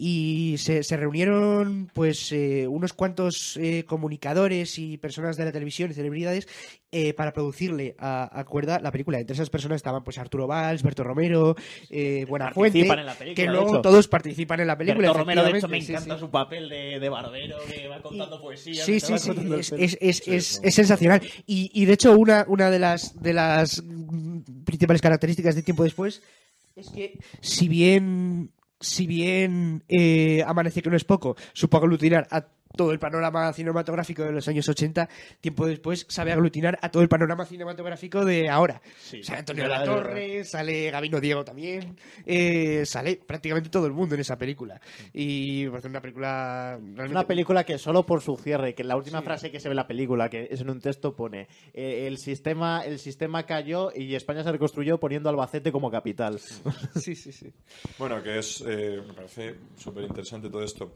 y 0.00 0.58
se, 0.58 0.82
se 0.82 0.96
reunieron 0.96 1.90
pues 1.94 2.32
eh, 2.32 2.66
unos 2.66 2.92
cuantos 2.92 3.58
comunicadores 3.86 4.78
y 4.78 4.96
personas 4.98 5.36
de 5.36 5.44
la 5.44 5.52
televisión 5.52 5.90
y 5.90 5.94
celebridades 5.94 6.48
eh, 6.92 7.14
para 7.14 7.32
producirle 7.32 7.94
a, 7.98 8.28
a 8.38 8.44
Cuerda 8.44 8.80
la 8.80 8.90
película. 8.90 9.18
Entre 9.20 9.34
esas 9.34 9.50
personas 9.50 9.76
estaban 9.76 10.02
pues 10.04 10.18
Arturo 10.18 10.46
Valls, 10.46 10.82
Berto 10.82 11.04
Romero, 11.04 11.54
eh, 11.88 12.24
Buenafuente, 12.28 12.80
en 12.80 13.06
la 13.06 13.14
película. 13.14 13.34
que 13.34 13.42
de 13.42 13.49
luego 13.50 13.68
hecho. 13.68 13.82
todos 13.82 14.08
participan 14.08 14.60
en 14.60 14.66
la 14.66 14.78
película. 14.78 15.08
Berto 15.08 15.18
Romero, 15.18 15.44
de 15.44 15.58
hecho, 15.58 15.68
me 15.68 15.78
encanta 15.78 16.14
sí. 16.14 16.20
su 16.20 16.30
papel 16.30 16.68
de, 16.68 16.98
de 17.00 17.08
barbero 17.08 17.56
que 17.68 17.88
va 17.88 18.00
contando 18.00 18.40
poesía. 18.40 18.84
Sí, 18.84 19.00
sí, 19.00 19.18
sí, 19.18 19.30
es, 19.58 19.72
es, 19.72 19.98
es, 20.00 20.28
es, 20.28 20.60
es 20.62 20.74
sensacional. 20.74 21.20
Y, 21.46 21.70
y 21.74 21.84
de 21.84 21.92
hecho, 21.92 22.16
una, 22.18 22.44
una 22.48 22.70
de 22.70 22.78
las 22.78 23.20
de 23.20 23.32
las 23.32 23.82
principales 24.64 25.02
características 25.02 25.54
de 25.54 25.62
tiempo 25.62 25.84
después 25.84 26.22
es 26.76 26.88
que 26.90 27.18
si 27.40 27.68
bien 27.68 28.52
si 28.80 29.06
bien 29.06 29.84
eh, 29.88 30.42
Amanece 30.46 30.82
que 30.82 30.90
no 30.90 30.96
es 30.96 31.04
poco, 31.04 31.36
supo 31.52 31.76
aglutinar 31.76 32.26
a 32.30 32.46
todo 32.76 32.92
el 32.92 32.98
panorama 32.98 33.52
cinematográfico 33.52 34.22
de 34.22 34.32
los 34.32 34.46
años 34.48 34.68
80, 34.68 35.08
tiempo 35.40 35.66
después 35.66 36.06
sabe 36.08 36.32
aglutinar 36.32 36.78
a 36.82 36.90
todo 36.90 37.02
el 37.02 37.08
panorama 37.08 37.44
cinematográfico 37.44 38.24
de 38.24 38.48
ahora. 38.48 38.80
Sí, 38.98 39.22
sale 39.22 39.40
Antonio 39.40 39.64
de 39.64 39.68
La 39.68 39.80
de 39.80 39.86
Torre, 39.86 40.44
sale 40.44 40.90
Gabino 40.90 41.20
Diego 41.20 41.44
también, 41.44 41.96
eh, 42.26 42.84
sale 42.86 43.16
prácticamente 43.16 43.70
todo 43.70 43.86
el 43.86 43.92
mundo 43.92 44.14
en 44.14 44.20
esa 44.20 44.36
película. 44.38 44.80
Y 45.12 45.68
pues, 45.68 45.84
una 45.84 46.00
película 46.00 46.76
Es 46.78 46.84
realmente 46.84 47.10
una 47.10 47.26
película 47.26 47.64
que 47.64 47.78
solo 47.78 48.06
por 48.06 48.22
su 48.22 48.36
cierre, 48.36 48.74
que 48.74 48.84
la 48.84 48.96
última 48.96 49.22
frase 49.22 49.50
que 49.50 49.60
se 49.60 49.68
ve 49.68 49.72
en 49.72 49.76
la 49.76 49.86
película, 49.86 50.28
que 50.28 50.48
es 50.50 50.60
en 50.60 50.70
un 50.70 50.80
texto, 50.80 51.14
pone 51.14 51.48
eh, 51.74 52.06
el 52.06 52.18
sistema 52.18 52.82
el 52.84 52.98
sistema 52.98 53.44
cayó 53.44 53.90
y 53.94 54.14
España 54.14 54.42
se 54.42 54.52
reconstruyó 54.52 54.98
poniendo 54.98 55.28
Albacete 55.28 55.72
como 55.72 55.90
capital. 55.90 56.38
Sí, 56.94 57.14
sí, 57.14 57.32
sí. 57.32 57.52
Bueno, 57.98 58.22
que 58.22 58.38
es. 58.38 58.62
eh, 58.66 59.02
me 59.06 59.14
parece 59.14 59.54
súper 59.76 60.04
interesante 60.04 60.48
todo 60.48 60.62
esto. 60.62 60.92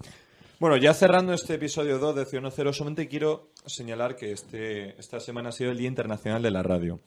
Bueno, 0.60 0.76
ya 0.76 0.94
cerrando 0.94 1.32
este 1.32 1.54
episodio 1.54 1.98
2 1.98 2.14
de 2.14 2.26
Ciudad 2.26 2.52
Cero, 2.54 2.72
solamente 2.72 3.08
quiero 3.08 3.50
señalar 3.66 4.14
que 4.14 4.30
este, 4.30 4.98
esta 5.00 5.18
semana 5.18 5.48
ha 5.48 5.52
sido 5.52 5.72
el 5.72 5.78
Día 5.78 5.88
Internacional 5.88 6.42
de 6.42 6.50
la 6.52 6.62
Radio. 6.62 7.00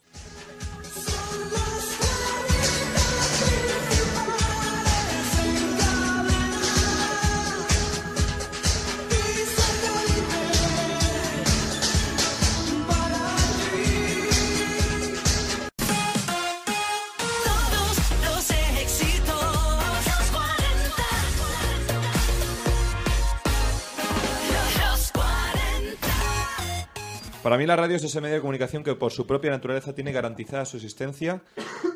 Para 27.48 27.58
mí 27.58 27.66
la 27.66 27.78
radio 27.78 27.96
es 27.96 28.04
ese 28.04 28.20
medio 28.20 28.36
de 28.36 28.42
comunicación 28.42 28.84
que 28.84 28.94
por 28.96 29.14
su 29.14 29.26
propia 29.26 29.52
naturaleza 29.52 29.96
tiene 29.96 30.12
garantizada 30.12 30.66
su 30.66 30.76
existencia 30.76 31.44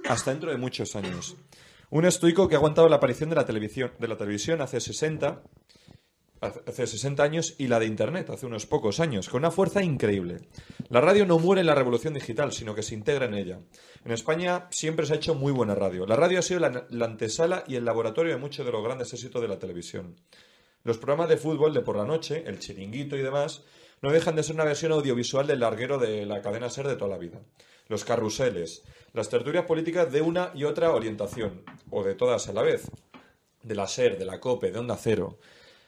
hasta 0.07 0.31
dentro 0.31 0.49
de 0.49 0.55
muchos 0.55 0.95
años. 0.95 1.35
Un 1.89 2.05
estoico 2.05 2.47
que 2.47 2.55
ha 2.55 2.57
aguantado 2.57 2.87
la 2.87 2.95
aparición 2.95 3.29
de 3.29 3.35
la 3.35 3.43
televisión, 3.43 3.91
de 3.99 4.07
la 4.07 4.15
televisión 4.15 4.61
hace 4.61 4.79
60 4.79 5.43
hace 6.39 6.87
60 6.87 7.21
años 7.21 7.55
y 7.57 7.67
la 7.67 7.79
de 7.79 7.85
Internet 7.85 8.29
hace 8.29 8.45
unos 8.45 8.65
pocos 8.65 9.01
años, 9.01 9.27
con 9.27 9.39
una 9.39 9.51
fuerza 9.51 9.83
increíble. 9.83 10.47
La 10.87 11.01
radio 11.01 11.25
no 11.25 11.37
muere 11.37 11.59
en 11.59 11.67
la 11.67 11.75
revolución 11.75 12.13
digital, 12.13 12.53
sino 12.53 12.73
que 12.73 12.81
se 12.81 12.95
integra 12.95 13.25
en 13.25 13.33
ella. 13.33 13.59
En 14.05 14.13
España 14.13 14.69
siempre 14.71 15.05
se 15.05 15.11
ha 15.11 15.17
hecho 15.17 15.35
muy 15.35 15.51
buena 15.51 15.75
radio. 15.75 16.05
La 16.05 16.15
radio 16.15 16.39
ha 16.39 16.43
sido 16.43 16.61
la, 16.61 16.85
la 16.89 17.05
antesala 17.05 17.65
y 17.67 17.75
el 17.75 17.83
laboratorio 17.83 18.31
de 18.31 18.39
muchos 18.39 18.65
de 18.65 18.71
los 18.71 18.81
grandes 18.85 19.11
éxitos 19.11 19.41
de 19.41 19.49
la 19.49 19.59
televisión. 19.59 20.15
Los 20.85 20.97
programas 20.97 21.27
de 21.27 21.35
fútbol 21.35 21.73
de 21.73 21.81
por 21.81 21.97
la 21.97 22.05
noche, 22.05 22.45
el 22.47 22.57
chiringuito 22.57 23.17
y 23.17 23.21
demás, 23.21 23.65
no 24.01 24.11
dejan 24.11 24.35
de 24.35 24.43
ser 24.43 24.55
una 24.55 24.63
versión 24.63 24.91
audiovisual 24.91 25.45
del 25.45 25.59
larguero 25.59 25.97
de 25.99 26.25
la 26.25 26.41
cadena 26.41 26.69
SER 26.69 26.87
de 26.87 26.95
toda 26.95 27.11
la 27.11 27.17
vida. 27.17 27.39
Los 27.87 28.03
carruseles, 28.03 28.83
las 29.13 29.29
tertulias 29.29 29.65
políticas 29.65 30.11
de 30.11 30.21
una 30.21 30.51
y 30.55 30.63
otra 30.63 30.91
orientación, 30.91 31.63
o 31.91 32.03
de 32.03 32.15
todas 32.15 32.47
a 32.47 32.53
la 32.53 32.63
vez, 32.63 32.89
de 33.61 33.75
la 33.75 33.87
SER, 33.87 34.17
de 34.17 34.25
la 34.25 34.39
COPE, 34.39 34.71
de 34.71 34.79
Onda 34.79 34.97
Cero. 34.97 35.37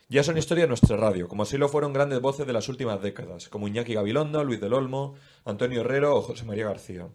Ya 0.10 0.24
son 0.24 0.38
historia 0.38 0.66
de 0.66 0.68
nuestra 0.68 0.96
radio, 0.96 1.28
como 1.28 1.44
así 1.44 1.58
lo 1.58 1.70
fueron 1.70 1.94
grandes 1.94 2.22
voces 2.22 2.46
de 2.46 2.54
las 2.54 2.70
últimas 2.70 3.02
décadas, 3.02 3.50
como 3.50 3.68
Iñaki 3.68 3.96
Gabilondo, 3.96 4.44
Luis 4.44 4.62
del 4.62 4.74
Olmo, 4.74 5.16
Antonio 5.46 5.82
Herrero 5.82 6.16
o 6.16 6.22
José 6.22 6.46
María 6.46 6.66
García. 6.66 7.08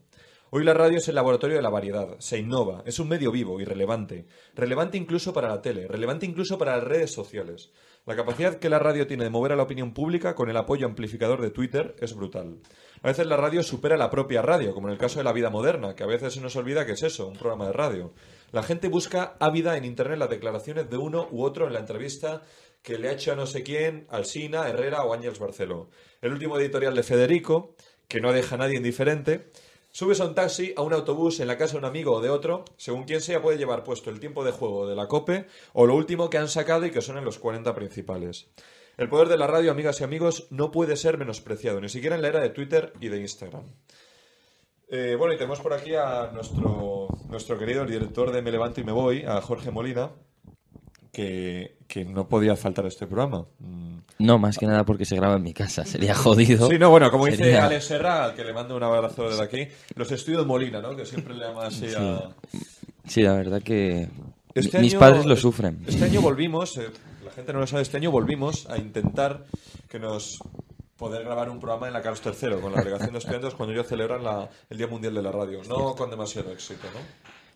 Hoy 0.51 0.65
la 0.65 0.73
radio 0.73 0.97
es 0.97 1.07
el 1.09 1.15
laboratorio 1.15 1.57
de 1.57 1.63
la 1.63 1.69
variedad, 1.69 2.19
se 2.21 2.39
innova, 2.39 2.83
es 2.87 2.99
un 2.99 3.09
medio 3.09 3.31
vivo 3.31 3.61
y 3.61 3.67
relevante, 3.67 4.27
relevante 4.55 4.97
incluso 4.97 5.35
para 5.35 5.49
la 5.49 5.61
tele, 5.61 5.87
relevante 5.87 6.25
incluso 6.25 6.57
para 6.57 6.77
las 6.77 6.85
redes 6.85 7.13
sociales. 7.13 7.71
La 8.09 8.17
capacidad 8.17 8.59
que 8.59 8.71
la 8.71 8.79
radio 8.79 9.07
tiene 9.07 9.25
de 9.25 9.29
mover 9.29 9.53
a 9.53 9.57
la 9.57 9.65
opinión 9.65 9.93
pública 9.93 10.35
con 10.35 10.49
el 10.49 10.57
apoyo 10.57 10.87
amplificador 10.87 11.43
de 11.43 11.51
Twitter 11.51 11.95
es 12.01 12.15
brutal. 12.15 12.57
A 13.03 13.09
veces 13.09 13.27
la 13.27 13.37
radio 13.37 13.63
supera 13.63 13.99
la 13.99 14.09
propia 14.09 14.41
radio, 14.41 14.73
como 14.73 14.89
en 14.89 14.95
el 14.95 14.99
caso 14.99 15.19
de 15.19 15.25
la 15.25 15.35
vida 15.35 15.51
moderna, 15.51 15.95
que 15.95 16.05
a 16.05 16.07
veces 16.07 16.33
se 16.33 16.41
nos 16.41 16.57
olvida 16.57 16.87
que 16.87 16.93
es 16.93 17.03
eso, 17.03 17.29
un 17.29 17.37
programa 17.37 17.67
de 17.67 17.75
radio. 17.75 18.15
La 18.51 18.63
gente 18.63 18.89
busca 18.89 19.37
ávida 19.41 19.77
en 19.77 19.85
Internet 19.85 20.21
las 20.21 20.31
declaraciones 20.31 20.89
de 20.89 20.97
uno 20.97 21.29
u 21.31 21.43
otro 21.43 21.67
en 21.67 21.75
la 21.75 21.81
entrevista 21.81 22.45
que 22.81 22.97
le 22.97 23.11
ha 23.11 23.13
hecho 23.13 23.33
a 23.33 23.37
no 23.37 23.45
sé 23.45 23.63
quién, 23.63 24.07
Alsina, 24.09 24.67
Herrera 24.71 25.05
o 25.05 25.13
Ángels 25.13 25.39
Barceló. 25.39 25.91
El 26.23 26.33
último 26.33 26.59
editorial 26.59 26.95
de 26.95 27.03
Federico, 27.03 27.75
que 28.09 28.23
no 28.23 28.33
deja 28.33 28.55
a 28.55 28.59
nadie 28.59 28.79
indiferente, 28.79 29.51
Subes 29.99 30.21
a 30.21 30.27
un 30.27 30.35
taxi, 30.37 30.73
a 30.77 30.83
un 30.83 30.93
autobús, 30.93 31.41
en 31.41 31.49
la 31.49 31.59
casa 31.59 31.73
de 31.73 31.79
un 31.79 31.85
amigo 31.85 32.13
o 32.13 32.21
de 32.21 32.31
otro, 32.31 32.65
según 32.77 33.03
quien 33.03 33.21
sea 33.21 33.43
puede 33.43 33.59
llevar 33.59 33.83
puesto 33.83 34.11
el 34.11 34.21
tiempo 34.21 34.45
de 34.45 34.53
juego 34.53 34.87
de 34.87 34.95
la 34.95 35.09
COPE 35.09 35.47
o 35.73 35.87
lo 35.87 35.97
último 35.97 36.31
que 36.31 36.39
han 36.39 36.47
sacado 36.47 36.87
y 36.87 36.93
que 36.93 37.01
son 37.01 37.19
en 37.19 37.25
los 37.25 37.41
40 37.41 37.75
principales. 37.75 38.49
El 38.97 39.09
poder 39.09 39.27
de 39.27 39.37
la 39.37 39.49
radio, 39.49 39.73
amigas 39.73 40.01
y 40.01 40.05
amigos, 40.05 40.47
no 40.51 40.71
puede 40.71 40.95
ser 40.95 41.19
menospreciado, 41.19 41.81
ni 41.81 41.89
siquiera 41.89 42.15
en 42.15 42.23
la 42.23 42.29
era 42.29 42.39
de 42.39 42.51
Twitter 42.51 42.93
y 43.01 43.09
de 43.09 43.19
Instagram. 43.19 43.65
Eh, 44.89 45.17
bueno, 45.19 45.35
y 45.35 45.37
tenemos 45.37 45.59
por 45.59 45.73
aquí 45.73 45.97
a 45.97 46.31
nuestro, 46.33 47.09
nuestro 47.29 47.59
querido 47.59 47.85
director 47.85 48.31
de 48.31 48.41
Me 48.41 48.53
Levanto 48.53 48.81
y 48.81 48.85
Me 48.85 48.93
Voy, 48.93 49.25
a 49.25 49.41
Jorge 49.41 49.73
Molina, 49.73 50.13
que, 51.13 51.77
que 51.87 52.05
no 52.05 52.29
podía 52.29 52.57
faltar 52.57 52.85
a 52.85 52.89
este 52.89 53.07
programa. 53.07 53.47
Mm. 53.59 53.99
No, 54.21 54.39
más 54.39 54.59
que 54.59 54.67
nada 54.67 54.85
porque 54.85 55.05
se 55.05 55.15
graba 55.17 55.37
en 55.37 55.43
mi 55.43 55.53
casa. 55.55 55.85
Sería 55.85 56.15
jodido. 56.15 56.69
Sí, 56.69 56.79
no, 56.79 56.91
bueno, 56.91 57.11
como 57.11 57.27
dice 57.27 57.39
Sería- 57.39 57.67
Alex 57.67 57.85
Serra, 57.85 58.25
al 58.25 58.35
que 58.35 58.45
le 58.45 58.53
mando 58.53 58.77
un 58.77 58.83
abrazo 58.83 59.29
desde 59.29 59.43
aquí, 59.43 59.69
los 59.95 60.11
estudios 60.11 60.45
Molina, 60.47 60.81
¿no? 60.81 60.97
Que 60.97 61.07
siempre 61.07 61.35
le 61.35 61.45
llama 61.47 61.67
así 61.67 61.87
a... 61.97 62.29
Sí, 63.07 63.23
la 63.23 63.35
verdad 63.35 63.63
que 63.63 64.09
Este 64.55 64.79
mi- 64.79 64.85
mis 64.85 64.93
año- 64.95 65.01
padres 65.01 65.25
lo 65.27 65.37
sufren. 65.37 65.83
Este 65.87 66.05
año 66.05 66.21
volvimos, 66.21 66.77
eh, 66.79 66.89
la 67.25 67.31
gente 67.31 67.53
no 67.53 67.61
lo 67.61 67.67
sabe, 67.67 67.83
este 67.83 67.97
año 67.97 68.11
volvimos 68.11 68.69
a 68.69 68.77
intentar 68.77 69.45
que 69.89 69.99
nos 69.99 70.39
poder 70.97 71.23
grabar 71.25 71.49
un 71.49 71.61
programa 71.61 71.87
en 71.87 71.93
la 71.93 72.03
Carlos 72.03 72.21
III 72.25 72.61
con 72.61 72.73
la 72.73 72.79
delegación 72.81 73.13
de 73.13 73.19
estudiantes 73.19 73.55
cuando 73.55 73.73
ellos 73.73 73.87
celebran 73.87 74.25
la- 74.25 74.49
el 74.69 74.77
Día 74.79 74.89
Mundial 74.89 75.15
de 75.15 75.23
la 75.23 75.31
Radio. 75.31 75.63
No 75.69 75.95
con 75.95 76.11
demasiado 76.11 76.51
éxito, 76.53 76.89
¿no? 76.93 77.01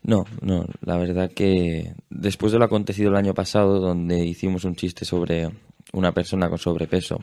No, 0.05 0.25
no, 0.41 0.67
la 0.81 0.97
verdad 0.97 1.31
que 1.31 1.95
después 2.11 2.53
de 2.53 2.59
lo 2.59 2.65
acontecido 2.65 3.11
el 3.11 3.17
año 3.17 3.35
pasado, 3.35 3.79
donde 3.79 4.25
hicimos 4.25 4.65
un 4.65 4.75
chiste 4.75 5.05
sobre 5.05 5.49
una 5.93 6.13
persona 6.13 6.49
con 6.49 6.59
sobrepeso, 6.59 7.23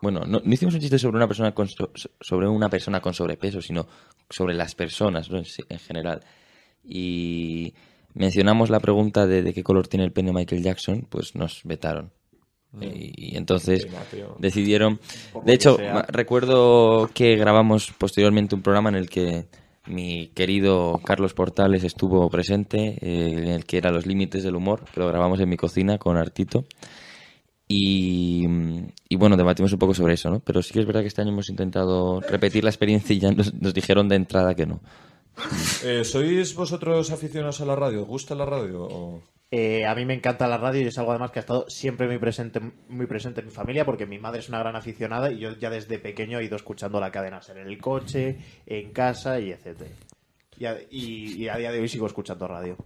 bueno, 0.00 0.20
no, 0.20 0.40
no 0.42 0.52
hicimos 0.54 0.74
un 0.74 0.80
chiste 0.80 0.98
sobre 0.98 1.16
una 1.16 1.26
persona 1.26 1.52
con 1.52 1.68
so- 1.68 1.90
sobre 2.20 2.48
una 2.48 2.68
persona 2.70 3.00
con 3.00 3.14
sobrepeso, 3.14 3.60
sino 3.60 3.86
sobre 4.28 4.54
las 4.54 4.74
personas 4.74 5.30
¿no? 5.30 5.38
en, 5.38 5.78
general. 5.78 6.20
Y 6.84 7.74
mencionamos 8.14 8.70
la 8.70 8.80
pregunta 8.80 9.26
de, 9.26 9.42
de 9.42 9.52
qué 9.52 9.62
color 9.62 9.88
tiene 9.88 10.04
el 10.04 10.12
pene 10.12 10.32
Michael 10.32 10.62
Jackson, 10.62 11.06
pues 11.08 11.34
nos 11.34 11.60
vetaron. 11.64 12.12
Mm. 12.72 12.82
Y, 12.84 13.12
y 13.16 13.36
entonces 13.36 13.86
decidieron. 14.38 15.00
De 15.44 15.52
hecho, 15.52 15.76
recuerdo 16.08 17.10
que 17.12 17.36
grabamos 17.36 17.92
posteriormente 17.98 18.54
un 18.54 18.62
programa 18.62 18.88
en 18.90 18.94
el 18.94 19.10
que 19.10 19.46
mi 19.90 20.28
querido 20.28 21.00
Carlos 21.04 21.34
Portales 21.34 21.84
estuvo 21.84 22.28
presente, 22.30 22.98
eh, 23.00 23.32
en 23.32 23.48
el 23.48 23.64
que 23.64 23.78
era 23.78 23.90
Los 23.90 24.06
Límites 24.06 24.42
del 24.42 24.56
Humor, 24.56 24.84
que 24.92 25.00
lo 25.00 25.08
grabamos 25.08 25.40
en 25.40 25.48
mi 25.48 25.56
cocina 25.56 25.98
con 25.98 26.16
Artito. 26.16 26.64
Y, 27.68 28.44
y 29.08 29.16
bueno, 29.16 29.36
debatimos 29.36 29.72
un 29.72 29.78
poco 29.78 29.94
sobre 29.94 30.14
eso, 30.14 30.28
¿no? 30.28 30.40
Pero 30.40 30.60
sí 30.60 30.72
que 30.72 30.80
es 30.80 30.86
verdad 30.86 31.02
que 31.02 31.06
este 31.06 31.22
año 31.22 31.30
hemos 31.30 31.50
intentado 31.50 32.20
repetir 32.20 32.64
la 32.64 32.70
experiencia 32.70 33.14
y 33.14 33.20
ya 33.20 33.30
nos, 33.30 33.52
dijeron 33.72 34.08
de 34.08 34.16
entrada 34.16 34.54
que 34.54 34.66
no. 34.66 34.80
Eh, 35.84 36.04
¿Sois 36.04 36.54
vosotros 36.54 37.12
aficionados 37.12 37.60
a 37.60 37.64
la 37.64 37.76
radio? 37.76 38.02
¿Os 38.02 38.08
gusta 38.08 38.34
la 38.34 38.44
radio? 38.44 39.22
Eh, 39.52 39.84
a 39.84 39.94
mí 39.96 40.04
me 40.04 40.14
encanta 40.14 40.46
la 40.46 40.58
radio 40.58 40.80
y 40.82 40.86
es 40.86 40.98
algo 40.98 41.10
además 41.10 41.32
que 41.32 41.40
ha 41.40 41.42
estado 41.42 41.64
siempre 41.68 42.06
muy 42.06 42.18
presente, 42.18 42.60
muy 42.88 43.06
presente 43.06 43.40
en 43.40 43.46
mi 43.46 43.52
familia 43.52 43.84
porque 43.84 44.06
mi 44.06 44.16
madre 44.18 44.38
es 44.38 44.48
una 44.48 44.60
gran 44.60 44.76
aficionada 44.76 45.32
y 45.32 45.38
yo 45.40 45.56
ya 45.58 45.70
desde 45.70 45.98
pequeño 45.98 46.38
he 46.38 46.44
ido 46.44 46.54
escuchando 46.54 47.00
la 47.00 47.10
cadena 47.10 47.42
ser 47.42 47.58
en 47.58 47.66
el 47.66 47.78
coche, 47.78 48.38
en 48.66 48.92
casa 48.92 49.40
y 49.40 49.50
etcétera. 49.50 49.90
Y 50.56 50.66
a, 50.66 50.76
y- 50.90 51.32
y 51.42 51.48
a 51.48 51.56
día 51.56 51.72
de 51.72 51.80
hoy 51.80 51.88
sigo 51.88 52.06
escuchando 52.06 52.46
radio. 52.46 52.76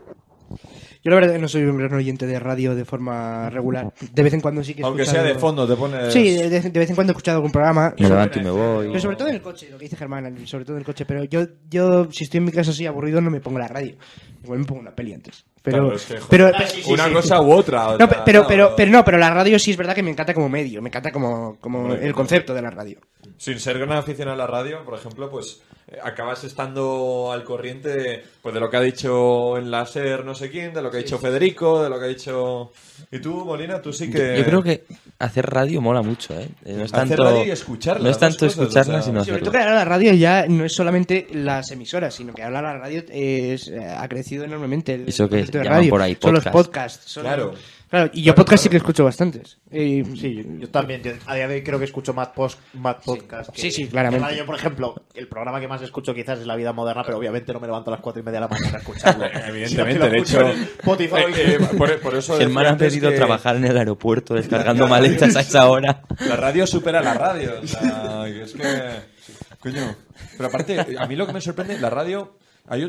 Yo 1.03 1.11
la 1.11 1.17
verdad 1.17 1.33
que 1.35 1.39
no 1.39 1.49
soy 1.49 1.65
un 1.65 1.77
gran 1.77 1.93
oyente 1.93 2.27
de 2.27 2.39
radio 2.39 2.75
de 2.75 2.85
forma 2.87 3.51
regular. 3.51 3.93
De 4.13 4.23
vez 4.23 4.33
en 4.33 4.41
cuando 4.41 4.63
sí 4.65 4.73
que 4.75 4.81
he 4.83 4.85
Aunque 4.85 5.03
escuchado- 5.03 5.25
sea 5.27 5.35
de 5.35 5.39
fondo, 5.41 5.67
te 5.67 5.75
pones- 5.75 6.13
Sí, 6.13 6.31
de, 6.37 6.49
de- 6.49 6.61
de 6.71 6.79
vez 6.79 6.89
en 6.89 6.95
cuando 6.95 7.11
he 7.11 7.15
escuchado 7.15 7.37
algún 7.39 7.53
programa. 7.53 7.95
Me 7.99 8.09
levanto 8.09 8.39
y 8.39 8.43
me 8.43 8.51
voy. 8.51 8.87
Pero 8.89 9.01
sobre 9.01 9.17
todo 9.17 9.29
en 9.29 9.35
el 9.35 9.43
coche, 9.43 9.69
lo 9.71 9.77
que 9.77 9.85
dice 9.85 9.97
Germán, 9.97 10.47
sobre 10.47 10.65
todo 10.65 10.77
en 10.77 10.81
el 10.81 10.87
coche. 10.87 11.05
Pero 11.05 11.25
yo, 11.25 11.47
yo 11.69 12.11
si 12.11 12.25
estoy 12.25 12.39
en 12.39 12.45
mi 12.45 12.53
casa 12.53 12.71
así 12.71 12.87
aburrido, 12.87 13.21
no 13.21 13.31
me 13.31 13.41
pongo 13.41 13.59
la 13.59 13.69
radio. 13.69 13.97
Igual 14.43 14.61
me 14.61 14.65
pongo 14.65 14.81
una 14.81 14.95
peli 14.95 15.13
antes. 15.13 15.45
Pero, 15.65 15.79
Claro, 15.79 15.97
es 15.97 16.05
que, 16.05 16.19
joder, 16.21 16.29
pero, 16.29 16.69
sí, 16.69 16.83
sí, 16.83 16.93
una 16.93 17.07
sí. 17.07 17.13
cosa 17.15 17.41
u 17.41 17.51
otra, 17.53 17.89
o 17.89 17.93
No, 17.99 18.07
sea, 18.07 18.23
pero, 18.23 18.43
no, 18.43 18.47
pero, 18.47 18.69
no. 18.71 18.77
pero 18.77 18.91
no, 18.91 19.03
pero 19.05 19.17
la 19.17 19.31
radio 19.31 19.59
sí 19.59 19.71
es 19.71 19.79
verdad 19.79 19.95
que 19.95 20.03
me 20.03 20.11
encanta 20.11 20.35
como 20.35 20.51
medio, 20.51 20.83
me 20.83 20.91
encanta 20.91 21.11
como, 21.11 21.57
como 21.59 21.95
el 21.95 22.13
concepto 22.13 22.53
de 22.53 22.61
la 22.61 22.71
radio. 22.71 22.99
Sin 23.39 23.59
ser 23.59 23.79
gran 23.79 23.93
aficionado 23.93 24.35
a 24.35 24.39
la 24.39 24.47
radio, 24.47 24.85
por 24.85 24.99
ejemplo, 24.99 25.31
pues 25.31 25.63
acabas 26.03 26.45
estando 26.45 27.31
al 27.33 27.45
corriente 27.45 28.25
pues 28.43 28.55
de 28.55 28.61
lo 28.61 28.71
que 28.71 28.77
ha 28.77 28.81
dicho 28.81 29.57
en 29.59 29.71
la 29.71 29.87
SER 29.87 30.25
no 30.25 30.35
sé 30.35 30.51
quién, 30.51 30.73
de 30.75 30.83
lo 30.83 30.91
que 30.91 30.99
ha 30.99 31.01
dicho 31.01 31.19
Federico, 31.19 31.83
de 31.83 31.91
lo 31.91 31.99
que 31.99 32.05
ha 32.05 32.09
dicho... 32.09 32.73
¿Y 33.11 33.19
tú, 33.21 33.45
Molina? 33.45 33.81
Tú 33.83 33.93
sí 33.93 34.11
que... 34.11 34.19
Yo, 34.37 34.39
yo 34.39 34.45
creo 34.45 34.63
que 34.63 34.85
hacer 35.19 35.47
radio 35.47 35.81
mola 35.81 36.03
mucho, 36.03 36.33
¿eh? 36.39 36.49
Eh, 36.65 36.75
No 36.77 36.85
es 36.85 36.93
Hacer 36.95 37.09
tanto, 37.09 37.25
radio 37.25 37.45
y 37.45 37.51
escucharla, 37.51 38.03
No 38.05 38.11
es 38.11 38.19
tanto 38.19 38.47
cosas, 38.47 38.59
escucharla, 38.63 38.95
o 38.95 38.97
sea, 38.99 39.03
sino 39.03 39.25
Sobre 39.25 39.41
todo 39.41 39.53
que 39.53 39.59
ahora 39.59 39.75
la 39.75 39.85
radio 39.85 40.13
ya 40.15 40.47
no 40.49 40.65
es 40.65 40.73
solamente 40.73 41.27
las 41.33 41.71
emisoras, 41.71 42.15
sino 42.15 42.33
que 42.35 42.43
ahora 42.43 42.63
la 42.63 42.79
radio 42.79 43.03
es, 43.09 43.69
eh, 43.69 43.85
ha 43.87 44.09
crecido 44.09 44.45
enormemente. 44.45 44.95
El 44.95 45.09
Eso 45.09 45.29
que 45.29 45.37
concepto 45.39 45.59
de 45.59 45.65
radio. 45.65 45.91
por 45.91 46.03
ahí 46.03 46.17
Son 46.21 46.35
los 46.35 46.45
podcast. 46.45 46.55
podcasts. 46.67 47.11
son- 47.13 47.23
Claro. 47.25 47.55
Claro, 47.95 48.11
y 48.13 48.23
yo 48.23 48.35
podcast 48.35 48.65
sí 48.65 48.69
que 48.69 48.79
escucho 48.79 49.05
bastantes. 49.05 49.59
Sí, 49.71 50.03
yo, 50.43 50.43
yo 50.59 50.69
también. 50.69 51.01
yo 51.03 51.13
a 51.27 51.35
día 51.37 51.47
de 51.47 51.55
hoy 51.55 51.63
creo 51.63 51.79
que 51.79 51.85
escucho 51.85 52.13
más, 52.13 52.29
post, 52.29 52.59
más 52.73 52.97
podcast. 53.05 53.51
que- 53.51 53.61
Sí, 53.61 53.71
sí, 53.71 53.87
claramente. 53.87 54.27
que 54.27 54.33
radio. 54.33 54.47
por 54.47 54.57
ejemplo, 54.57 54.95
el 55.15 55.29
programa 55.29 55.61
que 55.61 55.69
más 55.69 55.81
escucho 55.81 56.13
quizás 56.13 56.41
es 56.41 56.47
La 56.47 56.57
Vida 56.57 56.73
Moderna, 56.73 57.05
pero 57.05 57.19
obviamente 57.19 57.53
no 57.53 57.61
me 57.61 57.69
levanto 57.69 57.91
a 57.91 57.93
las 57.93 58.01
cuatro 58.01 58.21
y 58.21 58.25
media 58.25 58.41
de 58.41 58.47
la 58.47 58.49
mañana 58.49 58.79
a 58.79 58.81
escucharlo. 58.81 59.25
Evidentemente, 59.47 60.05
de 60.05 60.11
lo 60.11 60.17
escucho 60.17 60.41
hecho, 60.41 60.61
Spotify. 60.81 61.15
eh, 61.37 61.59
eh, 61.61 61.77
por, 61.79 62.01
por 62.01 62.15
eso 62.17 62.37
Germán 62.37 62.67
ha 62.67 62.77
pedido 62.77 63.11
que 63.11 63.17
trabajar 63.17 63.55
en 63.55 63.65
el 63.65 63.79
aeropuerto 63.79 64.35
descargando 64.35 64.85
La- 64.85 64.91
maletas 64.91 65.37
a 65.37 65.41
esa 65.43 65.69
hora. 65.71 66.03
La 66.27 66.35
radio 66.35 66.67
supera 66.67 67.01
la 67.01 67.15
radio. 67.15 67.53
O 67.63 67.67
sea, 67.69 68.25
que 68.27 68.43
es 68.43 68.53
que. 68.55 69.15
Coño. 69.61 69.95
Pero 70.37 70.49
aparte, 70.49 70.85
a 70.99 71.07
mí 71.07 71.15
lo 71.15 71.29
que 71.29 71.33
me 71.33 71.41
sorprende, 71.41 71.79
la 71.79 71.91
radio. 71.91 72.37
Hay 72.67 72.83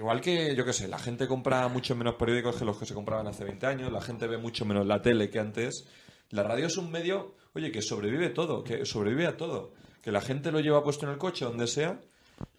igual 0.00 0.22
que, 0.22 0.56
yo 0.56 0.64
qué 0.64 0.72
sé, 0.72 0.88
la 0.88 0.98
gente 0.98 1.28
compra 1.28 1.68
mucho 1.68 1.94
menos 1.94 2.14
periódicos 2.14 2.56
que 2.56 2.64
los 2.64 2.78
que 2.78 2.86
se 2.86 2.94
compraban 2.94 3.26
hace 3.26 3.44
20 3.44 3.66
años, 3.66 3.92
la 3.92 4.00
gente 4.00 4.26
ve 4.26 4.38
mucho 4.38 4.64
menos 4.64 4.86
la 4.86 5.02
tele 5.02 5.28
que 5.28 5.38
antes. 5.38 5.86
La 6.30 6.42
radio 6.42 6.68
es 6.68 6.78
un 6.78 6.90
medio, 6.90 7.34
oye, 7.52 7.70
que 7.70 7.82
sobrevive 7.82 8.30
todo, 8.30 8.64
que 8.64 8.86
sobrevive 8.86 9.26
a 9.26 9.36
todo. 9.36 9.72
Que 10.00 10.10
la 10.10 10.22
gente 10.22 10.52
lo 10.52 10.60
lleva 10.60 10.82
puesto 10.82 11.04
en 11.04 11.12
el 11.12 11.18
coche, 11.18 11.44
donde 11.44 11.66
sea. 11.66 12.00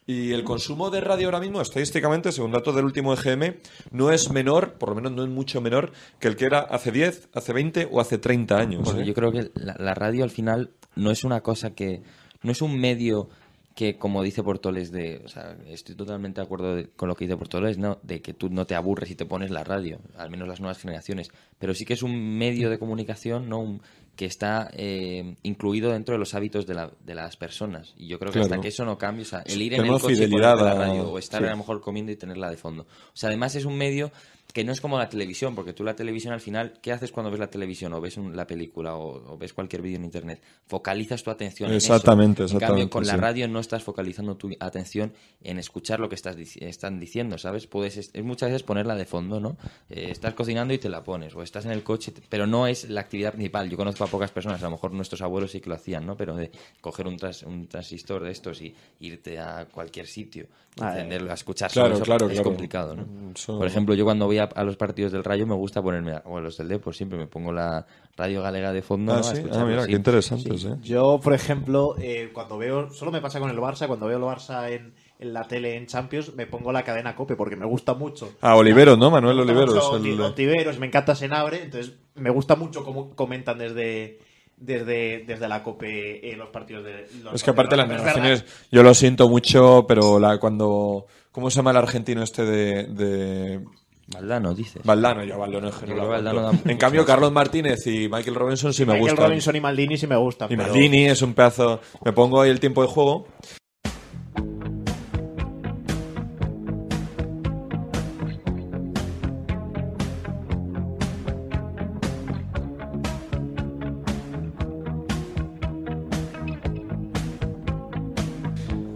Y 0.05 0.33
el 0.33 0.43
consumo 0.43 0.91
de 0.91 1.01
radio 1.01 1.27
ahora 1.27 1.39
mismo, 1.39 1.61
estadísticamente, 1.61 2.31
según 2.31 2.51
datos 2.51 2.75
del 2.75 2.85
último 2.85 3.11
EGM, 3.13 3.55
no 3.89 4.11
es 4.11 4.29
menor, 4.29 4.73
por 4.73 4.89
lo 4.89 4.95
menos 4.95 5.11
no 5.13 5.23
es 5.23 5.29
mucho 5.29 5.61
menor, 5.61 5.93
que 6.19 6.27
el 6.27 6.35
que 6.35 6.45
era 6.45 6.59
hace 6.59 6.91
10, 6.91 7.29
hace 7.33 7.53
20 7.53 7.87
o 7.91 7.99
hace 7.99 8.19
30 8.19 8.55
años. 8.55 8.81
Porque 8.83 9.01
¿eh? 9.01 9.05
yo 9.05 9.15
creo 9.15 9.31
que 9.31 9.49
la, 9.55 9.75
la 9.79 9.95
radio 9.95 10.23
al 10.23 10.29
final 10.29 10.73
no 10.95 11.09
es 11.09 11.23
una 11.23 11.41
cosa 11.41 11.73
que. 11.73 12.03
No 12.43 12.51
es 12.51 12.61
un 12.61 12.79
medio 12.79 13.29
que, 13.75 13.97
como 13.97 14.21
dice 14.23 14.43
Portoles, 14.43 14.91
de. 14.91 15.21
O 15.23 15.27
sea, 15.27 15.55
estoy 15.67 15.95
totalmente 15.95 16.41
de 16.41 16.45
acuerdo 16.45 16.75
de- 16.75 16.89
con 16.89 17.07
lo 17.09 17.15
que 17.15 17.25
dice 17.25 17.37
Portoles, 17.37 17.77
¿no? 17.77 17.99
De 18.03 18.21
que 18.21 18.33
tú 18.33 18.49
no 18.49 18.65
te 18.67 18.75
aburres 18.75 19.09
y 19.11 19.15
te 19.15 19.25
pones 19.25 19.49
la 19.51 19.63
radio, 19.63 19.99
al 20.17 20.29
menos 20.29 20.47
las 20.47 20.59
nuevas 20.59 20.77
generaciones. 20.79 21.29
Pero 21.57 21.73
sí 21.73 21.85
que 21.85 21.93
es 21.93 22.03
un 22.03 22.37
medio 22.37 22.69
de 22.69 22.77
comunicación, 22.79 23.47
¿no? 23.49 23.59
Un- 23.59 23.81
que 24.15 24.25
está 24.25 24.69
eh, 24.73 25.35
incluido 25.43 25.89
dentro 25.93 26.13
de 26.13 26.19
los 26.19 26.35
hábitos 26.35 26.67
de, 26.67 26.73
la- 26.73 26.91
de 27.05 27.15
las 27.15 27.37
personas. 27.37 27.93
Y 27.97 28.07
yo 28.07 28.19
creo 28.19 28.31
que 28.31 28.39
Claro. 28.39 28.53
hasta 28.55 28.61
que 28.61 28.67
eso 28.67 28.83
no 28.83 28.97
cambie, 28.97 29.23
o 29.23 29.25
sea, 29.25 29.39
el 29.47 29.61
ir 29.61 29.73
en 29.73 29.85
el 29.85 29.87
coche 29.99 30.25
y 30.25 30.27
la 30.27 30.51
a- 30.51 30.55
radio, 30.75 31.09
o 31.09 31.17
estar 31.17 31.39
sí. 31.41 31.47
a 31.47 31.51
lo 31.51 31.57
mejor 31.57 31.79
comiendo 31.79 32.11
y 32.11 32.17
tenerla 32.17 32.49
de 32.49 32.57
fondo. 32.57 32.83
O 32.83 33.15
sea, 33.15 33.29
además 33.29 33.55
es 33.55 33.63
un 33.63 33.77
medio 33.77 34.11
que 34.51 34.63
no 34.63 34.71
es 34.71 34.81
como 34.81 34.97
la 34.97 35.07
televisión, 35.09 35.55
porque 35.55 35.73
tú 35.73 35.83
la 35.83 35.95
televisión 35.95 36.33
al 36.33 36.41
final, 36.41 36.73
¿qué 36.81 36.91
haces 36.91 37.11
cuando 37.11 37.29
ves 37.31 37.39
la 37.39 37.49
televisión 37.49 37.93
o 37.93 38.01
ves 38.01 38.17
un- 38.17 38.35
la 38.35 38.45
película 38.47 38.95
o, 38.95 39.33
o 39.33 39.37
ves 39.37 39.53
cualquier 39.53 39.81
vídeo 39.81 39.97
en 39.97 40.03
internet? 40.05 40.41
Focalizas 40.67 41.23
tu 41.23 41.29
atención 41.31 41.69
en 41.71 41.77
eso. 41.77 41.93
Exactamente, 41.93 42.43
En 42.43 42.47
cambio, 42.47 42.57
exactamente, 42.57 42.91
con 42.91 43.05
la 43.07 43.17
radio 43.17 43.47
no 43.47 43.59
estás 43.59 43.83
focalizando 43.83 44.35
tu 44.35 44.49
atención 44.59 45.13
en 45.43 45.59
escuchar 45.59 45.99
lo 45.99 46.09
que 46.09 46.15
estás 46.15 46.35
están 46.37 46.99
diciendo, 46.99 47.37
¿sabes? 47.37 47.67
Puedes 47.67 47.97
es, 47.97 48.09
es 48.13 48.23
muchas 48.23 48.49
veces 48.49 48.63
ponerla 48.63 48.95
de 48.95 49.05
fondo, 49.05 49.39
¿no? 49.39 49.57
Eh, 49.89 50.07
estás 50.11 50.33
cocinando 50.33 50.73
y 50.73 50.77
te 50.77 50.89
la 50.89 51.03
pones, 51.03 51.35
o 51.35 51.43
estás 51.43 51.65
en 51.65 51.71
el 51.71 51.83
coche, 51.83 52.13
pero 52.29 52.47
no 52.47 52.67
es 52.67 52.89
la 52.89 53.01
actividad 53.01 53.33
principal. 53.33 53.69
Yo 53.69 53.77
conozco 53.77 54.03
a 54.03 54.07
pocas 54.07 54.31
personas, 54.31 54.61
a 54.61 54.65
lo 54.65 54.71
mejor 54.71 54.91
nuestros 54.93 55.21
abuelos 55.21 55.51
sí 55.51 55.59
que 55.61 55.69
lo 55.69 55.75
hacían, 55.75 56.05
¿no? 56.05 56.15
Pero 56.17 56.35
de 56.35 56.51
coger 56.81 57.07
un, 57.07 57.17
tras- 57.17 57.43
un 57.43 57.67
transistor 57.67 58.23
de 58.23 58.31
estos 58.31 58.61
y 58.61 58.73
irte 58.99 59.39
a 59.39 59.65
cualquier 59.71 60.07
sitio, 60.07 60.47
encenderlo, 60.77 61.31
a 61.31 61.33
escuchar 61.35 61.69
claro, 61.71 61.87
solo 61.89 61.95
eso, 61.97 62.05
claro, 62.05 62.25
es 62.27 62.33
claro. 62.33 62.49
complicado, 62.49 62.95
¿no? 62.95 63.03
Mm, 63.05 63.33
Por 63.57 63.67
ejemplo, 63.67 63.93
yo 63.95 64.03
cuando 64.05 64.25
voy 64.25 64.37
a, 64.37 64.40
a 64.43 64.63
los 64.63 64.77
partidos 64.77 65.11
del 65.11 65.23
Rayo 65.23 65.45
me 65.47 65.55
gusta 65.55 65.81
ponerme, 65.81 66.13
o 66.25 66.37
a 66.37 66.41
los 66.41 66.57
del 66.57 66.67
Depor, 66.67 66.95
siempre 66.95 67.17
me 67.17 67.27
pongo 67.27 67.51
la 67.51 67.85
radio 68.17 68.41
galega 68.41 68.71
de 68.73 68.81
fondo. 68.81 69.13
Ah, 69.13 69.23
sí. 69.23 69.41
Ah, 69.51 69.65
mira, 69.65 69.83
sí. 69.83 69.89
qué 69.89 69.95
interesantes, 69.95 70.65
¿eh? 70.65 70.75
Yo, 70.81 71.19
por 71.23 71.33
ejemplo, 71.33 71.95
eh, 71.99 72.29
cuando 72.33 72.57
veo, 72.57 72.91
solo 72.91 73.11
me 73.11 73.21
pasa 73.21 73.39
con 73.39 73.49
el 73.49 73.57
Barça, 73.57 73.87
cuando 73.87 74.07
veo 74.07 74.17
el 74.17 74.23
Barça 74.23 74.69
en, 74.69 74.93
en 75.19 75.33
la 75.33 75.47
tele 75.47 75.75
en 75.75 75.87
Champions, 75.87 76.33
me 76.35 76.47
pongo 76.47 76.71
la 76.71 76.83
cadena 76.83 77.15
Cope 77.15 77.35
porque 77.35 77.55
me 77.55 77.65
gusta 77.65 77.93
mucho. 77.93 78.33
Ah, 78.41 78.55
Oliveros, 78.55 78.97
¿no? 78.97 79.11
Manuel 79.11 79.39
Oliveros, 79.39 79.75
el- 80.03 80.19
Ontiveros, 80.21 80.77
me 80.79 80.87
encanta 80.87 81.15
Senabre, 81.15 81.63
entonces 81.63 81.93
me 82.15 82.29
gusta 82.29 82.55
mucho 82.55 82.83
cómo 82.83 83.15
comentan 83.15 83.57
desde 83.57 84.19
desde, 84.57 85.23
desde 85.25 85.47
la 85.47 85.63
Cope 85.63 86.31
en 86.31 86.37
los 86.37 86.49
partidos 86.49 86.85
de 86.85 87.07
los 87.23 87.33
Es 87.33 87.43
que 87.43 87.49
aparte 87.49 87.75
las 87.75 87.87
narraciones, 87.87 88.45
yo 88.71 88.83
lo 88.83 88.93
siento 88.93 89.27
mucho, 89.27 89.85
pero 89.87 90.19
la, 90.19 90.37
cuando... 90.37 91.07
¿Cómo 91.31 91.49
se 91.49 91.55
llama 91.57 91.71
el 91.71 91.77
argentino 91.77 92.21
este 92.21 92.45
de...? 92.45 92.83
de... 92.85 93.65
Valdano, 94.13 94.53
dices. 94.53 94.83
Valdano, 94.83 95.23
yo 95.23 95.37
Valdano 95.37 95.67
aguanto. 95.69 96.63
da 96.63 96.71
En 96.71 96.77
cambio. 96.77 97.05
Carlos 97.05 97.31
Martínez 97.31 97.85
y 97.87 98.09
Michael 98.09 98.35
Robinson 98.35 98.73
sí 98.73 98.85
me 98.85 98.93
Michael 98.93 99.11
gustan. 99.11 99.27
Robinson 99.29 99.55
y 99.55 99.61
Maldini 99.61 99.97
sí 99.97 100.07
me 100.07 100.15
gustan. 100.17 100.47
Y 100.51 100.55
pero- 100.57 100.69
Maldini 100.69 101.05
es 101.05 101.21
un 101.21 101.33
pedazo... 101.33 101.79
Me 102.03 102.11
pongo 102.13 102.41
ahí 102.41 102.49
el 102.49 102.59
tiempo 102.59 102.81
de 102.81 102.87
juego. 102.89 103.27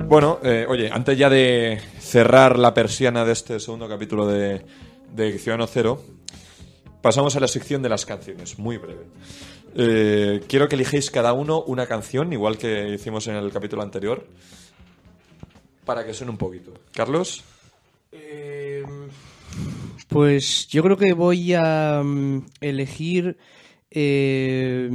Bueno, 0.07 0.39
eh, 0.43 0.65
oye, 0.69 0.89
antes 0.91 1.17
ya 1.17 1.29
de 1.29 1.79
cerrar 1.99 2.59
la 2.59 2.73
persiana 2.73 3.25
de 3.25 3.33
este 3.33 3.59
segundo 3.59 3.89
capítulo 3.89 4.27
de, 4.27 4.61
de 5.13 5.37
Ciudadano 5.37 5.67
Cero, 5.67 6.01
pasamos 7.01 7.35
a 7.35 7.39
la 7.39 7.47
sección 7.47 7.81
de 7.81 7.89
las 7.89 8.05
canciones, 8.05 8.57
muy 8.59 8.77
breve. 8.77 9.05
Eh, 9.75 10.41
quiero 10.47 10.67
que 10.67 10.75
elijéis 10.75 11.11
cada 11.11 11.33
uno 11.33 11.61
una 11.63 11.85
canción, 11.85 12.31
igual 12.31 12.57
que 12.57 12.93
hicimos 12.93 13.27
en 13.27 13.35
el 13.35 13.51
capítulo 13.51 13.81
anterior, 13.81 14.25
para 15.85 16.05
que 16.05 16.13
suene 16.13 16.31
un 16.31 16.37
poquito. 16.37 16.73
Carlos, 16.93 17.43
Pues 20.07 20.67
yo 20.67 20.83
creo 20.83 20.97
que 20.97 21.13
voy 21.13 21.53
a 21.53 22.01
mm, 22.03 22.45
elegir 22.61 23.37
eh, 23.91 24.89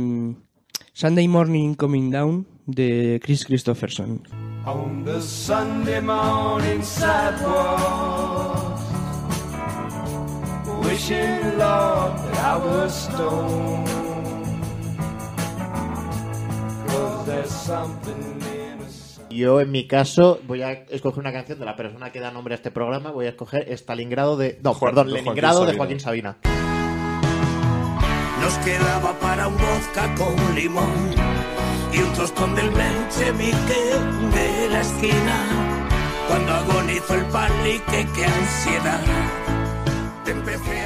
Sunday 0.92 1.28
Morning 1.28 1.74
Coming 1.74 2.10
Down 2.10 2.46
de 2.66 3.20
Chris 3.22 3.44
Christopherson. 3.44 4.22
On 4.64 5.04
the 5.04 5.20
Sunday 5.20 6.00
morning 6.00 6.82
sidewalk, 6.82 8.49
wishing, 10.90 11.58
Lord, 11.58 12.16
that 12.32 12.44
I 12.44 12.56
was 12.58 12.92
stoned. 12.92 13.86
'Cause 16.86 17.26
there's 17.26 17.50
something 17.50 18.40
in 18.42 18.80
a 18.82 19.34
Yo, 19.34 19.60
en 19.60 19.70
mi 19.70 19.86
caso, 19.86 20.40
voy 20.46 20.62
a 20.62 20.72
escoger 20.90 21.20
una 21.20 21.32
canción 21.32 21.58
de 21.58 21.64
la 21.64 21.76
persona 21.76 22.10
que 22.10 22.18
da 22.20 22.30
nombre 22.32 22.54
a 22.54 22.56
este 22.56 22.70
programa. 22.70 23.10
Voy 23.12 23.26
a 23.26 23.30
escoger 23.30 23.70
Stalingrado 23.72 24.36
de. 24.36 24.58
No, 24.62 24.74
Juan- 24.74 24.90
perdón, 24.94 25.06
de 25.12 25.22
Joaquín 25.22 25.42
de. 25.66 25.76
Joaquín 25.76 26.00
Sabina. 26.00 26.36
Nos 28.42 28.54
quedaba 28.64 29.12
para 29.20 29.46
un 29.48 29.54
vodka 29.56 30.14
con 30.16 30.54
limón 30.56 31.14
y 31.92 31.98
un 31.98 32.12
tostón 32.14 32.54
del 32.56 32.70
menchemique 32.72 33.80
de 34.34 34.68
la 34.70 34.80
esquina. 34.80 35.36
Cuando 36.26 36.52
agonizó 36.52 37.14
el 37.14 37.24
panique, 37.26 38.06
qué 38.14 38.24
ansiedad. 38.24 39.00
Te 40.24 40.30
empecé. 40.32 40.79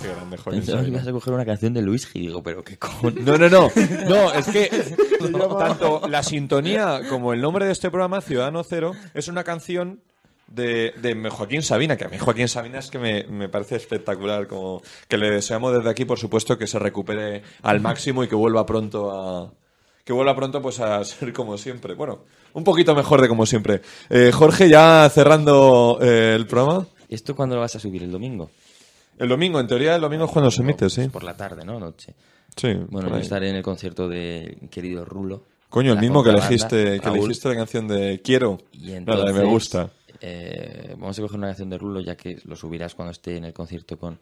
Qué 0.00 0.08
grande 0.08 0.36
Pensaba 0.38 0.82
que 0.82 0.88
ibas 0.88 1.06
a 1.06 1.12
coger 1.12 1.34
una 1.34 1.44
canción 1.44 1.74
de 1.74 1.82
Luis 1.82 2.08
y 2.14 2.20
digo, 2.20 2.42
pero 2.42 2.62
qué 2.62 2.78
cojones. 2.78 3.24
No, 3.24 3.36
no, 3.38 3.48
no. 3.48 3.70
No, 4.08 4.32
es 4.32 4.46
que 4.46 4.68
tanto 5.58 6.02
la 6.08 6.22
sintonía 6.22 7.00
como 7.08 7.32
el 7.32 7.40
nombre 7.40 7.66
de 7.66 7.72
este 7.72 7.90
programa, 7.90 8.20
Ciudadano 8.20 8.62
Cero, 8.64 8.92
es 9.14 9.28
una 9.28 9.44
canción 9.44 10.00
de, 10.46 10.94
de 11.00 11.30
Joaquín 11.30 11.62
Sabina, 11.62 11.96
que 11.96 12.04
a 12.04 12.08
mí 12.08 12.18
Joaquín 12.18 12.48
Sabina 12.48 12.78
es 12.78 12.90
que 12.90 12.98
me, 12.98 13.24
me 13.24 13.48
parece 13.48 13.76
espectacular. 13.76 14.46
Como 14.46 14.82
que 15.08 15.18
le 15.18 15.30
deseamos 15.30 15.76
desde 15.76 15.90
aquí, 15.90 16.04
por 16.04 16.18
supuesto, 16.18 16.58
que 16.58 16.66
se 16.66 16.78
recupere 16.78 17.42
al 17.62 17.80
máximo 17.80 18.24
y 18.24 18.28
que 18.28 18.34
vuelva 18.34 18.64
pronto 18.66 19.10
a. 19.10 19.52
Que 20.04 20.12
vuelva 20.12 20.36
pronto 20.36 20.62
pues 20.62 20.78
a 20.78 21.02
ser 21.04 21.32
como 21.32 21.58
siempre. 21.58 21.94
Bueno, 21.94 22.20
un 22.52 22.62
poquito 22.62 22.94
mejor 22.94 23.20
de 23.20 23.28
como 23.28 23.44
siempre. 23.44 23.82
Eh, 24.08 24.30
Jorge, 24.32 24.68
ya 24.68 25.08
cerrando 25.12 25.98
eh, 26.00 26.34
el 26.36 26.46
programa. 26.46 26.86
¿Esto 27.08 27.34
cuándo 27.34 27.56
lo 27.56 27.60
vas 27.60 27.74
a 27.74 27.80
subir? 27.80 28.02
¿El 28.02 28.12
domingo? 28.12 28.50
El 29.18 29.28
domingo, 29.28 29.58
en 29.60 29.66
teoría 29.66 29.94
el 29.96 30.00
domingo 30.00 30.24
es 30.26 30.30
cuando 30.30 30.50
se 30.50 30.62
emite, 30.62 30.90
sí. 30.90 31.08
Por 31.08 31.22
la 31.24 31.36
tarde, 31.36 31.64
¿no? 31.64 31.78
Noche. 31.80 32.14
Sí, 32.56 32.68
Bueno, 32.88 33.08
yo 33.10 33.16
estaré 33.16 33.50
en 33.50 33.56
el 33.56 33.62
concierto 33.62 34.08
de 34.08 34.58
querido 34.70 35.04
Rulo. 35.04 35.44
Coño, 35.68 35.92
el 35.92 35.98
mismo 36.00 36.22
que 36.22 36.30
elegiste, 36.30 37.00
que 37.00 37.08
elegiste 37.08 37.48
la 37.48 37.56
canción 37.56 37.88
de 37.88 38.20
Quiero. 38.22 38.58
Y 38.72 38.86
Nada, 38.86 38.96
entonces, 38.98 39.34
me 39.34 39.44
gusta. 39.44 39.90
eh, 40.20 40.94
vamos 40.98 41.18
a 41.18 41.22
coger 41.22 41.38
una 41.38 41.48
canción 41.48 41.68
de 41.70 41.76
Rulo, 41.78 42.00
ya 42.00 42.16
que 42.16 42.38
lo 42.44 42.56
subirás 42.56 42.94
cuando 42.94 43.12
esté 43.12 43.36
en 43.36 43.44
el 43.44 43.52
concierto 43.52 43.98
con 43.98 44.18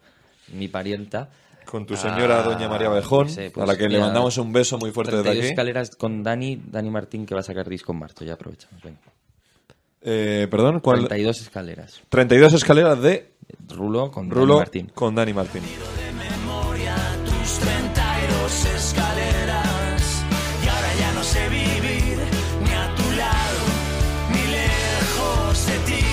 mi 0.53 0.67
parienta. 0.67 1.29
Con 1.65 1.85
tu 1.85 1.95
señora 1.95 2.43
doña 2.43 2.69
María 2.69 2.89
Bejón, 2.89 3.27
sí, 3.29 3.51
a 3.55 3.65
la 3.65 3.75
que 3.75 3.89
le 3.89 3.99
mandamos 3.99 4.37
un 4.37 4.53
beso 4.53 4.77
muy 4.77 4.91
fuerte 4.91 5.13
desde 5.13 5.23
32 5.23 5.43
aquí. 5.45 5.51
escaleras 5.53 5.95
con 5.95 6.21
Dani, 6.21 6.61
Dani 6.67 6.91
Martín, 6.91 7.25
que 7.25 7.33
va 7.33 7.39
a 7.39 7.43
sacar 7.43 7.67
disco 7.67 7.91
en 7.91 7.99
marzo. 7.99 8.23
Ya 8.23 8.33
aprovechamos, 8.33 8.83
venga. 8.83 8.99
Eh, 10.07 10.47
perdón, 10.51 10.79
¿cuál? 10.81 10.99
32 11.07 11.41
escaleras. 11.41 12.01
32 12.09 12.53
escaleras 12.53 13.01
de 13.01 13.31
Rulo 13.69 14.11
con 14.11 14.29
Rulo 14.29 14.55
Dani 14.57 14.59
Martín. 14.65 14.91
con 14.93 15.15
Dani 15.15 15.33
Martín. 15.33 15.63
memoria 16.15 16.95
tus 17.25 17.59
32 17.59 18.65
escaleras 18.75 20.23
y 20.63 20.67
ahora 20.67 20.93
ya 20.99 21.11
no 21.13 21.23
sé 21.23 21.49
vivir 21.49 22.17
ni 22.63 22.71
a 22.73 22.95
tu 22.95 23.11
lado 23.15 23.65
ni 24.31 24.43
lejos 24.51 25.65
de 25.65 25.77
ti 25.89 26.05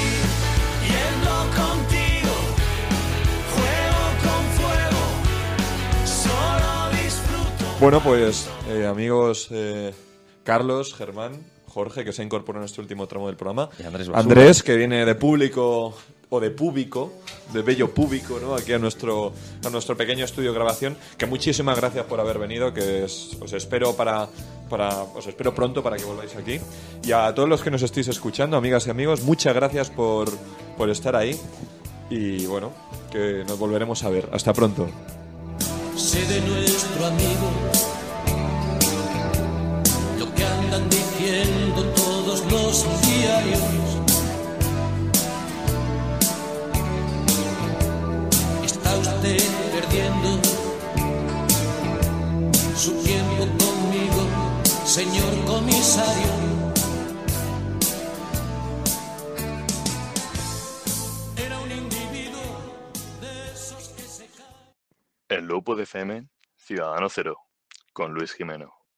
yendo 0.88 1.36
contigo 1.60 2.34
juego 3.52 4.02
con 4.24 4.42
fuego 4.56 5.02
solo 6.06 6.90
disfruto 7.02 7.78
Bueno, 7.80 8.00
pues 8.02 8.48
eh, 8.70 8.86
amigos 8.86 9.48
eh, 9.50 9.92
Carlos, 10.44 10.94
Germán, 10.94 11.32
Jorge, 11.72 12.04
que 12.04 12.12
se 12.12 12.22
incorporó 12.22 12.58
en 12.60 12.66
este 12.66 12.80
último 12.80 13.06
tramo 13.06 13.26
del 13.28 13.36
programa. 13.36 13.68
Y 13.78 13.84
Andrés. 13.84 14.08
Andrés, 14.12 14.62
que 14.62 14.76
viene 14.76 15.04
de 15.04 15.14
público 15.14 15.94
o 16.34 16.40
de 16.40 16.50
público, 16.50 17.12
de 17.52 17.60
bello 17.62 17.92
público, 17.92 18.38
¿no? 18.40 18.54
Aquí 18.54 18.72
a 18.72 18.78
nuestro, 18.78 19.32
a 19.64 19.68
nuestro 19.70 19.96
pequeño 19.96 20.24
estudio 20.24 20.50
de 20.50 20.54
grabación. 20.54 20.96
Que 21.18 21.26
muchísimas 21.26 21.76
gracias 21.76 22.06
por 22.06 22.20
haber 22.20 22.38
venido, 22.38 22.72
que 22.72 23.04
es- 23.04 23.36
os 23.40 23.52
espero 23.52 23.94
para, 23.94 24.28
para, 24.70 25.02
os 25.02 25.26
espero 25.26 25.54
pronto 25.54 25.82
para 25.82 25.96
que 25.96 26.04
volváis 26.04 26.34
aquí. 26.36 26.58
Y 27.04 27.12
a 27.12 27.34
todos 27.34 27.48
los 27.48 27.60
que 27.62 27.70
nos 27.70 27.82
estéis 27.82 28.08
escuchando, 28.08 28.56
amigas 28.56 28.86
y 28.86 28.90
amigos, 28.90 29.22
muchas 29.22 29.54
gracias 29.54 29.90
por, 29.90 30.30
por 30.78 30.88
estar 30.88 31.14
ahí. 31.16 31.38
Y 32.08 32.46
bueno, 32.46 32.72
que 33.10 33.44
nos 33.46 33.58
volveremos 33.58 34.02
a 34.04 34.08
ver. 34.10 34.28
Hasta 34.32 34.52
pronto. 34.54 34.88
sé 35.96 36.24
de 36.26 36.40
nuestro 36.40 37.06
amigo 37.06 37.50
lo 40.18 40.34
que 40.34 40.44
andan 40.44 40.88
diciendo 40.88 41.61
los 42.52 42.84
diarios. 43.06 43.60
Está 48.62 48.94
usted 48.98 49.42
perdiendo 49.72 50.28
su 52.76 52.92
tiempo 53.02 53.46
conmigo, 53.64 54.22
señor 54.84 55.32
comisario. 55.46 56.32
Era 61.36 61.58
un 61.58 61.70
individuo 61.70 62.42
de 63.22 63.52
esos 63.52 63.88
que 63.96 64.02
se 64.02 64.28
El 65.28 65.46
Lopo 65.46 65.74
de 65.74 65.84
FM, 65.84 66.28
Ciudadano 66.56 67.08
Cero, 67.08 67.38
con 67.94 68.12
Luis 68.12 68.32
Jimeno. 68.32 68.81